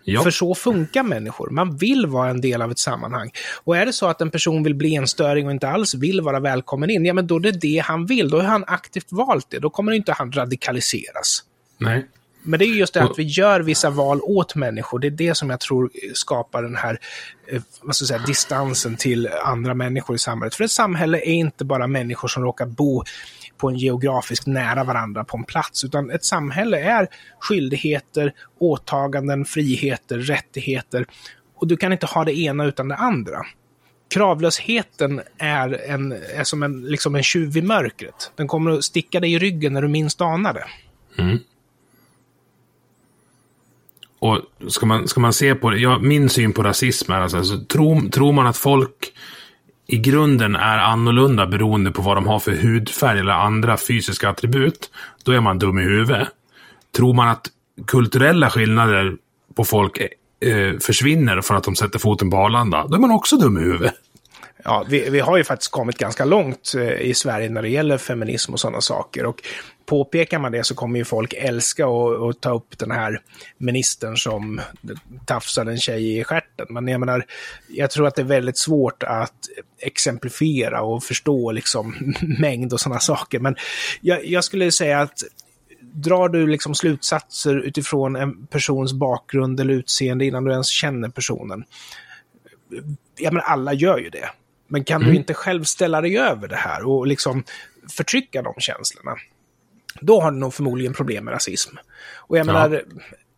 Ja. 0.04 0.22
För 0.22 0.30
så 0.30 0.54
funkar 0.54 1.02
människor. 1.02 1.50
Man 1.50 1.76
vill 1.76 2.06
vara 2.06 2.30
en 2.30 2.40
del 2.40 2.62
av 2.62 2.70
ett 2.70 2.78
sammanhang. 2.78 3.30
Och 3.64 3.76
är 3.76 3.86
det 3.86 3.92
så 3.92 4.06
att 4.06 4.20
en 4.20 4.30
person 4.30 4.62
vill 4.62 4.74
bli 4.74 4.94
en 4.94 5.06
störing 5.06 5.46
och 5.46 5.52
inte 5.52 5.68
alls 5.68 5.94
vill 5.94 6.20
vara 6.20 6.40
välkommen 6.40 6.90
in, 6.90 7.04
ja 7.04 7.14
men 7.14 7.26
då 7.26 7.36
är 7.36 7.40
det 7.40 7.52
det 7.52 7.78
han 7.78 8.06
vill. 8.06 8.30
Då 8.30 8.36
har 8.36 8.44
han 8.44 8.64
aktivt 8.66 9.12
valt 9.12 9.50
det. 9.50 9.58
Då 9.58 9.70
kommer 9.70 9.92
inte 9.92 10.12
han 10.12 10.32
radikaliseras. 10.32 11.42
Nej. 11.78 12.06
Men 12.46 12.58
det 12.58 12.64
är 12.64 12.66
just 12.66 12.94
det 12.94 13.02
att 13.02 13.18
vi 13.18 13.22
gör 13.22 13.60
vissa 13.60 13.90
val 13.90 14.20
åt 14.22 14.54
människor. 14.54 14.98
Det 14.98 15.06
är 15.06 15.10
det 15.10 15.34
som 15.34 15.50
jag 15.50 15.60
tror 15.60 15.90
skapar 16.14 16.62
den 16.62 16.76
här 16.76 16.98
eh, 17.48 17.62
vad 17.82 17.96
ska 17.96 18.02
jag 18.02 18.08
säga, 18.08 18.26
distansen 18.26 18.96
till 18.96 19.28
andra 19.44 19.74
människor 19.74 20.16
i 20.16 20.18
samhället. 20.18 20.54
För 20.54 20.64
ett 20.64 20.70
samhälle 20.70 21.18
är 21.18 21.34
inte 21.34 21.64
bara 21.64 21.86
människor 21.86 22.28
som 22.28 22.42
råkar 22.42 22.66
bo 22.66 23.04
på 23.56 23.68
en 23.68 23.76
geografiskt 23.76 24.46
nära 24.46 24.84
varandra 24.84 25.24
på 25.24 25.36
en 25.36 25.44
plats, 25.44 25.84
utan 25.84 26.10
ett 26.10 26.24
samhälle 26.24 26.78
är 26.78 27.08
skyldigheter, 27.40 28.32
åtaganden, 28.58 29.44
friheter, 29.44 30.18
rättigheter. 30.18 31.06
Och 31.54 31.66
du 31.66 31.76
kan 31.76 31.92
inte 31.92 32.06
ha 32.06 32.24
det 32.24 32.38
ena 32.38 32.64
utan 32.64 32.88
det 32.88 32.96
andra. 32.96 33.42
Kravlösheten 34.14 35.20
är, 35.38 35.90
en, 35.90 36.12
är 36.12 36.44
som 36.44 36.62
en, 36.62 36.82
liksom 36.82 37.14
en 37.14 37.22
tjuv 37.22 37.56
i 37.56 37.62
mörkret. 37.62 38.32
Den 38.36 38.48
kommer 38.48 38.70
att 38.70 38.84
sticka 38.84 39.20
dig 39.20 39.32
i 39.32 39.38
ryggen 39.38 39.72
när 39.72 39.82
du 39.82 39.88
minst 39.88 40.20
anar 40.20 40.54
det. 40.54 40.66
Mm. 41.22 41.38
Och 44.18 44.40
ska 44.68 44.86
man, 44.86 45.08
ska 45.08 45.20
man 45.20 45.32
se 45.32 45.54
på 45.54 45.70
det, 45.70 45.78
ja, 45.78 45.98
min 45.98 46.28
syn 46.28 46.52
på 46.52 46.62
rasism 46.62 47.12
är 47.12 47.20
alltså, 47.20 47.36
alltså 47.36 47.58
tror, 47.58 48.10
tror 48.10 48.32
man 48.32 48.46
att 48.46 48.56
folk 48.56 49.12
i 49.86 49.96
grunden 49.96 50.56
är 50.56 50.78
annorlunda 50.78 51.46
beroende 51.46 51.90
på 51.90 52.02
vad 52.02 52.16
de 52.16 52.26
har 52.26 52.38
för 52.38 52.52
hudfärg 52.52 53.20
eller 53.20 53.32
andra 53.32 53.76
fysiska 53.76 54.28
attribut, 54.28 54.90
då 55.24 55.32
är 55.32 55.40
man 55.40 55.58
dum 55.58 55.78
i 55.78 55.82
huvudet. 55.82 56.28
Tror 56.96 57.14
man 57.14 57.28
att 57.28 57.50
kulturella 57.86 58.50
skillnader 58.50 59.16
på 59.54 59.64
folk 59.64 59.98
eh, 59.98 60.50
eh, 60.50 60.78
försvinner 60.78 61.40
för 61.40 61.54
att 61.54 61.64
de 61.64 61.76
sätter 61.76 61.98
foten 61.98 62.30
på 62.30 62.36
Arlanda, 62.36 62.86
då 62.86 62.94
är 62.94 63.00
man 63.00 63.10
också 63.10 63.36
dum 63.36 63.58
i 63.58 63.60
huvudet. 63.60 63.94
Ja, 64.64 64.84
vi, 64.88 65.10
vi 65.10 65.20
har 65.20 65.36
ju 65.36 65.44
faktiskt 65.44 65.70
kommit 65.70 65.98
ganska 65.98 66.24
långt 66.24 66.72
eh, 66.76 67.00
i 67.00 67.14
Sverige 67.14 67.48
när 67.48 67.62
det 67.62 67.68
gäller 67.68 67.98
feminism 67.98 68.52
och 68.52 68.60
sådana 68.60 68.80
saker. 68.80 69.26
Och 69.26 69.42
påpekar 69.86 70.38
man 70.38 70.52
det 70.52 70.64
så 70.64 70.74
kommer 70.74 70.98
ju 70.98 71.04
folk 71.04 71.34
älska 71.36 71.86
att 71.86 72.40
ta 72.40 72.54
upp 72.54 72.78
den 72.78 72.90
här 72.90 73.20
ministern 73.58 74.16
som 74.16 74.60
tafsade 75.26 75.70
en 75.70 75.78
tjej 75.78 76.18
i 76.18 76.24
stjärten. 76.24 76.66
Men 76.70 76.88
jag 76.88 77.00
menar, 77.00 77.24
jag 77.68 77.90
tror 77.90 78.06
att 78.06 78.14
det 78.14 78.22
är 78.22 78.26
väldigt 78.26 78.58
svårt 78.58 79.02
att 79.02 79.34
exemplifiera 79.78 80.82
och 80.82 81.04
förstå 81.04 81.52
liksom 81.52 82.14
mängd 82.38 82.72
och 82.72 82.80
sådana 82.80 83.00
saker. 83.00 83.38
Men 83.38 83.56
jag, 84.00 84.26
jag 84.26 84.44
skulle 84.44 84.72
säga 84.72 85.00
att 85.00 85.22
drar 85.80 86.28
du 86.28 86.46
liksom 86.46 86.74
slutsatser 86.74 87.56
utifrån 87.56 88.16
en 88.16 88.46
persons 88.46 88.92
bakgrund 88.92 89.60
eller 89.60 89.74
utseende 89.74 90.24
innan 90.24 90.44
du 90.44 90.52
ens 90.52 90.68
känner 90.68 91.08
personen? 91.08 91.64
Ja, 93.18 93.30
men 93.30 93.42
alla 93.44 93.72
gör 93.72 93.98
ju 93.98 94.10
det. 94.10 94.30
Men 94.68 94.84
kan 94.84 95.02
mm. 95.02 95.10
du 95.10 95.18
inte 95.18 95.34
själv 95.34 95.64
ställa 95.64 96.00
dig 96.00 96.18
över 96.18 96.48
det 96.48 96.56
här 96.56 96.88
och 96.88 97.06
liksom 97.06 97.44
förtrycka 97.96 98.42
de 98.42 98.54
känslorna? 98.58 99.16
Då 100.00 100.20
har 100.20 100.30
du 100.30 100.38
nog 100.38 100.54
förmodligen 100.54 100.92
problem 100.92 101.24
med 101.24 101.34
rasism. 101.34 101.76
Och 102.16 102.38
jag 102.38 102.46
menar, 102.46 102.82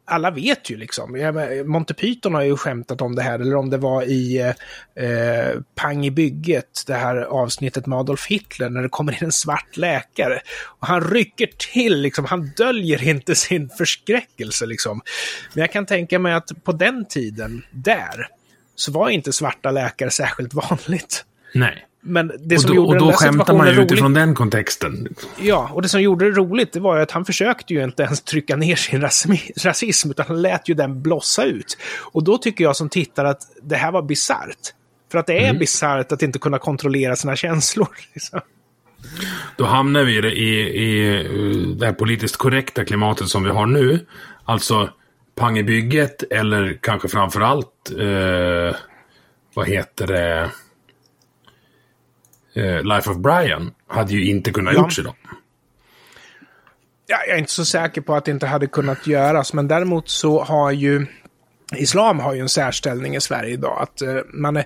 alla 0.08 0.30
vet 0.30 0.70
ju 0.70 0.76
liksom. 0.76 1.34
Monty 1.66 1.94
Python 1.94 2.34
har 2.34 2.42
ju 2.42 2.56
skämtat 2.56 3.00
om 3.00 3.14
det 3.14 3.22
här, 3.22 3.38
eller 3.38 3.56
om 3.56 3.70
det 3.70 3.76
var 3.76 4.02
i 4.02 4.38
eh, 4.94 5.60
Pang 5.74 6.06
i 6.06 6.10
bygget, 6.10 6.84
det 6.86 6.94
här 6.94 7.16
avsnittet 7.16 7.86
med 7.86 7.98
Adolf 7.98 8.26
Hitler, 8.26 8.70
när 8.70 8.82
det 8.82 8.88
kommer 8.88 9.12
in 9.12 9.18
en 9.20 9.32
svart 9.32 9.76
läkare. 9.76 10.40
Och 10.64 10.86
han 10.86 11.10
rycker 11.10 11.48
till, 11.72 12.00
liksom, 12.00 12.24
han 12.24 12.50
döljer 12.56 13.08
inte 13.08 13.34
sin 13.34 13.68
förskräckelse. 13.68 14.66
Liksom. 14.66 15.00
Men 15.54 15.60
jag 15.60 15.72
kan 15.72 15.86
tänka 15.86 16.18
mig 16.18 16.32
att 16.32 16.64
på 16.64 16.72
den 16.72 17.04
tiden, 17.04 17.62
där, 17.70 18.28
så 18.74 18.92
var 18.92 19.08
inte 19.08 19.32
svarta 19.32 19.70
läkare 19.70 20.10
särskilt 20.10 20.54
vanligt. 20.54 21.24
Nej. 21.54 21.87
Men 22.08 22.32
det 22.38 22.54
och 22.54 22.62
som 22.62 22.70
då, 22.70 22.76
gjorde 22.76 22.88
och 22.88 22.98
då 22.98 23.06
den 23.06 23.14
skämtar 23.14 23.54
man 23.54 23.66
ju 23.66 23.72
rolig, 23.72 23.84
utifrån 23.84 24.14
den 24.14 24.34
kontexten. 24.34 25.08
Ja, 25.40 25.70
och 25.72 25.82
det 25.82 25.88
som 25.88 26.02
gjorde 26.02 26.24
det 26.24 26.36
roligt 26.36 26.72
det 26.72 26.80
var 26.80 26.96
ju 26.96 27.02
att 27.02 27.10
han 27.10 27.24
försökte 27.24 27.74
ju 27.74 27.84
inte 27.84 28.02
ens 28.02 28.22
trycka 28.22 28.56
ner 28.56 28.76
sin 28.76 29.00
rasism, 29.64 30.10
utan 30.10 30.26
han 30.28 30.42
lät 30.42 30.68
ju 30.68 30.74
den 30.74 31.02
blossa 31.02 31.44
ut. 31.44 31.78
Och 32.12 32.24
då 32.24 32.38
tycker 32.38 32.64
jag 32.64 32.76
som 32.76 32.88
tittare 32.88 33.28
att 33.28 33.42
det 33.62 33.76
här 33.76 33.92
var 33.92 34.02
bisarrt. 34.02 34.74
För 35.12 35.18
att 35.18 35.26
det 35.26 35.38
är 35.38 35.48
mm. 35.48 35.58
bisarrt 35.58 36.12
att 36.12 36.22
inte 36.22 36.38
kunna 36.38 36.58
kontrollera 36.58 37.16
sina 37.16 37.36
känslor. 37.36 37.88
Liksom. 38.14 38.40
Då 39.56 39.64
hamnar 39.64 40.04
vi 40.04 40.12
i, 40.12 40.82
i 40.82 41.74
det 41.78 41.86
här 41.86 41.92
politiskt 41.92 42.36
korrekta 42.36 42.84
klimatet 42.84 43.28
som 43.28 43.44
vi 43.44 43.50
har 43.50 43.66
nu. 43.66 44.06
Alltså 44.44 44.90
pang 45.34 45.58
i 45.58 45.62
bygget 45.62 46.22
eller 46.30 46.78
kanske 46.80 47.08
framför 47.08 47.40
allt, 47.40 47.92
eh, 47.98 48.76
vad 49.54 49.68
heter 49.68 50.06
det, 50.06 50.50
eh, 52.58 52.82
Life 52.82 53.10
of 53.10 53.16
Brian 53.16 53.70
hade 53.86 54.12
ju 54.12 54.30
inte 54.30 54.50
kunnat 54.50 54.74
ja. 54.74 54.80
gjorts 54.80 54.98
idag. 54.98 55.14
Ja, 57.06 57.16
jag 57.26 57.34
är 57.34 57.38
inte 57.38 57.52
så 57.52 57.64
säker 57.64 58.00
på 58.00 58.14
att 58.14 58.24
det 58.24 58.30
inte 58.30 58.46
hade 58.46 58.66
kunnat 58.66 59.06
göras, 59.06 59.52
men 59.52 59.68
däremot 59.68 60.08
så 60.08 60.42
har 60.42 60.70
ju 60.70 61.06
Islam 61.76 62.20
har 62.20 62.34
ju 62.34 62.40
en 62.40 62.48
särställning 62.48 63.16
i 63.16 63.20
Sverige 63.20 63.52
idag. 63.52 63.78
Att 63.82 64.02
uh, 64.02 64.20
man, 64.32 64.56
är, 64.56 64.64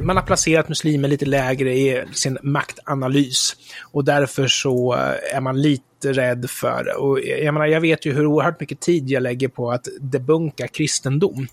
man 0.00 0.16
har 0.16 0.24
placerat 0.24 0.68
muslimer 0.68 1.08
lite 1.08 1.26
lägre 1.26 1.74
i 1.74 2.04
sin 2.12 2.38
maktanalys. 2.42 3.56
Och 3.92 4.04
därför 4.04 4.46
så 4.48 4.94
uh, 4.94 5.36
är 5.36 5.40
man 5.40 5.62
lite 5.62 6.12
rädd 6.12 6.50
för, 6.50 6.96
och 6.98 7.20
jag 7.20 7.54
menar, 7.54 7.66
jag 7.66 7.80
vet 7.80 8.06
ju 8.06 8.12
hur 8.12 8.26
oerhört 8.26 8.60
mycket 8.60 8.80
tid 8.80 9.10
jag 9.10 9.22
lägger 9.22 9.48
på 9.48 9.70
att 9.70 9.88
debunka 10.00 10.68
kristendom. 10.68 11.46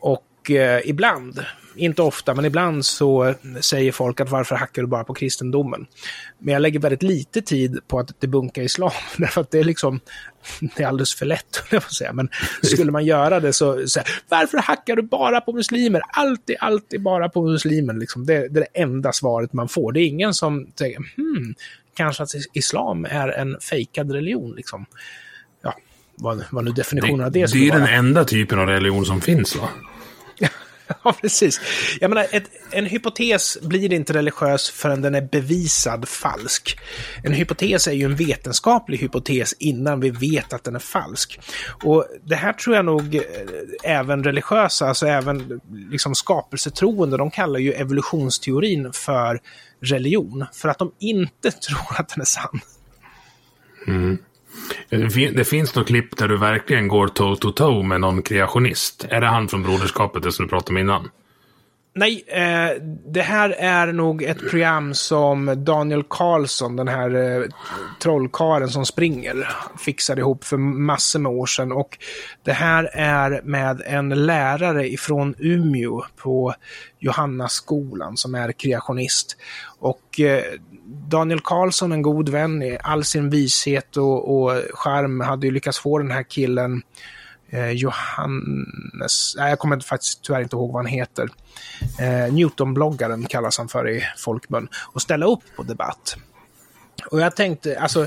Och 0.00 0.50
uh, 0.50 0.88
ibland 0.88 1.44
inte 1.76 2.02
ofta, 2.02 2.34
men 2.34 2.44
ibland 2.44 2.84
så 2.84 3.34
säger 3.60 3.92
folk 3.92 4.20
att 4.20 4.30
varför 4.30 4.56
hackar 4.56 4.82
du 4.82 4.88
bara 4.88 5.04
på 5.04 5.14
kristendomen? 5.14 5.86
Men 6.38 6.52
jag 6.52 6.62
lägger 6.62 6.80
väldigt 6.80 7.02
lite 7.02 7.42
tid 7.42 7.78
på 7.88 7.98
att 7.98 8.20
debunka 8.20 8.62
islam, 8.62 8.90
därför 9.16 9.40
att 9.40 9.50
det 9.50 9.58
är 9.58 9.64
liksom, 9.64 10.00
det 10.76 10.82
är 10.82 10.86
alldeles 10.86 11.14
för 11.14 11.26
lätt, 11.26 11.62
jag 11.70 11.82
får 11.82 11.90
säga. 11.90 12.12
Men 12.12 12.28
skulle 12.62 12.92
man 12.92 13.04
göra 13.04 13.40
det 13.40 13.52
så, 13.52 13.88
så 13.88 14.00
här, 14.00 14.08
varför 14.28 14.58
hackar 14.58 14.96
du 14.96 15.02
bara 15.02 15.40
på 15.40 15.52
muslimer? 15.52 16.02
Alltid, 16.08 16.56
alltid 16.60 17.02
bara 17.02 17.28
på 17.28 17.42
muslimer, 17.42 17.94
liksom. 17.94 18.26
det, 18.26 18.48
det 18.48 18.60
är 18.60 18.66
det 18.72 18.80
enda 18.80 19.12
svaret 19.12 19.52
man 19.52 19.68
får. 19.68 19.92
Det 19.92 20.00
är 20.00 20.06
ingen 20.06 20.34
som 20.34 20.66
säger, 20.78 20.96
hmm, 20.96 21.54
kanske 21.94 22.22
att 22.22 22.30
islam 22.52 23.04
är 23.04 23.28
en 23.28 23.56
fejkad 23.60 24.12
religion, 24.12 24.54
liksom. 24.56 24.86
Ja, 25.62 25.76
vad, 26.14 26.44
vad 26.50 26.64
nu 26.64 26.70
definitionen 26.70 27.18
det, 27.18 27.24
av 27.24 27.32
det 27.32 27.48
skulle 27.48 27.68
vara. 27.70 27.78
Det 27.78 27.84
är 27.84 27.86
den 27.86 27.98
enda 28.06 28.24
typen 28.24 28.58
av 28.58 28.66
religion 28.66 29.06
som 29.06 29.20
finns, 29.20 29.56
va? 29.56 29.68
Ja, 31.04 31.12
precis. 31.20 31.60
Jag 32.00 32.08
menar, 32.08 32.26
ett, 32.30 32.50
en 32.70 32.86
hypotes 32.86 33.58
blir 33.62 33.92
inte 33.92 34.12
religiös 34.12 34.70
förrän 34.70 35.02
den 35.02 35.14
är 35.14 35.28
bevisad 35.32 36.08
falsk. 36.08 36.78
En 37.24 37.32
hypotes 37.32 37.88
är 37.88 37.92
ju 37.92 38.04
en 38.04 38.16
vetenskaplig 38.16 38.98
hypotes 38.98 39.54
innan 39.58 40.00
vi 40.00 40.10
vet 40.10 40.52
att 40.52 40.64
den 40.64 40.74
är 40.74 40.78
falsk. 40.78 41.40
Och 41.84 42.06
det 42.24 42.34
här 42.34 42.52
tror 42.52 42.76
jag 42.76 42.84
nog 42.84 43.14
eh, 43.14 43.22
även 43.82 44.24
religiösa, 44.24 44.88
alltså 44.88 45.06
även 45.06 45.60
liksom 45.90 46.14
skapelsetroende, 46.14 47.16
de 47.16 47.30
kallar 47.30 47.58
ju 47.58 47.72
evolutionsteorin 47.72 48.92
för 48.92 49.40
religion. 49.80 50.44
För 50.52 50.68
att 50.68 50.78
de 50.78 50.92
inte 50.98 51.50
tror 51.68 52.00
att 52.00 52.08
den 52.08 52.20
är 52.20 52.24
sann. 52.24 52.60
Mm. 53.86 54.18
Eh, 54.90 55.00
det 55.34 55.44
finns 55.44 55.74
något 55.74 55.86
klipp 55.86 56.16
där 56.16 56.28
du 56.28 56.38
verkligen 56.38 56.88
går 56.88 57.08
toe 57.08 57.36
to 57.36 57.50
toe 57.50 57.82
med 57.82 58.00
någon 58.00 58.22
kreationist. 58.22 59.06
Är 59.08 59.20
det 59.20 59.26
han 59.26 59.48
från 59.48 59.62
Broderskapet, 59.62 60.22
det 60.22 60.32
som 60.32 60.44
du 60.44 60.48
pratade 60.48 60.70
om 60.70 60.78
innan? 60.78 61.08
Nej, 61.94 62.24
eh, 62.26 62.82
det 63.06 63.22
här 63.22 63.50
är 63.50 63.92
nog 63.92 64.22
ett 64.22 64.50
program 64.50 64.94
som 64.94 65.64
Daniel 65.64 66.02
Karlsson, 66.08 66.76
den 66.76 66.88
här 66.88 67.14
eh, 67.14 67.46
trollkaren 68.02 68.68
som 68.68 68.86
springer, 68.86 69.48
fixade 69.78 70.20
ihop 70.20 70.44
för 70.44 70.56
massor 70.56 71.18
med 71.20 71.32
år 71.32 71.46
sedan. 71.46 71.72
Och 71.72 71.98
det 72.42 72.52
här 72.52 72.90
är 72.92 73.40
med 73.44 73.82
en 73.86 74.08
lärare 74.08 74.88
ifrån 74.88 75.34
Umeå 75.38 76.04
på 76.16 76.54
Johannaskolan 76.98 78.16
som 78.16 78.34
är 78.34 78.52
kreationist. 78.52 79.36
Och 79.78 80.20
eh, 80.20 80.42
Daniel 81.08 81.40
Karlsson, 81.40 81.92
en 81.92 82.02
god 82.02 82.28
vän, 82.28 82.62
i 82.62 82.78
all 82.82 83.04
sin 83.04 83.30
vishet 83.30 83.96
och, 83.96 84.42
och 84.42 84.62
charm, 84.74 85.20
hade 85.20 85.46
ju 85.46 85.52
lyckats 85.52 85.78
få 85.78 85.98
den 85.98 86.10
här 86.10 86.22
killen 86.22 86.72
eh, 86.72 86.82
Johannes, 87.72 89.34
nej, 89.36 89.48
jag 89.48 89.58
kommer 89.58 89.80
faktiskt 89.80 90.22
tyvärr 90.22 90.40
inte 90.40 90.56
ihåg 90.56 90.72
vad 90.72 90.84
han 90.84 90.92
heter. 90.92 91.28
Eh, 92.00 92.32
Newton-bloggaren 92.32 93.26
kallas 93.26 93.58
han 93.58 93.68
för 93.68 93.88
i 93.88 94.02
folkmun. 94.16 94.68
Och 94.92 95.02
ställa 95.02 95.26
upp 95.26 95.42
på 95.56 95.62
debatt. 95.62 96.16
Och 97.10 97.20
jag 97.20 97.36
tänkte, 97.36 97.80
alltså, 97.80 98.06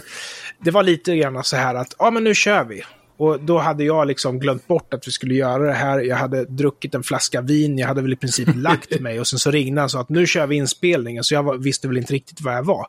det 0.60 0.72
var 0.72 0.84
lite 0.84 1.16
grann 1.16 1.44
så 1.44 1.56
här 1.56 1.76
att, 1.76 1.96
ja 2.00 2.12
men 2.12 2.24
nu 2.24 2.36
kör 2.36 2.64
vi. 2.64 2.84
Och 3.18 3.40
då 3.40 3.58
hade 3.58 3.84
jag 3.84 4.08
liksom 4.08 4.40
glömt 4.40 4.68
bort 4.68 4.94
att 4.94 5.08
vi 5.08 5.12
skulle 5.12 5.34
göra 5.34 5.64
det 5.64 5.74
här. 5.74 6.00
Jag 6.00 6.16
hade 6.16 6.46
druckit 6.46 6.96
en 6.96 7.04
flaska 7.04 7.42
vin, 7.42 7.78
jag 7.78 7.88
hade 7.88 8.02
väl 8.02 8.14
i 8.14 8.16
princip 8.16 8.50
lagt 8.56 9.00
mig 9.00 9.20
och 9.20 9.28
sen 9.28 9.40
så 9.40 9.52
ringde 9.52 9.82
han 9.82 9.86
och 9.86 9.92
sa 9.92 10.02
att 10.02 10.10
nu 10.10 10.28
kör 10.28 10.48
vi 10.48 10.56
inspelningen. 10.56 11.24
Så 11.24 11.34
jag 11.34 11.44
var, 11.44 11.58
visste 11.58 11.88
väl 11.88 11.98
inte 11.98 12.14
riktigt 12.14 12.42
vad 12.42 12.54
jag 12.54 12.64
var. 12.64 12.88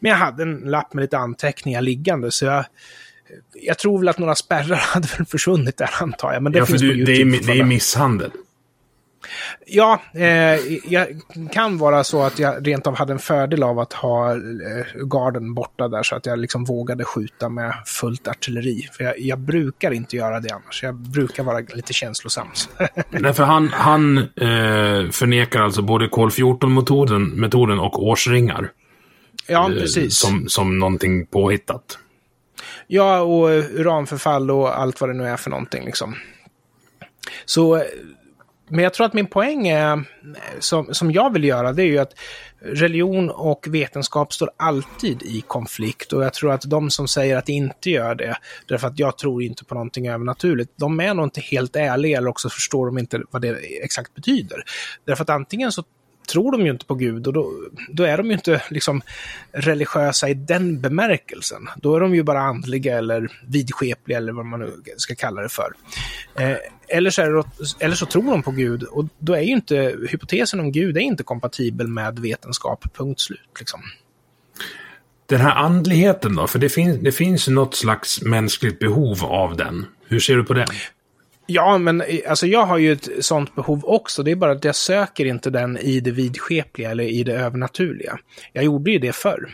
Men 0.00 0.10
jag 0.10 0.18
hade 0.18 0.42
en 0.42 0.56
lapp 0.56 0.94
med 0.94 1.02
lite 1.02 1.18
anteckningar 1.18 1.80
liggande 1.80 2.30
så 2.30 2.44
jag 2.44 2.64
jag 3.54 3.78
tror 3.78 3.98
väl 3.98 4.08
att 4.08 4.18
några 4.18 4.34
spärrar 4.34 4.76
hade 4.94 5.08
väl 5.18 5.26
försvunnit 5.26 5.76
där 5.76 5.90
antar 6.00 6.32
jag. 6.32 6.42
Men 6.42 6.52
det 6.52 6.58
ja, 6.58 6.66
finns 6.66 6.80
du, 6.80 6.88
på 6.88 6.94
YouTube. 6.94 7.30
Det 7.30 7.36
är, 7.36 7.54
det 7.54 7.60
är 7.60 7.64
misshandel. 7.64 8.30
Ja, 9.66 10.02
eh, 10.14 10.26
jag 10.84 11.06
kan 11.52 11.78
vara 11.78 12.04
så 12.04 12.22
att 12.22 12.38
jag 12.38 12.66
rent 12.66 12.86
av 12.86 12.96
hade 12.96 13.12
en 13.12 13.18
fördel 13.18 13.62
av 13.62 13.78
att 13.78 13.92
ha 13.92 14.30
eh, 14.32 14.38
garden 15.04 15.54
borta 15.54 15.88
där 15.88 16.02
så 16.02 16.16
att 16.16 16.26
jag 16.26 16.38
liksom 16.38 16.64
vågade 16.64 17.04
skjuta 17.04 17.48
med 17.48 17.74
fullt 17.86 18.28
artilleri. 18.28 18.88
För 18.92 19.04
jag, 19.04 19.20
jag 19.20 19.38
brukar 19.38 19.90
inte 19.90 20.16
göra 20.16 20.40
det 20.40 20.50
annars. 20.50 20.82
Jag 20.82 20.94
brukar 20.94 21.42
vara 21.42 21.58
lite 21.74 21.92
känslosam. 21.92 22.48
Nej, 23.10 23.32
för 23.32 23.44
han, 23.44 23.68
han 23.68 24.18
eh, 24.18 25.10
förnekar 25.10 25.60
alltså 25.60 25.82
både 25.82 26.08
kol 26.08 26.28
14-metoden 26.28 27.24
metoden 27.24 27.78
och 27.78 28.06
årsringar. 28.06 28.70
Ja, 29.46 29.70
precis. 29.80 30.18
Som, 30.18 30.48
som 30.48 30.78
någonting 30.78 31.26
påhittat. 31.26 31.98
Ja, 32.94 33.20
och 33.20 33.48
uranförfall 33.48 34.50
och 34.50 34.80
allt 34.80 35.00
vad 35.00 35.10
det 35.10 35.14
nu 35.14 35.28
är 35.28 35.36
för 35.36 35.50
någonting. 35.50 35.84
Liksom. 35.84 36.14
Så, 37.44 37.82
men 38.68 38.84
jag 38.84 38.94
tror 38.94 39.06
att 39.06 39.12
min 39.12 39.26
poäng 39.26 39.68
är, 39.68 40.04
som, 40.58 40.94
som 40.94 41.12
jag 41.12 41.32
vill 41.32 41.44
göra, 41.44 41.72
det 41.72 41.82
är 41.82 41.86
ju 41.86 41.98
att 41.98 42.14
religion 42.60 43.30
och 43.30 43.66
vetenskap 43.70 44.32
står 44.32 44.50
alltid 44.56 45.22
i 45.22 45.40
konflikt. 45.46 46.12
Och 46.12 46.24
jag 46.24 46.34
tror 46.34 46.52
att 46.52 46.62
de 46.62 46.90
som 46.90 47.08
säger 47.08 47.36
att 47.36 47.46
de 47.46 47.52
inte 47.52 47.90
gör 47.90 48.14
det, 48.14 48.36
därför 48.66 48.88
att 48.88 48.98
jag 48.98 49.18
tror 49.18 49.42
inte 49.42 49.64
på 49.64 49.74
någonting 49.74 50.08
övernaturligt, 50.08 50.72
de 50.76 51.00
är 51.00 51.14
nog 51.14 51.26
inte 51.26 51.40
helt 51.40 51.76
ärliga 51.76 52.18
eller 52.18 52.28
också 52.28 52.48
förstår 52.48 52.86
de 52.86 52.98
inte 52.98 53.22
vad 53.30 53.42
det 53.42 53.50
exakt 53.84 54.14
betyder. 54.14 54.64
Därför 55.04 55.22
att 55.22 55.30
antingen 55.30 55.72
så 55.72 55.84
tror 56.28 56.52
de 56.52 56.64
ju 56.64 56.70
inte 56.70 56.86
på 56.86 56.94
Gud 56.94 57.26
och 57.26 57.32
då, 57.32 57.52
då 57.88 58.02
är 58.02 58.16
de 58.16 58.26
ju 58.26 58.32
inte 58.32 58.62
liksom 58.70 59.02
religiösa 59.52 60.28
i 60.28 60.34
den 60.34 60.80
bemärkelsen. 60.80 61.68
Då 61.76 61.96
är 61.96 62.00
de 62.00 62.14
ju 62.14 62.22
bara 62.22 62.40
andliga 62.40 62.98
eller 62.98 63.40
vidskepliga 63.48 64.18
eller 64.18 64.32
vad 64.32 64.46
man 64.46 64.60
nu 64.60 64.72
ska 64.96 65.14
kalla 65.14 65.42
det 65.42 65.48
för. 65.48 65.72
Eh, 66.38 66.56
eller, 66.88 67.10
så 67.10 67.22
det, 67.22 67.44
eller 67.84 67.94
så 67.94 68.06
tror 68.06 68.30
de 68.30 68.42
på 68.42 68.50
Gud 68.50 68.82
och 68.82 69.04
då 69.18 69.34
är 69.34 69.40
ju 69.40 69.52
inte 69.52 69.96
hypotesen 70.08 70.60
om 70.60 70.72
Gud 70.72 70.96
är 70.96 71.00
inte 71.00 71.22
kompatibel 71.22 71.88
med 71.88 72.18
vetenskap, 72.18 72.84
punkt 72.94 73.20
slut. 73.20 73.40
Liksom. 73.58 73.80
Den 75.26 75.40
här 75.40 75.54
andligheten 75.54 76.36
då? 76.36 76.46
För 76.46 76.58
det, 76.58 76.68
finns 76.68 76.98
det 77.00 77.12
finns 77.12 77.48
något 77.48 77.74
slags 77.74 78.22
mänskligt 78.22 78.78
behov 78.78 79.24
av 79.24 79.56
den. 79.56 79.86
Hur 80.06 80.20
ser 80.20 80.36
du 80.36 80.44
på 80.44 80.54
det? 80.54 80.66
Ja, 81.46 81.78
men 81.78 82.00
eh, 82.00 82.06
alltså 82.28 82.46
jag 82.46 82.66
har 82.66 82.78
ju 82.78 82.92
ett 82.92 83.08
sånt 83.20 83.54
behov 83.54 83.84
också. 83.84 84.22
Det 84.22 84.30
är 84.30 84.36
bara 84.36 84.52
att 84.52 84.64
jag 84.64 84.76
söker 84.76 85.24
inte 85.24 85.50
den 85.50 85.78
i 85.78 86.00
det 86.00 86.10
vidskepliga 86.10 86.90
eller 86.90 87.04
i 87.04 87.24
det 87.24 87.34
övernaturliga. 87.34 88.18
Jag 88.52 88.64
gjorde 88.64 88.90
ju 88.90 88.98
det 88.98 89.12
förr. 89.12 89.50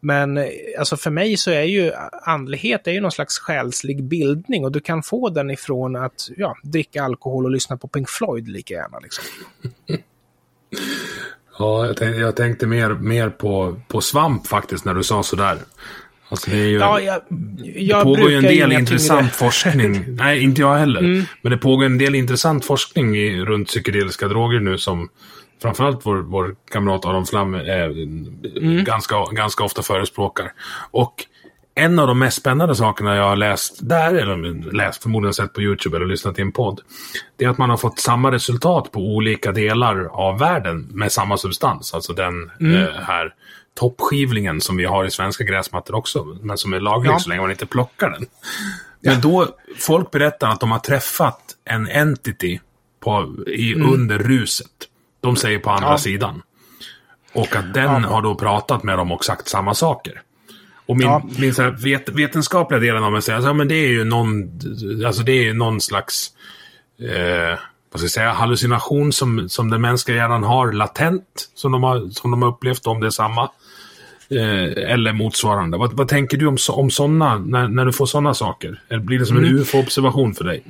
Men 0.00 0.38
eh, 0.38 0.46
alltså 0.78 0.96
för 0.96 1.10
mig 1.10 1.36
så 1.36 1.50
är 1.50 1.62
ju 1.62 1.92
andlighet 2.22 2.86
är 2.86 2.92
ju 2.92 3.00
någon 3.00 3.12
slags 3.12 3.38
själslig 3.38 4.04
bildning 4.04 4.64
och 4.64 4.72
du 4.72 4.80
kan 4.80 5.02
få 5.02 5.28
den 5.28 5.50
ifrån 5.50 5.96
att 5.96 6.30
ja, 6.36 6.56
dricka 6.62 7.02
alkohol 7.02 7.44
och 7.44 7.50
lyssna 7.50 7.76
på 7.76 7.88
Pink 7.88 8.08
Floyd 8.08 8.48
lika 8.48 8.74
gärna. 8.74 8.98
Liksom. 8.98 9.24
ja, 11.58 11.86
jag 11.86 11.96
tänkte, 11.96 12.20
jag 12.20 12.36
tänkte 12.36 12.66
mer, 12.66 12.90
mer 12.90 13.30
på, 13.30 13.80
på 13.88 14.00
svamp 14.00 14.46
faktiskt 14.46 14.84
när 14.84 14.94
du 14.94 15.02
sa 15.02 15.22
sådär. 15.22 15.58
Alltså 16.28 16.50
det, 16.50 16.56
är 16.56 16.66
ju, 16.66 16.78
ja, 16.78 17.00
jag, 17.00 17.20
jag 17.74 18.00
det 18.00 18.04
pågår 18.04 18.30
ju 18.30 18.36
en 18.36 18.42
del 18.42 18.72
intressant 18.72 19.32
forskning. 19.32 20.04
Nej, 20.08 20.42
inte 20.42 20.60
jag 20.60 20.74
heller. 20.74 21.00
Mm. 21.00 21.24
Men 21.42 21.52
det 21.52 21.58
pågår 21.58 21.86
en 21.86 21.98
del 21.98 22.14
intressant 22.14 22.64
forskning 22.64 23.16
i, 23.16 23.40
runt 23.40 23.68
psykedeliska 23.68 24.28
droger 24.28 24.60
nu 24.60 24.78
som 24.78 25.08
framförallt 25.62 26.06
vår, 26.06 26.16
vår 26.16 26.54
kamrat 26.70 27.04
Aron 27.04 27.26
Flam 27.26 27.54
eh, 27.54 27.84
mm. 27.84 28.84
ganska, 28.84 29.24
ganska 29.32 29.64
ofta 29.64 29.82
förespråkar. 29.82 30.52
Och 30.90 31.14
en 31.74 31.98
av 31.98 32.06
de 32.06 32.18
mest 32.18 32.40
spännande 32.40 32.74
sakerna 32.74 33.16
jag 33.16 33.28
har 33.28 33.36
läst 33.36 33.88
där, 33.88 34.14
eller 34.14 34.72
läst 34.72 35.02
förmodligen 35.02 35.34
sett 35.34 35.52
på 35.52 35.62
YouTube 35.62 35.96
eller 35.96 36.06
lyssnat 36.06 36.38
i 36.38 36.42
en 36.42 36.52
podd, 36.52 36.80
det 37.36 37.44
är 37.44 37.48
att 37.48 37.58
man 37.58 37.70
har 37.70 37.76
fått 37.76 37.98
samma 37.98 38.32
resultat 38.32 38.92
på 38.92 39.00
olika 39.00 39.52
delar 39.52 40.04
av 40.04 40.38
världen 40.38 40.88
med 40.90 41.12
samma 41.12 41.36
substans. 41.36 41.94
Alltså 41.94 42.12
den 42.12 42.50
mm. 42.60 42.74
eh, 42.74 42.88
här 42.92 43.34
toppskivlingen 43.78 44.60
som 44.60 44.76
vi 44.76 44.84
har 44.84 45.04
i 45.04 45.10
svenska 45.10 45.44
gräsmattor 45.44 45.94
också, 45.94 46.24
men 46.42 46.58
som 46.58 46.72
är 46.72 46.80
laglig 46.80 47.10
ja. 47.10 47.18
så 47.18 47.28
länge 47.28 47.40
man 47.40 47.50
inte 47.50 47.66
plockar 47.66 48.10
den. 48.10 48.26
Men 49.00 49.14
ja. 49.14 49.20
då, 49.22 49.56
folk 49.78 50.10
berättar 50.10 50.48
att 50.48 50.60
de 50.60 50.70
har 50.70 50.78
träffat 50.78 51.40
en 51.64 51.88
entity 51.88 52.60
på, 53.00 53.34
i, 53.46 53.74
mm. 53.74 53.92
under 53.92 54.18
ruset. 54.18 54.70
De 55.20 55.36
säger 55.36 55.58
på 55.58 55.70
andra 55.70 55.90
ja. 55.90 55.98
sidan. 55.98 56.42
Och 57.32 57.56
att 57.56 57.74
den 57.74 58.04
har 58.04 58.22
då 58.22 58.34
pratat 58.34 58.82
med 58.82 58.98
dem 58.98 59.12
och 59.12 59.24
sagt 59.24 59.48
samma 59.48 59.74
saker. 59.74 60.22
Och 60.86 60.96
min, 60.96 61.06
ja. 61.06 61.22
min 61.38 61.54
så 61.54 61.70
vet, 61.70 62.08
vetenskapliga 62.08 62.80
delen 62.80 63.04
av 63.04 63.12
mig 63.12 63.22
säger 63.22 63.38
att 63.38 63.44
alltså, 63.44 63.64
det 63.64 63.74
är 63.74 63.88
ju 63.88 64.04
någon, 64.04 64.60
alltså 65.06 65.22
det 65.22 65.48
är 65.48 65.54
någon 65.54 65.80
slags 65.80 66.30
eh, 67.00 67.58
vad 67.92 68.00
ska 68.00 68.04
jag 68.04 68.10
säga, 68.10 68.32
hallucination 68.32 69.12
som, 69.12 69.48
som 69.48 69.70
den 69.70 69.80
mänskliga 69.80 70.16
hjärnan 70.16 70.44
har 70.44 70.72
latent, 70.72 71.50
som 71.54 71.72
de 71.72 71.82
har, 71.82 72.10
som 72.10 72.30
de 72.30 72.42
har 72.42 72.48
upplevt 72.48 72.86
om 72.86 73.00
det 73.00 73.06
är 73.06 73.10
samma. 73.10 73.50
Eh, 74.30 74.92
eller 74.92 75.12
motsvarande. 75.12 75.78
Vad, 75.78 75.92
vad, 75.92 76.08
tänker 76.08 76.36
du 76.36 76.46
om, 76.46 76.56
om 76.70 76.90
sådana, 76.90 77.38
när, 77.38 77.68
när 77.68 77.84
du 77.84 77.92
får 77.92 78.06
sådana 78.06 78.34
saker? 78.34 78.82
Eller 78.88 79.00
blir 79.00 79.18
det 79.18 79.26
som 79.26 79.36
en 79.36 79.44
mm. 79.44 79.58
ufo-observation 79.58 80.34
för 80.34 80.44
dig? 80.44 80.64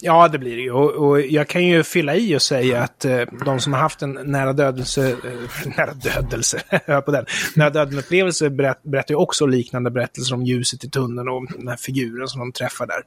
Ja, 0.00 0.28
det 0.28 0.38
blir 0.38 0.56
det 0.56 0.62
ju. 0.62 0.70
Och, 0.70 0.90
och, 0.90 1.20
jag 1.20 1.48
kan 1.48 1.66
ju 1.66 1.82
fylla 1.82 2.16
i 2.16 2.36
och 2.36 2.42
säga 2.42 2.82
att 2.82 3.04
eh, 3.04 3.20
de 3.44 3.60
som 3.60 3.72
har 3.72 3.80
haft 3.80 4.02
en 4.02 4.18
nära 4.24 4.52
dödelse, 4.52 5.08
eh, 5.10 5.68
nära 5.76 5.92
dödelse, 5.94 6.62
hör 6.86 7.00
på 7.00 7.10
den, 7.10 7.24
nära 7.54 7.70
döden-upplevelse 7.70 8.50
berätt, 8.50 8.82
berättar 8.82 9.14
ju 9.14 9.18
också 9.18 9.46
liknande 9.46 9.90
berättelser 9.90 10.34
om 10.34 10.42
ljuset 10.42 10.84
i 10.84 10.90
tunneln 10.90 11.28
och 11.28 11.46
den 11.58 11.68
här 11.68 11.76
figuren 11.76 12.28
som 12.28 12.40
de 12.40 12.52
träffar 12.52 12.86
där. 12.86 13.02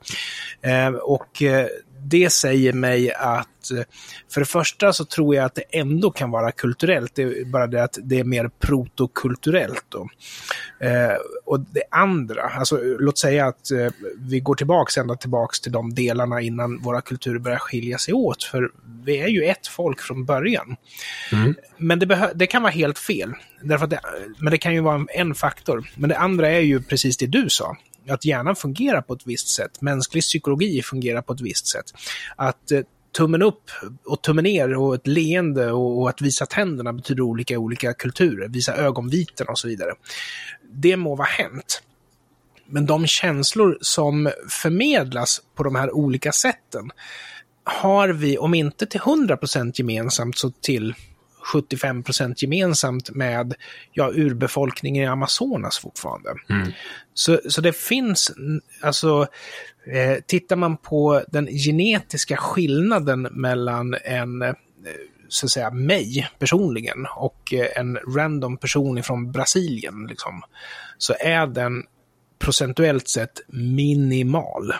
Eh, 0.87 0.93
och 0.93 1.43
eh, 1.43 1.65
det 2.09 2.29
säger 2.29 2.73
mig 2.73 3.13
att 3.13 3.71
eh, 3.71 3.83
för 4.31 4.41
det 4.41 4.45
första 4.45 4.93
så 4.93 5.05
tror 5.05 5.35
jag 5.35 5.45
att 5.45 5.55
det 5.55 5.63
ändå 5.71 6.11
kan 6.11 6.31
vara 6.31 6.51
kulturellt. 6.51 7.15
Det 7.15 7.21
är 7.21 7.45
bara 7.45 7.67
det 7.67 7.83
att 7.83 7.97
det 8.03 8.19
är 8.19 8.23
mer 8.23 8.49
protokulturellt. 8.59 9.85
Då. 9.89 10.09
Eh, 10.79 11.17
och 11.45 11.59
det 11.59 11.83
andra, 11.91 12.41
alltså 12.41 12.77
låt 12.99 13.19
säga 13.19 13.47
att 13.47 13.71
eh, 13.71 13.91
vi 14.17 14.39
går 14.39 14.55
tillbaka 14.55 15.01
ända 15.01 15.15
tillbaks 15.15 15.61
till 15.61 15.71
de 15.71 15.93
delarna 15.93 16.41
innan 16.41 16.81
våra 16.81 17.01
kulturer 17.01 17.39
börjar 17.39 17.59
skilja 17.59 17.97
sig 17.97 18.13
åt. 18.13 18.43
För 18.43 18.71
vi 19.03 19.19
är 19.19 19.27
ju 19.27 19.43
ett 19.43 19.67
folk 19.67 20.01
från 20.01 20.25
början. 20.25 20.75
Mm. 21.31 21.55
Men 21.77 21.99
det, 21.99 22.31
det, 22.35 22.47
kan 22.47 22.61
vara 22.61 22.71
helt 22.71 22.99
fel. 22.99 23.33
Därför 23.61 23.87
det, 23.87 23.99
men 24.37 24.51
det 24.51 24.57
kan 24.57 24.73
ju 24.73 24.81
vara 24.81 24.95
en, 24.95 25.07
en 25.09 25.35
faktor. 25.35 25.89
Men 25.95 26.09
det 26.09 26.17
andra 26.17 26.49
är 26.49 26.59
ju 26.59 26.81
precis 26.81 27.17
det 27.17 27.27
du 27.27 27.49
sa 27.49 27.77
att 28.09 28.25
hjärnan 28.25 28.55
fungerar 28.55 29.01
på 29.01 29.13
ett 29.13 29.27
visst 29.27 29.47
sätt. 29.47 29.81
Mänsklig 29.81 30.23
psykologi 30.23 30.81
fungerar 30.81 31.21
på 31.21 31.33
ett 31.33 31.41
visst 31.41 31.67
sätt. 31.67 31.85
Att 32.35 32.71
eh, 32.71 32.81
tummen 33.17 33.41
upp 33.41 33.71
och 34.05 34.21
tummen 34.21 34.43
ner 34.43 34.77
och 34.77 34.95
ett 34.95 35.07
leende 35.07 35.71
och, 35.71 36.01
och, 36.01 36.09
att 36.09 36.21
visa 36.21 36.45
tänderna 36.45 36.93
betyder 36.93 37.21
olika 37.21 37.53
i 37.53 37.57
olika 37.57 37.93
kulturer. 37.93 38.47
Visa 38.47 38.75
ögonviten 38.75 39.47
och 39.47 39.59
så 39.59 39.67
vidare. 39.67 39.91
Det 40.71 40.97
må 40.97 41.15
vara 41.15 41.27
hänt. 41.27 41.83
Men 42.65 42.85
de 42.85 43.07
känslor 43.07 43.77
som 43.81 44.31
förmedlas 44.49 45.41
på 45.55 45.63
de 45.63 45.75
här 45.75 45.91
olika 45.91 46.31
sätten 46.31 46.91
har 47.63 48.09
vi, 48.09 48.37
om 48.37 48.53
inte 48.53 48.85
till 48.85 48.99
100% 48.99 49.71
gemensamt, 49.75 50.37
så 50.37 50.51
till 50.51 50.95
75 51.41 52.03
procent 52.03 52.41
gemensamt 52.41 53.09
med 53.09 53.53
ja, 53.91 54.11
urbefolkningen 54.13 55.03
i 55.03 55.07
Amazonas 55.07 55.79
fortfarande. 55.79 56.29
Mm. 56.49 56.71
Så, 57.13 57.39
så 57.49 57.61
det 57.61 57.75
finns, 57.75 58.31
alltså, 58.81 59.27
eh, 59.93 60.23
tittar 60.27 60.55
man 60.55 60.77
på 60.77 61.23
den 61.27 61.47
genetiska 61.47 62.37
skillnaden 62.37 63.21
mellan 63.21 63.95
en 64.03 64.41
eh, 64.41 64.53
så 65.29 65.45
att 65.45 65.51
säga, 65.51 65.71
mig 65.71 66.29
personligen 66.39 67.07
och 67.15 67.53
eh, 67.53 67.67
en 67.75 67.97
random 68.15 68.57
person 68.57 69.03
från 69.03 69.31
Brasilien, 69.31 70.07
liksom, 70.09 70.41
så 70.97 71.13
är 71.19 71.47
den 71.47 71.83
procentuellt 72.39 73.07
sett 73.07 73.41
minimal. 73.47 74.73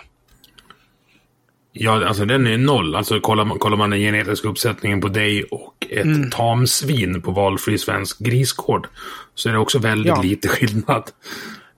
Ja, 1.72 2.06
alltså 2.06 2.24
den 2.24 2.46
är 2.46 2.58
noll. 2.58 2.94
Alltså 2.94 3.20
kollar 3.20 3.44
man, 3.44 3.58
kollar 3.58 3.76
man 3.76 3.90
den 3.90 4.00
genetiska 4.00 4.48
uppsättningen 4.48 5.00
på 5.00 5.08
dig 5.08 5.44
och 5.44 5.74
ett 5.90 6.04
mm. 6.04 6.30
tamsvin 6.30 7.22
på 7.22 7.30
valfri 7.30 7.78
svensk 7.78 8.18
grisgård 8.18 8.88
så 9.34 9.48
är 9.48 9.52
det 9.52 9.58
också 9.58 9.78
väldigt 9.78 10.06
ja. 10.06 10.22
lite 10.22 10.48
skillnad. 10.48 11.10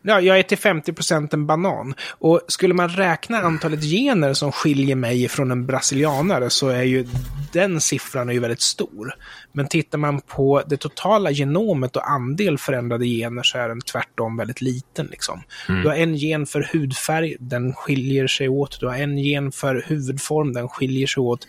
Ja, 0.02 0.20
jag 0.20 0.38
är 0.38 0.42
till 0.42 0.58
50% 0.58 1.34
en 1.34 1.46
banan. 1.46 1.94
Och 2.10 2.40
skulle 2.48 2.74
man 2.74 2.88
räkna 2.88 3.38
antalet 3.38 3.82
gener 3.82 4.34
som 4.34 4.52
skiljer 4.52 4.96
mig 4.96 5.28
från 5.28 5.50
en 5.50 5.66
brasilianare 5.66 6.50
så 6.50 6.68
är 6.68 6.82
ju 6.82 7.06
den 7.52 7.80
siffran 7.80 8.28
är 8.28 8.32
ju 8.32 8.40
väldigt 8.40 8.62
stor. 8.62 9.14
Men 9.52 9.68
tittar 9.68 9.98
man 9.98 10.20
på 10.20 10.62
det 10.66 10.76
totala 10.76 11.30
genomet 11.30 11.96
och 11.96 12.10
andel 12.10 12.58
förändrade 12.58 13.06
gener 13.06 13.42
så 13.42 13.58
är 13.58 13.68
den 13.68 13.80
tvärtom 13.80 14.36
väldigt 14.36 14.60
liten. 14.60 15.06
Liksom. 15.06 15.42
Mm. 15.68 15.82
Du 15.82 15.88
har 15.88 15.96
en 15.96 16.14
gen 16.14 16.46
för 16.46 16.68
hudfärg, 16.72 17.36
den 17.40 17.74
skiljer 17.74 18.26
sig 18.26 18.48
åt. 18.48 18.80
Du 18.80 18.86
har 18.86 18.96
en 18.96 19.18
gen 19.18 19.52
för 19.52 19.84
huvudform, 19.86 20.52
den 20.52 20.68
skiljer 20.68 21.06
sig 21.06 21.20
åt. 21.20 21.48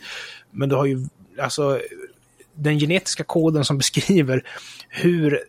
Men 0.51 0.69
du 0.69 0.75
har 0.75 0.85
ju 0.85 1.07
alltså 1.39 1.79
den 2.55 2.79
genetiska 2.79 3.23
koden 3.23 3.65
som 3.65 3.77
beskriver 3.77 4.43
hur 4.89 5.39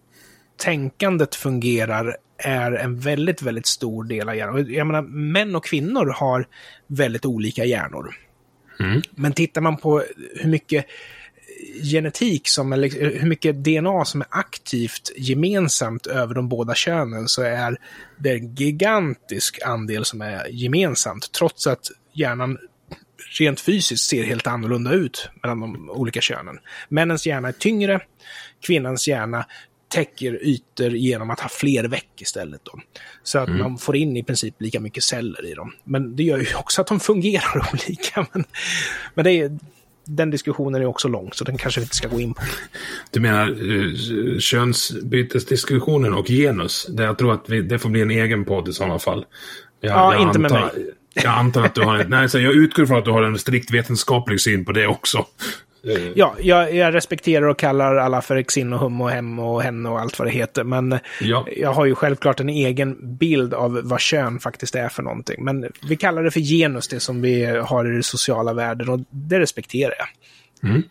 tänkandet 0.57 1.35
fungerar 1.35 2.17
är 2.39 2.73
en 2.73 3.01
väldigt, 3.01 3.43
väldigt 3.43 3.67
stor 3.67 4.05
del 4.05 4.29
av 4.29 4.37
hjärnan. 4.37 4.73
Jag 4.73 4.87
menar, 4.87 5.03
män 5.03 5.57
och 5.57 5.65
kvinnor 5.65 6.07
har 6.07 6.47
väldigt 6.87 7.25
olika 7.25 7.65
hjärnor. 7.65 8.15
Mm. 8.81 9.03
Men 9.11 9.33
tittar 9.33 9.61
man 9.61 9.77
på 9.77 10.03
hur 10.41 10.51
mycket 10.51 10.87
genetik 11.83 12.49
som, 12.49 12.73
eller 12.73 13.19
hur 13.21 13.29
mycket 13.29 13.65
DNA 13.65 14.05
som 14.05 14.21
är 14.21 14.27
aktivt 14.31 15.13
gemensamt 15.17 16.07
över 16.07 16.35
de 16.35 16.49
båda 16.49 16.75
könen 16.75 17.29
så 17.29 17.43
är 17.43 17.77
det 18.19 18.31
en 18.31 18.55
gigantisk 18.55 19.63
andel 19.63 20.05
som 20.05 20.21
är 20.21 20.49
gemensamt, 20.49 21.33
trots 21.33 21.67
att 21.67 21.91
hjärnan 22.13 22.59
rent 23.39 23.61
fysiskt 23.61 24.09
ser 24.09 24.25
helt 24.25 24.47
annorlunda 24.47 24.93
ut 24.93 25.29
mellan 25.43 25.61
de 25.61 25.91
olika 25.91 26.21
könen. 26.21 26.59
Männens 26.89 27.27
hjärna 27.27 27.49
är 27.49 27.53
tyngre, 27.53 28.01
kvinnans 28.67 29.09
hjärna 29.09 29.47
täcker 29.95 30.39
ytor 30.43 30.91
genom 30.91 31.31
att 31.31 31.41
ha 31.41 31.49
fler 31.49 31.85
veck 31.85 32.21
istället. 32.21 32.61
Då. 32.65 32.81
Så 33.23 33.39
att 33.39 33.49
mm. 33.49 33.61
man 33.61 33.79
får 33.79 33.97
in 33.97 34.17
i 34.17 34.23
princip 34.23 34.55
lika 34.59 34.81
mycket 34.81 35.03
celler 35.03 35.47
i 35.47 35.55
dem. 35.55 35.73
Men 35.85 36.17
det 36.17 36.23
gör 36.23 36.39
ju 36.39 36.55
också 36.55 36.81
att 36.81 36.87
de 36.87 37.01
fungerar 37.01 37.69
olika. 37.73 38.27
Men, 38.33 38.45
men 39.15 39.25
det 39.25 39.33
är, 39.33 39.59
den 40.05 40.31
diskussionen 40.31 40.83
är 40.83 40.87
också 40.87 41.09
lång, 41.09 41.31
så 41.33 41.45
den 41.45 41.59
kanske 41.59 41.81
vi 41.81 41.85
inte 41.85 41.97
ska 41.97 42.09
gå 42.09 42.21
in 42.21 42.35
på. 42.35 42.43
Du 43.11 43.21
menar 43.21 43.51
uh, 43.51 44.39
könsbytesdiskussionen 44.39 46.15
och 46.15 46.27
genus? 46.27 46.87
Det, 46.87 47.03
jag 47.03 47.19
tror 47.19 47.33
att 47.33 47.49
vi, 47.49 47.63
det 47.63 47.79
får 47.79 47.89
bli 47.89 48.01
en 48.01 48.11
egen 48.11 48.45
podd 48.45 48.69
i 48.69 48.73
sådana 48.73 48.99
fall. 48.99 49.25
Jag, 49.81 49.93
ja, 49.93 50.13
jag 50.13 50.23
inte 50.23 50.39
antar, 50.39 50.61
med 50.61 50.75
mig. 50.75 50.95
Jag 51.15 51.27
antar 51.27 51.65
att 51.65 51.75
du 51.75 51.83
har, 51.83 52.05
nej, 52.09 52.29
så 52.29 52.39
jag 52.39 52.55
utgår 52.55 52.87
från 52.87 52.99
att 52.99 53.05
du 53.05 53.11
har 53.11 53.23
en 53.23 53.39
strikt 53.39 53.71
vetenskaplig 53.71 54.41
syn 54.41 54.65
på 54.65 54.73
det 54.73 54.87
också. 54.87 55.27
Mm. 55.85 56.13
Ja, 56.15 56.35
jag, 56.41 56.75
jag, 56.75 56.95
respekterar 56.95 57.47
och 57.47 57.59
kallar 57.59 57.97
alla 57.97 58.23
för 58.23 58.43
Xin 58.43 58.73
och 58.73 58.79
Hum 58.79 59.01
och 59.01 59.11
Hem 59.11 59.39
och 59.39 59.63
Henne 59.63 59.89
och 59.89 60.01
allt 60.01 60.19
vad 60.19 60.29
det 60.29 60.33
heter. 60.33 60.65
Men 60.65 60.99
ja. 61.21 61.47
jag 61.57 61.73
har 61.73 61.85
ju 61.85 61.95
självklart 61.95 62.41
en 62.41 62.49
egen 62.49 63.17
bild 63.17 63.55
av 63.55 63.81
vad 63.85 64.01
kön 64.01 64.41
faktiskt 64.41 64.75
är 64.75 64.89
för 64.89 65.03
någonting. 65.03 65.45
Men 65.45 65.71
vi 65.89 65.97
kallar 65.97 66.23
det 66.23 66.31
för 66.31 66.41
genus, 66.41 66.89
det 66.89 67.01
som 67.01 67.23
vi 67.23 67.45
har 67.45 67.87
i 67.87 67.91
den 67.91 68.03
sociala 68.03 68.53
världen, 68.53 68.89
och 68.89 69.01
det 69.11 69.41
respekterar 69.41 69.95
jag. 69.99 70.71
Mm. 70.71 70.83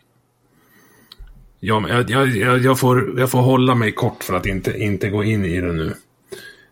Ja, 1.60 1.84
jag, 1.88 2.10
jag, 2.10 2.58
jag, 2.58 2.78
får, 2.78 3.20
jag 3.20 3.30
får 3.30 3.42
hålla 3.42 3.74
mig 3.74 3.92
kort 3.92 4.24
för 4.24 4.34
att 4.34 4.46
inte, 4.46 4.78
inte 4.78 5.08
gå 5.08 5.24
in 5.24 5.44
i 5.44 5.60
det 5.60 5.72
nu. 5.72 5.94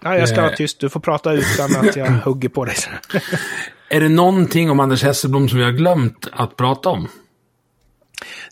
Ja, 0.03 0.19
jag 0.19 0.29
ska 0.29 0.41
vara 0.41 0.51
eh. 0.51 0.57
tyst. 0.57 0.81
Du 0.81 0.89
får 0.89 1.01
prata 1.01 1.33
utan 1.33 1.77
att 1.77 1.97
jag 1.97 2.07
hugger 2.25 2.49
på 2.49 2.65
dig. 2.65 2.75
är 3.89 4.01
det 4.01 4.09
någonting 4.09 4.71
om 4.71 4.81
Anders 4.81 5.03
Hesselblom 5.03 5.49
som 5.49 5.59
vi 5.59 5.65
har 5.65 5.73
glömt 5.73 6.29
att 6.33 6.57
prata 6.57 6.89
om? 6.89 7.09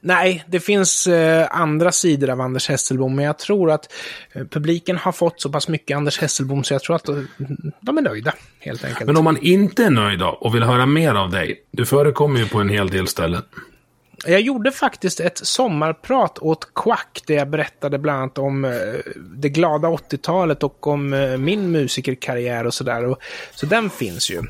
Nej, 0.01 0.45
det 0.47 0.61
finns 0.61 1.07
eh, 1.07 1.49
andra 1.51 1.93
sidor 1.93 2.31
av 2.31 2.41
Anders 2.41 2.69
Hesselbom, 2.69 3.17
men 3.17 3.25
jag 3.25 3.39
tror 3.39 3.71
att 3.71 3.93
eh, 4.33 4.45
publiken 4.45 4.97
har 4.97 5.13
fått 5.13 5.41
så 5.41 5.51
pass 5.51 5.69
mycket 5.69 5.97
Anders 5.97 6.21
Hesselbom 6.21 6.65
så 6.65 6.75
jag 6.75 6.83
tror 6.83 6.97
att 6.97 7.05
de, 7.05 7.27
de 7.81 7.99
är 7.99 8.03
nöjda, 8.03 8.35
helt 8.59 8.85
enkelt. 8.85 9.07
Men 9.07 9.17
om 9.17 9.25
man 9.25 9.37
inte 9.37 9.85
är 9.85 9.91
nöjd 9.91 10.23
och 10.23 10.55
vill 10.55 10.63
höra 10.63 10.87
mer 10.87 11.15
av 11.15 11.31
dig, 11.31 11.63
du 11.71 11.87
förekommer 11.87 12.41
ju 12.41 12.49
på 12.49 12.59
en 12.59 12.69
hel 12.69 12.89
del 12.89 13.07
ställen. 13.07 13.43
Jag 14.27 14.41
gjorde 14.41 14.73
faktiskt 14.73 15.21
ett 15.21 15.47
sommarprat 15.47 16.39
åt 16.39 16.75
Quack 16.75 17.23
där 17.27 17.35
jag 17.35 17.51
berättade 17.51 17.99
bland 17.99 18.19
annat 18.19 18.39
om 18.39 18.65
eh, 18.65 18.71
det 19.17 19.49
glada 19.49 19.89
80-talet 19.89 20.63
och 20.63 20.87
om 20.87 21.13
eh, 21.13 21.37
min 21.37 21.71
musikerkarriär 21.71 22.67
och 22.67 22.75
sådär. 22.75 23.17
Så 23.55 23.67
den 23.67 23.91
finns 23.91 24.31
ju. 24.31 24.43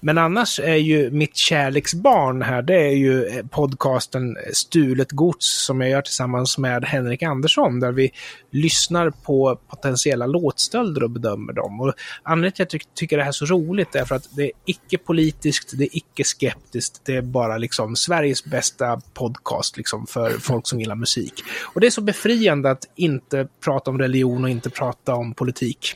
Men 0.00 0.18
annars 0.18 0.60
är 0.60 0.74
ju 0.74 1.10
mitt 1.10 1.36
kärleksbarn 1.36 2.42
här, 2.42 2.62
det 2.62 2.80
är 2.80 2.94
ju 2.94 3.26
eh, 3.26 3.46
podcasten 3.46 4.36
Stulet 4.52 5.12
Gods 5.12 5.64
som 5.66 5.80
jag 5.80 5.90
gör 5.90 6.02
tillsammans 6.02 6.58
med 6.58 6.84
Henrik 6.84 7.22
Andersson 7.22 7.80
där 7.80 7.92
vi 7.92 8.10
lyssnar 8.50 9.10
på 9.10 9.58
potentiella 9.68 10.26
låtstölder 10.26 11.02
och 11.02 11.10
bedömer 11.10 11.52
dem. 11.52 11.80
Och 11.80 11.94
anledningen 12.22 12.52
till 12.52 12.62
att 12.62 12.72
jag 12.72 12.82
tycker 12.94 13.16
det 13.16 13.22
här 13.22 13.30
är 13.30 13.32
så 13.32 13.46
roligt 13.46 13.94
är 13.94 14.04
för 14.04 14.14
att 14.14 14.28
det 14.36 14.44
är 14.44 14.52
icke 14.64 14.98
politiskt, 14.98 15.78
det 15.78 15.84
är 15.84 15.96
icke 15.96 16.24
skeptiskt, 16.24 17.00
det 17.04 17.16
är 17.16 17.22
bara 17.22 17.58
liksom 17.58 17.96
Sveriges 17.96 18.44
bästa 18.44 19.00
podcast 19.18 19.76
liksom, 19.76 20.06
för 20.06 20.30
folk 20.30 20.66
som 20.66 20.80
gillar 20.80 20.94
musik. 20.94 21.44
Och 21.62 21.80
det 21.80 21.86
är 21.86 21.90
så 21.90 22.00
befriande 22.00 22.70
att 22.70 22.84
inte 22.96 23.48
prata 23.64 23.90
om 23.90 23.98
religion 23.98 24.44
och 24.44 24.50
inte 24.50 24.70
prata 24.70 25.14
om 25.14 25.34
politik. 25.34 25.94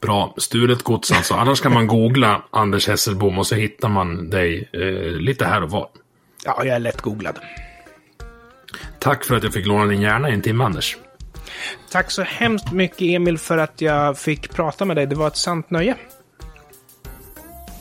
Bra, 0.00 0.34
stulet 0.38 0.82
gods 0.82 1.12
alltså. 1.12 1.34
Annars 1.34 1.60
kan 1.60 1.72
man 1.72 1.86
googla 1.86 2.42
Anders 2.50 2.88
Hesselbom 2.88 3.38
och 3.38 3.46
så 3.46 3.54
hittar 3.54 3.88
man 3.88 4.30
dig 4.30 4.70
eh, 4.72 5.12
lite 5.20 5.44
här 5.44 5.62
och 5.62 5.70
var. 5.70 5.88
Ja, 6.44 6.64
jag 6.64 6.76
är 6.76 6.78
lätt 6.78 7.00
googlad. 7.00 7.38
Tack 8.98 9.24
för 9.24 9.36
att 9.36 9.42
jag 9.42 9.52
fick 9.52 9.66
låna 9.66 9.86
din 9.86 10.00
hjärna 10.00 10.30
i 10.30 10.32
en 10.32 10.42
timme, 10.42 10.64
Anders. 10.64 10.96
Tack 11.90 12.10
så 12.10 12.22
hemskt 12.22 12.72
mycket, 12.72 13.00
Emil, 13.00 13.38
för 13.38 13.58
att 13.58 13.80
jag 13.80 14.18
fick 14.18 14.54
prata 14.54 14.84
med 14.84 14.96
dig. 14.96 15.06
Det 15.06 15.14
var 15.16 15.26
ett 15.26 15.36
sant 15.36 15.70
nöje. 15.70 15.96